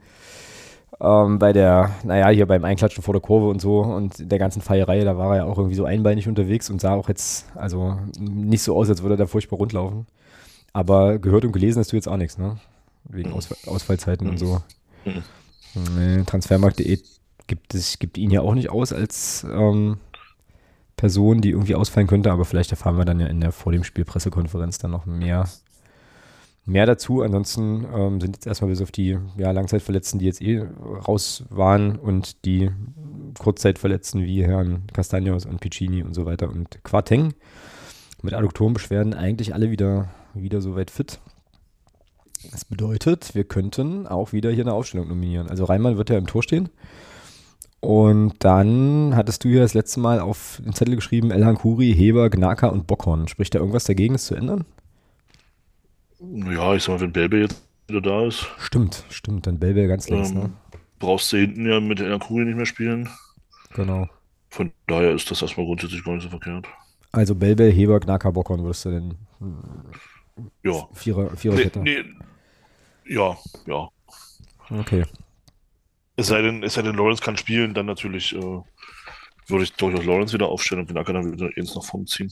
ähm, 1.01 1.39
bei 1.39 1.53
der, 1.53 1.91
naja, 2.03 2.29
hier 2.29 2.45
beim 2.45 2.65
Einklatschen 2.65 3.03
vor 3.03 3.13
der 3.13 3.21
Kurve 3.21 3.47
und 3.47 3.61
so 3.61 3.79
und 3.79 4.31
der 4.31 4.37
ganzen 4.37 4.61
Feierei, 4.61 5.03
da 5.03 5.17
war 5.17 5.31
er 5.31 5.37
ja 5.37 5.45
auch 5.45 5.57
irgendwie 5.57 5.75
so 5.75 5.85
einbeinig 5.85 6.27
unterwegs 6.27 6.69
und 6.69 6.81
sah 6.81 6.93
auch 6.93 7.09
jetzt, 7.09 7.47
also 7.55 7.97
nicht 8.19 8.63
so 8.63 8.75
aus, 8.75 8.89
als 8.89 9.01
würde 9.01 9.15
er 9.15 9.19
da 9.19 9.27
furchtbar 9.27 9.57
rundlaufen. 9.57 10.07
Aber 10.73 11.17
gehört 11.17 11.45
und 11.45 11.51
gelesen 11.51 11.79
hast 11.79 11.91
du 11.91 11.95
jetzt 11.95 12.07
auch 12.07 12.17
nichts, 12.17 12.37
ne? 12.37 12.57
Wegen 13.05 13.31
Ausfall, 13.31 13.57
Ausfallzeiten 13.65 14.29
und 14.29 14.37
so. 14.37 14.61
Mhm. 15.05 15.23
Nee, 15.97 16.23
Transfermarkt.de 16.25 16.99
gibt, 17.47 17.73
es, 17.73 17.97
gibt 17.97 18.17
ihn 18.17 18.29
ja 18.29 18.41
auch 18.41 18.53
nicht 18.53 18.69
aus 18.69 18.93
als 18.93 19.45
ähm, 19.51 19.97
Person, 20.99 21.39
die 21.39 21.51
irgendwie 21.51 21.75
ausfallen 21.75 22.07
könnte, 22.07 22.29
aber 22.29 22.43
vielleicht 22.43 22.71
erfahren 22.71 22.97
wir 22.97 23.05
dann 23.05 23.21
ja 23.21 23.27
in 23.27 23.39
der 23.39 23.53
vor 23.53 23.71
dem 23.71 23.85
Spiel 23.85 24.03
Pressekonferenz 24.03 24.79
dann 24.79 24.91
noch 24.91 25.05
mehr, 25.05 25.47
mehr 26.65 26.85
dazu. 26.85 27.21
Ansonsten 27.21 27.87
ähm, 27.95 28.19
sind 28.19 28.35
jetzt 28.35 28.45
erstmal 28.45 28.69
bis 28.69 28.81
auf 28.81 28.91
die 28.91 29.17
ja, 29.37 29.51
Langzeitverletzten, 29.51 30.19
die 30.19 30.25
jetzt 30.25 30.41
eh 30.41 30.61
raus 31.07 31.45
waren 31.49 31.95
und 31.95 32.43
die 32.43 32.69
Kurzzeitverletzten 33.39 34.25
wie 34.25 34.43
Herrn 34.43 34.87
Castagnos 34.91 35.45
und 35.45 35.61
Piccini 35.61 36.03
und 36.03 36.13
so 36.13 36.25
weiter 36.25 36.49
und 36.49 36.83
Quarteng 36.83 37.33
mit 38.21 38.33
Adduktorenbeschwerden 38.33 39.13
eigentlich 39.13 39.53
alle 39.53 39.71
wieder, 39.71 40.09
wieder 40.33 40.59
soweit 40.59 40.91
fit. 40.91 41.21
Das 42.51 42.65
bedeutet, 42.65 43.35
wir 43.35 43.45
könnten 43.45 44.05
auch 44.05 44.33
wieder 44.33 44.51
hier 44.51 44.65
eine 44.65 44.73
Aufstellung 44.73 45.07
nominieren. 45.07 45.49
Also 45.49 45.63
Reimann 45.63 45.95
wird 45.95 46.09
ja 46.09 46.17
im 46.17 46.27
Tor 46.27 46.43
stehen. 46.43 46.67
Und 47.81 48.43
dann 48.43 49.15
hattest 49.15 49.43
du 49.43 49.47
ja 49.49 49.61
das 49.61 49.73
letzte 49.73 49.99
Mal 50.01 50.19
auf 50.19 50.61
den 50.63 50.73
Zettel 50.73 50.95
geschrieben, 50.95 51.31
Elhan 51.31 51.55
Kuri, 51.55 51.93
Heber, 51.93 52.29
Gnaka 52.29 52.67
und 52.67 52.87
Bockhorn. 52.87 53.27
Spricht 53.29 53.55
da 53.55 53.59
irgendwas 53.59 53.85
dagegen, 53.85 54.15
es 54.15 54.25
zu 54.25 54.35
ändern? 54.35 54.65
ja, 56.19 56.75
ich 56.75 56.83
sag 56.83 56.95
mal, 56.95 56.99
wenn 57.01 57.13
Belbe 57.13 57.39
jetzt 57.39 57.61
wieder 57.87 58.01
da 58.01 58.25
ist, 58.27 58.45
Stimmt, 58.59 59.03
stimmt. 59.09 59.47
Dann 59.47 59.57
Belbel 59.59 59.87
ganz 59.87 60.09
links, 60.09 60.31
ähm, 60.31 60.35
ne? 60.37 60.49
brauchst 60.99 61.31
du 61.31 61.37
hinten 61.37 61.65
ja 61.65 61.79
mit 61.79 61.99
der 61.99 62.19
Kugel 62.19 62.45
nicht 62.45 62.57
mehr 62.57 62.65
spielen. 62.65 63.09
Genau. 63.73 64.07
Von 64.49 64.71
daher 64.87 65.11
ist 65.13 65.31
das 65.31 65.41
erstmal 65.41 65.65
grundsätzlich 65.65 66.03
gar 66.03 66.15
nicht 66.15 66.23
so 66.23 66.29
verkehrt. 66.29 66.67
Also 67.11 67.33
Belbel, 67.35 67.71
Heber, 67.71 67.99
Gnaka, 67.99 68.29
Bockhorn 68.31 68.63
würdest 68.63 68.85
du 68.85 68.89
denn 68.91 69.15
Ja. 70.63 70.87
Vierer, 70.93 71.29
Nee, 71.31 71.37
Viererkette? 71.37 71.79
nee. 71.79 72.03
Ja, 73.05 73.37
ja. 73.65 73.89
Okay. 74.69 75.05
Es 76.19 76.27
sei 76.27 76.41
denn, 76.41 76.63
es 76.63 76.73
sei 76.73 76.81
denn, 76.81 76.95
Lawrence 76.95 77.23
kann 77.23 77.37
spielen, 77.37 77.73
dann 77.73 77.85
natürlich 77.85 78.35
äh, 78.35 78.61
würde 79.47 79.63
ich 79.63 79.71
durchaus 79.73 80.03
Lawrence 80.03 80.33
wieder 80.33 80.49
aufstellen 80.49 80.81
und 80.81 80.89
den 80.89 80.97
Acker 80.97 81.13
dann 81.13 81.31
wieder 81.31 81.49
eins 81.55 81.73
nach 81.73 81.83
vorne 81.83 82.07
ziehen. 82.07 82.29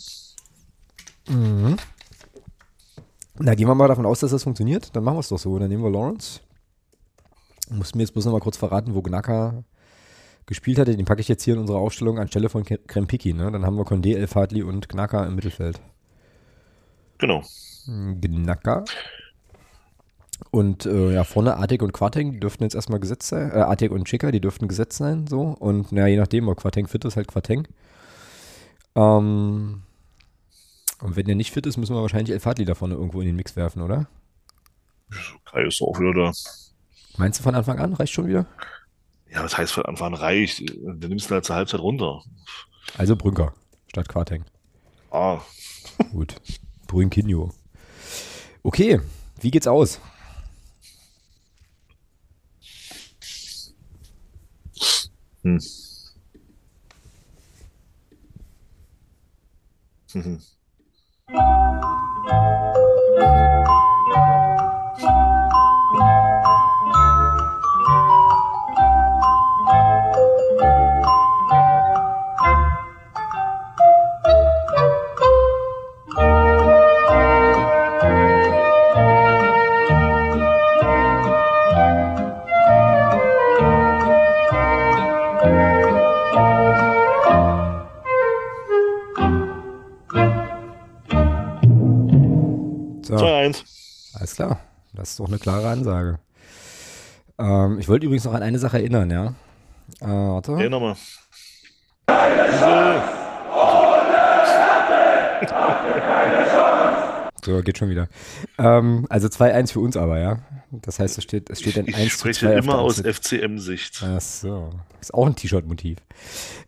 Mhm. 1.29 1.77
Na, 3.39 3.55
gehen 3.55 3.65
wir 3.65 3.75
mal 3.75 3.87
davon 3.87 4.05
aus, 4.05 4.19
dass 4.19 4.31
das 4.31 4.43
funktioniert. 4.43 4.93
Dann 4.93 5.05
machen 5.05 5.15
wir 5.15 5.21
es 5.21 5.29
doch 5.29 5.37
so. 5.37 5.57
Dann 5.57 5.69
nehmen 5.69 5.83
wir 5.83 5.89
Lawrence. 5.89 6.41
Muss 7.69 7.95
mir 7.95 8.01
jetzt 8.01 8.11
bloß 8.11 8.25
noch 8.25 8.33
mal 8.33 8.41
kurz 8.41 8.57
verraten, 8.57 8.93
wo 8.93 9.01
Gnaka 9.01 9.63
gespielt 10.47 10.79
hatte. 10.79 10.97
Den 10.97 11.05
packe 11.05 11.21
ich 11.21 11.29
jetzt 11.29 11.43
hier 11.43 11.53
in 11.53 11.61
unsere 11.61 11.79
Aufstellung 11.79 12.19
anstelle 12.19 12.49
von 12.49 12.65
Krempiki. 12.65 13.31
Ne? 13.31 13.49
Dann 13.53 13.65
haben 13.65 13.77
wir 13.77 13.85
Condé, 13.85 14.17
El 14.17 14.27
Fadli 14.27 14.63
und 14.63 14.89
Gnaka 14.89 15.25
im 15.25 15.35
Mittelfeld. 15.35 15.79
Genau. 17.19 17.41
Gnaka. 17.85 18.83
Und 20.51 20.85
äh, 20.85 21.13
ja, 21.13 21.23
vorne 21.23 21.57
Artig 21.57 21.81
und 21.81 21.93
Quarteng, 21.93 22.31
die 22.31 22.39
dürften 22.39 22.63
jetzt 22.63 22.75
erstmal 22.75 22.99
gesetzt 22.99 23.27
sein. 23.27 23.51
Äh, 23.51 23.55
Artig 23.55 23.91
und 23.91 24.05
Chica, 24.05 24.31
die 24.31 24.39
dürften 24.39 24.67
gesetzt 24.67 24.97
sein. 24.97 25.27
so 25.27 25.41
Und 25.41 25.91
naja, 25.91 26.07
je 26.07 26.17
nachdem, 26.17 26.47
ob 26.47 26.57
Quarteng 26.57 26.87
fit 26.87 27.03
ist, 27.05 27.15
halt 27.15 27.27
Quarteng. 27.27 27.67
Ähm, 28.95 29.81
und 31.01 31.15
wenn 31.15 31.25
der 31.25 31.35
nicht 31.35 31.51
fit 31.51 31.65
ist, 31.65 31.77
müssen 31.77 31.95
wir 31.95 32.01
wahrscheinlich 32.01 32.31
El 32.31 32.39
Fadli 32.39 32.65
da 32.65 32.75
vorne 32.75 32.95
irgendwo 32.95 33.19
in 33.21 33.27
den 33.27 33.35
Mix 33.35 33.55
werfen, 33.55 33.81
oder? 33.81 34.07
Kai 35.45 35.63
ist 35.65 35.81
auch 35.81 35.99
wieder 35.99 36.13
da. 36.13 36.31
Meinst 37.17 37.39
du 37.39 37.43
von 37.43 37.55
Anfang 37.55 37.79
an? 37.79 37.93
Reicht 37.93 38.13
schon 38.13 38.27
wieder? 38.27 38.45
Ja, 39.31 39.41
das 39.43 39.57
heißt 39.57 39.73
von 39.73 39.85
Anfang 39.85 40.13
an 40.13 40.19
reicht. 40.19 40.69
Du 40.69 41.07
nimmst 41.07 41.29
ihn 41.29 41.33
halt 41.33 41.45
zur 41.45 41.55
Halbzeit 41.55 41.79
runter. 41.79 42.23
Also 42.97 43.15
Brünker 43.15 43.53
statt 43.87 44.07
Quarteng. 44.07 44.45
Ah, 45.11 45.39
Gut. 46.11 46.35
Brünkinho. 46.87 47.51
Okay, 48.63 49.01
wie 49.41 49.51
geht's 49.51 49.67
aus? 49.67 49.99
Hm. 55.47 55.57
Mhm. 60.13 60.39
klar. 94.37 94.59
Das 94.93 95.09
ist 95.11 95.19
doch 95.19 95.27
eine 95.27 95.39
klare 95.39 95.67
Ansage. 95.67 96.19
Ähm, 97.37 97.79
ich 97.79 97.89
wollte 97.89 98.05
übrigens 98.05 98.23
noch 98.23 98.33
an 98.33 98.43
eine 98.43 98.59
Sache 98.59 98.77
erinnern, 98.77 99.09
ja. 99.11 99.33
Äh, 99.99 100.05
warte. 100.07 100.55
Hey, 100.57 100.69
nochmal. 100.69 100.95
So, 107.43 107.61
geht 107.61 107.77
schon 107.77 107.89
wieder. 107.89 108.07
Ähm, 108.57 109.05
also 109.09 109.27
2-1 109.27 109.71
für 109.71 109.79
uns 109.79 109.97
aber, 109.97 110.19
ja. 110.19 110.39
Das 110.71 110.99
heißt, 110.99 111.17
es 111.17 111.23
steht, 111.23 111.49
es 111.49 111.61
steht 111.61 111.77
ein 111.77 111.87
Ich 111.87 111.95
1 111.95 112.11
zu 112.13 112.19
spreche 112.19 112.47
2 112.47 112.57
auf 112.57 112.63
immer 112.63 112.79
aus. 112.79 112.99
FCM-Sicht. 112.99 114.03
Ach 114.03 114.21
so. 114.21 114.69
Ist 114.99 115.13
auch 115.13 115.25
ein 115.25 115.35
T-Shirt-Motiv. 115.35 115.97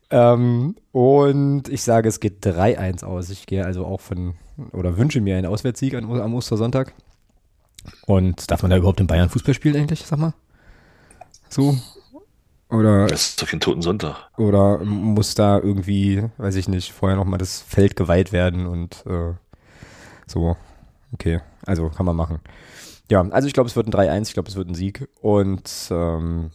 Ähm, 0.09 0.75
und 0.91 1.67
ich 1.69 1.83
sage, 1.83 2.07
es 2.09 2.19
geht 2.19 2.45
3-1 2.45 3.03
aus. 3.03 3.29
Ich 3.29 3.45
gehe 3.45 3.65
also 3.65 3.85
auch 3.85 3.99
von, 3.99 4.35
oder 4.71 4.97
wünsche 4.97 5.21
mir 5.21 5.35
einen 5.37 5.47
Auswärtssieg 5.47 5.95
an, 5.95 6.05
am 6.05 6.33
Ostersonntag. 6.33 6.93
Und 8.05 8.49
darf 8.51 8.61
man 8.61 8.71
da 8.71 8.77
überhaupt 8.77 8.99
in 8.99 9.07
Bayern 9.07 9.29
Fußball 9.29 9.53
spielen 9.53 9.75
eigentlich, 9.75 10.05
sag 10.05 10.19
mal? 10.19 10.33
So? 11.49 11.77
Oder, 12.69 13.07
Das 13.07 13.29
ist 13.29 13.41
doch 13.41 13.47
kein 13.47 13.59
Toten 13.59 13.81
Sonntag. 13.81 14.15
oder 14.37 14.83
muss 14.85 15.33
da 15.33 15.57
irgendwie, 15.57 16.23
weiß 16.37 16.55
ich 16.55 16.67
nicht, 16.67 16.91
vorher 16.91 17.17
nochmal 17.17 17.39
das 17.39 17.61
Feld 17.61 17.95
geweiht 17.95 18.31
werden 18.31 18.67
und 18.67 19.03
äh, 19.07 19.33
so. 20.27 20.55
Okay, 21.11 21.39
also 21.65 21.89
kann 21.89 22.05
man 22.05 22.15
machen. 22.15 22.39
Ja, 23.09 23.21
also 23.29 23.47
ich 23.47 23.53
glaube, 23.55 23.67
es 23.67 23.75
wird 23.75 23.87
ein 23.87 23.93
3-1, 23.93 24.27
ich 24.27 24.33
glaube, 24.35 24.49
es 24.49 24.55
wird 24.55 24.69
ein 24.69 24.75
Sieg. 24.75 25.09
Und 25.21 25.87
ähm, 25.89 26.51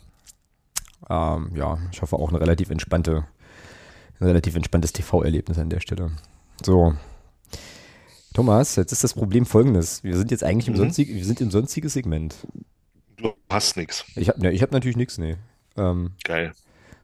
ähm, 1.10 1.50
ja, 1.56 1.78
ich 1.90 2.00
hoffe 2.00 2.14
auch 2.14 2.28
eine 2.28 2.40
relativ 2.40 2.70
entspannte, 2.70 3.24
ein 4.20 4.26
relativ 4.26 4.54
entspanntes 4.54 4.92
TV-Erlebnis 4.92 5.58
an 5.58 5.70
der 5.70 5.80
Stelle. 5.80 6.12
So. 6.64 6.94
Thomas, 8.34 8.74
jetzt 8.76 8.92
ist 8.92 9.04
das 9.04 9.14
Problem 9.14 9.46
folgendes. 9.46 10.02
Wir 10.02 10.16
sind 10.16 10.30
jetzt 10.32 10.42
eigentlich 10.42 10.66
im, 10.66 10.74
Mhm. 10.74 10.78
Sonstig, 10.78 11.08
wir 11.08 11.24
sind 11.24 11.40
im 11.40 11.50
sonstigen 11.50 11.88
Segment. 11.88 12.34
Du 13.16 13.32
hast 13.48 13.76
nichts. 13.76 14.04
Ich 14.16 14.28
habe 14.28 14.40
ne, 14.40 14.52
ich 14.52 14.60
hab 14.60 14.72
natürlich 14.72 14.96
nichts, 14.96 15.18
nee. 15.18 15.36
Ähm, 15.76 16.10
Geil. 16.24 16.52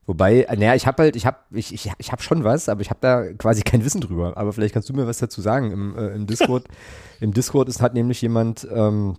Wobei, 0.07 0.45
naja, 0.51 0.75
ich 0.75 0.89
habe 0.89 1.05
halt, 1.05 1.15
ich 1.15 1.25
habe 1.27 1.39
ich, 1.53 1.73
ich, 1.73 1.89
ich 1.99 2.11
hab 2.11 2.21
schon 2.21 2.43
was, 2.43 2.69
aber 2.69 2.81
ich 2.81 2.91
habe 2.91 2.99
da 3.01 3.33
quasi 3.35 3.63
kein 3.63 3.85
Wissen 3.85 4.01
drüber. 4.01 4.37
Aber 4.37 4.53
vielleicht 4.53 4.75
kannst 4.75 4.89
du 4.89 4.93
mir 4.93 5.07
was 5.07 5.19
dazu 5.19 5.41
sagen. 5.41 5.71
Im, 5.71 5.97
äh, 5.97 6.09
im 6.09 6.27
Discord, 6.27 6.67
im 7.21 7.33
Discord 7.33 7.69
ist, 7.69 7.81
hat 7.81 7.95
nämlich 7.95 8.21
jemand 8.21 8.67
ähm, 8.73 9.17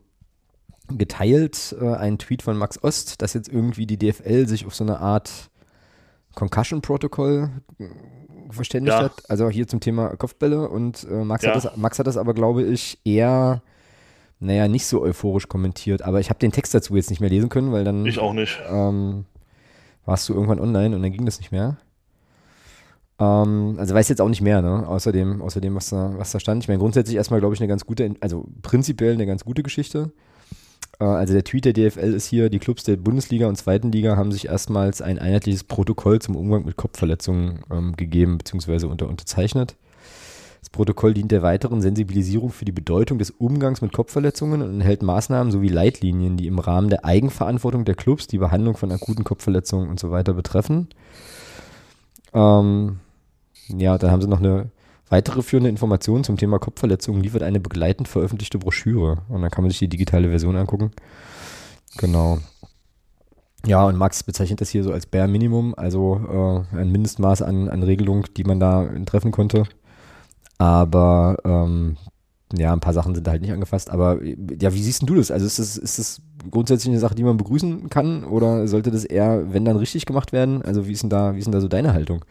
geteilt, 0.89 1.73
äh, 1.79 1.93
einen 1.95 2.17
Tweet 2.17 2.41
von 2.41 2.57
Max 2.57 2.83
Ost, 2.83 3.21
dass 3.21 3.33
jetzt 3.33 3.47
irgendwie 3.47 3.85
die 3.85 3.97
DFL 3.97 4.47
sich 4.49 4.65
auf 4.65 4.75
so 4.75 4.83
eine 4.83 4.99
Art 4.99 5.49
Concussion-Protokoll 6.35 7.49
verständigt 8.51 8.95
Ja. 8.97 9.03
hat. 9.03 9.23
Also 9.29 9.49
hier 9.49 9.67
zum 9.67 9.79
Thema 9.79 10.09
Kopfbälle. 10.15 10.69
Und 10.69 11.05
äh, 11.09 11.23
Max, 11.23 11.43
Ja. 11.43 11.55
hat 11.55 11.63
das, 11.65 11.77
Max 11.77 11.99
hat 11.99 12.07
das 12.07 12.17
aber, 12.17 12.33
glaube 12.33 12.63
ich, 12.63 12.99
eher, 13.03 13.61
naja, 14.39 14.67
nicht 14.67 14.85
so 14.85 15.01
euphorisch 15.01 15.47
kommentiert. 15.47 16.01
Aber 16.01 16.19
ich 16.19 16.29
habe 16.29 16.39
den 16.39 16.51
Text 16.51 16.73
dazu 16.73 16.95
jetzt 16.95 17.09
nicht 17.09 17.19
mehr 17.19 17.29
lesen 17.29 17.49
können, 17.49 17.71
weil 17.71 17.83
dann 17.83 18.05
Ich 18.05 18.19
auch 18.19 18.33
nicht. 18.33 18.59
ähm, 18.69 19.25
warst 20.05 20.27
du 20.29 20.33
irgendwann 20.33 20.59
online 20.59 20.95
und 20.95 21.01
dann 21.03 21.11
ging 21.11 21.25
das 21.25 21.39
nicht 21.39 21.51
mehr. 21.51 21.77
Ähm, 23.19 23.75
also 23.77 23.93
weiß 23.93 24.09
jetzt 24.09 24.21
auch 24.21 24.29
nicht 24.29 24.41
mehr, 24.41 24.61
ne? 24.61 24.87
Außerdem, 24.87 25.41
außerdem 25.41 25.75
was, 25.75 25.89
da, 25.89 26.13
was 26.17 26.31
da 26.31 26.39
stand. 26.39 26.63
Ich 26.63 26.67
meine, 26.67 26.79
grundsätzlich 26.79 27.17
erstmal, 27.17 27.39
glaube 27.39 27.53
ich, 27.55 27.61
eine 27.61 27.67
ganz 27.67 27.85
gute, 27.85 28.15
also 28.19 28.45
prinzipiell 28.61 29.13
eine 29.13 29.25
ganz 29.25 29.45
gute 29.45 29.63
Geschichte. 29.63 30.11
Äh, 30.99 31.05
also 31.05 31.33
der 31.33 31.43
Tweet 31.43 31.65
der 31.65 31.73
DFL 31.73 32.13
ist 32.13 32.25
hier, 32.27 32.49
die 32.49 32.59
Clubs 32.59 32.83
der 32.83 32.97
Bundesliga 32.97 33.47
und 33.47 33.55
zweiten 33.55 33.91
Liga 33.91 34.17
haben 34.17 34.31
sich 34.31 34.47
erstmals 34.47 35.01
ein 35.01 35.19
einheitliches 35.19 35.63
Protokoll 35.63 36.19
zum 36.19 36.35
Umgang 36.35 36.65
mit 36.65 36.77
Kopfverletzungen 36.77 37.61
ähm, 37.71 37.95
gegeben 37.95 38.37
bzw. 38.37 38.85
Unter, 38.85 39.07
unterzeichnet. 39.07 39.75
Das 40.61 40.69
Protokoll 40.69 41.15
dient 41.15 41.31
der 41.31 41.41
weiteren 41.41 41.81
Sensibilisierung 41.81 42.51
für 42.51 42.65
die 42.65 42.71
Bedeutung 42.71 43.17
des 43.17 43.31
Umgangs 43.31 43.81
mit 43.81 43.93
Kopfverletzungen 43.93 44.61
und 44.61 44.75
enthält 44.75 45.01
Maßnahmen 45.01 45.51
sowie 45.51 45.69
Leitlinien, 45.69 46.37
die 46.37 46.45
im 46.45 46.59
Rahmen 46.59 46.89
der 46.89 47.03
Eigenverantwortung 47.03 47.83
der 47.83 47.95
Clubs 47.95 48.27
die 48.27 48.37
Behandlung 48.37 48.77
von 48.77 48.91
akuten 48.91 49.23
Kopfverletzungen 49.23 49.89
und 49.89 49.99
so 49.99 50.11
weiter 50.11 50.33
betreffen. 50.33 50.89
Ähm, 52.33 52.99
ja, 53.69 53.97
da 53.97 54.11
haben 54.11 54.21
sie 54.21 54.27
noch 54.27 54.39
eine 54.39 54.69
weitere 55.11 55.41
führende 55.41 55.69
Information 55.69 56.23
zum 56.23 56.37
Thema 56.37 56.57
Kopfverletzungen 56.57 57.21
liefert 57.21 57.43
eine 57.43 57.59
begleitend 57.59 58.07
veröffentlichte 58.07 58.57
Broschüre. 58.57 59.17
Und 59.29 59.41
dann 59.41 59.51
kann 59.51 59.63
man 59.63 59.69
sich 59.69 59.79
die 59.79 59.89
digitale 59.89 60.29
Version 60.29 60.55
angucken. 60.55 60.91
Genau. 61.97 62.39
Ja, 63.65 63.85
und 63.85 63.97
Max 63.97 64.23
bezeichnet 64.23 64.61
das 64.61 64.69
hier 64.69 64.83
so 64.83 64.91
als 64.91 65.05
Bare 65.05 65.27
Minimum, 65.27 65.75
also 65.75 66.65
äh, 66.73 66.77
ein 66.77 66.91
Mindestmaß 66.91 67.43
an, 67.43 67.69
an 67.69 67.83
Regelung, 67.83 68.25
die 68.35 68.45
man 68.45 68.59
da 68.59 68.89
treffen 69.05 69.31
konnte. 69.31 69.65
Aber 70.57 71.37
ähm, 71.43 71.97
ja, 72.53 72.71
ein 72.71 72.79
paar 72.79 72.93
Sachen 72.93 73.13
sind 73.13 73.27
da 73.27 73.31
halt 73.31 73.41
nicht 73.41 73.51
angefasst. 73.51 73.89
Aber 73.89 74.23
ja, 74.23 74.73
wie 74.73 74.81
siehst 74.81 75.07
du 75.07 75.15
das? 75.15 75.29
Also 75.29 75.45
ist 75.45 75.59
das, 75.59 75.77
ist 75.77 75.99
das 75.99 76.21
grundsätzlich 76.49 76.89
eine 76.89 76.99
Sache, 76.99 77.15
die 77.15 77.23
man 77.23 77.37
begrüßen 77.37 77.89
kann? 77.89 78.23
Oder 78.23 78.67
sollte 78.67 78.91
das 78.91 79.03
eher, 79.03 79.53
wenn 79.53 79.65
dann 79.65 79.77
richtig 79.77 80.05
gemacht 80.05 80.31
werden? 80.31 80.61
Also 80.61 80.87
wie 80.87 80.93
ist 80.93 81.03
denn 81.03 81.09
da, 81.09 81.35
wie 81.35 81.39
ist 81.39 81.45
denn 81.45 81.51
da 81.51 81.61
so 81.61 81.67
deine 81.67 81.93
Haltung? 81.93 82.23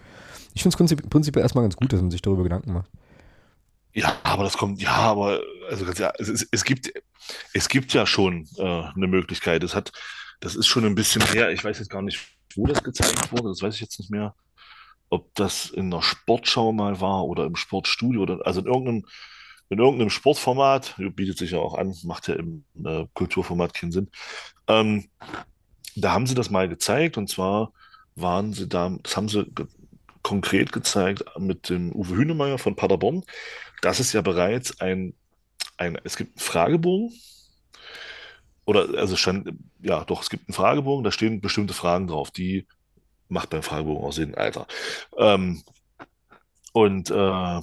Ich 0.55 0.63
finde 0.63 0.85
es 0.85 1.09
prinzipiell 1.09 1.43
erstmal 1.43 1.65
ganz 1.65 1.77
gut, 1.77 1.93
dass 1.93 2.01
man 2.01 2.11
sich 2.11 2.23
darüber 2.23 2.43
Gedanken 2.43 2.73
macht. 2.73 2.91
Ja, 3.93 4.17
aber 4.23 4.45
das 4.45 4.57
kommt, 4.57 4.81
ja, 4.81 4.95
aber 4.95 5.41
also 5.69 5.85
ja, 5.85 6.13
es, 6.19 6.47
es, 6.51 6.65
gibt, 6.65 6.93
es 7.53 7.69
gibt 7.69 7.93
ja 7.93 8.07
schon 8.07 8.47
äh, 8.57 8.63
eine 8.63 9.09
Möglichkeit. 9.09 9.65
Es 9.65 9.75
hat, 9.75 9.93
das 10.41 10.55
ist 10.55 10.67
schon 10.67 10.85
ein 10.85 10.95
bisschen 10.95 11.23
her. 11.23 11.51
Ich 11.51 11.65
weiß 11.65 11.79
jetzt 11.79 11.91
gar 11.91 12.03
nicht, 12.03 12.21
wo 12.55 12.67
das 12.67 12.83
gezeigt 12.83 13.33
wurde. 13.33 13.49
Das 13.49 13.63
weiß 13.63 13.75
ich 13.75 13.81
jetzt 13.81 13.99
nicht 13.99 14.11
mehr 14.11 14.35
ob 15.11 15.35
das 15.35 15.67
in 15.67 15.91
der 15.91 16.03
Sportschau 16.03 16.73
mal 16.73 17.01
war 17.01 17.25
oder 17.25 17.45
im 17.45 17.57
Sportstudio 17.57 18.23
oder 18.23 18.47
also 18.47 18.61
in 18.61 18.67
irgendeinem, 18.67 19.05
in 19.69 19.79
irgendeinem 19.79 20.11
Sportformat, 20.11 20.95
bietet 21.15 21.37
sich 21.39 21.51
ja 21.51 21.59
auch 21.59 21.75
an, 21.75 21.95
macht 22.05 22.29
ja 22.29 22.35
im 22.35 22.65
äh, 22.85 23.07
Kulturformat 23.13 23.75
keinen 23.75 23.93
Sinn. 23.93 24.09
Ähm, 24.69 25.11
da 25.97 26.13
haben 26.13 26.27
sie 26.27 26.35
das 26.35 26.51
mal 26.51 26.69
gezeigt 26.69 27.19
und 27.19 27.29
zwar 27.29 27.73
waren 28.15 28.53
sie 28.53 28.69
da, 28.69 28.97
das 29.03 29.17
haben 29.17 29.29
sie 29.29 29.47
konkret 30.23 30.73
gezeigt 30.73 31.25
mit 31.39 31.69
dem 31.71 31.93
Uwe 31.93 32.17
Hünemeyer 32.17 32.59
von 32.59 32.77
Paderborn. 32.77 33.25
Das 33.83 34.01
ist 34.01 34.13
ja 34.13 34.21
bereits 34.21 34.81
ein, 34.81 35.15
ein 35.77 35.99
es 36.05 36.17
gibt 36.17 36.37
einen 36.37 36.47
Fragebogen, 36.47 37.13
oder 38.67 38.99
also 38.99 39.17
stand, 39.17 39.51
ja 39.81 40.05
doch, 40.05 40.23
es 40.23 40.31
gibt 40.31 40.49
einen 40.49 40.55
Fragebogen, 40.55 41.03
da 41.03 41.11
stehen 41.11 41.41
bestimmte 41.41 41.75
Fragen 41.75 42.07
drauf, 42.07 42.31
die 42.31 42.67
macht 43.29 43.51
beim 43.51 43.63
Fragebogen 43.63 44.05
auch 44.05 44.13
Sinn, 44.13 44.35
Alter. 44.35 44.67
Ähm, 45.17 45.63
und 46.73 47.11
äh, 47.11 47.61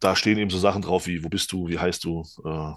da 0.00 0.16
stehen 0.16 0.38
eben 0.38 0.50
so 0.50 0.58
Sachen 0.58 0.82
drauf 0.82 1.06
wie, 1.06 1.24
wo 1.24 1.28
bist 1.28 1.50
du, 1.52 1.68
wie 1.68 1.78
heißt 1.78 2.04
du, 2.04 2.24
äh, 2.44 2.72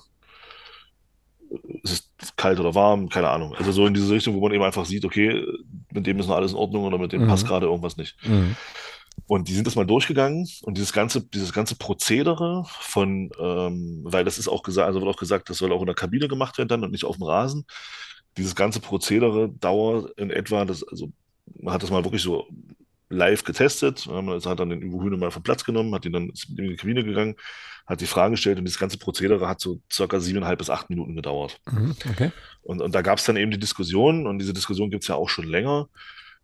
ist 1.84 2.12
es 2.22 2.36
kalt 2.36 2.60
oder 2.60 2.76
warm, 2.76 3.10
keine 3.10 3.30
Ahnung. 3.30 3.54
Also 3.56 3.72
so 3.72 3.86
in 3.86 3.94
diese 3.94 4.14
Richtung, 4.14 4.36
wo 4.36 4.42
man 4.42 4.54
eben 4.54 4.64
einfach 4.64 4.86
sieht, 4.86 5.06
okay, 5.06 5.46
mit 5.92 6.06
dem 6.06 6.20
ist 6.20 6.28
noch 6.28 6.36
alles 6.36 6.52
in 6.52 6.58
Ordnung 6.58 6.86
oder 6.86 6.98
mit 6.98 7.12
dem 7.12 7.24
mhm. 7.24 7.28
passt 7.28 7.48
gerade 7.48 7.66
irgendwas 7.66 7.98
nicht. 7.98 8.16
Mhm. 8.26 8.56
Und 9.28 9.48
die 9.48 9.54
sind 9.54 9.68
das 9.68 9.76
mal 9.76 9.86
durchgegangen 9.86 10.48
und 10.64 10.78
dieses 10.78 10.94
ganze, 10.94 11.22
dieses 11.22 11.54
ganze 11.54 11.76
Prozedere 11.76 12.64
von, 12.68 13.30
ähm, 13.40 14.02
weil 14.04 14.24
das 14.24 14.38
ist 14.38 14.48
auch 14.48 14.64
gesagt, 14.64 14.88
also 14.88 15.02
wird 15.02 15.14
auch 15.14 15.20
gesagt, 15.20 15.50
das 15.50 15.58
soll 15.58 15.72
auch 15.72 15.82
in 15.82 15.86
der 15.86 15.96
Kabine 15.96 16.28
gemacht 16.28 16.58
werden 16.58 16.70
dann 16.70 16.84
und 16.84 16.92
nicht 16.92 17.06
auf 17.06 17.18
dem 17.18 17.24
Rasen. 17.24 17.66
Dieses 18.38 18.56
ganze 18.56 18.80
Prozedere 18.80 19.50
dauert 19.50 20.18
in 20.18 20.32
etwa, 20.32 20.66
das, 20.66 20.84
also 20.84 21.12
man 21.60 21.74
hat 21.74 21.84
das 21.84 21.92
mal 21.92 22.04
wirklich 22.04 22.22
so 22.22 22.48
live 23.12 23.44
getestet. 23.44 24.08
Man 24.08 24.44
hat 24.44 24.60
dann 24.60 24.70
den 24.70 24.94
Uwe 24.94 25.16
mal 25.18 25.32
vom 25.32 25.44
Platz 25.44 25.64
genommen, 25.64 25.94
hat 25.94 26.06
ihn 26.06 26.14
dann 26.14 26.32
in 26.58 26.70
die 26.70 26.76
Kabine 26.76 27.04
gegangen, 27.04 27.36
hat 27.86 28.02
die 28.02 28.08
Fragen 28.08 28.34
gestellt 28.34 28.58
und 28.58 28.66
das 28.66 28.80
ganze 28.80 28.98
Prozedere 28.98 29.48
hat 29.48 29.60
so 29.60 29.80
circa 29.92 30.20
siebeneinhalb 30.20 30.60
bis 30.60 30.70
acht 30.70 30.90
Minuten 30.90 31.16
gedauert. 31.16 31.60
Mhm, 31.70 31.96
okay. 32.10 32.32
Und, 32.64 32.82
und 32.82 32.96
da 32.96 33.02
gab 33.02 33.20
es 33.20 33.26
dann 33.26 33.38
eben 33.38 33.52
die 33.52 33.60
Diskussion, 33.60 34.26
und 34.28 34.40
diese 34.40 34.54
Diskussion 34.54 34.90
gibt 34.90 35.04
es 35.04 35.08
ja 35.08 35.16
auch 35.16 35.30
schon 35.30 35.46
länger, 35.46 35.90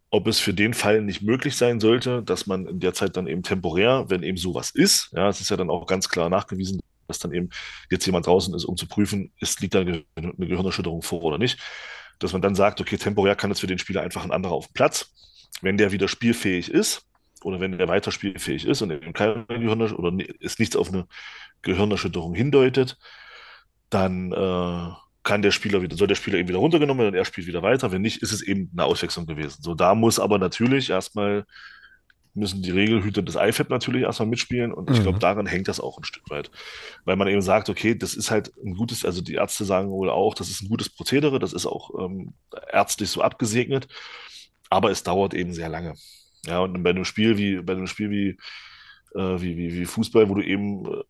ob 0.09 0.27
es 0.27 0.39
für 0.39 0.53
den 0.53 0.73
Fall 0.73 1.01
nicht 1.01 1.21
möglich 1.21 1.57
sein 1.57 1.79
sollte, 1.79 2.23
dass 2.23 2.47
man 2.47 2.65
in 2.65 2.79
der 2.79 2.93
Zeit 2.93 3.17
dann 3.17 3.27
eben 3.27 3.43
temporär, 3.43 4.05
wenn 4.07 4.23
eben 4.23 4.37
sowas 4.37 4.71
ist, 4.71 5.11
ja, 5.13 5.27
es 5.29 5.41
ist 5.41 5.49
ja 5.49 5.57
dann 5.57 5.69
auch 5.69 5.85
ganz 5.85 6.09
klar 6.09 6.29
nachgewiesen, 6.29 6.79
dass 7.07 7.19
dann 7.19 7.33
eben 7.33 7.49
jetzt 7.89 8.05
jemand 8.05 8.25
draußen 8.25 8.53
ist, 8.53 8.65
um 8.65 8.77
zu 8.77 8.87
prüfen, 8.87 9.31
ist, 9.39 9.61
liegt 9.61 9.75
da 9.75 9.81
eine 9.81 10.03
Gehirnerschütterung 10.15 11.01
vor 11.01 11.23
oder 11.23 11.37
nicht, 11.37 11.59
dass 12.19 12.33
man 12.33 12.41
dann 12.41 12.55
sagt, 12.55 12.81
okay, 12.81 12.97
temporär 12.97 13.35
kann 13.35 13.51
es 13.51 13.59
für 13.59 13.67
den 13.67 13.79
Spieler 13.79 14.01
einfach 14.01 14.23
ein 14.23 14.31
anderer 14.31 14.53
auf 14.53 14.67
dem 14.67 14.73
Platz. 14.73 15.13
Wenn 15.61 15.77
der 15.77 15.91
wieder 15.91 16.07
spielfähig 16.07 16.69
ist 16.69 17.03
oder 17.43 17.59
wenn 17.59 17.77
der 17.77 17.87
weiter 17.87 18.11
spielfähig 18.11 18.65
ist 18.65 18.81
und 18.81 18.91
eben 18.91 19.13
keine 19.13 19.45
Gehirnerschütterung 19.47 20.15
oder 20.15 20.25
es 20.39 20.59
nichts 20.59 20.75
auf 20.75 20.89
eine 20.89 21.07
Gehirnerschütterung 21.61 22.35
hindeutet, 22.35 22.97
dann 23.89 24.31
äh, 24.31 24.91
kann 25.23 25.41
der 25.41 25.51
Spieler 25.51 25.81
wieder, 25.81 25.97
soll 25.97 26.07
der 26.07 26.15
Spieler 26.15 26.37
eben 26.37 26.49
wieder 26.49 26.59
runtergenommen 26.59 27.03
werden 27.03 27.15
und 27.15 27.19
er 27.19 27.25
spielt 27.25 27.47
wieder 27.47 27.61
weiter. 27.61 27.91
Wenn 27.91 28.01
nicht, 28.01 28.21
ist 28.21 28.31
es 28.31 28.41
eben 28.41 28.69
eine 28.73 28.85
Auswechslung 28.85 29.25
gewesen. 29.25 29.61
So, 29.61 29.73
da 29.75 29.95
muss 29.95 30.19
aber 30.19 30.37
natürlich 30.37 30.89
erstmal 30.89 31.45
müssen 32.37 32.61
die 32.61 32.71
Regelhüter 32.71 33.23
des 33.23 33.35
IFAB 33.35 33.69
natürlich 33.69 34.03
erstmal 34.03 34.29
mitspielen 34.29 34.71
und 34.71 34.91
ich 34.91 35.01
glaube, 35.01 35.17
mhm. 35.17 35.21
daran 35.21 35.45
hängt 35.47 35.67
das 35.67 35.79
auch 35.79 35.97
ein 35.97 36.03
Stück 36.03 36.29
weit. 36.29 36.51
Weil 37.03 37.15
man 37.15 37.27
eben 37.27 37.41
sagt, 37.41 37.67
okay, 37.67 37.95
das 37.95 38.13
ist 38.13 38.29
halt 38.29 38.53
ein 38.63 38.75
gutes, 38.75 39.03
also 39.03 39.21
die 39.21 39.33
Ärzte 39.33 39.65
sagen 39.65 39.89
wohl 39.89 40.09
auch, 40.09 40.35
das 40.35 40.49
ist 40.49 40.61
ein 40.61 40.69
gutes 40.69 40.87
Prozedere, 40.89 41.39
das 41.39 41.51
ist 41.51 41.65
auch 41.65 41.89
ähm, 41.99 42.33
ärztlich 42.71 43.09
so 43.09 43.21
abgesegnet, 43.21 43.87
aber 44.69 44.91
es 44.91 45.03
dauert 45.03 45.33
eben 45.33 45.53
sehr 45.53 45.69
lange. 45.69 45.95
Ja, 46.45 46.59
und 46.59 46.81
bei 46.83 46.91
einem 46.91 47.05
Spiel 47.05 47.37
wie, 47.37 47.57
bei 47.57 47.73
einem 47.73 47.87
Spiel 47.87 48.09
wie 48.09 48.37
äh, 49.15 49.41
wie, 49.41 49.57
wie, 49.57 49.73
wie 49.73 49.85
Fußball, 49.85 50.29
wo 50.29 50.35
du 50.35 50.41
eben 50.41 50.85
äh, 50.85 51.03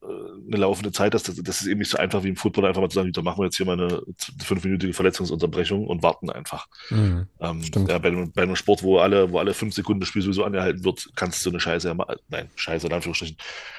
eine 0.48 0.58
laufende 0.58 0.92
Zeit 0.92 1.14
hast. 1.14 1.28
Das, 1.28 1.36
das, 1.36 1.62
ist 1.62 1.68
eben 1.68 1.80
nicht 1.80 1.92
so 1.92 1.98
einfach 1.98 2.24
wie 2.24 2.30
im 2.30 2.36
Football, 2.36 2.66
einfach 2.66 2.82
mal 2.82 2.90
zu 2.90 2.96
sagen, 2.96 3.12
da 3.12 3.22
machen 3.22 3.40
wir 3.40 3.46
jetzt 3.46 3.58
hier 3.58 3.66
mal 3.66 3.74
eine 3.74 4.02
fünfminütige 4.44 4.94
Verletzungsunterbrechung 4.94 5.86
und 5.86 6.04
warten 6.04 6.30
einfach. 6.30 6.68
Mhm, 6.90 7.28
ähm, 7.40 7.62
ja, 7.88 7.98
bei, 7.98 8.08
einem, 8.08 8.32
bei 8.32 8.44
einem 8.44 8.56
Sport, 8.56 8.84
wo 8.84 9.00
alle, 9.00 9.32
wo 9.32 9.40
alle 9.40 9.54
fünf 9.54 9.74
Sekunden 9.74 10.00
das 10.00 10.10
Spiel 10.10 10.22
sowieso 10.22 10.44
angehalten 10.44 10.84
wird, 10.84 11.10
kannst 11.16 11.40
du 11.40 11.44
so 11.44 11.50
eine 11.50 11.60
Scheiße. 11.60 11.96
Nein, 12.30 12.50
Scheiße 12.56 12.88
in 12.88 12.94
Anführungsstrichen. 12.94 13.38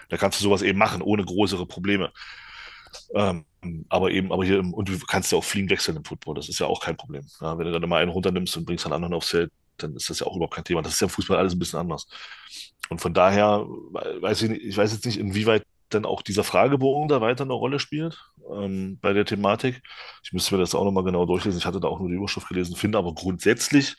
Da 0.08 0.16
kannst 0.16 0.40
du 0.40 0.44
sowas 0.44 0.62
eben 0.62 0.78
machen, 0.78 1.02
ohne 1.02 1.24
größere 1.24 1.66
Probleme. 1.66 2.12
Ähm, 3.14 3.44
aber 3.88 4.10
eben, 4.10 4.32
aber 4.32 4.44
hier, 4.44 4.58
im, 4.58 4.74
und 4.74 4.88
du 4.88 4.98
kannst 5.00 5.32
ja 5.32 5.38
auch 5.38 5.44
fliegen 5.44 5.70
wechseln 5.70 5.96
im 5.96 6.04
Football, 6.04 6.34
das 6.34 6.48
ist 6.48 6.58
ja 6.58 6.66
auch 6.66 6.80
kein 6.80 6.96
Problem. 6.96 7.26
Ja, 7.40 7.58
wenn 7.58 7.66
du 7.66 7.78
dann 7.78 7.88
mal 7.88 8.02
einen 8.02 8.10
runternimmst 8.10 8.56
und 8.56 8.66
bringst 8.66 8.84
einen 8.86 8.94
anderen 8.94 9.14
aufs 9.14 9.30
Feld, 9.30 9.50
dann 9.82 9.94
ist 9.96 10.10
das 10.10 10.20
ja 10.20 10.26
auch 10.26 10.36
überhaupt 10.36 10.54
kein 10.54 10.64
Thema. 10.64 10.82
Das 10.82 10.94
ist 10.94 11.00
ja 11.00 11.06
im 11.06 11.10
Fußball 11.10 11.38
alles 11.38 11.54
ein 11.54 11.58
bisschen 11.58 11.78
anders. 11.78 12.06
Und 12.88 13.00
von 13.00 13.14
daher 13.14 13.66
weiß 14.20 14.42
ich, 14.42 14.50
nicht, 14.50 14.62
ich 14.62 14.76
weiß 14.76 14.92
jetzt 14.92 15.06
nicht, 15.06 15.18
inwieweit 15.18 15.64
dann 15.90 16.04
auch 16.04 16.22
dieser 16.22 16.44
Fragebogen 16.44 17.08
da 17.08 17.20
weiter 17.20 17.44
eine 17.44 17.54
Rolle 17.54 17.78
spielt 17.78 18.18
ähm, 18.52 18.98
bei 19.00 19.12
der 19.12 19.24
Thematik. 19.24 19.82
Ich 20.22 20.32
müsste 20.32 20.54
mir 20.54 20.60
das 20.60 20.74
auch 20.74 20.84
nochmal 20.84 21.04
genau 21.04 21.24
durchlesen. 21.24 21.58
Ich 21.58 21.66
hatte 21.66 21.80
da 21.80 21.88
auch 21.88 21.98
nur 21.98 22.08
die 22.08 22.16
Überschrift 22.16 22.48
gelesen, 22.48 22.76
finde 22.76 22.98
aber 22.98 23.14
grundsätzlich, 23.14 23.96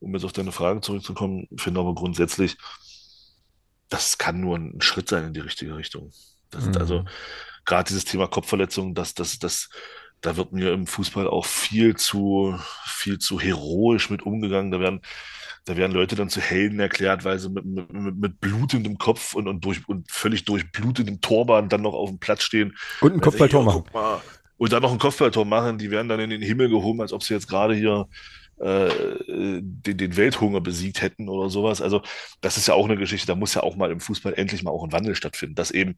um 0.00 0.12
jetzt 0.14 0.24
auf 0.24 0.32
deine 0.32 0.52
Frage 0.52 0.80
zurückzukommen, 0.80 1.46
finde 1.56 1.80
aber 1.80 1.94
grundsätzlich, 1.94 2.56
das 3.88 4.18
kann 4.18 4.40
nur 4.40 4.56
ein 4.56 4.80
Schritt 4.80 5.08
sein 5.08 5.26
in 5.26 5.34
die 5.34 5.40
richtige 5.40 5.76
Richtung. 5.76 6.10
Das 6.50 6.66
mhm. 6.66 6.76
also 6.76 7.04
gerade 7.64 7.88
dieses 7.88 8.04
Thema 8.04 8.26
Kopfverletzung, 8.26 8.94
das, 8.94 9.14
das, 9.14 9.38
das, 9.38 9.68
da 10.22 10.36
wird 10.36 10.52
mir 10.52 10.72
im 10.72 10.86
Fußball 10.86 11.28
auch 11.28 11.44
viel 11.44 11.96
zu, 11.96 12.58
viel 12.86 13.18
zu 13.18 13.38
heroisch 13.38 14.08
mit 14.08 14.22
umgegangen. 14.22 14.70
Da 14.70 14.80
werden 14.80 15.02
da 15.64 15.76
werden 15.76 15.92
Leute 15.92 16.16
dann 16.16 16.28
zu 16.28 16.40
Helden 16.40 16.80
erklärt, 16.80 17.24
weil 17.24 17.38
sie 17.38 17.48
mit, 17.48 17.64
mit, 17.64 18.16
mit 18.16 18.40
blutendem 18.40 18.98
Kopf 18.98 19.34
und, 19.34 19.46
und, 19.46 19.64
durch, 19.64 19.86
und 19.88 20.10
völlig 20.10 20.44
durchblutetem 20.44 21.20
Torbahn 21.20 21.68
dann 21.68 21.82
noch 21.82 21.94
auf 21.94 22.08
dem 22.08 22.18
Platz 22.18 22.42
stehen. 22.42 22.76
Und 23.00 23.14
ein 23.14 23.20
Kopfballtor 23.20 23.62
machen. 23.62 23.84
Und 24.56 24.72
dann 24.72 24.82
noch 24.82 24.90
ein 24.90 24.98
Kopfballtor 24.98 25.44
machen. 25.44 25.78
Die 25.78 25.92
werden 25.92 26.08
dann 26.08 26.18
in 26.18 26.30
den 26.30 26.42
Himmel 26.42 26.68
gehoben, 26.68 27.00
als 27.00 27.12
ob 27.12 27.22
sie 27.22 27.34
jetzt 27.34 27.46
gerade 27.46 27.74
hier 27.74 28.08
äh, 28.58 28.90
den, 29.60 29.96
den 29.96 30.16
Welthunger 30.16 30.60
besiegt 30.60 31.00
hätten 31.00 31.28
oder 31.28 31.48
sowas. 31.48 31.80
Also 31.80 32.02
das 32.40 32.56
ist 32.56 32.66
ja 32.66 32.74
auch 32.74 32.86
eine 32.86 32.96
Geschichte, 32.96 33.28
da 33.28 33.36
muss 33.36 33.54
ja 33.54 33.62
auch 33.62 33.76
mal 33.76 33.90
im 33.90 34.00
Fußball 34.00 34.34
endlich 34.34 34.64
mal 34.64 34.72
auch 34.72 34.84
ein 34.84 34.92
Wandel 34.92 35.14
stattfinden, 35.14 35.54
dass 35.54 35.70
eben 35.70 35.96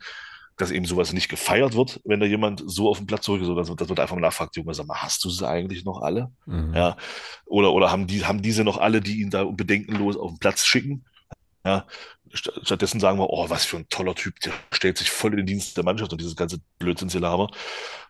dass 0.56 0.70
eben 0.70 0.86
sowas 0.86 1.12
nicht 1.12 1.28
gefeiert 1.28 1.74
wird, 1.74 2.00
wenn 2.04 2.20
da 2.20 2.26
jemand 2.26 2.62
so 2.64 2.88
auf 2.88 2.98
den 2.98 3.06
Platz 3.06 3.24
zurück 3.24 3.40
ist, 3.40 3.46
sondern 3.46 3.76
das 3.76 3.88
wird 3.88 4.00
einfach 4.00 4.14
mal 4.14 4.20
nachfragt, 4.20 4.56
Junge, 4.56 4.74
sag 4.74 4.86
mal, 4.86 5.02
hast 5.02 5.24
du 5.24 5.30
sie 5.30 5.46
eigentlich 5.46 5.84
noch 5.84 6.00
alle? 6.00 6.30
Mhm. 6.46 6.74
Ja. 6.74 6.96
Oder, 7.46 7.72
oder 7.72 7.90
haben 7.90 8.06
die, 8.06 8.24
haben 8.24 8.42
diese 8.42 8.62
noch 8.62 8.78
alle, 8.78 9.00
die 9.00 9.20
ihn 9.20 9.30
da 9.30 9.44
bedenkenlos 9.44 10.16
auf 10.16 10.30
den 10.30 10.38
Platz 10.38 10.64
schicken? 10.64 11.04
Ja. 11.64 11.86
Stattdessen 12.32 13.00
sagen 13.00 13.18
wir, 13.18 13.30
oh, 13.30 13.48
was 13.48 13.64
für 13.64 13.76
ein 13.76 13.88
toller 13.88 14.14
Typ, 14.14 14.38
der 14.40 14.52
stellt 14.72 14.98
sich 14.98 15.10
voll 15.10 15.32
in 15.32 15.38
den 15.38 15.46
Dienst 15.46 15.76
der 15.76 15.84
Mannschaft 15.84 16.12
und 16.12 16.20
dieses 16.20 16.36
ganze 16.36 16.58
Blödsinnsgelaber. 16.78 17.50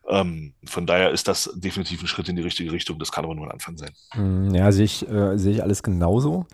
Ähm, 0.07 0.53
von 0.67 0.87
daher 0.87 1.11
ist 1.11 1.29
das 1.29 1.51
definitiv 1.55 2.03
ein 2.03 2.07
Schritt 2.07 2.29
in 2.29 2.37
die 2.37 2.43
richtige 2.43 2.71
Richtung. 2.73 2.99
Das 2.99 3.11
kann 3.11 3.25
aber 3.25 3.35
nur 3.35 3.47
ein 3.47 3.53
Anfang 3.53 3.79
sein. 3.79 3.91
Hm, 4.13 4.55
ja, 4.55 4.71
sehe 4.71 4.85
ich, 4.85 5.09
äh, 5.09 5.39
sehe 5.39 5.53
ich 5.53 5.63
alles 5.63 5.83
genauso. 5.83 6.47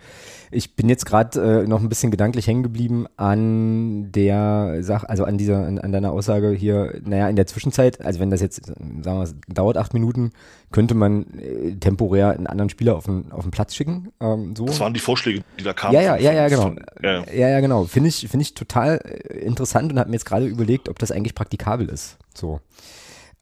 Ich 0.51 0.75
bin 0.75 0.89
jetzt 0.89 1.05
gerade 1.05 1.61
äh, 1.63 1.67
noch 1.67 1.81
ein 1.81 1.89
bisschen 1.89 2.11
gedanklich 2.11 2.47
hängen 2.47 2.63
geblieben 2.63 3.07
an 3.17 4.11
der 4.11 4.83
Sache, 4.83 5.09
also 5.09 5.23
an 5.23 5.37
dieser, 5.37 5.65
an, 5.65 5.79
an, 5.79 5.91
deiner 5.91 6.11
Aussage 6.11 6.51
hier, 6.51 6.99
naja, 7.03 7.29
in 7.29 7.37
der 7.37 7.47
Zwischenzeit, 7.47 8.01
also 8.01 8.19
wenn 8.19 8.29
das 8.29 8.41
jetzt, 8.41 8.65
sagen 8.65 9.01
wir, 9.03 9.53
dauert 9.53 9.77
acht 9.77 9.93
Minuten, 9.93 10.31
könnte 10.71 10.93
man 10.93 11.25
äh, 11.39 11.75
temporär 11.75 12.31
einen 12.31 12.47
anderen 12.47 12.69
Spieler 12.69 12.95
auf 12.95 13.05
den, 13.05 13.31
auf 13.31 13.43
den 13.43 13.51
Platz 13.51 13.75
schicken. 13.75 14.11
Ähm, 14.19 14.55
so. 14.55 14.65
Das 14.65 14.79
waren 14.79 14.93
die 14.93 14.99
Vorschläge, 14.99 15.43
die 15.59 15.63
da 15.63 15.73
kamen. 15.73 15.93
Ja, 15.93 16.01
ja, 16.01 16.17
ja, 16.17 16.33
ja, 16.33 16.47
genau. 16.47 16.61
Von, 16.63 16.79
ja. 17.01 17.23
ja, 17.33 17.49
ja, 17.49 17.59
genau. 17.59 17.85
Finde 17.85 18.09
ich, 18.09 18.27
finde 18.29 18.43
ich 18.43 18.53
total 18.53 18.97
äh, 19.03 19.39
interessant 19.39 19.91
und 19.91 19.99
habe 19.99 20.09
mir 20.09 20.15
jetzt 20.15 20.25
gerade 20.25 20.47
überlegt, 20.47 20.87
ob 20.89 20.99
das 20.99 21.11
eigentlich 21.11 21.35
praktikabel 21.35 21.89
ist. 21.89 22.17
So. 22.33 22.61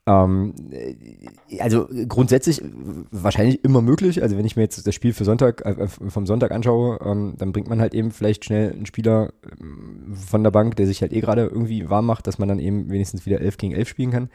Ähm, 0.10 0.56
äh, 0.72 1.60
also 1.60 1.88
grundsätzlich 2.08 2.64
wahrscheinlich 3.12 3.64
immer 3.64 3.82
möglich. 3.82 4.24
Also 4.24 4.38
wenn 4.38 4.46
ich 4.46 4.56
mir 4.56 4.64
jetzt 4.64 4.86
das 4.86 4.96
Spiel 4.96 5.14
für 5.14 5.24
Sonntag, 5.24 5.64
äh, 5.66 5.88
vom 5.88 6.26
Sonntag 6.26 6.52
anschaue, 6.52 7.00
ähm, 7.06 7.36
dann 7.38 7.52
bringt 7.52 7.70
man 7.70 7.80
halt 7.80 7.94
eben 7.94 8.10
vielleicht 8.10 8.44
schnell 8.44 8.72
einen 8.72 8.88
Spieler 8.88 9.32
ähm, 9.62 10.16
von 10.16 10.44
der 10.44 10.50
Bank, 10.50 10.76
der 10.78 10.88
sich 10.88 11.02
halt 11.02 11.14
eh 11.14 11.22
gerade 11.22 11.44
irgendwie 11.44 11.90
warm 11.90 12.08
macht, 12.08 12.26
dass 12.26 12.40
man 12.40 12.50
dann 12.50 12.58
eben 12.58 12.90
wenigstens 12.90 13.28
wieder 13.28 13.40
11 13.40 13.58
gegen 13.58 13.74
11 13.74 13.88
spielen 13.88 14.12
kann. 14.12 14.30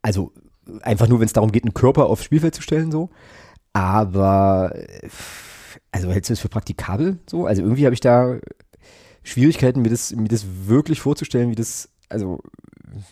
Also 0.00 0.32
einfach 0.80 1.06
nur, 1.06 1.20
wenn 1.20 1.26
es 1.26 1.34
darum 1.34 1.52
geht, 1.52 1.64
einen 1.64 1.74
Körper 1.74 2.06
aufs 2.06 2.24
Spielfeld 2.24 2.54
zu 2.54 2.62
stellen, 2.62 2.90
so. 2.90 3.10
Aber 3.74 4.74
also 5.90 6.10
hältst 6.10 6.30
du 6.30 6.32
das 6.32 6.40
für 6.40 6.48
praktikabel 6.48 7.18
so? 7.28 7.46
Also 7.46 7.62
irgendwie 7.62 7.84
habe 7.84 7.94
ich 7.94 8.00
da 8.00 8.38
Schwierigkeiten, 9.22 9.82
mir 9.82 9.90
das, 9.90 10.14
mir 10.14 10.28
das 10.28 10.46
wirklich 10.66 11.00
vorzustellen, 11.00 11.50
wie 11.50 11.54
das, 11.54 11.90
also 12.08 12.40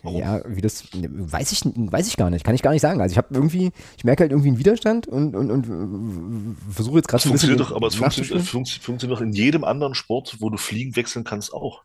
Warum? 0.03 0.19
Ja, 0.19 0.41
wie 0.47 0.61
das, 0.61 0.85
weiß 0.93 1.53
ich, 1.53 1.63
weiß 1.65 2.09
ich 2.09 2.17
gar 2.17 2.31
nicht, 2.31 2.45
kann 2.45 2.55
ich 2.55 2.63
gar 2.63 2.73
nicht 2.73 2.83
sagen. 2.83 3.01
Also 3.01 3.13
ich 3.13 3.19
habe 3.19 3.29
irgendwie, 3.33 3.73
ich 3.97 4.05
merke 4.05 4.23
halt 4.23 4.33
irgendwie 4.33 4.49
einen 4.49 4.59
Widerstand 4.59 5.07
und, 5.07 5.35
und, 5.35 5.51
und 5.51 6.57
versuche 6.71 6.97
jetzt 6.97 7.09
gerade 7.09 7.29
ein 7.29 7.33
bisschen. 7.33 7.57
Doch, 7.57 7.73
aber 7.73 7.89
es 7.89 7.95
funktioniert, 7.95 8.43
funktioniert 8.43 9.11
doch 9.11 9.21
in 9.21 9.33
jedem 9.33 9.65
anderen 9.65 9.95
Sport, 9.95 10.37
wo 10.41 10.51
du 10.51 10.57
Fliegen 10.57 10.97
wechseln 10.97 11.25
kannst, 11.25 11.53
auch. 11.53 11.83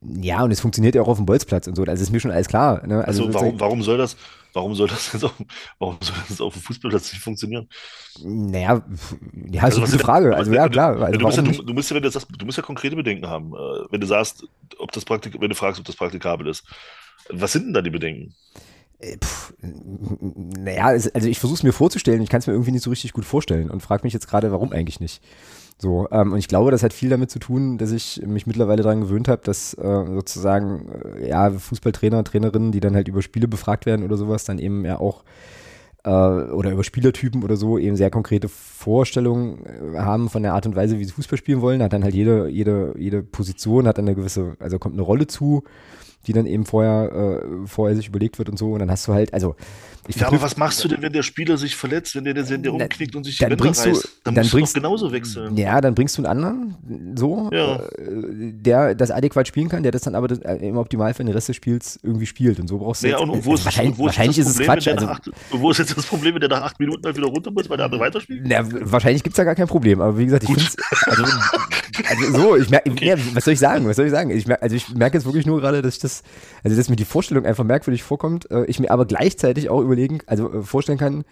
Ja, 0.00 0.44
und 0.44 0.52
es 0.52 0.60
funktioniert 0.60 0.94
ja 0.94 1.02
auch 1.02 1.08
auf 1.08 1.16
dem 1.16 1.26
Bolzplatz 1.26 1.66
und 1.66 1.74
so, 1.74 1.84
das 1.84 2.00
ist 2.00 2.12
mir 2.12 2.20
schon 2.20 2.30
alles 2.30 2.46
klar. 2.46 2.86
Ne? 2.86 3.04
Also, 3.04 3.26
also 3.26 3.34
warum, 3.34 3.58
warum 3.58 3.82
soll 3.82 3.98
das, 3.98 4.16
warum 4.58 4.74
soll 4.74 4.88
das 4.88 5.12
jetzt 5.12 5.24
auf, 5.24 5.34
warum 5.78 5.96
soll 6.00 6.16
das 6.28 6.40
auf 6.40 6.52
dem 6.52 6.62
Fußballplatz 6.62 7.12
nicht 7.12 7.22
funktionieren? 7.22 7.68
Naja, 8.22 8.82
ja, 9.50 9.62
also, 9.62 9.82
ist 9.82 9.92
eine 9.92 10.02
Frage. 10.02 10.36
Also 10.36 10.52
ja, 10.52 10.68
klar. 10.68 11.00
Also, 11.00 11.18
du, 11.18 11.24
musst 11.24 11.36
ja, 11.36 11.42
du, 11.44 11.62
du, 11.62 11.74
musst 11.74 11.90
ja, 11.90 11.96
wenn 11.96 12.02
du 12.02 12.44
musst 12.44 12.58
ja 12.58 12.64
konkrete 12.64 12.96
Bedenken 12.96 13.28
haben, 13.28 13.52
äh, 13.52 13.86
wenn 13.90 14.00
du 14.00 14.06
sagst, 14.06 14.44
ob 14.78 14.90
das 14.92 15.04
Praktik, 15.04 15.40
wenn 15.40 15.48
du 15.48 15.54
fragst, 15.54 15.78
ob 15.78 15.86
das 15.86 15.96
praktikabel 15.96 16.48
ist. 16.48 16.64
Was 17.30 17.52
sind 17.52 17.66
denn 17.66 17.74
da 17.74 17.82
die 17.82 17.90
Bedenken? 17.90 18.34
Äh, 18.98 19.16
Puh, 19.18 19.54
naja, 19.60 20.86
also 20.86 21.28
ich 21.28 21.38
versuche 21.38 21.58
es 21.58 21.62
mir 21.62 21.72
vorzustellen, 21.72 22.20
ich 22.20 22.28
kann 22.28 22.40
es 22.40 22.46
mir 22.48 22.54
irgendwie 22.54 22.72
nicht 22.72 22.82
so 22.82 22.90
richtig 22.90 23.12
gut 23.12 23.24
vorstellen 23.24 23.70
und 23.70 23.80
frage 23.80 24.02
mich 24.02 24.12
jetzt 24.12 24.28
gerade, 24.28 24.50
warum 24.50 24.72
eigentlich 24.72 24.98
nicht. 24.98 25.22
So, 25.80 26.08
ähm, 26.10 26.32
und 26.32 26.38
ich 26.38 26.48
glaube, 26.48 26.72
das 26.72 26.82
hat 26.82 26.92
viel 26.92 27.08
damit 27.08 27.30
zu 27.30 27.38
tun, 27.38 27.78
dass 27.78 27.92
ich 27.92 28.20
mich 28.26 28.46
mittlerweile 28.46 28.82
daran 28.82 29.00
gewöhnt 29.00 29.28
habe, 29.28 29.42
dass 29.44 29.74
äh, 29.74 30.06
sozusagen, 30.06 30.88
äh, 31.20 31.28
ja, 31.28 31.50
Fußballtrainer, 31.50 32.24
Trainerinnen, 32.24 32.72
die 32.72 32.80
dann 32.80 32.96
halt 32.96 33.06
über 33.06 33.22
Spiele 33.22 33.46
befragt 33.46 33.86
werden 33.86 34.04
oder 34.04 34.16
sowas, 34.16 34.44
dann 34.44 34.58
eben 34.58 34.84
ja 34.84 34.98
auch 34.98 35.22
äh, 36.04 36.10
oder 36.10 36.72
über 36.72 36.82
Spielertypen 36.82 37.44
oder 37.44 37.56
so 37.56 37.78
eben 37.78 37.94
sehr 37.94 38.10
konkrete 38.10 38.48
Vorstellungen 38.48 39.64
äh, 39.66 39.98
haben 39.98 40.28
von 40.28 40.42
der 40.42 40.54
Art 40.54 40.66
und 40.66 40.74
Weise, 40.74 40.98
wie 40.98 41.04
sie 41.04 41.12
Fußball 41.12 41.38
spielen 41.38 41.60
wollen. 41.60 41.80
Hat 41.80 41.92
dann 41.92 42.02
halt 42.02 42.14
jede, 42.14 42.48
jede, 42.48 42.94
jede 42.98 43.22
Position 43.22 43.86
hat 43.86 43.98
dann 43.98 44.06
eine 44.06 44.16
gewisse, 44.16 44.56
also 44.58 44.80
kommt 44.80 44.94
eine 44.94 45.02
Rolle 45.02 45.28
zu 45.28 45.62
die 46.26 46.32
dann 46.32 46.46
eben 46.46 46.66
vorher, 46.66 47.12
äh, 47.12 47.66
vorher 47.66 47.96
sich 47.96 48.08
überlegt 48.08 48.38
wird 48.38 48.48
und 48.48 48.58
so. 48.58 48.72
Und 48.72 48.80
dann 48.80 48.90
hast 48.90 49.08
du 49.08 49.14
halt, 49.14 49.32
also. 49.34 49.56
Ja, 50.16 50.26
aber 50.28 50.40
was 50.40 50.56
machst 50.56 50.82
du 50.82 50.88
denn, 50.88 51.02
wenn 51.02 51.12
der 51.12 51.22
Spieler 51.22 51.56
sich 51.56 51.76
verletzt, 51.76 52.14
wenn 52.14 52.24
der, 52.24 52.48
wenn 52.48 52.62
der 52.62 52.72
umknickt 52.72 53.14
und 53.14 53.24
sich 53.24 53.38
dann 53.38 53.50
die 53.50 53.56
bringst 53.56 53.86
reißt? 53.86 54.04
Du, 54.04 54.08
dann, 54.24 54.34
dann 54.34 54.44
musst 54.44 54.52
bringst, 54.52 54.76
du 54.76 54.80
genauso 54.80 55.12
wechseln. 55.12 55.56
Ja, 55.56 55.80
dann 55.80 55.94
bringst 55.94 56.16
du 56.16 56.22
einen 56.22 56.26
anderen, 56.26 57.14
so, 57.16 57.50
ja. 57.52 57.76
äh, 57.76 58.52
der 58.52 58.94
das 58.94 59.10
adäquat 59.10 59.48
spielen 59.48 59.68
kann, 59.68 59.82
der 59.82 59.92
das 59.92 60.02
dann 60.02 60.14
aber 60.14 60.28
äh, 60.44 60.68
im 60.68 60.76
Optimalfall 60.76 61.26
den 61.26 61.34
Rest 61.34 61.48
des 61.48 61.56
Spiels 61.56 61.98
irgendwie 62.02 62.26
spielt. 62.26 62.58
Und 62.58 62.68
so 62.68 62.78
brauchst 62.78 63.02
du. 63.02 63.08
Ja, 63.08 63.18
jetzt, 63.18 63.28
und 63.28 63.44
wo 63.44 63.54
ist, 63.54 63.64
wahrscheinlich, 63.64 63.98
wo 63.98 64.04
ist 64.04 64.16
wahrscheinlich 64.16 64.38
ist 64.38 64.48
es 64.48 64.58
Quatsch. 64.58 64.88
Also, 64.88 65.06
acht, 65.06 65.30
wo 65.50 65.70
ist 65.70 65.78
jetzt 65.78 65.96
das 65.96 66.06
Problem, 66.06 66.34
wenn 66.34 66.40
der 66.40 66.50
nach 66.50 66.62
acht 66.62 66.80
Minuten 66.80 67.04
halt 67.04 67.16
wieder 67.16 67.28
runter 67.28 67.50
muss, 67.50 67.68
weil 67.68 67.76
der 67.76 67.86
andere 67.86 68.00
weiterspielt? 68.00 68.42
Na, 68.44 68.60
wahrscheinlich 68.62 69.22
gibt 69.22 69.34
es 69.34 69.36
da 69.36 69.44
gar 69.44 69.54
kein 69.54 69.68
Problem. 69.68 70.00
Aber 70.00 70.16
wie 70.16 70.24
gesagt, 70.24 70.44
ich 70.44 70.48
finde 70.48 70.64
es. 70.64 70.76
Also, 71.06 71.24
also, 72.08 72.38
so, 72.38 72.56
ich 72.56 72.70
merke, 72.70 72.90
okay. 72.90 73.06
ja, 73.06 73.16
was 73.34 73.44
soll 73.44 73.54
ich 73.54 73.60
sagen? 73.60 73.86
Was 73.88 73.96
soll 73.96 74.06
ich 74.06 74.12
sagen? 74.12 74.30
Ich 74.30 74.46
merke, 74.46 74.62
also 74.62 74.76
ich 74.76 74.88
merke 74.94 75.16
jetzt 75.16 75.24
wirklich 75.24 75.46
nur 75.46 75.60
gerade, 75.60 75.82
dass 75.82 75.94
ich 75.94 76.00
das, 76.00 76.22
also 76.62 76.76
dass 76.76 76.88
mir 76.88 76.96
die 76.96 77.04
Vorstellung 77.04 77.44
einfach 77.44 77.64
merkwürdig 77.64 78.02
vorkommt, 78.02 78.50
äh, 78.50 78.64
ich 78.66 78.78
mir 78.78 78.90
aber 78.90 79.06
gleichzeitig 79.06 79.68
auch 79.68 79.80
überlegen, 79.98 80.20
also 80.26 80.52
äh, 80.52 80.62
vorstellen 80.62 80.98
kann, 80.98 81.24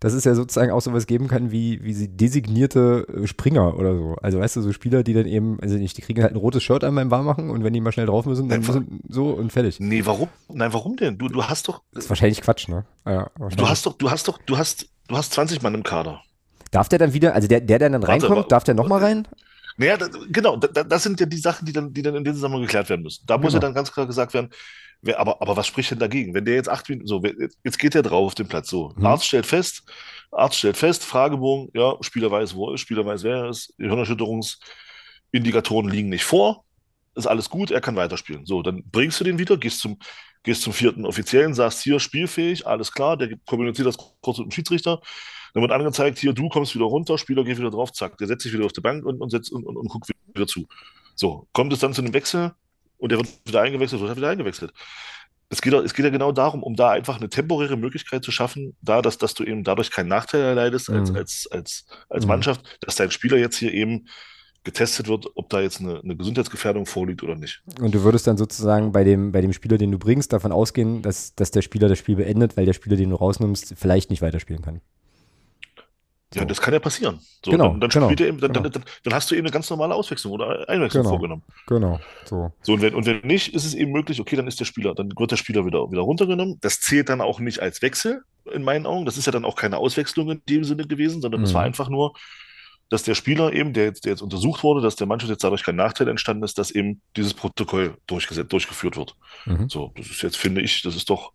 dass 0.00 0.12
es 0.12 0.24
ja 0.24 0.34
sozusagen 0.34 0.70
auch 0.70 0.80
sowas 0.80 1.06
geben 1.06 1.28
kann 1.28 1.50
wie, 1.50 1.82
wie 1.82 1.94
sie 1.94 2.08
designierte 2.08 3.06
äh, 3.22 3.26
Springer 3.26 3.78
oder 3.78 3.96
so. 3.96 4.16
Also 4.20 4.40
weißt 4.40 4.56
du, 4.56 4.62
so 4.62 4.72
Spieler, 4.72 5.02
die 5.02 5.14
dann 5.14 5.26
eben, 5.26 5.58
also 5.60 5.76
nicht, 5.76 5.96
die 5.96 6.02
kriegen 6.02 6.22
halt 6.22 6.32
ein 6.32 6.38
rotes 6.38 6.62
Shirt 6.62 6.84
an 6.84 6.94
beim 6.94 7.10
Warmmachen 7.10 7.50
und 7.50 7.64
wenn 7.64 7.72
die 7.72 7.80
mal 7.80 7.92
schnell 7.92 8.06
drauf 8.06 8.26
müssen, 8.26 8.48
dann 8.48 8.60
müssen 8.60 9.00
so 9.08 9.30
und 9.30 9.52
fertig. 9.52 9.80
Nee, 9.80 10.04
warum? 10.04 10.28
Nein, 10.48 10.72
warum 10.72 10.96
denn? 10.96 11.18
Du, 11.18 11.28
du 11.28 11.44
hast 11.44 11.68
doch. 11.68 11.82
Das 11.92 12.04
ist 12.04 12.10
wahrscheinlich 12.10 12.40
Quatsch, 12.40 12.68
ne? 12.68 12.84
Ja, 13.06 13.30
du 13.56 13.68
hast 13.68 13.86
doch, 13.86 13.94
du 13.94 14.10
hast 14.10 14.28
doch, 14.28 14.38
du 14.46 14.58
hast, 14.58 14.88
du 15.08 15.16
hast 15.16 15.32
20 15.32 15.62
Mann 15.62 15.74
im 15.74 15.82
Kader. 15.82 16.20
Darf 16.70 16.88
der 16.88 16.98
dann 16.98 17.12
wieder, 17.12 17.34
also 17.34 17.46
der, 17.46 17.60
der, 17.60 17.78
der 17.78 17.90
dann 17.90 18.02
reinkommt, 18.02 18.36
Warte, 18.36 18.48
darf 18.48 18.64
der 18.64 18.74
nochmal 18.74 19.00
rein? 19.00 19.28
Naja, 19.76 19.96
da, 19.96 20.08
genau, 20.28 20.56
da, 20.56 20.84
das 20.84 21.02
sind 21.02 21.20
ja 21.20 21.26
die 21.26 21.38
Sachen, 21.38 21.66
die 21.66 21.72
dann, 21.72 21.92
die 21.92 22.02
dann 22.02 22.14
in 22.14 22.24
diesem 22.24 22.36
Zusammenhang 22.36 22.62
geklärt 22.62 22.88
werden 22.88 23.02
müssen. 23.02 23.24
Da 23.26 23.34
genau. 23.34 23.44
muss 23.44 23.54
ja 23.54 23.60
dann 23.60 23.74
ganz 23.74 23.92
klar 23.92 24.06
gesagt 24.06 24.34
werden, 24.34 24.50
wer, 25.02 25.18
aber, 25.18 25.42
aber 25.42 25.56
was 25.56 25.66
spricht 25.66 25.90
denn 25.90 25.98
dagegen? 25.98 26.34
Wenn 26.34 26.44
der 26.44 26.54
jetzt 26.54 26.68
acht 26.68 26.88
Minuten, 26.88 27.06
so, 27.06 27.22
jetzt 27.64 27.78
geht 27.78 27.94
der 27.94 28.02
drauf 28.02 28.26
auf 28.26 28.34
den 28.34 28.48
Platz, 28.48 28.68
so, 28.68 28.92
mhm. 28.96 29.06
Arzt 29.06 29.26
stellt 29.26 29.46
fest, 29.46 29.82
Arzt 30.30 30.58
stellt 30.58 30.76
fest, 30.76 31.04
Fragebogen, 31.04 31.70
ja, 31.74 31.96
Spieler 32.00 32.30
weiß, 32.30 32.54
wo 32.54 32.68
er 32.68 32.74
ist, 32.74 32.80
Spieler 32.80 33.04
weiß, 33.04 33.24
wer 33.24 33.36
er 33.36 33.50
ist, 33.50 33.74
Hirnerschütterungsindikatoren 33.78 35.88
liegen 35.88 36.08
nicht 36.08 36.24
vor, 36.24 36.64
ist 37.14 37.26
alles 37.26 37.50
gut, 37.50 37.70
er 37.70 37.80
kann 37.80 37.96
weiterspielen. 37.96 38.46
So, 38.46 38.62
dann 38.62 38.82
bringst 38.90 39.20
du 39.20 39.24
den 39.24 39.38
wieder, 39.38 39.56
gehst 39.56 39.80
zum, 39.80 39.98
gehst 40.44 40.62
zum 40.62 40.72
vierten 40.72 41.04
Offiziellen, 41.04 41.54
sagst 41.54 41.82
hier, 41.82 41.98
spielfähig, 41.98 42.66
alles 42.66 42.92
klar, 42.92 43.16
der 43.16 43.36
kommuniziert 43.46 43.88
das 43.88 43.96
kurz 44.20 44.38
mit 44.38 44.48
dem 44.48 44.50
Schiedsrichter, 44.52 45.00
dann 45.54 45.62
wird 45.62 45.72
angezeigt, 45.72 46.18
hier, 46.18 46.32
du 46.32 46.48
kommst 46.48 46.74
wieder 46.74 46.84
runter, 46.84 47.18
Spieler 47.18 47.44
geht 47.44 47.58
wieder 47.58 47.70
drauf, 47.70 47.92
zack, 47.92 48.18
der 48.18 48.26
setzt 48.26 48.42
sich 48.42 48.52
wieder 48.52 48.64
auf 48.64 48.72
die 48.72 48.80
Bank 48.80 49.04
und, 49.04 49.20
und, 49.20 49.30
setzt, 49.30 49.50
und, 49.50 49.64
und, 49.64 49.76
und 49.76 49.88
guckt 49.88 50.08
wieder 50.32 50.46
zu. 50.46 50.66
So, 51.14 51.48
kommt 51.52 51.72
es 51.72 51.78
dann 51.78 51.94
zu 51.94 52.02
einem 52.02 52.12
Wechsel 52.12 52.52
und 52.98 53.10
der 53.10 53.18
wird 53.18 53.28
wieder 53.44 53.62
eingewechselt, 53.62 54.02
wird 54.02 54.16
wieder 54.16 54.28
eingewechselt. 54.28 54.72
Es 55.48 55.62
geht, 55.62 55.72
es 55.72 55.94
geht 55.94 56.04
ja 56.04 56.10
genau 56.10 56.32
darum, 56.32 56.62
um 56.62 56.74
da 56.74 56.90
einfach 56.90 57.16
eine 57.16 57.28
temporäre 57.28 57.76
Möglichkeit 57.76 58.24
zu 58.24 58.32
schaffen, 58.32 58.76
da, 58.82 59.00
dass, 59.00 59.18
dass 59.18 59.34
du 59.34 59.44
eben 59.44 59.62
dadurch 59.62 59.90
keinen 59.90 60.08
Nachteil 60.08 60.40
erleidest 60.40 60.90
als, 60.90 61.10
mhm. 61.10 61.16
als, 61.16 61.48
als, 61.50 61.86
als 62.08 62.24
mhm. 62.24 62.28
Mannschaft, 62.28 62.78
dass 62.80 62.96
dein 62.96 63.12
Spieler 63.12 63.36
jetzt 63.36 63.56
hier 63.56 63.72
eben 63.72 64.08
getestet 64.64 65.08
wird, 65.08 65.26
ob 65.34 65.50
da 65.50 65.60
jetzt 65.60 65.80
eine, 65.80 66.00
eine, 66.00 66.16
Gesundheitsgefährdung 66.16 66.86
vorliegt 66.86 67.22
oder 67.22 67.36
nicht. 67.36 67.62
Und 67.80 67.94
du 67.94 68.02
würdest 68.02 68.26
dann 68.26 68.36
sozusagen 68.36 68.92
bei 68.92 69.04
dem, 69.04 69.30
bei 69.30 69.40
dem 69.40 69.52
Spieler, 69.52 69.78
den 69.78 69.92
du 69.92 69.98
bringst, 69.98 70.32
davon 70.32 70.52
ausgehen, 70.52 71.02
dass, 71.02 71.34
dass 71.34 71.50
der 71.50 71.62
Spieler 71.62 71.88
das 71.88 71.98
Spiel 71.98 72.16
beendet, 72.16 72.56
weil 72.56 72.64
der 72.64 72.72
Spieler, 72.72 72.96
den 72.96 73.10
du 73.10 73.16
rausnimmst, 73.16 73.74
vielleicht 73.76 74.10
nicht 74.10 74.22
weiterspielen 74.22 74.62
kann. 74.62 74.80
So. 76.32 76.40
Ja, 76.40 76.46
das 76.46 76.60
kann 76.60 76.74
ja 76.74 76.80
passieren. 76.80 77.20
So, 77.44 77.52
genau, 77.52 77.68
dann, 77.76 77.80
dann, 77.80 77.90
genau, 77.90 78.10
eben, 78.10 78.40
dann, 78.40 78.52
genau. 78.52 78.68
dann, 78.68 78.84
dann, 79.04 79.14
hast 79.14 79.30
du 79.30 79.36
eben 79.36 79.46
eine 79.46 79.52
ganz 79.52 79.70
normale 79.70 79.94
Auswechslung 79.94 80.32
oder 80.32 80.68
Einwechslung 80.68 81.04
genau, 81.04 81.10
vorgenommen. 81.14 81.42
Genau. 81.68 82.00
So. 82.24 82.52
so 82.62 82.72
und, 82.72 82.82
wenn, 82.82 82.94
und 82.94 83.06
wenn 83.06 83.20
nicht, 83.20 83.54
ist 83.54 83.64
es 83.64 83.74
eben 83.74 83.92
möglich, 83.92 84.20
okay, 84.20 84.34
dann 84.34 84.48
ist 84.48 84.58
der 84.58 84.64
Spieler, 84.64 84.96
dann 84.96 85.12
wird 85.16 85.30
der 85.30 85.36
Spieler 85.36 85.64
wieder, 85.64 85.92
wieder 85.92 86.00
runtergenommen. 86.00 86.58
Das 86.60 86.80
zählt 86.80 87.08
dann 87.08 87.20
auch 87.20 87.38
nicht 87.38 87.60
als 87.60 87.82
Wechsel, 87.82 88.24
in 88.52 88.64
meinen 88.64 88.86
Augen. 88.86 89.04
Das 89.04 89.16
ist 89.16 89.26
ja 89.26 89.32
dann 89.32 89.44
auch 89.44 89.54
keine 89.54 89.76
Auswechslung 89.76 90.30
in 90.30 90.42
dem 90.48 90.64
Sinne 90.64 90.86
gewesen, 90.86 91.22
sondern 91.22 91.40
mhm. 91.40 91.44
das 91.44 91.54
war 91.54 91.62
mhm. 91.62 91.66
einfach 91.66 91.88
nur, 91.88 92.14
dass 92.90 93.02
der 93.02 93.14
Spieler 93.14 93.52
eben, 93.52 93.72
der 93.72 93.84
jetzt, 93.84 94.04
der 94.04 94.12
jetzt 94.12 94.22
untersucht 94.22 94.62
wurde, 94.62 94.80
dass 94.80 94.96
der 94.96 95.06
Mannschaft 95.06 95.30
jetzt 95.30 95.44
dadurch 95.44 95.64
kein 95.64 95.76
Nachteil 95.76 96.08
entstanden 96.08 96.44
ist, 96.44 96.58
dass 96.58 96.70
eben 96.70 97.00
dieses 97.16 97.34
Protokoll 97.34 97.96
durchgesetzt, 98.06 98.52
durchgeführt 98.52 98.96
wird. 98.96 99.16
Mhm. 99.46 99.68
So, 99.68 99.92
das 99.96 100.06
ist 100.06 100.22
jetzt, 100.22 100.36
finde 100.36 100.60
ich, 100.60 100.82
das 100.82 100.94
ist 100.94 101.10
doch 101.10 101.32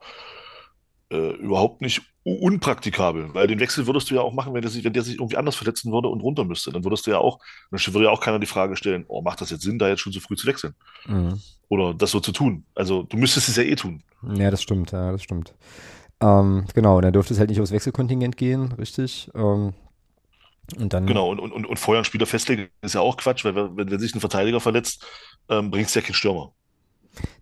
äh, 1.11 1.31
überhaupt 1.37 1.81
nicht 1.81 2.01
unpraktikabel, 2.23 3.33
weil 3.33 3.47
den 3.47 3.59
Wechsel 3.59 3.87
würdest 3.87 4.09
du 4.09 4.15
ja 4.15 4.21
auch 4.21 4.33
machen, 4.33 4.53
wenn 4.53 4.61
der, 4.61 4.69
sich, 4.69 4.83
wenn 4.83 4.93
der 4.93 5.03
sich 5.03 5.15
irgendwie 5.15 5.37
anders 5.37 5.55
verletzen 5.55 5.91
würde 5.91 6.09
und 6.09 6.21
runter 6.21 6.43
müsste. 6.43 6.71
Dann 6.71 6.83
würdest 6.83 7.07
du 7.07 7.11
ja 7.11 7.17
auch, 7.17 7.39
dann 7.71 7.79
würde 7.93 8.05
ja 8.05 8.11
auch 8.11 8.21
keiner 8.21 8.39
die 8.39 8.45
Frage 8.45 8.75
stellen, 8.75 9.05
oh, 9.07 9.21
macht 9.21 9.41
das 9.41 9.49
jetzt 9.49 9.63
Sinn, 9.63 9.79
da 9.79 9.87
jetzt 9.89 10.01
schon 10.01 10.13
so 10.13 10.19
früh 10.19 10.35
zu 10.35 10.45
wechseln? 10.45 10.75
Mhm. 11.07 11.41
Oder 11.69 11.93
das 11.93 12.11
so 12.11 12.19
zu 12.19 12.31
tun. 12.31 12.65
Also 12.75 13.03
du 13.03 13.17
müsstest 13.17 13.49
es 13.49 13.55
ja 13.55 13.63
eh 13.63 13.75
tun. 13.75 14.03
Ja, 14.35 14.51
das 14.51 14.61
stimmt, 14.61 14.91
ja, 14.91 15.11
das 15.11 15.23
stimmt. 15.23 15.53
Ähm, 16.21 16.65
genau, 16.73 16.99
dann 17.01 17.13
dürfte 17.13 17.33
es 17.33 17.39
halt 17.39 17.49
nicht 17.49 17.61
aufs 17.61 17.71
Wechselkontingent 17.71 18.37
gehen, 18.37 18.73
richtig. 18.73 19.31
Ähm, 19.33 19.73
und 20.77 20.93
dann 20.93 21.05
genau, 21.05 21.29
und, 21.29 21.39
und, 21.39 21.65
und 21.65 21.79
vorher 21.79 21.99
einen 21.99 22.05
Spieler 22.05 22.25
festlegen, 22.25 22.67
ist 22.81 22.95
ja 22.95 23.01
auch 23.01 23.17
Quatsch, 23.17 23.45
weil 23.45 23.55
wenn, 23.55 23.89
wenn 23.91 23.99
sich 23.99 24.13
ein 24.15 24.19
Verteidiger 24.19 24.59
verletzt, 24.59 25.05
ähm, 25.49 25.71
bringst 25.71 25.95
du 25.95 25.99
ja 25.99 26.05
keinen 26.05 26.15
Stürmer. 26.15 26.53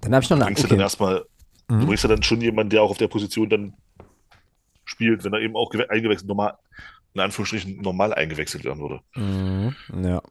Dann 0.02 0.14
habe 0.16 0.24
ich 0.24 0.30
noch 0.30 0.38
eine 0.38 0.46
Bringst 0.46 0.64
okay. 0.64 0.70
du 0.70 0.76
dann 0.76 0.84
erstmal 0.84 1.26
Mhm. 1.70 1.80
Du 1.82 1.86
bringst 1.88 2.04
ja 2.04 2.10
dann 2.10 2.24
schon 2.24 2.42
jemanden, 2.42 2.70
der 2.70 2.82
auch 2.82 2.92
auf 2.92 2.98
der 2.98 3.08
Position 3.08 3.50
dann 3.50 3.74
spielt, 4.86 5.24
wenn 5.24 5.34
er 5.34 5.42
eben 5.42 5.56
auch 5.56 5.72
eingewechselt, 5.90 6.28
normal, 6.28 6.54
in 7.14 7.22
Anführungsstrichen 7.22 7.82
normal 7.82 8.14
eingewechselt 8.14 8.64
werden 8.64 8.80
würde. 8.80 9.02
Mhm, 9.16 9.76
ja. 10.04 10.22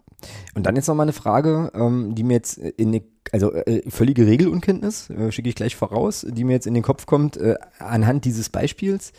Und 0.55 0.65
dann 0.65 0.77
jetzt 0.77 0.89
noch 0.89 0.95
mal 0.95 1.03
eine 1.03 1.13
Frage, 1.13 1.71
ähm, 1.75 2.15
die 2.15 2.23
mir 2.23 2.35
jetzt 2.35 2.57
in 2.57 2.93
die, 2.93 3.03
also 3.33 3.53
äh, 3.53 3.83
völlige 3.91 4.27
Regelunkenntnis, 4.27 5.11
äh, 5.11 5.31
schicke 5.31 5.51
ich 5.51 5.55
gleich 5.55 5.77
voraus, 5.77 6.27
die 6.27 6.45
mir 6.45 6.53
jetzt 6.53 6.67
in 6.67 6.73
den 6.73 6.83
Kopf 6.83 7.05
kommt, 7.05 7.37
äh, 7.37 7.57
anhand 7.79 8.25
dieses 8.25 8.49
Beispiels. 8.49 9.13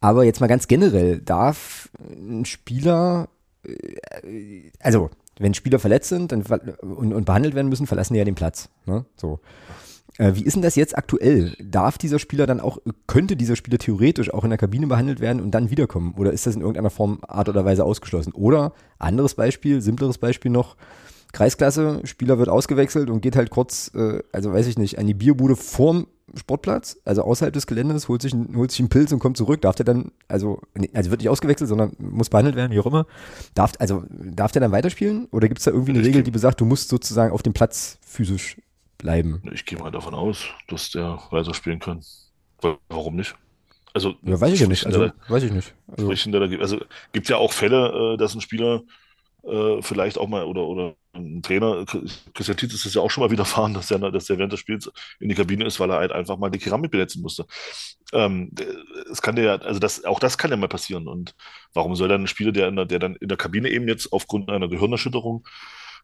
Aber 0.00 0.24
jetzt 0.24 0.40
mal 0.40 0.46
ganz 0.46 0.68
generell, 0.68 1.20
darf 1.20 1.88
ein 1.98 2.44
Spieler, 2.44 3.28
äh, 3.64 4.70
also 4.80 5.10
wenn 5.38 5.54
Spieler 5.54 5.78
verletzt 5.78 6.08
sind 6.08 6.32
und, 6.32 6.50
und, 6.50 7.12
und, 7.12 7.24
behandelt 7.24 7.54
werden 7.54 7.68
müssen, 7.68 7.86
verlassen 7.86 8.14
die 8.14 8.18
ja 8.18 8.24
den 8.24 8.34
Platz. 8.34 8.68
Ne? 8.86 9.04
So. 9.16 9.40
Äh, 10.18 10.34
wie 10.34 10.44
ist 10.44 10.54
denn 10.54 10.62
das 10.62 10.76
jetzt 10.76 10.96
aktuell? 10.96 11.54
Darf 11.62 11.98
dieser 11.98 12.18
Spieler 12.18 12.46
dann 12.46 12.60
auch, 12.60 12.78
könnte 13.06 13.36
dieser 13.36 13.56
Spieler 13.56 13.78
theoretisch 13.78 14.32
auch 14.32 14.44
in 14.44 14.50
der 14.50 14.58
Kabine 14.58 14.86
behandelt 14.86 15.20
werden 15.20 15.42
und 15.42 15.50
dann 15.50 15.70
wiederkommen? 15.70 16.14
Oder 16.16 16.32
ist 16.32 16.46
das 16.46 16.54
in 16.54 16.62
irgendeiner 16.62 16.90
Form, 16.90 17.20
Art 17.26 17.48
oder 17.48 17.64
Weise 17.64 17.84
ausgeschlossen? 17.84 18.32
Oder, 18.32 18.72
anderes 18.98 19.34
Beispiel, 19.34 19.80
simpleres 19.80 20.18
Beispiel 20.18 20.50
noch, 20.50 20.76
Kreisklasse, 21.32 22.00
Spieler 22.04 22.38
wird 22.38 22.48
ausgewechselt 22.48 23.10
und 23.10 23.20
geht 23.20 23.36
halt 23.36 23.50
kurz, 23.50 23.90
äh, 23.94 24.22
also 24.32 24.52
weiß 24.52 24.66
ich 24.68 24.78
nicht, 24.78 24.98
an 24.98 25.06
die 25.06 25.14
Bierbude 25.14 25.56
vorm 25.56 26.06
Sportplatz, 26.34 26.98
also 27.04 27.22
außerhalb 27.22 27.54
des 27.54 27.66
Geländes, 27.66 28.08
holt 28.08 28.20
sich, 28.22 28.34
holt 28.54 28.70
sich 28.70 28.80
einen 28.80 28.88
Pilz 28.88 29.12
und 29.12 29.20
kommt 29.20 29.36
zurück. 29.36 29.60
Darf 29.62 29.76
der 29.76 29.84
dann, 29.84 30.10
also, 30.28 30.60
also 30.92 31.10
wird 31.10 31.20
nicht 31.20 31.28
ausgewechselt, 31.28 31.68
sondern 31.68 31.92
muss 31.98 32.30
behandelt 32.30 32.56
werden, 32.56 32.72
wie 32.72 32.80
auch 32.80 32.86
immer. 32.86 33.06
Darf, 33.54 33.72
also, 33.78 34.04
darf 34.10 34.52
der 34.52 34.60
dann 34.60 34.72
weiterspielen? 34.72 35.26
Oder 35.30 35.48
gibt 35.48 35.58
es 35.58 35.64
da 35.64 35.70
irgendwie 35.70 35.92
eine 35.92 36.00
ich 36.00 36.06
Regel, 36.06 36.22
die 36.22 36.30
besagt, 36.30 36.60
du 36.60 36.64
musst 36.64 36.88
sozusagen 36.88 37.32
auf 37.32 37.42
dem 37.42 37.52
Platz 37.52 37.98
physisch 38.04 38.60
bleiben? 38.98 39.42
Ich 39.52 39.64
gehe 39.64 39.78
mal 39.78 39.90
davon 39.90 40.14
aus, 40.14 40.46
dass 40.68 40.90
der 40.90 41.20
weiterspielen 41.30 41.78
kann. 41.78 42.02
Warum 42.88 43.16
nicht? 43.16 43.36
Also, 43.94 44.14
ja, 44.22 44.38
weiß 44.40 44.52
ich 44.52 44.60
ja 44.60 44.66
nicht. 44.66 44.84
Also, 44.84 45.10
weiß 45.28 45.44
ich 45.44 45.52
nicht. 45.52 45.74
Also, 45.96 46.10
also 46.10 46.78
gibt 47.12 47.28
ja 47.28 47.36
auch 47.36 47.52
Fälle, 47.52 48.14
äh, 48.14 48.16
dass 48.18 48.34
ein 48.34 48.40
Spieler 48.40 48.82
äh, 49.46 49.82
vielleicht 49.82 50.18
auch 50.18 50.28
mal 50.28 50.44
oder, 50.44 50.62
oder 50.62 50.96
ein 51.12 51.42
Trainer, 51.42 51.84
Christian 52.34 52.56
Tietz 52.56 52.74
ist 52.74 52.86
es 52.86 52.94
ja 52.94 53.00
auch 53.00 53.10
schon 53.10 53.22
mal 53.22 53.30
widerfahren, 53.32 53.74
dass 53.74 53.88
der, 53.88 53.98
dass 53.98 54.26
der 54.26 54.38
während 54.38 54.52
des 54.52 54.60
Spiels 54.60 54.90
in 55.20 55.28
die 55.28 55.34
Kabine 55.34 55.64
ist, 55.64 55.80
weil 55.80 55.90
er 55.90 55.98
halt 55.98 56.12
einfach 56.12 56.36
mal 56.36 56.50
die 56.50 56.58
Keramik 56.58 56.90
benetzen 56.90 57.22
musste. 57.22 57.46
Ähm, 58.12 58.50
es 59.10 59.22
kann 59.22 59.36
ja, 59.36 59.56
also 59.56 59.80
das, 59.80 60.04
auch 60.04 60.20
das 60.20 60.38
kann 60.38 60.50
ja 60.50 60.56
mal 60.56 60.68
passieren. 60.68 61.08
Und 61.08 61.34
warum 61.74 61.94
soll 61.96 62.08
dann 62.08 62.22
ein 62.24 62.26
Spieler, 62.26 62.52
der, 62.52 62.70
der, 62.70 62.84
der 62.84 62.98
dann 62.98 63.16
in 63.16 63.28
der 63.28 63.38
Kabine 63.38 63.70
eben 63.70 63.88
jetzt 63.88 64.12
aufgrund 64.12 64.50
einer 64.50 64.68
Gehirnerschütterung 64.68 65.46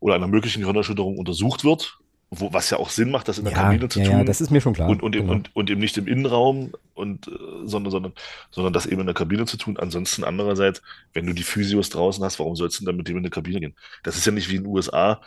oder 0.00 0.14
einer 0.14 0.28
möglichen 0.28 0.60
Gehirnerschütterung 0.60 1.18
untersucht 1.18 1.64
wird, 1.64 1.98
wo, 2.34 2.52
was 2.52 2.70
ja 2.70 2.78
auch 2.78 2.88
Sinn 2.88 3.10
macht, 3.10 3.28
das 3.28 3.38
in 3.38 3.44
der 3.44 3.52
ja, 3.52 3.62
Kabine 3.62 3.88
zu 3.88 4.00
ja, 4.00 4.06
tun. 4.06 4.18
Ja, 4.18 4.24
das 4.24 4.40
ist 4.40 4.50
mir 4.50 4.62
schon 4.62 4.72
klar. 4.72 4.88
Und, 4.88 5.02
und, 5.02 5.14
eben, 5.14 5.26
genau. 5.26 5.36
und, 5.36 5.54
und 5.54 5.70
eben 5.70 5.80
nicht 5.80 5.98
im 5.98 6.06
Innenraum, 6.06 6.72
und, 6.94 7.28
äh, 7.28 7.30
sondern, 7.64 7.90
sondern, 7.90 8.12
sondern 8.50 8.72
das 8.72 8.86
eben 8.86 9.00
in 9.00 9.06
der 9.06 9.14
Kabine 9.14 9.44
zu 9.44 9.58
tun. 9.58 9.76
Ansonsten 9.76 10.24
andererseits, 10.24 10.80
wenn 11.12 11.26
du 11.26 11.34
die 11.34 11.42
Physios 11.42 11.90
draußen 11.90 12.24
hast, 12.24 12.38
warum 12.38 12.56
sollst 12.56 12.80
du 12.80 12.86
dann 12.86 12.96
mit 12.96 13.06
dem 13.08 13.18
in 13.18 13.22
die 13.22 13.30
Kabine 13.30 13.60
gehen? 13.60 13.74
Das 14.02 14.16
ist 14.16 14.24
ja 14.24 14.32
nicht 14.32 14.48
wie 14.48 14.56
in 14.56 14.62
den 14.62 14.72
USA, 14.72 15.20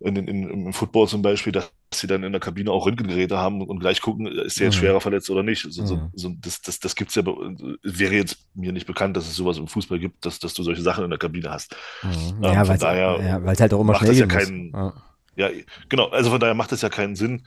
in, 0.00 0.16
in, 0.16 0.50
im 0.50 0.72
Football 0.72 1.06
zum 1.08 1.22
Beispiel, 1.22 1.52
dass 1.52 1.70
sie 1.92 2.08
dann 2.08 2.24
in 2.24 2.32
der 2.32 2.40
Kabine 2.40 2.72
auch 2.72 2.84
Röntgengeräte 2.84 3.38
haben 3.38 3.62
und 3.62 3.78
gleich 3.78 4.00
gucken, 4.00 4.26
ist 4.26 4.58
der 4.58 4.66
jetzt 4.66 4.76
mhm. 4.76 4.80
schwerer 4.80 5.00
verletzt 5.00 5.30
oder 5.30 5.44
nicht. 5.44 5.66
So, 5.70 5.82
mhm. 5.82 6.10
so, 6.14 6.34
das 6.40 6.60
das, 6.62 6.80
das 6.80 6.96
gibt 6.96 7.10
es 7.10 7.14
ja, 7.14 7.24
wäre 7.24 8.14
jetzt 8.14 8.38
mir 8.54 8.72
nicht 8.72 8.86
bekannt, 8.86 9.16
dass 9.16 9.28
es 9.28 9.36
sowas 9.36 9.56
im 9.56 9.68
Fußball 9.68 10.00
gibt, 10.00 10.26
dass, 10.26 10.40
dass 10.40 10.52
du 10.52 10.62
solche 10.64 10.82
Sachen 10.82 11.04
in 11.04 11.10
der 11.10 11.18
Kabine 11.18 11.50
hast. 11.50 11.76
Mhm. 12.02 12.42
Ja, 12.42 12.62
ähm, 12.62 13.44
weil 13.44 13.54
es 13.54 13.60
halt 13.60 13.72
auch 13.72 13.80
immer 13.80 13.94
schnell 13.94 14.14
ja 14.14 14.26
keinen, 14.26 14.72
ja. 14.72 14.92
Ja, 15.36 15.50
genau. 15.88 16.08
Also 16.08 16.30
von 16.30 16.40
daher 16.40 16.54
macht 16.54 16.72
es 16.72 16.82
ja 16.82 16.88
keinen 16.88 17.16
Sinn 17.16 17.42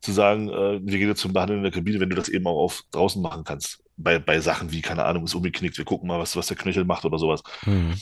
zu 0.00 0.12
sagen, 0.12 0.48
äh, 0.48 0.80
wir 0.82 0.98
gehen 0.98 1.08
jetzt 1.08 1.20
zum 1.20 1.32
Behandeln 1.32 1.58
in 1.58 1.64
der 1.64 1.72
Kabine, 1.72 2.00
wenn 2.00 2.10
du 2.10 2.16
das 2.16 2.28
eben 2.28 2.46
auch 2.46 2.62
auf 2.62 2.82
draußen 2.92 3.20
machen 3.20 3.44
kannst. 3.44 3.82
Bei, 3.96 4.18
bei 4.18 4.40
Sachen 4.40 4.70
wie, 4.72 4.82
keine 4.82 5.04
Ahnung, 5.04 5.24
ist 5.24 5.34
umgeknickt, 5.34 5.78
wir 5.78 5.84
gucken 5.84 6.08
mal, 6.08 6.18
was, 6.18 6.36
was 6.36 6.46
der 6.46 6.56
Knöchel 6.56 6.84
macht 6.84 7.04
oder 7.04 7.18
sowas. 7.18 7.42
Mhm. 7.64 7.94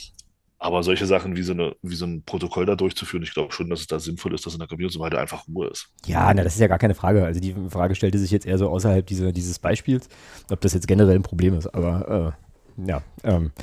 Aber 0.58 0.82
solche 0.82 1.06
Sachen 1.06 1.36
wie 1.36 1.42
so, 1.42 1.52
eine, 1.52 1.76
wie 1.82 1.94
so 1.94 2.06
ein 2.06 2.22
Protokoll 2.22 2.64
da 2.64 2.74
durchzuführen, 2.74 3.22
ich 3.22 3.34
glaube 3.34 3.52
schon, 3.52 3.68
dass 3.68 3.80
es 3.80 3.86
da 3.86 3.98
sinnvoll 3.98 4.34
ist, 4.34 4.46
dass 4.46 4.54
in 4.54 4.60
der 4.60 4.68
Kabine 4.68 4.86
und 4.86 4.92
so 4.92 5.00
weiter 5.00 5.20
einfach 5.20 5.46
Ruhe 5.46 5.68
ist. 5.68 5.88
Ja, 6.06 6.32
na, 6.32 6.42
das 6.42 6.54
ist 6.54 6.60
ja 6.60 6.68
gar 6.68 6.78
keine 6.78 6.94
Frage. 6.94 7.24
Also 7.24 7.38
die 7.38 7.54
Frage 7.68 7.94
stellte 7.94 8.18
sich 8.18 8.30
jetzt 8.30 8.46
eher 8.46 8.56
so 8.56 8.70
außerhalb 8.70 9.06
dieser, 9.06 9.32
dieses 9.32 9.58
Beispiels, 9.58 10.08
ob 10.50 10.60
das 10.62 10.72
jetzt 10.72 10.88
generell 10.88 11.16
ein 11.16 11.22
Problem 11.22 11.54
ist. 11.54 11.66
Aber 11.66 12.34
äh, 12.78 12.88
ja, 12.88 13.02
ähm, 13.24 13.52
äh, 13.56 13.60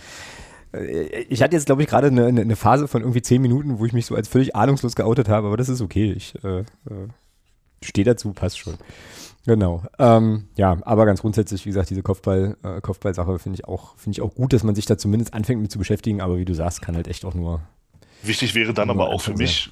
ich 1.29 1.41
hatte 1.41 1.55
jetzt, 1.55 1.65
glaube 1.65 1.83
ich, 1.83 1.89
gerade 1.89 2.07
eine, 2.07 2.27
eine, 2.27 2.55
Phase 2.55 2.87
von 2.87 3.01
irgendwie 3.01 3.21
zehn 3.21 3.41
Minuten, 3.41 3.79
wo 3.79 3.85
ich 3.85 3.93
mich 3.93 4.05
so 4.05 4.15
als 4.15 4.27
völlig 4.27 4.55
ahnungslos 4.55 4.95
geoutet 4.95 5.27
habe, 5.27 5.47
aber 5.47 5.57
das 5.57 5.69
ist 5.69 5.81
okay. 5.81 6.13
Ich 6.13 6.33
äh, 6.43 6.59
äh, 6.59 6.65
stehe 7.83 8.05
dazu, 8.05 8.31
passt 8.31 8.57
schon. 8.57 8.75
Genau. 9.45 9.83
Ähm, 9.97 10.47
ja, 10.55 10.77
aber 10.83 11.05
ganz 11.05 11.21
grundsätzlich, 11.21 11.65
wie 11.65 11.69
gesagt, 11.69 11.89
diese 11.89 12.03
Kopfball, 12.03 12.57
äh, 12.63 12.79
Kopfball-Sache 12.79 13.39
finde 13.39 13.57
ich 13.59 13.65
auch, 13.65 13.97
finde 13.97 14.15
ich 14.15 14.21
auch 14.21 14.33
gut, 14.33 14.53
dass 14.53 14.63
man 14.63 14.75
sich 14.75 14.85
da 14.85 14.97
zumindest 14.97 15.33
anfängt 15.33 15.61
mit 15.61 15.71
zu 15.71 15.79
beschäftigen, 15.79 16.21
aber 16.21 16.37
wie 16.37 16.45
du 16.45 16.53
sagst, 16.53 16.81
kann 16.81 16.95
halt 16.95 17.07
echt 17.07 17.25
auch 17.25 17.33
nur. 17.33 17.61
Wichtig 18.23 18.53
wäre 18.53 18.73
dann 18.73 18.91
aber 18.91 19.09
auch 19.09 19.21
für 19.21 19.33
mich, 19.33 19.71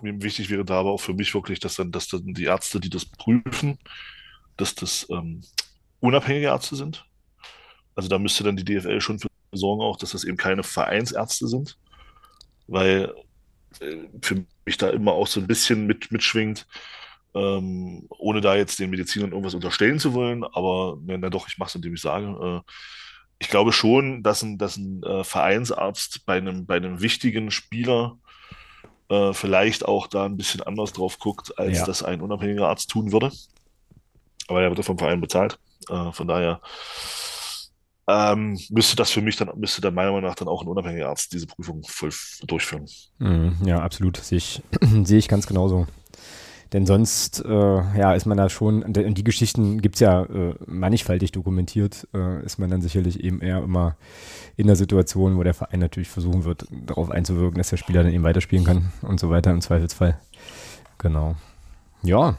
wichtig 0.00 0.48
wäre 0.48 0.64
da 0.64 0.80
aber 0.80 0.90
auch 0.90 1.00
für 1.00 1.12
mich 1.12 1.34
wirklich, 1.34 1.60
dass 1.60 1.74
dann, 1.74 1.92
dass 1.92 2.08
dann 2.08 2.32
die 2.32 2.44
Ärzte, 2.44 2.80
die 2.80 2.88
das 2.88 3.04
prüfen, 3.04 3.78
dass 4.56 4.74
das 4.74 5.06
ähm, 5.10 5.42
unabhängige 6.00 6.46
Ärzte 6.46 6.76
sind. 6.76 7.04
Also 8.00 8.08
da 8.08 8.18
müsste 8.18 8.44
dann 8.44 8.56
die 8.56 8.64
DFL 8.64 8.98
schon 9.02 9.18
für 9.18 9.28
sorgen 9.52 9.82
auch, 9.82 9.98
dass 9.98 10.12
das 10.12 10.24
eben 10.24 10.38
keine 10.38 10.62
Vereinsärzte 10.62 11.48
sind, 11.48 11.76
weil 12.66 13.12
äh, 13.80 13.96
für 14.22 14.46
mich 14.64 14.78
da 14.78 14.88
immer 14.88 15.12
auch 15.12 15.26
so 15.26 15.38
ein 15.38 15.46
bisschen 15.46 15.86
mit, 15.86 16.10
mitschwingt, 16.10 16.66
ähm, 17.34 18.06
ohne 18.08 18.40
da 18.40 18.56
jetzt 18.56 18.78
den 18.78 18.88
Medizinern 18.88 19.32
irgendwas 19.32 19.52
unterstellen 19.52 19.98
zu 19.98 20.14
wollen, 20.14 20.44
aber 20.44 20.96
na, 21.04 21.18
na 21.18 21.28
doch, 21.28 21.46
ich 21.46 21.58
mache 21.58 21.68
es, 21.68 21.74
indem 21.74 21.92
ich 21.92 22.00
sage, 22.00 22.62
äh, 22.66 22.70
ich 23.38 23.50
glaube 23.50 23.74
schon, 23.74 24.22
dass 24.22 24.40
ein, 24.42 24.56
dass 24.56 24.78
ein 24.78 25.02
äh, 25.02 25.22
Vereinsarzt 25.22 26.24
bei 26.24 26.38
einem, 26.38 26.64
bei 26.64 26.76
einem 26.76 27.02
wichtigen 27.02 27.50
Spieler 27.50 28.16
äh, 29.10 29.34
vielleicht 29.34 29.84
auch 29.84 30.06
da 30.06 30.24
ein 30.24 30.38
bisschen 30.38 30.62
anders 30.62 30.94
drauf 30.94 31.18
guckt, 31.18 31.58
als 31.58 31.80
ja. 31.80 31.84
das 31.84 32.02
ein 32.02 32.22
unabhängiger 32.22 32.68
Arzt 32.68 32.88
tun 32.88 33.12
würde. 33.12 33.30
Aber 34.48 34.62
er 34.62 34.70
wird 34.70 34.78
ja 34.78 34.84
vom 34.84 34.98
Verein 34.98 35.20
bezahlt. 35.20 35.58
Äh, 35.90 36.12
von 36.12 36.28
daher 36.28 36.62
ähm, 38.10 38.58
müsste 38.70 38.96
das 38.96 39.10
für 39.10 39.20
mich 39.20 39.36
dann, 39.36 39.50
müsste 39.56 39.80
dann 39.80 39.94
meiner 39.94 40.12
Meinung 40.12 40.28
nach 40.28 40.36
dann 40.36 40.48
auch 40.48 40.62
ein 40.62 40.68
unabhängiger 40.68 41.08
Arzt 41.08 41.32
diese 41.32 41.46
Prüfung 41.46 41.82
voll 41.86 42.10
durchführen. 42.46 42.86
Mhm, 43.18 43.56
ja, 43.64 43.80
absolut. 43.80 44.16
Sehe 44.16 44.38
ich, 44.38 44.62
sehe 45.04 45.18
ich 45.18 45.28
ganz 45.28 45.46
genauso. 45.46 45.86
Denn 46.72 46.86
sonst, 46.86 47.44
äh, 47.44 47.50
ja, 47.50 48.14
ist 48.14 48.26
man 48.26 48.36
da 48.36 48.48
schon, 48.48 48.84
und 48.84 48.94
die 48.96 49.24
Geschichten 49.24 49.80
gibt 49.80 49.96
es 49.96 50.00
ja 50.00 50.22
äh, 50.22 50.54
mannigfaltig 50.66 51.32
dokumentiert, 51.32 52.06
äh, 52.14 52.44
ist 52.44 52.58
man 52.58 52.70
dann 52.70 52.80
sicherlich 52.80 53.24
eben 53.24 53.40
eher 53.40 53.62
immer 53.62 53.96
in 54.56 54.68
der 54.68 54.76
Situation, 54.76 55.36
wo 55.36 55.42
der 55.42 55.54
Verein 55.54 55.80
natürlich 55.80 56.08
versuchen 56.08 56.44
wird, 56.44 56.66
darauf 56.86 57.10
einzuwirken, 57.10 57.58
dass 57.58 57.70
der 57.70 57.76
Spieler 57.76 58.04
dann 58.04 58.12
eben 58.12 58.22
weiterspielen 58.22 58.64
kann 58.64 58.92
und 59.02 59.18
so 59.18 59.30
weiter 59.30 59.50
im 59.50 59.60
Zweifelsfall. 59.60 60.20
Genau. 60.98 61.34
Ja, 62.02 62.36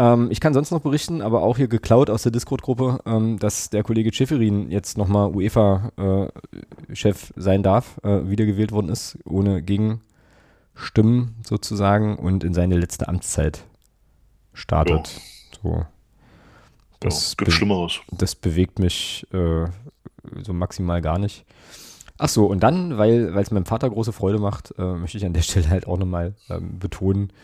ähm, 0.00 0.30
ich 0.30 0.40
kann 0.40 0.54
sonst 0.54 0.70
noch 0.70 0.80
berichten, 0.80 1.20
aber 1.20 1.42
auch 1.42 1.58
hier 1.58 1.68
geklaut 1.68 2.08
aus 2.08 2.22
der 2.22 2.32
Discord-Gruppe, 2.32 3.00
ähm, 3.04 3.38
dass 3.38 3.68
der 3.68 3.82
Kollege 3.82 4.14
Schifferin 4.14 4.70
jetzt 4.70 4.96
nochmal 4.96 5.30
UEFA-Chef 5.34 7.30
äh, 7.30 7.32
sein 7.36 7.62
darf, 7.62 7.98
äh, 8.02 8.30
wiedergewählt 8.30 8.72
worden 8.72 8.88
ist, 8.88 9.18
ohne 9.26 9.62
Gegenstimmen 9.62 11.36
sozusagen 11.46 12.16
und 12.16 12.44
in 12.44 12.54
seine 12.54 12.78
letzte 12.78 13.08
Amtszeit 13.08 13.66
startet. 14.54 15.20
Ja. 15.62 15.62
So. 15.62 15.84
Das 17.00 17.32
ja, 17.32 17.36
gibt 17.36 17.52
Schlimmeres. 17.52 18.00
Das 18.10 18.34
bewegt 18.34 18.78
mich 18.78 19.26
äh, 19.34 19.66
so 20.42 20.54
maximal 20.54 21.02
gar 21.02 21.18
nicht. 21.18 21.44
Ach 22.16 22.30
so, 22.30 22.46
und 22.46 22.62
dann, 22.62 22.96
weil 22.96 23.36
es 23.38 23.50
meinem 23.50 23.66
Vater 23.66 23.90
große 23.90 24.12
Freude 24.12 24.38
macht, 24.38 24.74
äh, 24.78 24.94
möchte 24.94 25.18
ich 25.18 25.26
an 25.26 25.34
der 25.34 25.42
Stelle 25.42 25.68
halt 25.68 25.86
auch 25.86 25.98
nochmal 25.98 26.34
ähm, 26.48 26.78
betonen, 26.78 27.34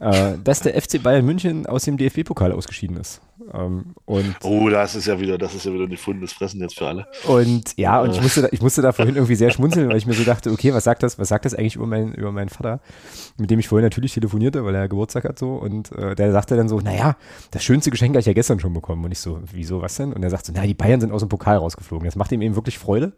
äh, 0.00 0.34
dass 0.42 0.60
der 0.60 0.80
FC 0.80 1.02
Bayern 1.02 1.24
München 1.24 1.66
aus 1.66 1.84
dem 1.84 1.96
DFB-Pokal 1.96 2.52
ausgeschieden 2.52 2.96
ist. 2.96 3.20
Ähm, 3.52 3.94
und 4.04 4.34
oh, 4.42 4.68
das 4.68 4.94
ist 4.94 5.06
ja 5.06 5.20
wieder, 5.20 5.36
das 5.36 5.54
ist 5.54 5.66
ja 5.66 5.72
wieder 5.72 5.84
ein 5.84 5.90
gefundenes 5.90 6.32
Fressen 6.32 6.60
jetzt 6.60 6.78
für 6.78 6.86
alle. 6.86 7.06
Und 7.26 7.76
ja, 7.76 8.00
und 8.00 8.10
ich 8.10 8.20
musste, 8.20 8.42
da, 8.42 8.48
ich 8.50 8.62
musste 8.62 8.82
da 8.82 8.92
vorhin 8.92 9.14
irgendwie 9.16 9.34
sehr 9.34 9.50
schmunzeln, 9.50 9.88
weil 9.88 9.96
ich 9.96 10.06
mir 10.06 10.14
so 10.14 10.24
dachte, 10.24 10.50
okay, 10.50 10.72
was 10.72 10.84
sagt 10.84 11.02
das, 11.02 11.18
was 11.18 11.28
sagt 11.28 11.44
das 11.44 11.54
eigentlich 11.54 11.76
über, 11.76 11.86
mein, 11.86 12.14
über 12.14 12.32
meinen 12.32 12.48
Vater, 12.48 12.80
mit 13.36 13.50
dem 13.50 13.58
ich 13.58 13.68
vorhin 13.68 13.84
natürlich 13.84 14.14
telefonierte, 14.14 14.64
weil 14.64 14.74
er 14.74 14.88
Geburtstag 14.88 15.24
hat 15.24 15.38
so 15.38 15.54
und 15.54 15.92
äh, 15.92 16.14
der 16.14 16.32
sagte 16.32 16.56
dann 16.56 16.68
so, 16.68 16.80
naja, 16.80 17.16
das 17.50 17.62
schönste 17.62 17.90
Geschenk 17.90 18.10
habe 18.10 18.20
ich 18.20 18.26
ja 18.26 18.32
gestern 18.32 18.58
schon 18.58 18.72
bekommen 18.72 19.04
und 19.04 19.12
ich 19.12 19.18
so, 19.18 19.40
wieso, 19.52 19.82
was 19.82 19.96
denn? 19.96 20.12
Und 20.12 20.22
er 20.22 20.30
sagt 20.30 20.46
so, 20.46 20.52
naja, 20.52 20.66
die 20.66 20.74
Bayern 20.74 21.00
sind 21.00 21.12
aus 21.12 21.20
dem 21.20 21.28
Pokal 21.28 21.56
rausgeflogen. 21.56 22.06
Das 22.06 22.16
macht 22.16 22.32
ihm 22.32 22.42
eben 22.42 22.54
wirklich 22.54 22.78
Freude. 22.78 23.12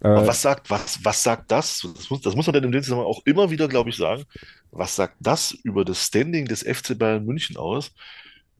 Aber 0.00 0.22
äh, 0.22 0.26
was 0.26 0.42
sagt, 0.42 0.70
was, 0.70 1.00
was 1.02 1.22
sagt 1.22 1.50
das? 1.50 1.86
Das 1.96 2.10
muss, 2.10 2.20
das 2.20 2.36
muss 2.36 2.46
man 2.46 2.54
dann 2.54 2.64
in 2.64 2.72
dem 2.72 2.82
Zusammenhang 2.82 3.10
auch 3.10 3.22
immer 3.24 3.50
wieder, 3.50 3.68
glaube 3.68 3.90
ich, 3.90 3.96
sagen. 3.96 4.24
Was 4.70 4.96
sagt 4.96 5.16
das 5.20 5.50
über 5.50 5.84
das 5.84 6.04
Standing 6.04 6.46
des 6.46 6.62
FC 6.62 6.96
Bayern 6.96 7.24
München 7.24 7.56
aus? 7.56 7.92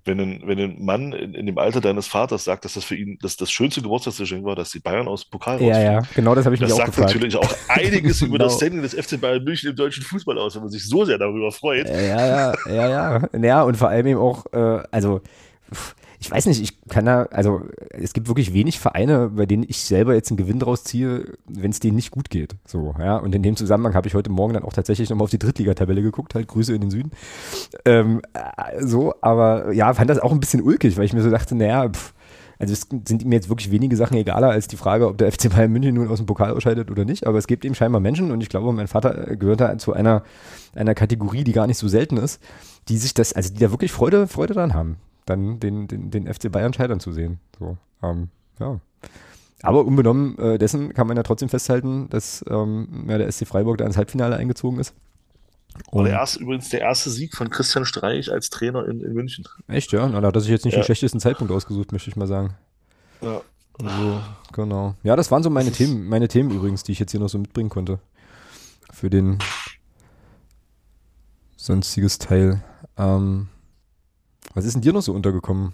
Wenn 0.08 0.18
ein, 0.18 0.42
wenn 0.44 0.58
ein 0.58 0.84
Mann 0.84 1.12
in, 1.12 1.34
in, 1.34 1.46
dem 1.46 1.58
Alter 1.58 1.80
deines 1.80 2.08
Vaters 2.08 2.42
sagt, 2.42 2.64
dass 2.64 2.74
das 2.74 2.84
für 2.84 2.96
ihn 2.96 3.18
das, 3.22 3.36
das 3.36 3.50
schönste 3.52 3.80
Geburtstagsgeschenk 3.80 4.44
war, 4.44 4.56
dass 4.56 4.70
die 4.70 4.80
Bayern 4.80 5.06
aus 5.06 5.24
dem 5.24 5.30
Pokal 5.30 5.62
Ja, 5.62 5.80
ja, 5.80 6.02
genau 6.14 6.34
das 6.34 6.44
habe 6.44 6.56
ich 6.56 6.60
das 6.60 6.70
mich 6.70 6.80
auch 6.80 6.86
gefragt. 6.86 6.98
Das 6.98 7.12
sagt 7.12 7.22
natürlich 7.22 7.36
auch 7.36 7.54
einiges 7.68 8.22
über 8.22 8.38
das 8.38 8.58
genau. 8.58 8.58
Standing 8.58 8.82
des 8.82 8.94
FC 8.94 9.20
Bayern 9.20 9.44
München 9.44 9.70
im 9.70 9.76
deutschen 9.76 10.02
Fußball 10.02 10.36
aus, 10.38 10.56
wenn 10.56 10.62
man 10.62 10.70
sich 10.70 10.88
so 10.88 11.04
sehr 11.04 11.18
darüber 11.18 11.52
freut. 11.52 11.88
Ja, 11.88 12.00
ja, 12.00 12.26
ja, 12.26 12.54
ja, 12.68 12.88
ja. 12.88 13.28
Ja, 13.40 13.62
und 13.62 13.76
vor 13.76 13.88
allem 13.88 14.06
eben 14.06 14.18
auch, 14.18 14.46
äh, 14.52 14.82
also 14.90 15.20
ich 16.20 16.30
weiß 16.30 16.46
nicht, 16.46 16.60
ich 16.60 16.80
kann 16.88 17.04
da, 17.04 17.24
also 17.30 17.62
es 17.90 18.12
gibt 18.12 18.26
wirklich 18.26 18.52
wenig 18.52 18.80
Vereine, 18.80 19.30
bei 19.30 19.46
denen 19.46 19.64
ich 19.66 19.84
selber 19.84 20.14
jetzt 20.14 20.30
einen 20.30 20.36
Gewinn 20.36 20.58
draus 20.58 20.82
ziehe, 20.82 21.34
wenn 21.46 21.70
es 21.70 21.78
denen 21.78 21.96
nicht 21.96 22.10
gut 22.10 22.28
geht. 22.28 22.56
So, 22.66 22.94
ja. 22.98 23.18
Und 23.18 23.34
in 23.34 23.42
dem 23.42 23.56
Zusammenhang 23.56 23.94
habe 23.94 24.08
ich 24.08 24.14
heute 24.14 24.30
Morgen 24.30 24.54
dann 24.54 24.64
auch 24.64 24.72
tatsächlich 24.72 25.10
nochmal 25.10 25.24
auf 25.24 25.30
die 25.30 25.38
Drittligatabelle 25.38 26.02
geguckt, 26.02 26.34
halt 26.34 26.48
Grüße 26.48 26.74
in 26.74 26.80
den 26.80 26.90
Süden. 26.90 27.12
Ähm, 27.84 28.20
äh, 28.32 28.84
so, 28.84 29.14
aber 29.20 29.72
ja, 29.72 29.94
fand 29.94 30.10
das 30.10 30.18
auch 30.18 30.32
ein 30.32 30.40
bisschen 30.40 30.62
ulkig, 30.62 30.96
weil 30.96 31.04
ich 31.04 31.12
mir 31.12 31.22
so 31.22 31.30
dachte, 31.30 31.54
naja, 31.54 31.88
pff, 31.88 32.14
also 32.58 32.72
es 32.72 32.88
sind 33.06 33.24
mir 33.24 33.36
jetzt 33.36 33.48
wirklich 33.48 33.70
wenige 33.70 33.96
Sachen 33.96 34.16
egaler 34.16 34.50
als 34.50 34.66
die 34.66 34.76
Frage, 34.76 35.06
ob 35.06 35.18
der 35.18 35.30
FC 35.32 35.50
Bayern 35.50 35.70
München 35.70 35.94
nun 35.94 36.08
aus 36.08 36.18
dem 36.18 36.26
Pokal 36.26 36.52
ausscheidet 36.52 36.90
oder 36.90 37.04
nicht. 37.04 37.26
Aber 37.26 37.38
es 37.38 37.46
gibt 37.46 37.64
eben 37.64 37.74
scheinbar 37.74 38.00
Menschen 38.00 38.32
und 38.32 38.40
ich 38.40 38.48
glaube, 38.48 38.72
mein 38.72 38.88
Vater 38.88 39.36
gehört 39.36 39.60
da 39.60 39.78
zu 39.78 39.92
einer, 39.92 40.24
einer 40.74 40.94
Kategorie, 40.94 41.44
die 41.44 41.52
gar 41.52 41.68
nicht 41.68 41.78
so 41.78 41.86
selten 41.86 42.16
ist, 42.16 42.42
die 42.88 42.98
sich 42.98 43.14
das, 43.14 43.32
also 43.32 43.54
die 43.54 43.60
da 43.60 43.70
wirklich 43.70 43.92
Freude, 43.92 44.26
Freude 44.26 44.54
dran 44.54 44.74
haben, 44.74 44.96
dann 45.28 45.60
den, 45.60 45.88
den, 45.88 46.10
den 46.10 46.32
FC 46.32 46.50
Bayern 46.50 46.72
scheitern 46.72 47.00
zu 47.00 47.12
sehen. 47.12 47.40
So, 47.58 47.76
ähm, 48.02 48.28
ja. 48.60 48.80
Aber 49.62 49.84
unbenommen 49.84 50.38
äh, 50.38 50.58
dessen 50.58 50.94
kann 50.94 51.06
man 51.06 51.16
ja 51.16 51.22
trotzdem 51.22 51.48
festhalten, 51.48 52.08
dass 52.10 52.44
ähm, 52.48 53.06
ja, 53.08 53.18
der 53.18 53.30
SC 53.30 53.46
Freiburg 53.46 53.78
da 53.78 53.86
ins 53.86 53.96
Halbfinale 53.96 54.36
eingezogen 54.36 54.78
ist. 54.78 54.94
Und 55.90 56.04
der 56.04 56.14
erste, 56.14 56.40
übrigens 56.40 56.68
der 56.70 56.80
erste 56.80 57.10
Sieg 57.10 57.36
von 57.36 57.50
Christian 57.50 57.84
Streich 57.84 58.32
als 58.32 58.50
Trainer 58.50 58.86
in, 58.86 59.00
in 59.00 59.12
München. 59.12 59.44
Echt, 59.68 59.92
ja? 59.92 60.08
Na, 60.08 60.20
da 60.20 60.28
hat 60.28 60.36
er 60.36 60.40
sich 60.40 60.50
jetzt 60.50 60.64
nicht 60.64 60.74
ja. 60.74 60.80
den 60.80 60.84
schlechtesten 60.84 61.20
Zeitpunkt 61.20 61.52
ausgesucht, 61.52 61.92
möchte 61.92 62.10
ich 62.10 62.16
mal 62.16 62.26
sagen. 62.26 62.54
Ja. 63.20 63.40
Also, 63.80 64.20
genau. 64.52 64.94
Ja, 65.04 65.14
das 65.14 65.30
waren 65.30 65.42
so 65.42 65.50
meine 65.50 65.70
Themen, 65.70 66.08
meine 66.08 66.26
Themen 66.28 66.50
übrigens, 66.50 66.82
die 66.82 66.92
ich 66.92 66.98
jetzt 66.98 67.12
hier 67.12 67.20
noch 67.20 67.28
so 67.28 67.38
mitbringen 67.38 67.68
konnte. 67.68 68.00
Für 68.92 69.08
den 69.08 69.38
sonstiges 71.56 72.18
Teil. 72.18 72.62
Ähm, 72.96 73.48
was 74.58 74.64
ist 74.64 74.74
denn 74.74 74.82
dir 74.82 74.92
noch 74.92 75.02
so 75.02 75.12
untergekommen? 75.12 75.72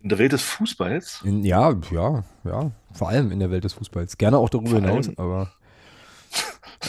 In 0.00 0.10
der 0.10 0.18
Welt 0.18 0.32
des 0.32 0.42
Fußballs? 0.42 1.22
In, 1.24 1.42
ja, 1.42 1.74
ja, 1.90 2.22
ja. 2.44 2.70
Vor 2.92 3.08
allem 3.08 3.32
in 3.32 3.40
der 3.40 3.50
Welt 3.50 3.64
des 3.64 3.72
Fußballs. 3.72 4.18
Gerne 4.18 4.36
auch 4.36 4.50
darüber 4.50 4.76
hinaus, 4.76 5.10
aber. 5.16 5.52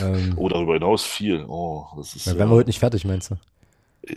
Ähm, 0.01 0.33
oh, 0.37 0.49
darüber 0.49 0.73
hinaus 0.73 1.03
viel. 1.03 1.45
Oh, 1.47 1.85
das 1.95 2.15
ist. 2.15 2.25
Dann 2.25 2.39
wären 2.39 2.49
wir 2.49 2.55
heute 2.55 2.69
nicht 2.69 2.79
fertig, 2.79 3.05
meinst 3.05 3.29
du? 3.29 3.35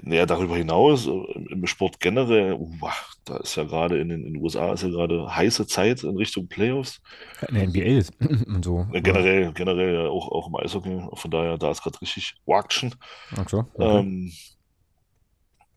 Naja, 0.05 0.25
darüber 0.25 0.57
hinaus, 0.57 1.07
äh, 1.07 1.11
im 1.51 1.67
Sport 1.67 2.01
generell, 2.01 2.55
uh, 2.55 2.89
da 3.27 3.37
ist 3.37 3.57
ja 3.57 3.65
gerade 3.65 4.01
in, 4.01 4.09
in, 4.09 4.25
den 4.25 4.37
USA 4.37 4.73
ist 4.73 4.85
ja 4.85 4.89
gerade 4.89 5.37
heiße 5.37 5.67
Zeit 5.67 6.03
in 6.03 6.17
Richtung 6.17 6.49
Playoffs. 6.49 7.03
In 7.47 7.57
der 7.57 7.69
NBA 7.69 7.99
ist 7.99 8.15
und 8.47 8.65
so. 8.65 8.87
Ja, 8.91 9.01
generell, 9.01 9.53
generell 9.53 9.95
ja 9.97 10.09
auch, 10.09 10.33
auch 10.33 10.49
im 10.49 10.57
Eishockey. 10.57 11.03
Von 11.13 11.31
daher, 11.31 11.59
da 11.59 11.71
ist 11.71 11.83
gerade 11.83 12.01
richtig 12.01 12.37
Action. 12.47 12.95
Ach 13.37 13.47
so. 13.47 13.67
Okay. 13.75 13.99
Ähm, 13.99 14.33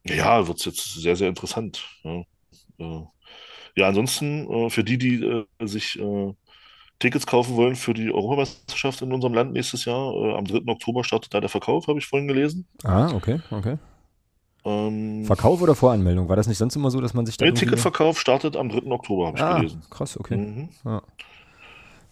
ja, 0.08 0.48
wird 0.48 0.60
es 0.60 0.66
jetzt 0.66 0.94
sehr, 0.96 1.16
sehr 1.16 1.30
interessant. 1.30 1.86
Ja, 2.04 2.22
äh, 2.80 3.04
ja 3.76 3.88
ansonsten, 3.88 4.50
äh, 4.52 4.70
für 4.70 4.84
die, 4.84 4.98
die 4.98 5.24
äh, 5.24 5.46
sich 5.66 6.00
Tickets 7.00 7.26
kaufen 7.26 7.56
wollen 7.56 7.76
für 7.76 7.94
die 7.94 8.12
Europameisterschaft 8.12 9.02
in 9.02 9.14
unserem 9.14 9.34
Land 9.34 9.54
nächstes 9.54 9.86
Jahr. 9.86 10.36
Am 10.36 10.44
3. 10.44 10.62
Oktober 10.68 11.06
startet 11.06 11.34
da 11.34 11.40
der 11.40 11.50
Verkauf, 11.50 11.88
habe 11.88 12.00
ich 12.00 12.06
vorhin 12.06 12.28
gelesen. 12.28 12.68
Ah, 12.84 13.14
okay, 13.14 13.40
okay. 13.52 13.78
Ähm, 14.66 15.24
Verkauf 15.26 15.62
oder 15.62 15.76
Voranmeldung? 15.76 16.28
War 16.28 16.36
das 16.36 16.48
nicht 16.48 16.58
sonst 16.58 16.76
immer 16.76 16.92
so, 16.92 17.00
dass 17.00 17.14
man 17.14 17.26
sich 17.26 17.38
da. 17.38 17.46
Der 17.46 17.54
Ticketverkauf 17.54 18.20
startet 18.20 18.58
am 18.58 18.70
3. 18.70 18.92
Oktober, 18.92 19.28
habe 19.28 19.38
ich 19.38 19.44
ah, 19.44 19.58
gelesen. 19.58 19.82
Krass, 19.90 20.20
okay. 20.20 20.36
Mhm. 20.36 20.70
Ja. 20.84 21.02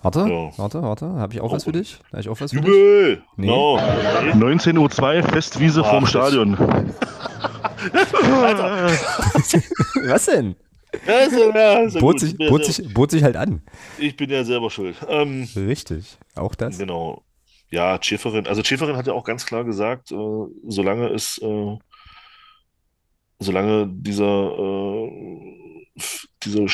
Warte, 0.08 0.32
ja. 0.32 0.58
warte, 0.58 0.82
warte. 0.82 1.05
Habe 1.05 1.34
ich 1.34 1.41
auch 1.41 1.51
oh, 1.51 1.55
was 1.55 1.66
für 1.66 1.74
dich? 1.74 1.99
Habe 2.12 2.22
ich 2.22 2.30
auch 2.30 2.39
was 2.39 2.51
für 2.51 2.60
Jubel! 2.60 3.18
dich? 3.18 3.24
Nee. 3.36 3.47
No. 3.47 3.78
19.02 3.78 5.18
Uhr, 5.18 5.24
Festwiese 5.24 5.82
ah, 5.82 5.89
vorm 5.89 6.05
Stadion. 6.08 6.58
Was 10.08 10.26
denn? 10.26 10.55
Ja, 11.05 11.14
ist 11.20 11.34
ja, 11.34 11.84
ja 11.84 11.99
bot, 11.99 12.22
sich, 12.22 12.38
bot, 12.38 12.64
sich, 12.64 12.93
bot 12.93 13.12
sich 13.12 13.22
halt 13.24 13.36
an. 13.36 13.62
Ich 13.97 14.16
bin 14.16 14.30
ja 14.30 14.45
selber 14.45 14.70
schuld. 14.70 14.95
Ähm, 15.10 15.47
Richtig, 15.55 16.18
auch 16.36 16.55
das. 16.55 16.78
Genau. 16.78 17.24
Ja, 17.70 17.99
Schäferin. 18.01 18.47
Also 18.47 18.64
Schäferin 18.64 18.95
hat 18.95 19.08
ja 19.08 19.14
auch 19.14 19.26
ganz 19.26 19.45
klar 19.45 19.66
gesagt, 19.66 20.14
äh, 20.14 20.16
solange 20.68 21.10
es, 21.10 21.38
äh, 21.43 21.78
solange 23.39 23.88
dieser, 23.89 24.58
äh, 24.58 25.12
dieser 26.43 26.70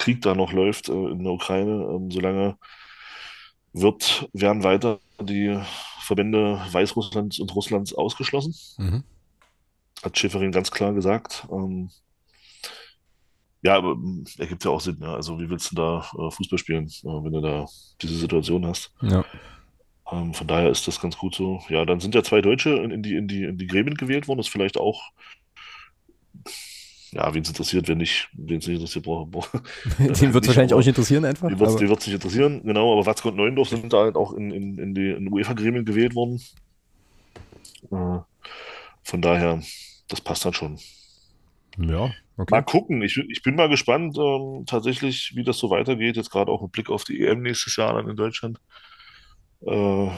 Scheißkrieg 0.00 0.22
da 0.22 0.34
noch 0.34 0.52
läuft 0.52 0.88
äh, 0.88 0.92
in 0.92 1.22
der 1.22 1.32
Ukraine, 1.32 1.88
ähm, 1.94 2.10
solange 2.10 2.56
wird, 3.72 4.28
werden 4.32 4.64
weiter 4.64 4.98
die 5.20 5.60
Verbände 6.00 6.60
Weißrusslands 6.72 7.38
und 7.38 7.54
Russlands 7.54 7.94
ausgeschlossen. 7.94 8.54
Mhm. 8.78 9.04
Hat 10.02 10.18
Schäferin 10.18 10.52
ganz 10.52 10.70
klar 10.70 10.92
gesagt. 10.92 11.46
Ähm, 11.52 11.90
ja, 13.62 13.76
aber 13.76 13.92
hm, 13.92 14.24
ergibt 14.38 14.64
ja 14.64 14.70
auch 14.70 14.80
Sinn. 14.80 14.98
Ja. 15.00 15.14
Also, 15.14 15.38
wie 15.38 15.50
willst 15.50 15.70
du 15.70 15.76
da 15.76 16.10
äh, 16.18 16.30
Fußball 16.30 16.58
spielen, 16.58 16.86
äh, 16.86 17.04
wenn 17.04 17.32
du 17.32 17.40
da 17.40 17.66
diese 18.00 18.16
Situation 18.16 18.66
hast? 18.66 18.92
Ja. 19.02 19.24
Ähm, 20.10 20.32
von 20.32 20.46
daher 20.46 20.70
ist 20.70 20.88
das 20.88 21.00
ganz 21.00 21.16
gut 21.18 21.34
so. 21.34 21.60
Ja, 21.68 21.84
dann 21.84 22.00
sind 22.00 22.14
ja 22.14 22.22
zwei 22.22 22.40
Deutsche 22.40 22.70
in, 22.70 22.90
in 22.90 23.02
die, 23.02 23.14
in, 23.14 23.28
die, 23.28 23.44
in 23.44 23.58
die 23.58 23.66
Gremien 23.66 23.94
gewählt 23.94 24.26
worden. 24.26 24.38
Das 24.38 24.46
ist 24.46 24.52
vielleicht 24.52 24.78
auch, 24.78 25.02
ja, 27.12 27.34
wen 27.34 27.42
es 27.42 27.48
interessiert, 27.48 27.88
wen 27.88 27.98
nicht, 27.98 28.28
wen 28.32 28.58
es 28.58 28.66
nicht 28.66 28.76
interessiert, 28.76 29.04
braucht. 29.04 29.30
Brauch, 29.30 29.48
Den 29.98 30.32
wird 30.32 30.44
es 30.44 30.48
wahrscheinlich 30.48 30.74
auch 30.74 30.78
nicht 30.78 30.88
interessieren, 30.88 31.24
einfach. 31.24 31.48
Den 31.48 31.58
wird 31.58 31.70
es 31.70 32.06
nicht 32.06 32.14
interessieren, 32.14 32.62
genau. 32.64 32.92
Aber 32.92 33.06
Watzke 33.06 33.28
und 33.28 33.36
Neuendorf 33.36 33.68
sind 33.68 33.92
da 33.92 34.02
halt 34.02 34.16
auch 34.16 34.32
in, 34.32 34.50
in, 34.50 34.78
in 34.78 34.94
die 34.94 35.10
in 35.10 35.32
UEFA-Gremien 35.32 35.84
gewählt 35.84 36.14
worden. 36.14 36.40
Äh, 37.90 38.18
von 39.02 39.22
daher, 39.22 39.60
das 40.08 40.20
passt 40.20 40.44
dann 40.44 40.52
schon. 40.52 40.78
Ja, 41.78 42.12
okay. 42.36 42.50
Mal 42.50 42.62
gucken. 42.62 43.02
Ich, 43.02 43.16
ich 43.16 43.42
bin 43.42 43.56
mal 43.56 43.68
gespannt, 43.68 44.16
ähm, 44.16 44.64
tatsächlich, 44.66 45.32
wie 45.34 45.44
das 45.44 45.58
so 45.58 45.70
weitergeht. 45.70 46.16
Jetzt 46.16 46.30
gerade 46.30 46.52
auch 46.52 46.62
mit 46.62 46.72
Blick 46.72 46.90
auf 46.90 47.04
die 47.04 47.20
EM 47.24 47.42
nächstes 47.42 47.76
Jahr 47.76 47.94
dann 47.94 48.08
in 48.08 48.16
Deutschland. 48.16 48.60
Äh, 49.66 50.08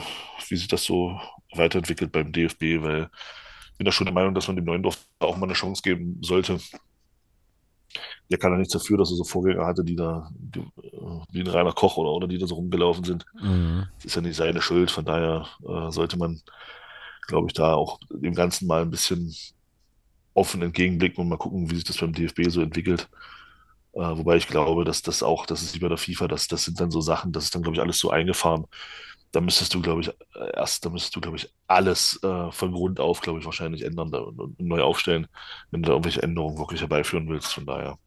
wie 0.47 0.55
sich 0.55 0.67
das 0.67 0.83
so 0.83 1.19
weiterentwickelt 1.53 2.11
beim 2.11 2.31
DFB, 2.31 2.81
weil 2.81 3.09
bin 3.77 3.85
da 3.85 3.91
schon 3.91 4.05
der 4.05 4.13
Meinung, 4.13 4.33
dass 4.33 4.47
man 4.47 4.55
dem 4.55 4.65
Neuen 4.65 4.83
Dorf 4.83 5.05
auch 5.19 5.37
mal 5.37 5.45
eine 5.45 5.53
Chance 5.53 5.81
geben 5.81 6.19
sollte. 6.21 6.59
Der 8.29 8.37
kann 8.37 8.51
ja 8.51 8.57
nichts 8.57 8.73
dafür, 8.73 8.97
dass 8.97 9.11
er 9.11 9.17
so 9.17 9.23
Vorgänger 9.23 9.65
hatte, 9.65 9.83
die 9.83 9.95
da, 9.95 10.29
die, 10.33 10.59
äh, 10.59 11.21
wie 11.31 11.41
ein 11.41 11.47
reiner 11.47 11.73
Koch 11.73 11.97
oder, 11.97 12.11
oder 12.11 12.27
die 12.27 12.37
da 12.37 12.47
so 12.47 12.55
rumgelaufen 12.55 13.03
sind. 13.03 13.25
Mhm. 13.41 13.87
Das 13.95 14.05
ist 14.05 14.15
ja 14.15 14.21
nicht 14.21 14.35
seine 14.35 14.61
Schuld. 14.61 14.89
Von 14.89 15.05
daher 15.05 15.47
äh, 15.67 15.91
sollte 15.91 16.17
man, 16.17 16.41
glaube 17.27 17.47
ich, 17.47 17.53
da 17.53 17.73
auch 17.73 17.99
dem 18.09 18.33
Ganzen 18.33 18.67
mal 18.67 18.81
ein 18.81 18.91
bisschen 18.91 19.35
offen 20.33 20.61
entgegenblicken 20.61 21.21
und 21.21 21.29
mal 21.29 21.37
gucken, 21.37 21.69
wie 21.69 21.75
sich 21.75 21.83
das 21.83 21.97
beim 21.97 22.13
DFB 22.13 22.49
so 22.49 22.61
entwickelt. 22.61 23.07
Äh, 23.93 23.99
wobei 23.99 24.37
ich 24.37 24.47
glaube, 24.47 24.83
dass 24.85 25.01
das 25.03 25.21
auch, 25.21 25.45
das 25.45 25.61
ist 25.61 25.75
wie 25.75 25.79
bei 25.79 25.89
der 25.89 25.97
FIFA, 25.97 26.27
das, 26.27 26.47
das 26.47 26.65
sind 26.65 26.79
dann 26.79 26.89
so 26.89 27.01
Sachen, 27.01 27.31
das 27.31 27.45
ist 27.45 27.55
dann, 27.55 27.61
glaube 27.61 27.75
ich, 27.75 27.81
alles 27.81 27.99
so 27.99 28.09
eingefahren. 28.09 28.65
Da 29.33 29.41
müsstest 29.41 29.73
du, 29.73 29.81
glaube 29.81 30.01
ich, 30.01 30.09
äh, 30.09 30.55
erst, 30.55 30.85
da 30.85 30.89
müsstest 30.89 31.15
du, 31.15 31.19
glaube 31.21 31.37
ich, 31.37 31.51
alles 31.67 32.19
äh, 32.23 32.51
von 32.51 32.71
Grund 32.71 32.99
auf, 32.99 33.19
glaube 33.19 33.39
ich, 33.39 33.45
wahrscheinlich 33.45 33.83
ändern 33.83 34.13
und, 34.13 34.59
neu 34.59 34.81
aufstellen, 34.81 35.27
wenn 35.71 35.81
du 35.81 35.87
da 35.87 35.93
irgendwelche 35.93 36.23
Änderungen 36.23 36.57
wirklich 36.57 36.81
herbeiführen 36.81 37.27
willst. 37.27 37.51
Von 37.51 37.65
daher 37.65 37.97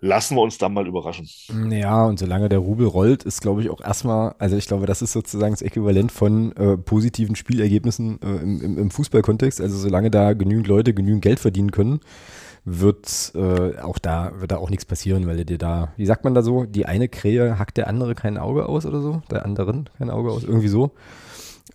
lassen 0.00 0.36
wir 0.36 0.42
uns 0.42 0.58
dann 0.58 0.74
mal 0.74 0.86
überraschen. 0.86 1.28
Ja, 1.70 2.04
und 2.04 2.18
solange 2.18 2.48
der 2.48 2.58
Rubel 2.58 2.86
rollt, 2.86 3.22
ist, 3.22 3.40
glaube 3.40 3.62
ich, 3.62 3.70
auch 3.70 3.80
erstmal, 3.80 4.34
also 4.38 4.56
ich 4.56 4.66
glaube, 4.66 4.86
das 4.86 5.02
ist 5.02 5.12
sozusagen 5.12 5.52
das 5.52 5.62
Äquivalent 5.62 6.10
von 6.10 6.52
äh, 6.56 6.76
positiven 6.76 7.36
Spielergebnissen 7.36 8.20
äh, 8.20 8.42
im, 8.42 8.60
im, 8.60 8.78
im 8.78 8.90
Fußballkontext. 8.90 9.60
Also 9.60 9.78
solange 9.78 10.10
da 10.10 10.32
genügend 10.32 10.66
Leute 10.66 10.94
genügend 10.94 11.22
Geld 11.22 11.38
verdienen 11.38 11.70
können, 11.70 12.00
wird 12.64 13.32
äh, 13.34 13.78
auch 13.80 13.98
da 13.98 14.32
wird 14.38 14.52
da 14.52 14.58
auch 14.58 14.70
nichts 14.70 14.84
passieren, 14.84 15.26
weil 15.26 15.44
dir 15.44 15.58
da, 15.58 15.92
wie 15.96 16.06
sagt 16.06 16.24
man 16.24 16.34
da 16.34 16.42
so, 16.42 16.64
die 16.64 16.86
eine 16.86 17.08
Krähe 17.08 17.58
hackt 17.58 17.76
der 17.76 17.88
andere 17.88 18.14
kein 18.14 18.38
Auge 18.38 18.66
aus 18.66 18.86
oder 18.86 19.00
so, 19.00 19.22
der 19.30 19.44
anderen 19.44 19.88
kein 19.98 20.10
Auge 20.10 20.30
aus, 20.30 20.44
irgendwie 20.44 20.68
so 20.68 20.92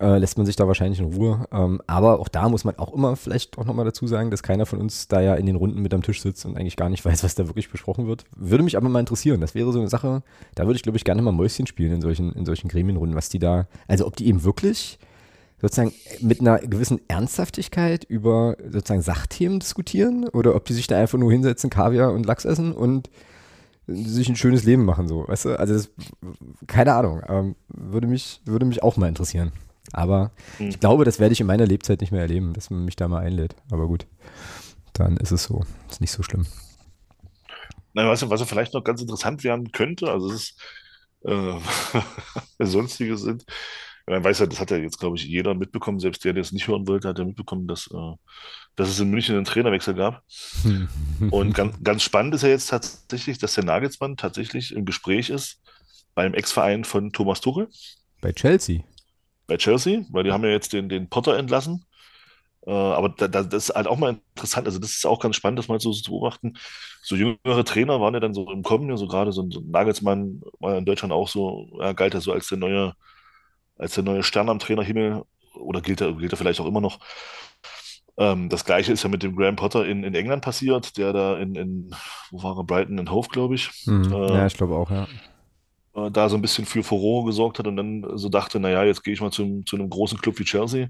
äh, 0.00 0.18
lässt 0.18 0.36
man 0.36 0.46
sich 0.46 0.56
da 0.56 0.66
wahrscheinlich 0.66 1.00
in 1.00 1.06
Ruhe. 1.06 1.46
Ähm, 1.52 1.80
aber 1.86 2.20
auch 2.20 2.28
da 2.28 2.48
muss 2.48 2.64
man 2.64 2.78
auch 2.78 2.92
immer 2.92 3.16
vielleicht 3.16 3.58
auch 3.58 3.64
nochmal 3.64 3.84
dazu 3.84 4.06
sagen, 4.06 4.30
dass 4.30 4.42
keiner 4.42 4.66
von 4.66 4.78
uns 4.78 5.08
da 5.08 5.20
ja 5.20 5.34
in 5.34 5.46
den 5.46 5.56
Runden 5.56 5.80
mit 5.80 5.94
am 5.94 6.02
Tisch 6.02 6.20
sitzt 6.20 6.44
und 6.44 6.56
eigentlich 6.56 6.76
gar 6.76 6.88
nicht 6.88 7.04
weiß, 7.04 7.24
was 7.24 7.34
da 7.34 7.46
wirklich 7.46 7.70
besprochen 7.70 8.06
wird. 8.06 8.24
Würde 8.34 8.64
mich 8.64 8.76
aber 8.76 8.88
mal 8.88 9.00
interessieren. 9.00 9.40
Das 9.40 9.54
wäre 9.54 9.72
so 9.72 9.78
eine 9.78 9.88
Sache, 9.88 10.22
da 10.54 10.66
würde 10.66 10.76
ich, 10.76 10.82
glaube 10.82 10.98
ich, 10.98 11.04
gerne 11.04 11.22
mal 11.22 11.32
Mäuschen 11.32 11.66
spielen 11.66 11.92
in 11.92 12.00
solchen, 12.00 12.32
in 12.32 12.44
solchen 12.44 12.68
Gremienrunden, 12.68 13.16
was 13.16 13.28
die 13.28 13.38
da, 13.38 13.66
also 13.88 14.06
ob 14.06 14.16
die 14.16 14.26
eben 14.26 14.44
wirklich 14.44 14.98
sozusagen 15.66 15.92
mit 16.20 16.40
einer 16.40 16.58
gewissen 16.58 17.00
Ernsthaftigkeit 17.08 18.04
über 18.04 18.56
sozusagen 18.68 19.02
Sachthemen 19.02 19.58
diskutieren 19.58 20.28
oder 20.28 20.54
ob 20.54 20.64
die 20.64 20.74
sich 20.74 20.86
da 20.86 20.98
einfach 20.98 21.18
nur 21.18 21.32
hinsetzen, 21.32 21.70
Kaviar 21.70 22.12
und 22.12 22.24
Lachs 22.24 22.44
essen 22.44 22.72
und 22.72 23.10
sich 23.88 24.28
ein 24.28 24.36
schönes 24.36 24.64
Leben 24.64 24.84
machen, 24.84 25.08
so, 25.08 25.26
weißt 25.26 25.44
du? 25.46 25.58
Also, 25.58 25.74
das, 25.74 25.90
keine 26.66 26.94
Ahnung, 26.94 27.22
ähm, 27.28 27.56
würde 27.68 28.06
mich, 28.06 28.40
würde 28.44 28.66
mich 28.66 28.82
auch 28.82 28.96
mal 28.96 29.08
interessieren. 29.08 29.52
Aber 29.92 30.32
mhm. 30.58 30.68
ich 30.68 30.80
glaube, 30.80 31.04
das 31.04 31.20
werde 31.20 31.32
ich 31.32 31.40
in 31.40 31.46
meiner 31.46 31.66
Lebzeit 31.66 32.00
nicht 32.00 32.10
mehr 32.12 32.22
erleben, 32.22 32.52
dass 32.52 32.70
man 32.70 32.84
mich 32.84 32.96
da 32.96 33.06
mal 33.08 33.24
einlädt. 33.24 33.54
Aber 33.70 33.86
gut, 33.86 34.06
dann 34.92 35.16
ist 35.16 35.30
es 35.30 35.44
so. 35.44 35.64
Ist 35.88 36.00
nicht 36.00 36.10
so 36.10 36.22
schlimm. 36.22 36.46
Nein, 37.92 38.08
was, 38.08 38.28
was 38.28 38.42
vielleicht 38.42 38.74
noch 38.74 38.84
ganz 38.84 39.00
interessant 39.00 39.44
werden 39.44 39.72
könnte, 39.72 40.10
also 40.10 40.28
es 40.30 40.34
ist, 40.34 40.60
äh, 41.24 41.54
sonstige 42.64 43.16
sind, 43.16 43.46
man 44.06 44.24
weiß 44.24 44.38
ja, 44.38 44.46
das 44.46 44.60
hat 44.60 44.70
ja 44.70 44.76
jetzt, 44.76 44.98
glaube 44.98 45.16
ich, 45.16 45.24
jeder 45.24 45.54
mitbekommen, 45.54 45.98
selbst 45.98 46.24
der, 46.24 46.32
der 46.32 46.42
es 46.42 46.52
nicht 46.52 46.68
hören 46.68 46.86
wollte, 46.86 47.08
hat 47.08 47.18
ja 47.18 47.24
mitbekommen, 47.24 47.66
dass, 47.66 47.88
äh, 47.92 48.14
dass 48.76 48.88
es 48.88 49.00
in 49.00 49.10
München 49.10 49.34
einen 49.34 49.44
Trainerwechsel 49.44 49.94
gab. 49.94 50.22
Und 51.30 51.54
ganz, 51.54 51.76
ganz 51.82 52.02
spannend 52.02 52.34
ist 52.34 52.42
ja 52.42 52.48
jetzt 52.48 52.68
tatsächlich, 52.68 53.38
dass 53.38 53.54
der 53.54 53.64
Nagelsmann 53.64 54.16
tatsächlich 54.16 54.72
im 54.72 54.84
Gespräch 54.84 55.30
ist 55.30 55.60
beim 56.14 56.34
Ex-Verein 56.34 56.84
von 56.84 57.12
Thomas 57.12 57.40
Tuchel. 57.40 57.68
Bei 58.20 58.32
Chelsea. 58.32 58.82
Bei 59.46 59.56
Chelsea, 59.56 60.04
weil 60.10 60.24
die 60.24 60.32
haben 60.32 60.44
ja 60.44 60.50
jetzt 60.50 60.72
den, 60.72 60.88
den 60.88 61.08
Potter 61.08 61.36
entlassen. 61.36 61.84
Äh, 62.66 62.72
aber 62.72 63.10
da, 63.10 63.28
da, 63.28 63.42
das 63.42 63.68
ist 63.68 63.74
halt 63.74 63.86
auch 63.86 63.98
mal 63.98 64.18
interessant. 64.34 64.66
Also, 64.66 64.78
das 64.78 64.90
ist 64.90 65.06
auch 65.06 65.20
ganz 65.20 65.36
spannend, 65.36 65.58
das 65.58 65.68
mal 65.68 65.78
so 65.78 65.92
zu 65.92 66.10
beobachten. 66.10 66.54
So 67.02 67.14
jüngere 67.14 67.64
Trainer 67.64 68.00
waren 68.00 68.14
ja 68.14 68.20
dann 68.20 68.34
so 68.34 68.50
im 68.50 68.62
Kommen, 68.62 68.88
ja, 68.88 68.96
so 68.96 69.06
gerade 69.06 69.32
so 69.32 69.42
ein, 69.42 69.50
so 69.50 69.60
Nagelsmann 69.60 70.42
war 70.58 70.72
ja 70.72 70.78
in 70.78 70.84
Deutschland 70.84 71.12
auch 71.12 71.28
so, 71.28 71.68
ja, 71.80 71.92
galt 71.92 72.14
ja 72.14 72.20
so 72.20 72.32
als 72.32 72.48
der 72.48 72.58
neue, 72.58 72.94
als 73.76 73.94
der 73.94 74.04
neue 74.04 74.22
Stern 74.22 74.48
am 74.48 74.58
Trainerhimmel 74.58 75.22
oder 75.54 75.80
gilt 75.80 76.00
er, 76.00 76.12
gilt 76.14 76.32
er 76.32 76.38
vielleicht 76.38 76.60
auch 76.60 76.66
immer 76.66 76.80
noch. 76.80 76.98
Ähm, 78.18 78.48
das 78.48 78.64
gleiche 78.64 78.92
ist 78.92 79.02
ja 79.02 79.08
mit 79.10 79.22
dem 79.22 79.36
Graham 79.36 79.56
Potter 79.56 79.86
in, 79.86 80.04
in 80.04 80.14
England 80.14 80.42
passiert, 80.42 80.96
der 80.96 81.12
da 81.12 81.38
in, 81.38 81.54
in 81.54 81.94
wo 82.30 82.42
war 82.42 82.56
er, 82.58 82.64
Brighton 82.64 82.98
in 82.98 83.10
Hove, 83.10 83.28
glaube 83.28 83.54
ich. 83.54 83.70
Mhm. 83.86 84.12
Äh, 84.12 84.34
Ja, 84.34 84.46
ich 84.46 84.54
glaube 84.54 84.74
auch, 84.76 84.90
ja. 84.90 85.06
äh, 85.94 86.10
da 86.10 86.28
so 86.28 86.36
ein 86.36 86.42
bisschen 86.42 86.66
für 86.66 86.82
Furore 86.82 87.26
gesorgt 87.26 87.58
hat 87.58 87.66
und 87.66 87.76
dann 87.76 88.06
so 88.14 88.28
dachte, 88.28 88.60
naja, 88.60 88.84
jetzt 88.84 89.02
gehe 89.04 89.14
ich 89.14 89.20
mal 89.20 89.30
zum, 89.32 89.66
zu 89.66 89.76
einem 89.76 89.90
großen 89.90 90.18
Club 90.20 90.38
wie 90.38 90.44
Chelsea. 90.44 90.88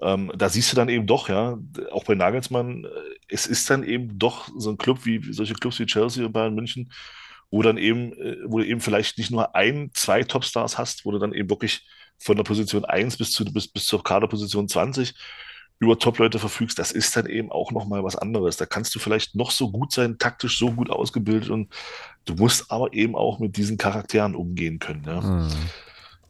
Ähm, 0.00 0.32
da 0.36 0.48
siehst 0.48 0.72
du 0.72 0.76
dann 0.76 0.88
eben 0.88 1.06
doch, 1.06 1.28
ja, 1.28 1.58
auch 1.92 2.04
bei 2.04 2.14
Nagelsmann, 2.14 2.84
äh, 2.84 2.88
es 3.28 3.46
ist 3.46 3.70
dann 3.70 3.84
eben 3.84 4.18
doch 4.18 4.48
so 4.56 4.70
ein 4.70 4.78
Club 4.78 5.04
wie 5.04 5.32
solche 5.32 5.54
Clubs 5.54 5.78
wie 5.80 5.86
Chelsea 5.86 6.26
und 6.26 6.32
Bayern 6.32 6.54
München, 6.54 6.92
wo 7.50 7.62
dann 7.62 7.78
eben, 7.78 8.12
äh, 8.14 8.36
wo 8.46 8.58
du 8.58 8.66
eben 8.66 8.80
vielleicht 8.80 9.18
nicht 9.18 9.30
nur 9.30 9.54
ein, 9.54 9.90
zwei 9.94 10.22
Topstars 10.24 10.78
hast, 10.78 11.04
wo 11.04 11.12
du 11.12 11.18
dann 11.18 11.32
eben 11.32 11.50
wirklich 11.50 11.86
von 12.18 12.36
der 12.36 12.44
Position 12.44 12.84
1 12.84 13.16
bis 13.16 13.32
zu, 13.32 13.44
bis, 13.44 13.68
bis 13.68 13.84
zur 13.84 14.02
Kaderposition 14.02 14.68
20 14.68 15.14
über 15.80 15.98
Top-Leute 15.98 16.38
verfügst, 16.38 16.78
das 16.78 16.92
ist 16.92 17.16
dann 17.16 17.26
eben 17.26 17.50
auch 17.50 17.72
nochmal 17.72 18.04
was 18.04 18.16
anderes. 18.16 18.56
Da 18.56 18.66
kannst 18.66 18.94
du 18.94 18.98
vielleicht 18.98 19.34
noch 19.34 19.50
so 19.50 19.70
gut 19.70 19.92
sein, 19.92 20.18
taktisch 20.18 20.58
so 20.58 20.70
gut 20.72 20.88
ausgebildet 20.88 21.50
und 21.50 21.72
du 22.24 22.34
musst 22.34 22.70
aber 22.70 22.92
eben 22.92 23.16
auch 23.16 23.38
mit 23.38 23.56
diesen 23.56 23.76
Charakteren 23.76 24.34
umgehen 24.34 24.78
können. 24.78 25.04
Ja? 25.04 25.20
Mhm. 25.20 25.50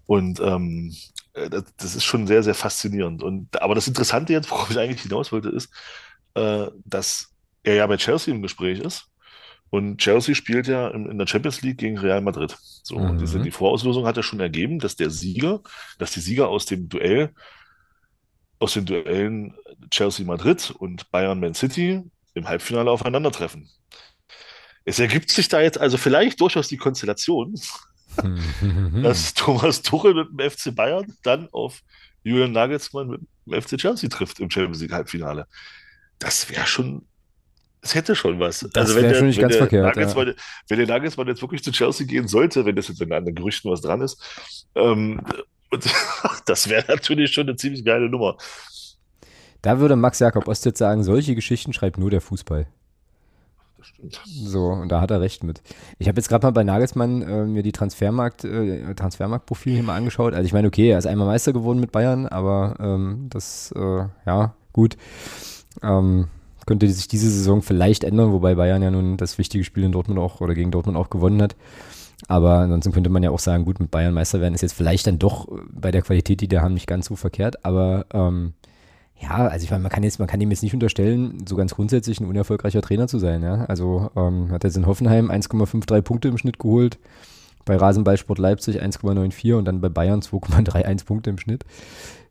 Und 0.07 0.41
ähm, 0.41 0.95
äh, 1.35 1.51
das, 1.51 1.65
das 1.77 1.97
ist 1.97 2.05
schon 2.05 2.27
sehr, 2.27 2.43
sehr 2.43 2.55
faszinierend. 2.55 3.23
Und, 3.23 3.61
aber 3.61 3.75
das 3.75 3.87
Interessante 3.89 4.33
jetzt, 4.33 4.51
worauf 4.51 4.71
ich 4.71 4.79
eigentlich 4.79 5.03
hinaus 5.03 5.31
wollte, 5.31 5.51
ist, 5.51 5.71
äh, 6.35 6.67
dass 6.85 7.33
er 7.63 7.75
ja 7.75 7.87
bei 7.87 7.97
Chelsea 7.97 8.35
im 8.35 8.43
Gespräch 8.43 8.81
ist. 8.81 9.07
Und 9.75 9.99
Chelsea 9.99 10.35
spielt 10.37 10.69
ja 10.69 10.89
in, 10.89 11.19
der 11.19 11.27
Champions 11.27 11.63
League 11.63 11.79
gegen 11.79 11.99
Real 11.99 12.21
Madrid. 12.21 12.57
So, 12.85 12.95
und 12.97 13.19
diese, 13.21 13.39
Mhm. 13.39 13.43
die 13.43 13.51
Vorauslosung 13.51 14.07
hat 14.07 14.17
ja 14.17 14.23
schon 14.23 14.39
ergeben, 14.39 14.79
dass 14.79 14.95
der 14.95 15.11
Sieger, 15.11 15.63
dass 15.99 16.13
die 16.13 16.21
Sieger 16.21 16.49
aus 16.49 16.65
dem 16.67 16.89
Duell, 16.89 17.35
aus 18.61 18.75
den 18.75 18.87
Duellen 18.87 19.55
Chelsea 19.91 20.25
Madrid 20.25 20.71
und 20.79 21.11
Bayern 21.11 21.41
Man 21.41 21.55
City 21.55 22.03
im 22.35 22.49
Halbfinale 22.49 22.91
aufeinandertreffen. 22.91 23.69
Es 24.85 24.99
ergibt 25.01 25.31
sich 25.31 25.49
da 25.49 25.61
jetzt 25.61 25.79
also 25.79 25.97
vielleicht 25.97 26.41
durchaus 26.41 26.69
die 26.69 26.77
Konstellation, 26.77 27.55
Mhm. 28.23 29.03
dass 29.03 29.35
Thomas 29.35 29.83
Tuchel 29.83 30.15
mit 30.15 30.29
dem 30.31 30.51
FC 30.51 30.73
Bayern 30.75 31.17
dann 31.25 31.49
auf 31.53 31.81
Julian 32.23 32.53
Nagelsmann 32.53 33.09
mit 33.09 33.21
dem 33.47 33.61
FC 33.61 33.77
Chelsea 33.77 34.09
trifft 34.09 34.39
im 34.39 34.51
Champions 34.51 34.81
League 34.81 34.93
Halbfinale. 34.93 35.49
Das 36.21 36.49
wäre 36.49 36.67
schon, 36.67 37.09
es 37.85 37.95
hätte 37.95 38.17
schon 38.17 38.41
was. 38.41 38.67
Das 38.73 38.95
wenn 38.95 39.03
wär 39.03 39.11
der- 39.11 39.19
schon 39.19 39.27
nicht 39.27 39.37
wenn 39.37 39.43
ganz 39.43 39.53
der 39.55 39.63
verkehrt, 39.63 39.97
Nagelsmann, 39.97 40.35
Wenn 40.69 40.79
der 40.79 40.87
Nagelsmann 40.87 41.27
jetzt 41.29 41.43
wirklich 41.43 41.63
zu 41.63 41.71
Chelsea 41.71 42.07
gehen 42.07 42.27
sollte, 42.27 42.65
wenn 42.65 42.75
das 42.75 42.89
jetzt 42.89 43.01
an 43.01 43.25
den 43.25 43.35
Gerüchten 43.35 43.71
was 43.71 43.81
dran 43.83 44.01
ist, 44.01 44.21
ähm, 44.75 45.21
das 46.47 46.69
wäre 46.69 46.85
natürlich 46.89 47.33
schon 47.33 47.47
eine 47.49 47.57
ziemlich 47.57 47.85
geile 47.85 48.09
Nummer. 48.09 48.37
Da 49.63 49.79
würde 49.81 49.97
Max 49.97 50.19
Jakob 50.19 50.47
Ost 50.49 50.65
jetzt 50.67 50.79
sagen, 50.79 51.03
solche 51.05 51.35
Geschichten 51.35 51.73
schreibt 51.73 51.99
nur 51.99 52.11
der 52.11 52.21
Fußball. 52.21 52.67
Das 53.79 53.87
stimmt. 53.89 54.21
So, 54.25 54.67
und 54.69 54.89
da 54.91 55.01
hat 55.01 55.11
er 55.11 55.21
recht 55.21 55.43
mit. 55.45 55.63
Ich 55.99 56.09
habe 56.09 56.17
jetzt 56.19 56.29
gerade 56.29 56.47
mal 56.47 56.53
bei 56.53 56.65
Nagelsmann 56.65 57.23
äh, 57.23 57.45
mir 57.45 57.63
die 57.63 57.73
Transfermarkt, 57.73 58.45
äh, 58.45 58.95
Transfermarktprofil 58.95 59.75
hier 59.75 59.83
mal 59.83 59.97
angeschaut. 59.97 60.35
Also 60.35 60.47
ich 60.47 60.53
meine, 60.53 60.69
okay, 60.69 60.91
er 60.91 60.99
ist 60.99 61.07
einmal 61.07 61.27
Meister 61.27 61.53
geworden 61.53 61.81
mit 61.81 61.93
Bayern, 61.93 62.27
aber 62.27 62.77
ähm, 62.79 63.27
das, 63.31 63.73
äh, 63.77 64.05
ja, 64.27 64.55
gut. 64.73 64.97
Ähm, 65.83 66.29
könnte 66.67 66.89
sich 66.89 67.09
diese 67.09 67.31
Saison 67.31 67.63
vielleicht 67.63 68.05
ändern, 68.05 68.33
wobei 68.33 68.55
Bayern 68.55 68.83
ja 68.83 68.91
nun 68.91 69.17
das 69.17 69.39
wichtige 69.39 69.65
Spiel 69.65 69.85
in 69.85 69.93
Dortmund 69.93 70.19
auch 70.19 70.41
oder 70.41 70.55
gegen 70.55 70.71
Dortmund 70.71 70.97
auch 70.97 71.11
gewonnen 71.11 71.43
hat. 71.43 71.57
Aber 72.29 72.59
ansonsten 72.59 72.93
könnte 72.93 73.11
man 73.11 73.23
ja 73.23 73.31
auch 73.31 73.39
sagen, 73.39 73.65
gut, 73.65 73.81
mit 73.81 73.91
Bayern 73.91 74.15
Meister 74.15 74.41
werden 74.41 74.55
ist 74.55 74.63
jetzt 74.63 74.75
vielleicht 74.75 75.07
dann 75.07 75.19
doch 75.19 75.49
bei 75.71 75.91
der 75.91 76.03
Qualität, 76.03 76.41
die 76.41 76.49
die 76.49 76.59
haben, 76.59 76.75
nicht 76.75 76.87
ganz 76.87 77.07
so 77.07 77.17
verkehrt. 77.17 77.65
Aber 77.65 78.07
ähm, 78.15 78.55
ja, 79.21 79.47
also 79.49 79.65
ich 79.65 79.71
meine, 79.71 79.83
man 79.83 79.93
kann 79.93 80.03
jetzt, 80.03 80.19
man 80.19 80.29
kann 80.29 80.41
ihm 80.41 80.51
jetzt 80.51 80.63
nicht 80.63 80.75
unterstellen, 80.75 81.45
so 81.47 81.57
ganz 81.57 81.75
grundsätzlich 81.75 82.21
ein 82.21 82.27
unerfolgreicher 82.27 82.83
Trainer 82.83 83.09
zu 83.09 83.19
sein. 83.19 83.43
Ja? 83.43 83.65
Also 83.67 84.11
ähm, 84.17 84.51
hat 84.51 84.65
jetzt 84.65 84.77
in 84.77 84.87
Hoffenheim 84.87 85.31
1,53 85.31 86.03
Punkte 86.03 86.29
im 86.29 86.39
Schnitt 86.39 86.59
geholt, 86.59 86.99
bei 87.65 87.77
Rasenballsport 87.77 88.39
Leipzig 88.39 88.83
1,94 88.83 89.55
und 89.55 89.65
dann 89.65 89.81
bei 89.81 89.89
Bayern 89.89 90.21
2,31 90.21 91.05
Punkte 91.05 91.31
im 91.31 91.39
Schnitt. 91.39 91.65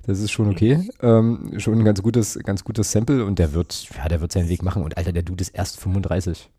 Das 0.05 0.19
ist 0.19 0.31
schon 0.31 0.49
okay. 0.49 0.89
Ähm, 1.01 1.53
schon 1.59 1.79
ein 1.79 1.85
ganz 1.85 2.01
gutes, 2.03 2.37
ganz 2.43 2.63
gutes 2.63 2.91
Sample 2.91 3.23
und 3.25 3.39
der 3.39 3.53
wird, 3.53 3.87
ja, 3.97 4.07
der 4.09 4.19
wird 4.21 4.31
seinen 4.33 4.49
Weg 4.49 4.61
machen. 4.63 4.83
Und 4.83 4.97
Alter, 4.97 5.13
der 5.13 5.23
Dude 5.23 5.41
ist 5.41 5.49
erst 5.55 5.79
35. 5.79 6.49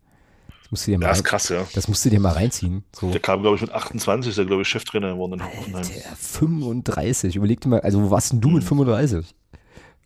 Das 0.63 0.71
musst 0.71 0.87
du 0.87 0.91
dir 0.91 0.97
mal, 0.97 1.05
Ja, 1.05 1.11
ist 1.11 1.23
krass, 1.23 1.49
ja. 1.49 1.63
das 1.75 1.87
musst 1.87 2.03
du 2.05 2.09
dir 2.09 2.19
mal 2.19 2.31
reinziehen. 2.33 2.83
So. 2.91 3.11
Der 3.11 3.19
kam, 3.19 3.41
glaube 3.41 3.55
ich, 3.55 3.61
mit 3.61 3.71
28, 3.71 4.31
ist 4.31 4.37
er, 4.39 4.45
glaube 4.45 4.63
ich, 4.63 4.67
Cheftrainer 4.67 5.11
geworden 5.13 5.33
in 5.33 5.45
Hoffenheim. 5.45 5.75
Alter, 5.75 6.15
35. 6.15 7.35
Überleg 7.35 7.61
dir 7.61 7.69
mal, 7.69 7.81
also 7.81 8.01
wo 8.01 8.09
warst 8.09 8.31
denn 8.31 8.41
du 8.41 8.49
mit 8.49 8.63
Mhm. 8.63 8.67
35? 8.67 9.35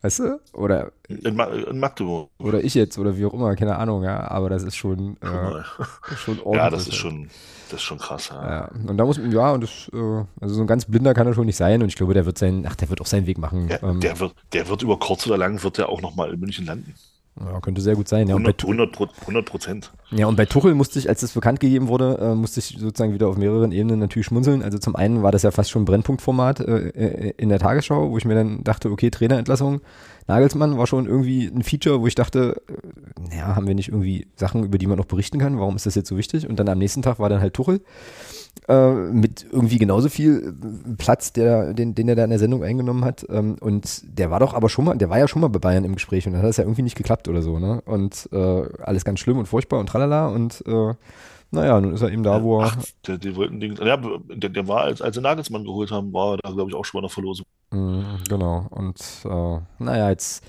Weißt 0.02 0.20
du? 0.20 0.40
Oder, 0.54 0.92
In, 1.08 1.36
Ma 1.36 1.46
in 1.46 1.80
Magdeburg. 1.80 2.30
oder 2.40 2.64
ich 2.64 2.74
jetzt 2.74 2.98
oder 2.98 3.18
wie 3.18 3.26
auch 3.26 3.34
immer, 3.34 3.56
keine 3.56 3.78
Ahnung, 3.78 4.04
ja. 4.04 4.30
Aber 4.30 4.50
das 4.50 4.64
ist 4.64 4.76
schon, 4.76 5.16
äh, 5.22 5.64
schon 6.18 6.40
ordentlich. 6.40 6.56
Ja, 6.56 6.70
das 6.70 6.88
ist 6.88 6.96
schon, 6.96 7.30
das 7.70 7.80
ist 7.82 7.84
schon 7.84 7.98
krass. 7.98 8.30
Ja. 8.32 8.50
Ja, 8.50 8.72
und 8.88 8.98
da 8.98 9.06
muss 9.06 9.18
man, 9.18 9.32
ja, 9.32 9.52
und 9.52 9.62
das, 9.62 9.90
äh, 9.94 10.26
also 10.42 10.56
so 10.56 10.62
ein 10.62 10.68
ganz 10.68 10.86
blinder 10.86 11.14
kann 11.14 11.28
er 11.28 11.34
schon 11.34 11.46
nicht 11.46 11.58
sein 11.58 11.82
und 11.82 11.88
ich 11.88 11.96
glaube, 11.96 12.14
der 12.14 12.26
wird 12.26 12.38
sein, 12.38 12.66
ach, 12.68 12.76
der 12.76 12.90
wird 12.90 13.02
auch 13.02 13.06
seinen 13.06 13.28
Weg 13.28 13.38
machen. 13.38 13.68
Der, 13.68 13.84
ähm, 13.84 14.00
der, 14.00 14.20
wird, 14.20 14.34
der 14.54 14.68
wird 14.68 14.82
über 14.82 14.98
kurz 14.98 15.26
oder 15.28 15.38
lang 15.38 15.62
wird 15.64 15.78
der 15.78 15.90
auch 15.90 16.02
nochmal 16.02 16.34
in 16.34 16.40
München 16.40 16.66
landen. 16.66 16.94
Ja, 17.46 17.60
könnte 17.62 17.82
sehr 17.82 17.96
gut 17.96 18.08
sein. 18.08 18.28
Ja 18.28 18.36
und, 18.36 18.44
bei, 18.44 18.50
100, 18.50 18.58
Tu- 18.60 18.68
100, 18.68 18.92
Pro- 18.92 19.08
100 19.22 19.46
Prozent. 19.46 19.92
ja, 20.12 20.26
und 20.28 20.36
bei 20.36 20.46
Tuchel 20.46 20.76
musste 20.76 21.00
ich, 21.00 21.08
als 21.10 21.22
das 21.22 21.32
bekannt 21.32 21.60
gegeben 21.60 21.88
wurde, 21.88 22.18
äh, 22.22 22.36
musste 22.36 22.60
ich 22.60 22.76
sozusagen 22.80 23.14
wieder 23.14 23.28
auf 23.28 23.38
mehreren 23.38 23.72
Ebenen 23.72 24.00
natürlich 24.00 24.26
schmunzeln. 24.28 24.62
Also 24.64 24.78
zum 24.78 24.96
einen 24.96 25.24
war 25.24 25.32
das 25.32 25.44
ja 25.44 25.52
fast 25.52 25.70
schon 25.70 25.84
ein 25.84 25.86
Brennpunktformat 25.86 26.60
äh, 26.60 26.90
äh, 26.90 27.34
in 27.38 27.50
der 27.50 27.60
Tagesschau, 27.60 28.12
wo 28.12 28.18
ich 28.18 28.26
mir 28.26 28.36
dann 28.36 28.64
dachte, 28.64 28.92
okay, 28.92 29.10
Trainerentlassung, 29.10 29.82
Nagelsmann 30.28 30.78
war 30.78 30.86
schon 30.88 31.06
irgendwie 31.08 31.46
ein 31.48 31.64
Feature, 31.64 32.02
wo 32.02 32.08
ich 32.08 32.16
dachte, 32.16 32.62
äh, 32.68 33.30
naja, 33.30 33.56
haben 33.56 33.68
wir 33.68 33.76
nicht 33.76 33.90
irgendwie 33.90 34.28
Sachen, 34.36 34.64
über 34.64 34.78
die 34.78 34.88
man 34.88 34.98
noch 34.98 35.06
berichten 35.06 35.40
kann? 35.40 35.60
Warum 35.60 35.76
ist 35.76 35.86
das 35.86 35.96
jetzt 35.96 36.10
so 36.10 36.18
wichtig? 36.18 36.48
Und 36.48 36.60
dann 36.60 36.68
am 36.70 36.78
nächsten 36.78 37.02
Tag 37.02 37.20
war 37.20 37.30
dann 37.30 37.42
halt 37.42 37.54
Tuchel 37.54 37.82
äh, 38.68 38.92
mit 38.94 39.46
irgendwie 39.52 39.78
genauso 39.78 40.10
viel 40.10 40.56
äh, 40.62 40.96
Platz, 40.98 41.34
der, 41.34 41.74
den, 41.74 41.96
den 41.96 42.08
er 42.08 42.16
da 42.16 42.24
in 42.24 42.30
der 42.30 42.40
Sendung 42.40 42.64
eingenommen 42.64 43.04
hat. 43.04 43.26
Ähm, 43.30 43.58
und 43.60 44.04
der 44.18 44.30
war 44.32 44.40
doch 44.40 44.54
aber 44.54 44.70
schon 44.70 44.86
mal, 44.86 44.98
der 44.98 45.10
war 45.10 45.18
ja 45.18 45.28
schon 45.28 45.42
mal 45.42 45.48
bei 45.48 45.60
Bayern 45.60 45.86
im 45.86 45.96
Gespräch 45.96 46.28
und 46.28 46.34
dann 46.34 46.42
hat 46.44 46.50
es 46.50 46.58
ja 46.58 46.64
irgendwie 46.64 46.84
nicht 46.84 46.96
geklappt 46.98 47.28
oder 47.28 47.42
so, 47.42 47.60
ne? 47.60 47.82
Und 47.86 48.30
äh, 48.32 48.64
alles 48.84 49.06
ganz 49.06 49.20
schlimm 49.20 49.38
und 49.38 49.48
furchtbar 49.48 49.80
und 49.80 49.88
tralala 49.88 50.28
und 50.28 50.64
äh, 50.68 50.94
naja, 51.52 51.82
nun 51.82 51.94
ist 51.94 52.02
er 52.02 52.12
eben 52.12 52.22
da, 52.22 52.44
wo 52.44 52.62
er. 52.62 52.68
Ach, 52.68 52.78
der, 53.08 53.18
die 53.18 53.36
wollten 53.36 53.60
den, 53.60 53.76
ja, 53.76 53.98
der, 53.98 54.50
der 54.50 54.68
war, 54.68 54.82
als, 54.82 55.02
als 55.02 55.16
sie 55.16 55.22
Nagelsmann 55.22 55.64
geholt 55.64 55.90
haben, 55.90 56.14
war 56.14 56.34
er 56.34 56.38
da, 56.38 56.52
glaube 56.52 56.70
ich, 56.70 56.76
auch 56.76 56.86
schon 56.86 57.00
bei 57.00 57.08
der 57.08 57.10
Verlosung. 57.10 57.46
Mm, 57.72 58.02
Genau. 58.30 58.68
Und 58.70 59.00
äh, 59.26 59.60
naja, 59.84 60.12
jetzt 60.12 60.44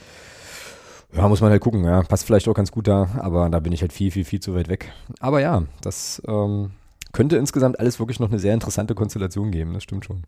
ja, 1.13 1.27
muss 1.27 1.41
man 1.41 1.51
halt 1.51 1.63
gucken, 1.63 1.85
ja. 1.85 2.03
Passt 2.03 2.27
vielleicht 2.27 2.47
auch 2.49 2.55
ganz 2.55 2.71
gut 2.71 2.87
da, 2.87 3.09
aber 3.19 3.49
da 3.49 3.61
bin 3.61 3.73
ich 3.73 3.81
halt 3.81 3.93
viel, 3.93 4.11
viel, 4.11 4.25
viel 4.25 4.41
zu 4.41 4.55
weit 4.55 4.69
weg. 4.69 4.93
Aber 5.21 5.41
ja, 5.41 5.63
das 5.81 6.23
ähm, 6.29 6.71
könnte 7.13 7.37
insgesamt 7.37 7.79
alles 7.81 7.99
wirklich 7.99 8.21
noch 8.21 8.29
eine 8.29 8.39
sehr 8.39 8.55
interessante 8.55 8.95
Konstellation 8.95 9.51
geben, 9.51 9.75
das 9.75 9.83
stimmt 9.83 10.05
schon. 10.05 10.25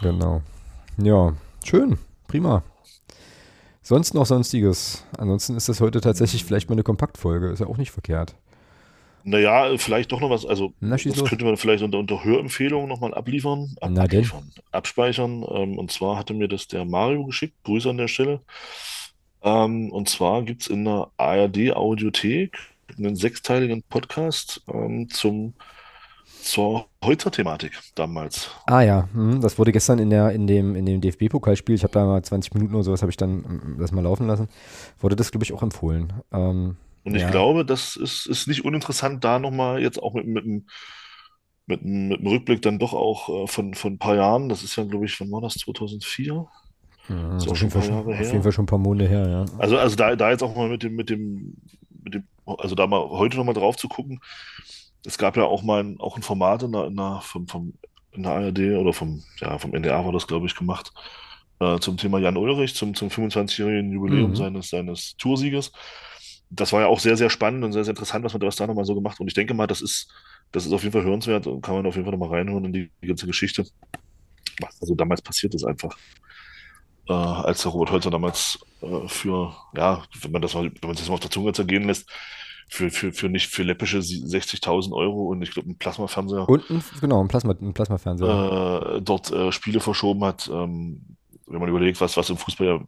Genau. 0.00 0.42
Ja, 0.98 1.34
schön, 1.64 1.98
prima. 2.28 2.62
Sonst 3.82 4.14
noch 4.14 4.26
Sonstiges. 4.26 5.04
Ansonsten 5.18 5.56
ist 5.56 5.68
das 5.68 5.80
heute 5.80 6.00
tatsächlich 6.00 6.44
vielleicht 6.44 6.68
mal 6.68 6.74
eine 6.74 6.82
Kompaktfolge, 6.82 7.48
ist 7.50 7.60
ja 7.60 7.66
auch 7.66 7.78
nicht 7.78 7.90
verkehrt. 7.90 8.34
Naja, 9.22 9.76
vielleicht 9.76 10.12
doch 10.12 10.20
noch 10.20 10.30
was, 10.30 10.46
also 10.46 10.72
Na, 10.80 10.96
das 10.96 11.04
los. 11.04 11.28
könnte 11.28 11.44
man 11.44 11.56
vielleicht 11.56 11.82
unter, 11.82 11.98
unter 11.98 12.24
Hörempfehlungen 12.24 12.88
nochmal 12.88 13.12
abliefern, 13.12 13.74
ab, 13.80 13.90
Na 13.92 14.02
abliefern, 14.04 14.50
abspeichern. 14.72 15.44
Ähm, 15.50 15.78
und 15.78 15.90
zwar 15.92 16.16
hatte 16.16 16.32
mir 16.32 16.48
das 16.48 16.68
der 16.68 16.84
Mario 16.84 17.24
geschickt, 17.24 17.54
Grüße 17.64 17.90
an 17.90 17.98
der 17.98 18.08
Stelle. 18.08 18.40
Ähm, 19.42 19.90
und 19.92 20.08
zwar 20.08 20.42
gibt 20.42 20.62
es 20.62 20.68
in 20.68 20.84
der 20.84 21.08
ARD 21.18 21.72
Audiothek 21.74 22.58
einen 22.96 23.16
sechsteiligen 23.16 23.82
Podcast 23.82 24.62
ähm, 24.72 25.08
zum, 25.10 25.54
zur 26.42 26.88
Holzer-Thematik 27.04 27.78
damals. 27.94 28.50
Ah 28.66 28.82
ja, 28.82 29.08
hm, 29.12 29.40
das 29.40 29.58
wurde 29.58 29.72
gestern 29.72 29.98
in, 29.98 30.10
der, 30.10 30.30
in 30.30 30.46
dem, 30.46 30.76
in 30.76 30.86
dem 30.86 31.00
DFB-Pokalspiel, 31.00 31.74
ich 31.74 31.82
habe 31.82 31.92
da 31.92 32.04
mal 32.06 32.22
20 32.22 32.54
Minuten 32.54 32.74
oder 32.74 32.84
sowas, 32.84 33.02
habe 33.02 33.10
ich 33.10 33.16
dann 33.16 33.38
mm, 33.38 33.76
das 33.80 33.90
mal 33.90 34.02
laufen 34.04 34.26
lassen, 34.28 34.48
wurde 35.00 35.16
das, 35.16 35.30
glaube 35.32 35.44
ich, 35.44 35.52
auch 35.52 35.62
empfohlen. 35.62 36.12
Ähm, 36.32 36.76
Und 37.04 37.14
ich 37.14 37.22
Ja. 37.22 37.30
glaube, 37.30 37.64
das 37.64 37.96
ist, 37.96 38.26
ist 38.26 38.46
nicht 38.46 38.64
uninteressant, 38.64 39.24
da 39.24 39.38
nochmal 39.38 39.80
jetzt 39.82 40.02
auch 40.02 40.14
mit, 40.14 40.26
mit, 40.26 40.44
einem- 40.44 40.66
mit, 41.66 41.84
mit 41.84 42.20
dem 42.20 42.26
Rückblick 42.26 42.62
dann 42.62 42.78
doch 42.78 42.92
auch 42.94 43.44
äh, 43.44 43.46
von, 43.46 43.74
von 43.74 43.94
ein 43.94 43.98
paar 43.98 44.16
Jahren. 44.16 44.48
Das 44.48 44.62
ist 44.62 44.76
ja, 44.76 44.84
glaube 44.84 45.06
ich, 45.06 45.20
wann 45.20 45.30
war 45.30 45.40
das? 45.40 45.54
2004? 45.54 46.46
Ja, 47.08 47.36
ist 47.36 47.48
auch 47.48 47.56
schon 47.56 47.68
ein 47.68 47.72
paar 47.72 47.86
Jahre 47.86 48.14
her. 48.14 48.20
Auf 48.20 48.32
jeden 48.32 48.42
Fall 48.42 48.52
schon 48.52 48.64
ein 48.64 48.66
paar 48.66 48.78
Monate 48.78 49.08
her, 49.08 49.28
ja. 49.28 49.44
Also, 49.58 49.78
also 49.78 49.96
da, 49.96 50.16
da 50.16 50.30
jetzt 50.30 50.42
auch 50.42 50.54
mal 50.56 50.68
mit 50.68 50.82
dem, 50.82 50.94
mit 50.94 51.10
dem, 51.10 51.56
mit 52.02 52.14
dem, 52.14 52.28
also 52.46 52.74
da 52.74 52.86
mal 52.86 53.08
heute 53.10 53.36
nochmal 53.36 53.54
drauf 53.54 53.76
zu 53.76 53.88
gucken. 53.88 54.20
Es 55.04 55.18
gab 55.18 55.36
ja 55.36 55.44
auch 55.44 55.62
mal 55.62 55.82
ein, 55.82 56.00
auch 56.00 56.16
ein 56.16 56.22
Format 56.22 56.62
in 56.62 56.72
der, 56.72 56.86
in 56.86 56.96
der, 56.96 57.20
vom, 57.22 57.48
vom, 57.48 57.74
in 58.12 58.22
der 58.22 58.32
ARD 58.32 58.58
oder 58.78 58.92
vom, 58.92 59.22
ja, 59.40 59.58
vom 59.58 59.74
NDR 59.74 60.04
war 60.04 60.12
das, 60.12 60.26
glaube 60.26 60.46
ich, 60.46 60.54
gemacht, 60.54 60.92
äh, 61.60 61.78
zum 61.78 61.96
Thema 61.96 62.18
Jan 62.18 62.36
Ulrich, 62.36 62.74
zum, 62.74 62.94
zum 62.94 63.08
25-jährigen 63.08 63.92
Jubiläum 63.92 64.30
mhm. 64.30 64.36
seines, 64.36 64.68
seines 64.70 65.16
Toursieges. 65.16 65.72
Das 66.50 66.72
war 66.72 66.80
ja 66.80 66.86
auch 66.88 66.98
sehr, 66.98 67.16
sehr 67.16 67.30
spannend 67.30 67.64
und 67.64 67.72
sehr, 67.72 67.84
sehr 67.84 67.92
interessant, 67.92 68.24
was 68.24 68.32
man 68.32 68.40
da 68.40 68.66
nochmal 68.66 68.84
so 68.84 68.94
gemacht. 68.94 69.20
Und 69.20 69.28
ich 69.28 69.34
denke 69.34 69.54
mal, 69.54 69.68
das 69.68 69.80
ist, 69.80 70.12
das 70.50 70.66
ist 70.66 70.72
auf 70.72 70.82
jeden 70.82 70.92
Fall 70.92 71.04
hörenswert 71.04 71.46
und 71.46 71.62
kann 71.62 71.76
man 71.76 71.86
auf 71.86 71.94
jeden 71.94 72.06
Fall 72.06 72.16
nochmal 72.16 72.36
reinhören 72.36 72.64
in 72.64 72.72
die, 72.72 72.90
die 73.02 73.06
ganze 73.06 73.26
Geschichte. 73.26 73.64
Was 74.60 74.80
also 74.80 74.94
damals 74.94 75.22
passiert 75.22 75.54
ist 75.54 75.64
einfach. 75.64 75.96
Äh, 77.08 77.12
als 77.12 77.62
der 77.62 77.70
Robert 77.70 77.92
Holzer 77.92 78.10
damals 78.10 78.58
äh, 78.82 79.08
für, 79.08 79.54
ja, 79.76 80.02
wenn 80.22 80.32
man 80.32 80.42
das 80.42 80.54
mal, 80.54 80.64
wenn 80.64 80.88
man 80.88 80.96
das 80.96 81.08
mal 81.08 81.14
auf 81.14 81.20
der 81.20 81.30
Zunge 81.30 81.52
zergehen 81.52 81.84
lässt, 81.84 82.10
für, 82.70 82.90
für, 82.90 83.12
für 83.12 83.28
nicht 83.28 83.48
für 83.48 83.62
läppische 83.62 83.98
60.000 83.98 84.92
Euro 84.92 85.28
und 85.28 85.42
ich 85.42 85.50
glaube 85.50 85.70
ein 85.70 85.78
Plasmafernseher. 85.78 86.48
Und 86.48 86.70
ein, 86.70 86.82
genau, 87.00 87.22
ein, 87.22 87.28
Plasma, 87.28 87.54
ein 87.60 87.74
Plasmafernseher. 87.74 88.96
Äh, 88.96 89.02
dort 89.02 89.30
äh, 89.32 89.52
Spiele 89.52 89.80
verschoben 89.80 90.24
hat. 90.24 90.48
Ähm, 90.52 91.16
wenn 91.46 91.60
man 91.60 91.68
überlegt, 91.68 92.00
was, 92.00 92.16
was 92.16 92.30
im 92.30 92.36
Fußball 92.36 92.66
ja 92.66 92.80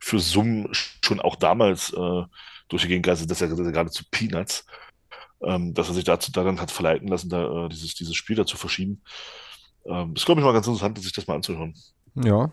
für 0.00 0.18
Summen 0.18 0.68
schon 0.72 1.20
auch 1.20 1.36
damals 1.36 1.92
äh, 1.92 2.22
durch 2.68 2.82
die 2.82 2.88
Gegend 2.88 3.06
das 3.06 3.20
ist 3.20 3.40
ja, 3.40 3.46
das 3.46 3.58
ist 3.58 3.64
ja 3.64 3.70
geradezu 3.70 4.04
Peanuts 4.10 4.66
ähm, 5.44 5.74
dass 5.74 5.88
er 5.88 5.94
sich 5.94 6.04
dazu 6.04 6.32
daran 6.32 6.60
hat 6.60 6.70
verleiten 6.70 7.08
lassen, 7.08 7.28
da, 7.28 7.66
äh, 7.66 7.68
dieses, 7.68 7.94
dieses 7.94 8.14
Spiel 8.14 8.36
da 8.36 8.46
zu 8.46 8.56
verschieben. 8.56 9.02
Ähm, 9.84 10.14
ist, 10.14 10.24
glaube 10.24 10.40
ich, 10.40 10.44
mal 10.44 10.52
ganz 10.52 10.66
interessant, 10.66 10.98
sich 10.98 11.12
das 11.12 11.26
mal 11.26 11.34
anzuhören. 11.34 11.74
Ja, 12.14 12.50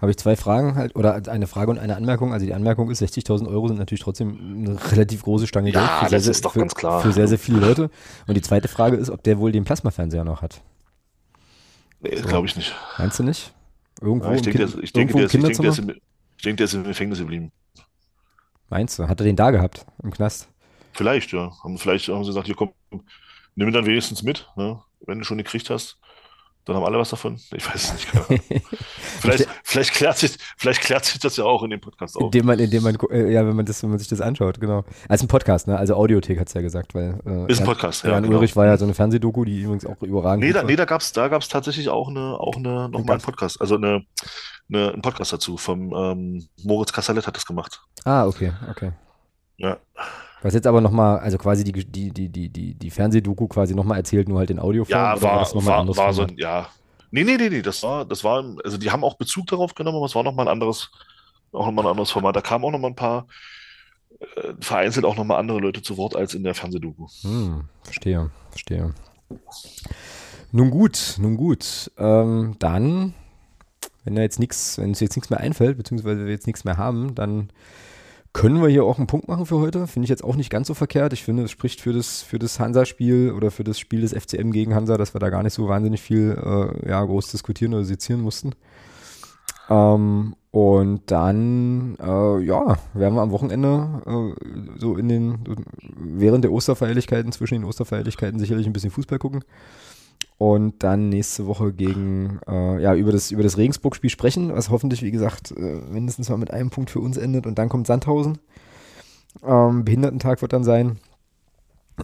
habe 0.00 0.10
ich 0.10 0.16
zwei 0.16 0.36
Fragen 0.36 0.74
halt, 0.74 0.96
oder 0.96 1.20
eine 1.28 1.46
Frage 1.46 1.70
und 1.70 1.78
eine 1.78 1.96
Anmerkung. 1.96 2.32
Also 2.32 2.46
die 2.46 2.54
Anmerkung 2.54 2.90
ist, 2.90 3.02
60.000 3.02 3.46
Euro 3.46 3.68
sind 3.68 3.78
natürlich 3.78 4.00
trotzdem 4.00 4.66
eine 4.66 4.92
relativ 4.92 5.22
große 5.22 5.46
Stange 5.46 5.70
Geld. 5.70 5.84
Ja, 5.84 6.08
das 6.08 6.24
sehr, 6.24 6.30
ist 6.30 6.44
doch 6.44 6.54
für, 6.54 6.60
ganz 6.60 6.74
klar. 6.74 7.02
Für 7.02 7.12
sehr, 7.12 7.28
sehr 7.28 7.38
viele 7.38 7.60
Leute. 7.60 7.90
Und 8.26 8.36
die 8.36 8.42
zweite 8.42 8.68
Frage 8.68 8.96
ist, 8.96 9.10
ob 9.10 9.22
der 9.22 9.38
wohl 9.38 9.52
den 9.52 9.64
Plasmafernseher 9.64 10.24
noch 10.24 10.40
hat. 10.40 10.62
Nee, 12.00 12.16
so. 12.16 12.26
glaube 12.26 12.46
ich 12.46 12.56
nicht. 12.56 12.74
Meinst 12.96 13.18
du 13.18 13.22
nicht? 13.22 13.52
Irgendwo 14.00 14.28
ja, 14.28 14.34
ich 14.34 14.42
denke, 14.42 14.66
der, 14.66 14.82
ich 14.82 14.92
denke, 14.92 15.12
der, 15.12 15.26
ich 15.26 15.32
denke, 15.32 15.62
der 15.62 15.70
ist 15.70 15.78
im, 15.78 15.90
ich 15.90 16.42
denke, 16.42 16.56
der 16.56 16.64
ist 16.64 16.74
im 16.74 16.84
Gefängnis 16.84 17.18
geblieben. 17.18 17.52
Meinst 18.70 18.98
du? 18.98 19.08
Hat 19.08 19.20
er 19.20 19.24
den 19.24 19.36
da 19.36 19.50
gehabt, 19.50 19.84
im 20.02 20.10
Knast? 20.10 20.48
Vielleicht, 20.92 21.32
ja. 21.32 21.52
Haben, 21.62 21.76
vielleicht 21.76 22.08
haben 22.08 22.24
sie 22.24 22.30
gesagt, 22.30 22.46
hier 22.46 22.56
komm, 22.56 22.72
nimm 23.54 23.68
ihn 23.68 23.74
dann 23.74 23.86
wenigstens 23.86 24.22
mit, 24.22 24.48
ne? 24.56 24.80
wenn 25.06 25.18
du 25.18 25.24
schon 25.24 25.38
gekriegt 25.38 25.68
hast. 25.68 25.98
Dann 26.64 26.76
haben 26.76 26.84
alle 26.84 26.98
was 26.98 27.10
davon. 27.10 27.40
Ich 27.52 27.68
weiß 27.68 27.74
es 27.74 27.92
nicht. 27.92 28.06
vielleicht, 29.20 29.48
vielleicht, 29.64 29.92
klärt 29.94 30.16
sich, 30.16 30.36
vielleicht 30.56 30.80
klärt 30.80 31.04
sich 31.04 31.18
das 31.18 31.36
ja 31.36 31.44
auch 31.44 31.64
in 31.64 31.70
dem 31.70 31.80
Podcast 31.80 32.16
auf. 32.16 32.22
Indem 32.22 32.46
man, 32.46 32.58
indem 32.60 32.84
man, 32.84 32.96
äh, 33.10 33.32
ja, 33.32 33.44
wenn 33.44 33.56
man, 33.56 33.66
das, 33.66 33.82
wenn 33.82 33.90
man 33.90 33.98
sich 33.98 34.06
das 34.06 34.20
anschaut, 34.20 34.60
genau. 34.60 34.84
Als 35.08 35.22
ein 35.22 35.28
Podcast, 35.28 35.66
ne? 35.66 35.76
Also 35.76 35.96
Audiothek 35.96 36.38
hat 36.38 36.46
es 36.46 36.54
ja 36.54 36.60
gesagt, 36.60 36.94
weil. 36.94 37.18
Äh, 37.26 37.50
ist 37.50 37.60
ein 37.60 37.66
Podcast, 37.66 38.04
ja. 38.04 38.10
Jan 38.10 38.22
genau. 38.22 38.36
Ulrich 38.36 38.54
war 38.54 38.66
ja 38.66 38.76
so 38.76 38.84
eine 38.84 38.94
Fernsehdoku, 38.94 39.44
die 39.44 39.62
übrigens 39.62 39.84
auch 39.86 40.00
überragend 40.02 40.44
Nee, 40.44 40.52
da, 40.52 40.62
nee, 40.62 40.76
da 40.76 40.84
gab 40.84 41.00
es 41.00 41.12
da 41.12 41.26
gab's 41.26 41.48
tatsächlich 41.48 41.88
auch 41.88 42.08
eine, 42.08 42.38
auch 42.38 42.56
eine, 42.56 42.88
nochmal 42.88 43.16
einen 43.16 43.22
Podcast, 43.22 43.60
also 43.60 43.74
eine, 43.74 44.04
eine, 44.68 44.92
einen 44.92 45.02
Podcast 45.02 45.32
dazu. 45.32 45.56
Vom 45.56 45.92
ähm, 45.92 46.48
Moritz 46.62 46.92
Kassalet 46.92 47.26
hat 47.26 47.34
das 47.34 47.44
gemacht. 47.44 47.82
Ah, 48.04 48.26
okay, 48.26 48.52
okay. 48.70 48.92
Ja. 49.56 49.78
Was 50.42 50.54
jetzt 50.54 50.66
aber 50.66 50.80
nochmal, 50.80 51.20
also 51.20 51.38
quasi 51.38 51.62
die, 51.62 51.72
die, 51.72 52.10
die, 52.10 52.28
die, 52.28 52.48
die, 52.48 52.74
die 52.74 52.90
Fernsehdoku 52.90 53.46
quasi 53.46 53.74
nochmal 53.74 53.98
erzählt, 53.98 54.28
nur 54.28 54.40
halt 54.40 54.50
in 54.50 54.58
Audioform. 54.58 54.90
Ja, 54.90 55.22
war, 55.22 55.40
war, 55.54 55.64
war, 55.66 55.96
war 55.96 56.12
so 56.12 56.22
ein, 56.22 56.36
ja. 56.36 56.68
Nee, 57.12 57.24
nee, 57.24 57.36
nee, 57.36 57.48
nee, 57.48 57.62
das 57.62 57.82
war, 57.82 58.04
das 58.04 58.24
war, 58.24 58.44
also 58.64 58.78
die 58.78 58.90
haben 58.90 59.04
auch 59.04 59.16
Bezug 59.16 59.46
darauf 59.46 59.74
genommen, 59.74 59.98
aber 59.98 60.06
es 60.06 60.14
war 60.14 60.22
nochmal 60.22 60.48
ein 60.48 60.52
anderes, 60.52 60.90
auch 61.52 61.66
nochmal 61.66 61.84
ein 61.84 61.90
anderes 61.90 62.10
Format. 62.10 62.34
Da 62.34 62.40
kamen 62.40 62.64
auch 62.64 62.70
nochmal 62.70 62.90
ein 62.90 62.96
paar, 62.96 63.26
äh, 64.36 64.54
vereinzelt 64.60 65.04
auch 65.04 65.16
nochmal 65.16 65.38
andere 65.38 65.60
Leute 65.60 65.82
zu 65.82 65.96
Wort 65.96 66.16
als 66.16 66.34
in 66.34 66.42
der 66.42 66.54
Fernsehdoku. 66.54 67.06
Hm, 67.20 67.64
verstehe, 67.82 68.30
verstehe. 68.50 68.94
Nun 70.50 70.70
gut, 70.70 71.16
nun 71.18 71.36
gut. 71.36 71.90
Ähm, 71.98 72.56
dann, 72.58 73.14
wenn 74.04 74.16
da 74.16 74.22
jetzt 74.22 74.38
nichts, 74.38 74.78
wenn 74.78 74.88
uns 74.88 75.00
jetzt 75.00 75.16
nichts 75.16 75.30
mehr 75.30 75.40
einfällt, 75.40 75.76
beziehungsweise 75.76 76.24
wir 76.24 76.32
jetzt 76.32 76.46
nichts 76.46 76.64
mehr 76.64 76.78
haben, 76.78 77.14
dann 77.14 77.50
können 78.32 78.62
wir 78.62 78.68
hier 78.68 78.84
auch 78.84 78.98
einen 78.98 79.06
Punkt 79.06 79.28
machen 79.28 79.46
für 79.46 79.58
heute? 79.58 79.86
Finde 79.86 80.04
ich 80.04 80.10
jetzt 80.10 80.24
auch 80.24 80.36
nicht 80.36 80.50
ganz 80.50 80.66
so 80.66 80.74
verkehrt. 80.74 81.12
Ich 81.12 81.22
finde, 81.22 81.42
es 81.42 81.50
spricht 81.50 81.80
für 81.80 81.92
das, 81.92 82.22
für 82.22 82.38
das 82.38 82.58
Hansa-Spiel 82.58 83.32
oder 83.32 83.50
für 83.50 83.64
das 83.64 83.78
Spiel 83.78 84.00
des 84.00 84.12
FCM 84.12 84.52
gegen 84.52 84.74
Hansa, 84.74 84.96
dass 84.96 85.14
wir 85.14 85.18
da 85.18 85.28
gar 85.28 85.42
nicht 85.42 85.52
so 85.52 85.68
wahnsinnig 85.68 86.00
viel 86.00 86.36
äh, 86.42 86.88
ja, 86.88 87.04
groß 87.04 87.30
diskutieren 87.30 87.74
oder 87.74 87.84
sezieren 87.84 88.22
mussten. 88.22 88.52
Ähm, 89.68 90.34
und 90.50 91.02
dann, 91.10 91.96
äh, 92.00 92.40
ja, 92.40 92.78
werden 92.94 93.14
wir 93.14 93.22
am 93.22 93.30
Wochenende 93.32 94.02
äh, 94.06 94.78
so 94.78 94.96
in 94.96 95.08
den, 95.08 95.38
während 95.96 96.44
der 96.44 96.52
Osterfeierlichkeiten, 96.52 97.32
zwischen 97.32 97.54
den 97.54 97.64
Osterfeierlichkeiten 97.64 98.38
sicherlich 98.38 98.66
ein 98.66 98.72
bisschen 98.72 98.90
Fußball 98.90 99.18
gucken 99.18 99.44
und 100.42 100.82
dann 100.82 101.08
nächste 101.08 101.46
Woche 101.46 101.72
gegen, 101.72 102.40
äh, 102.48 102.82
ja, 102.82 102.96
über 102.96 103.12
das, 103.12 103.30
über 103.30 103.44
das 103.44 103.58
Regensburg-Spiel 103.58 104.10
sprechen, 104.10 104.52
was 104.52 104.70
hoffentlich, 104.70 105.00
wie 105.02 105.12
gesagt, 105.12 105.52
äh, 105.56 105.80
mindestens 105.88 106.30
mal 106.30 106.36
mit 106.36 106.50
einem 106.50 106.68
Punkt 106.68 106.90
für 106.90 106.98
uns 106.98 107.16
endet. 107.16 107.46
Und 107.46 107.60
dann 107.60 107.68
kommt 107.68 107.86
Sandhausen. 107.86 108.38
Ähm, 109.44 109.84
Behindertentag 109.84 110.42
wird 110.42 110.52
dann 110.52 110.64
sein. 110.64 110.98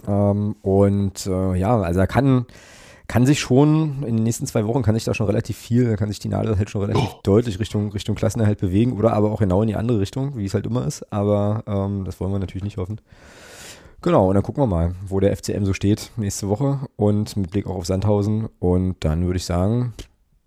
Ähm, 0.06 0.54
und 0.62 1.26
äh, 1.26 1.56
ja, 1.56 1.80
also 1.80 1.98
er 1.98 2.06
kann, 2.06 2.46
kann 3.08 3.26
sich 3.26 3.40
schon, 3.40 4.04
in 4.04 4.18
den 4.18 4.22
nächsten 4.22 4.46
zwei 4.46 4.64
Wochen 4.68 4.82
kann 4.82 4.94
sich 4.94 5.02
da 5.02 5.14
schon 5.14 5.26
relativ 5.26 5.56
viel, 5.56 5.96
kann 5.96 6.08
sich 6.08 6.20
die 6.20 6.28
Nadel 6.28 6.56
halt 6.58 6.70
schon 6.70 6.82
relativ 6.82 7.10
oh. 7.16 7.20
deutlich 7.24 7.58
Richtung, 7.58 7.90
Richtung 7.90 8.14
Klassenerhalt 8.14 8.60
bewegen 8.60 8.92
oder 8.92 9.14
aber 9.14 9.32
auch 9.32 9.40
genau 9.40 9.62
in 9.62 9.68
die 9.68 9.74
andere 9.74 9.98
Richtung, 9.98 10.36
wie 10.36 10.44
es 10.44 10.54
halt 10.54 10.66
immer 10.66 10.86
ist. 10.86 11.12
Aber 11.12 11.64
ähm, 11.66 12.04
das 12.04 12.20
wollen 12.20 12.30
wir 12.30 12.38
natürlich 12.38 12.62
nicht 12.62 12.76
hoffen. 12.76 13.00
Genau, 14.02 14.28
und 14.28 14.34
dann 14.34 14.42
gucken 14.42 14.62
wir 14.62 14.66
mal, 14.66 14.94
wo 15.06 15.18
der 15.20 15.36
FCM 15.36 15.64
so 15.64 15.72
steht 15.72 16.12
nächste 16.16 16.48
Woche 16.48 16.80
und 16.96 17.36
mit 17.36 17.50
Blick 17.50 17.66
auch 17.66 17.76
auf 17.76 17.86
Sandhausen. 17.86 18.48
Und 18.58 18.96
dann 19.00 19.26
würde 19.26 19.38
ich 19.38 19.44
sagen, 19.44 19.92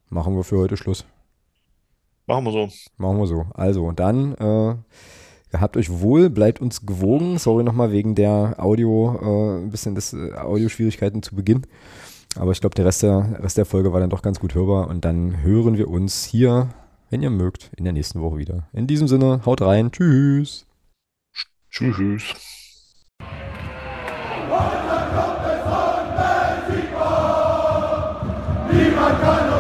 machen 0.10 0.36
wir 0.36 0.44
für 0.44 0.58
heute 0.58 0.78
Schluss. 0.78 1.06
Machen 2.28 2.46
wir 2.46 2.52
so. 2.52 2.70
Machen 2.98 3.18
wir 3.18 3.28
so. 3.28 3.46
Also, 3.54 3.92
dann 3.92 4.36
äh, 4.36 4.76
Habt 5.54 5.76
euch 5.76 5.90
wohl, 5.90 6.30
bleibt 6.30 6.62
uns 6.62 6.86
gewogen. 6.86 7.38
Sorry 7.38 7.64
nochmal 7.64 7.92
wegen 7.92 8.16
der 8.16 8.56
Audio, 8.58 9.20
äh, 9.22 9.64
ein 9.64 9.70
bisschen 9.70 9.96
des 9.96 10.14
äh, 10.14 10.34
Audioschwierigkeiten 10.34 11.24
zu 11.24 11.36
Beginn. 11.36 11.64
Aber 12.36 12.52
ich 12.52 12.62
glaube, 12.62 12.76
der 12.76 12.86
Rest 12.86 13.04
der, 13.04 13.40
Rest 13.44 13.58
der 13.58 13.66
Folge 13.66 13.92
war 13.92 14.00
dann 14.00 14.10
doch 14.10 14.22
ganz 14.22 14.40
gut 14.40 14.56
hörbar. 14.56 14.88
Und 14.88 15.04
dann 15.04 15.42
hören 15.44 15.78
wir 15.78 15.90
uns 15.90 16.24
hier, 16.24 16.70
wenn 17.10 17.22
ihr 17.22 17.30
mögt, 17.30 17.70
in 17.76 17.84
der 17.84 17.94
nächsten 17.94 18.22
Woche 18.22 18.38
wieder. 18.38 18.70
In 18.72 18.88
diesem 18.88 19.10
Sinne, 19.10 19.42
haut 19.46 19.62
rein. 19.62 19.92
Tschüss. 19.92 20.66
Tschüss. 21.70 22.61
Niemand 28.68 29.22
kann 29.22 29.51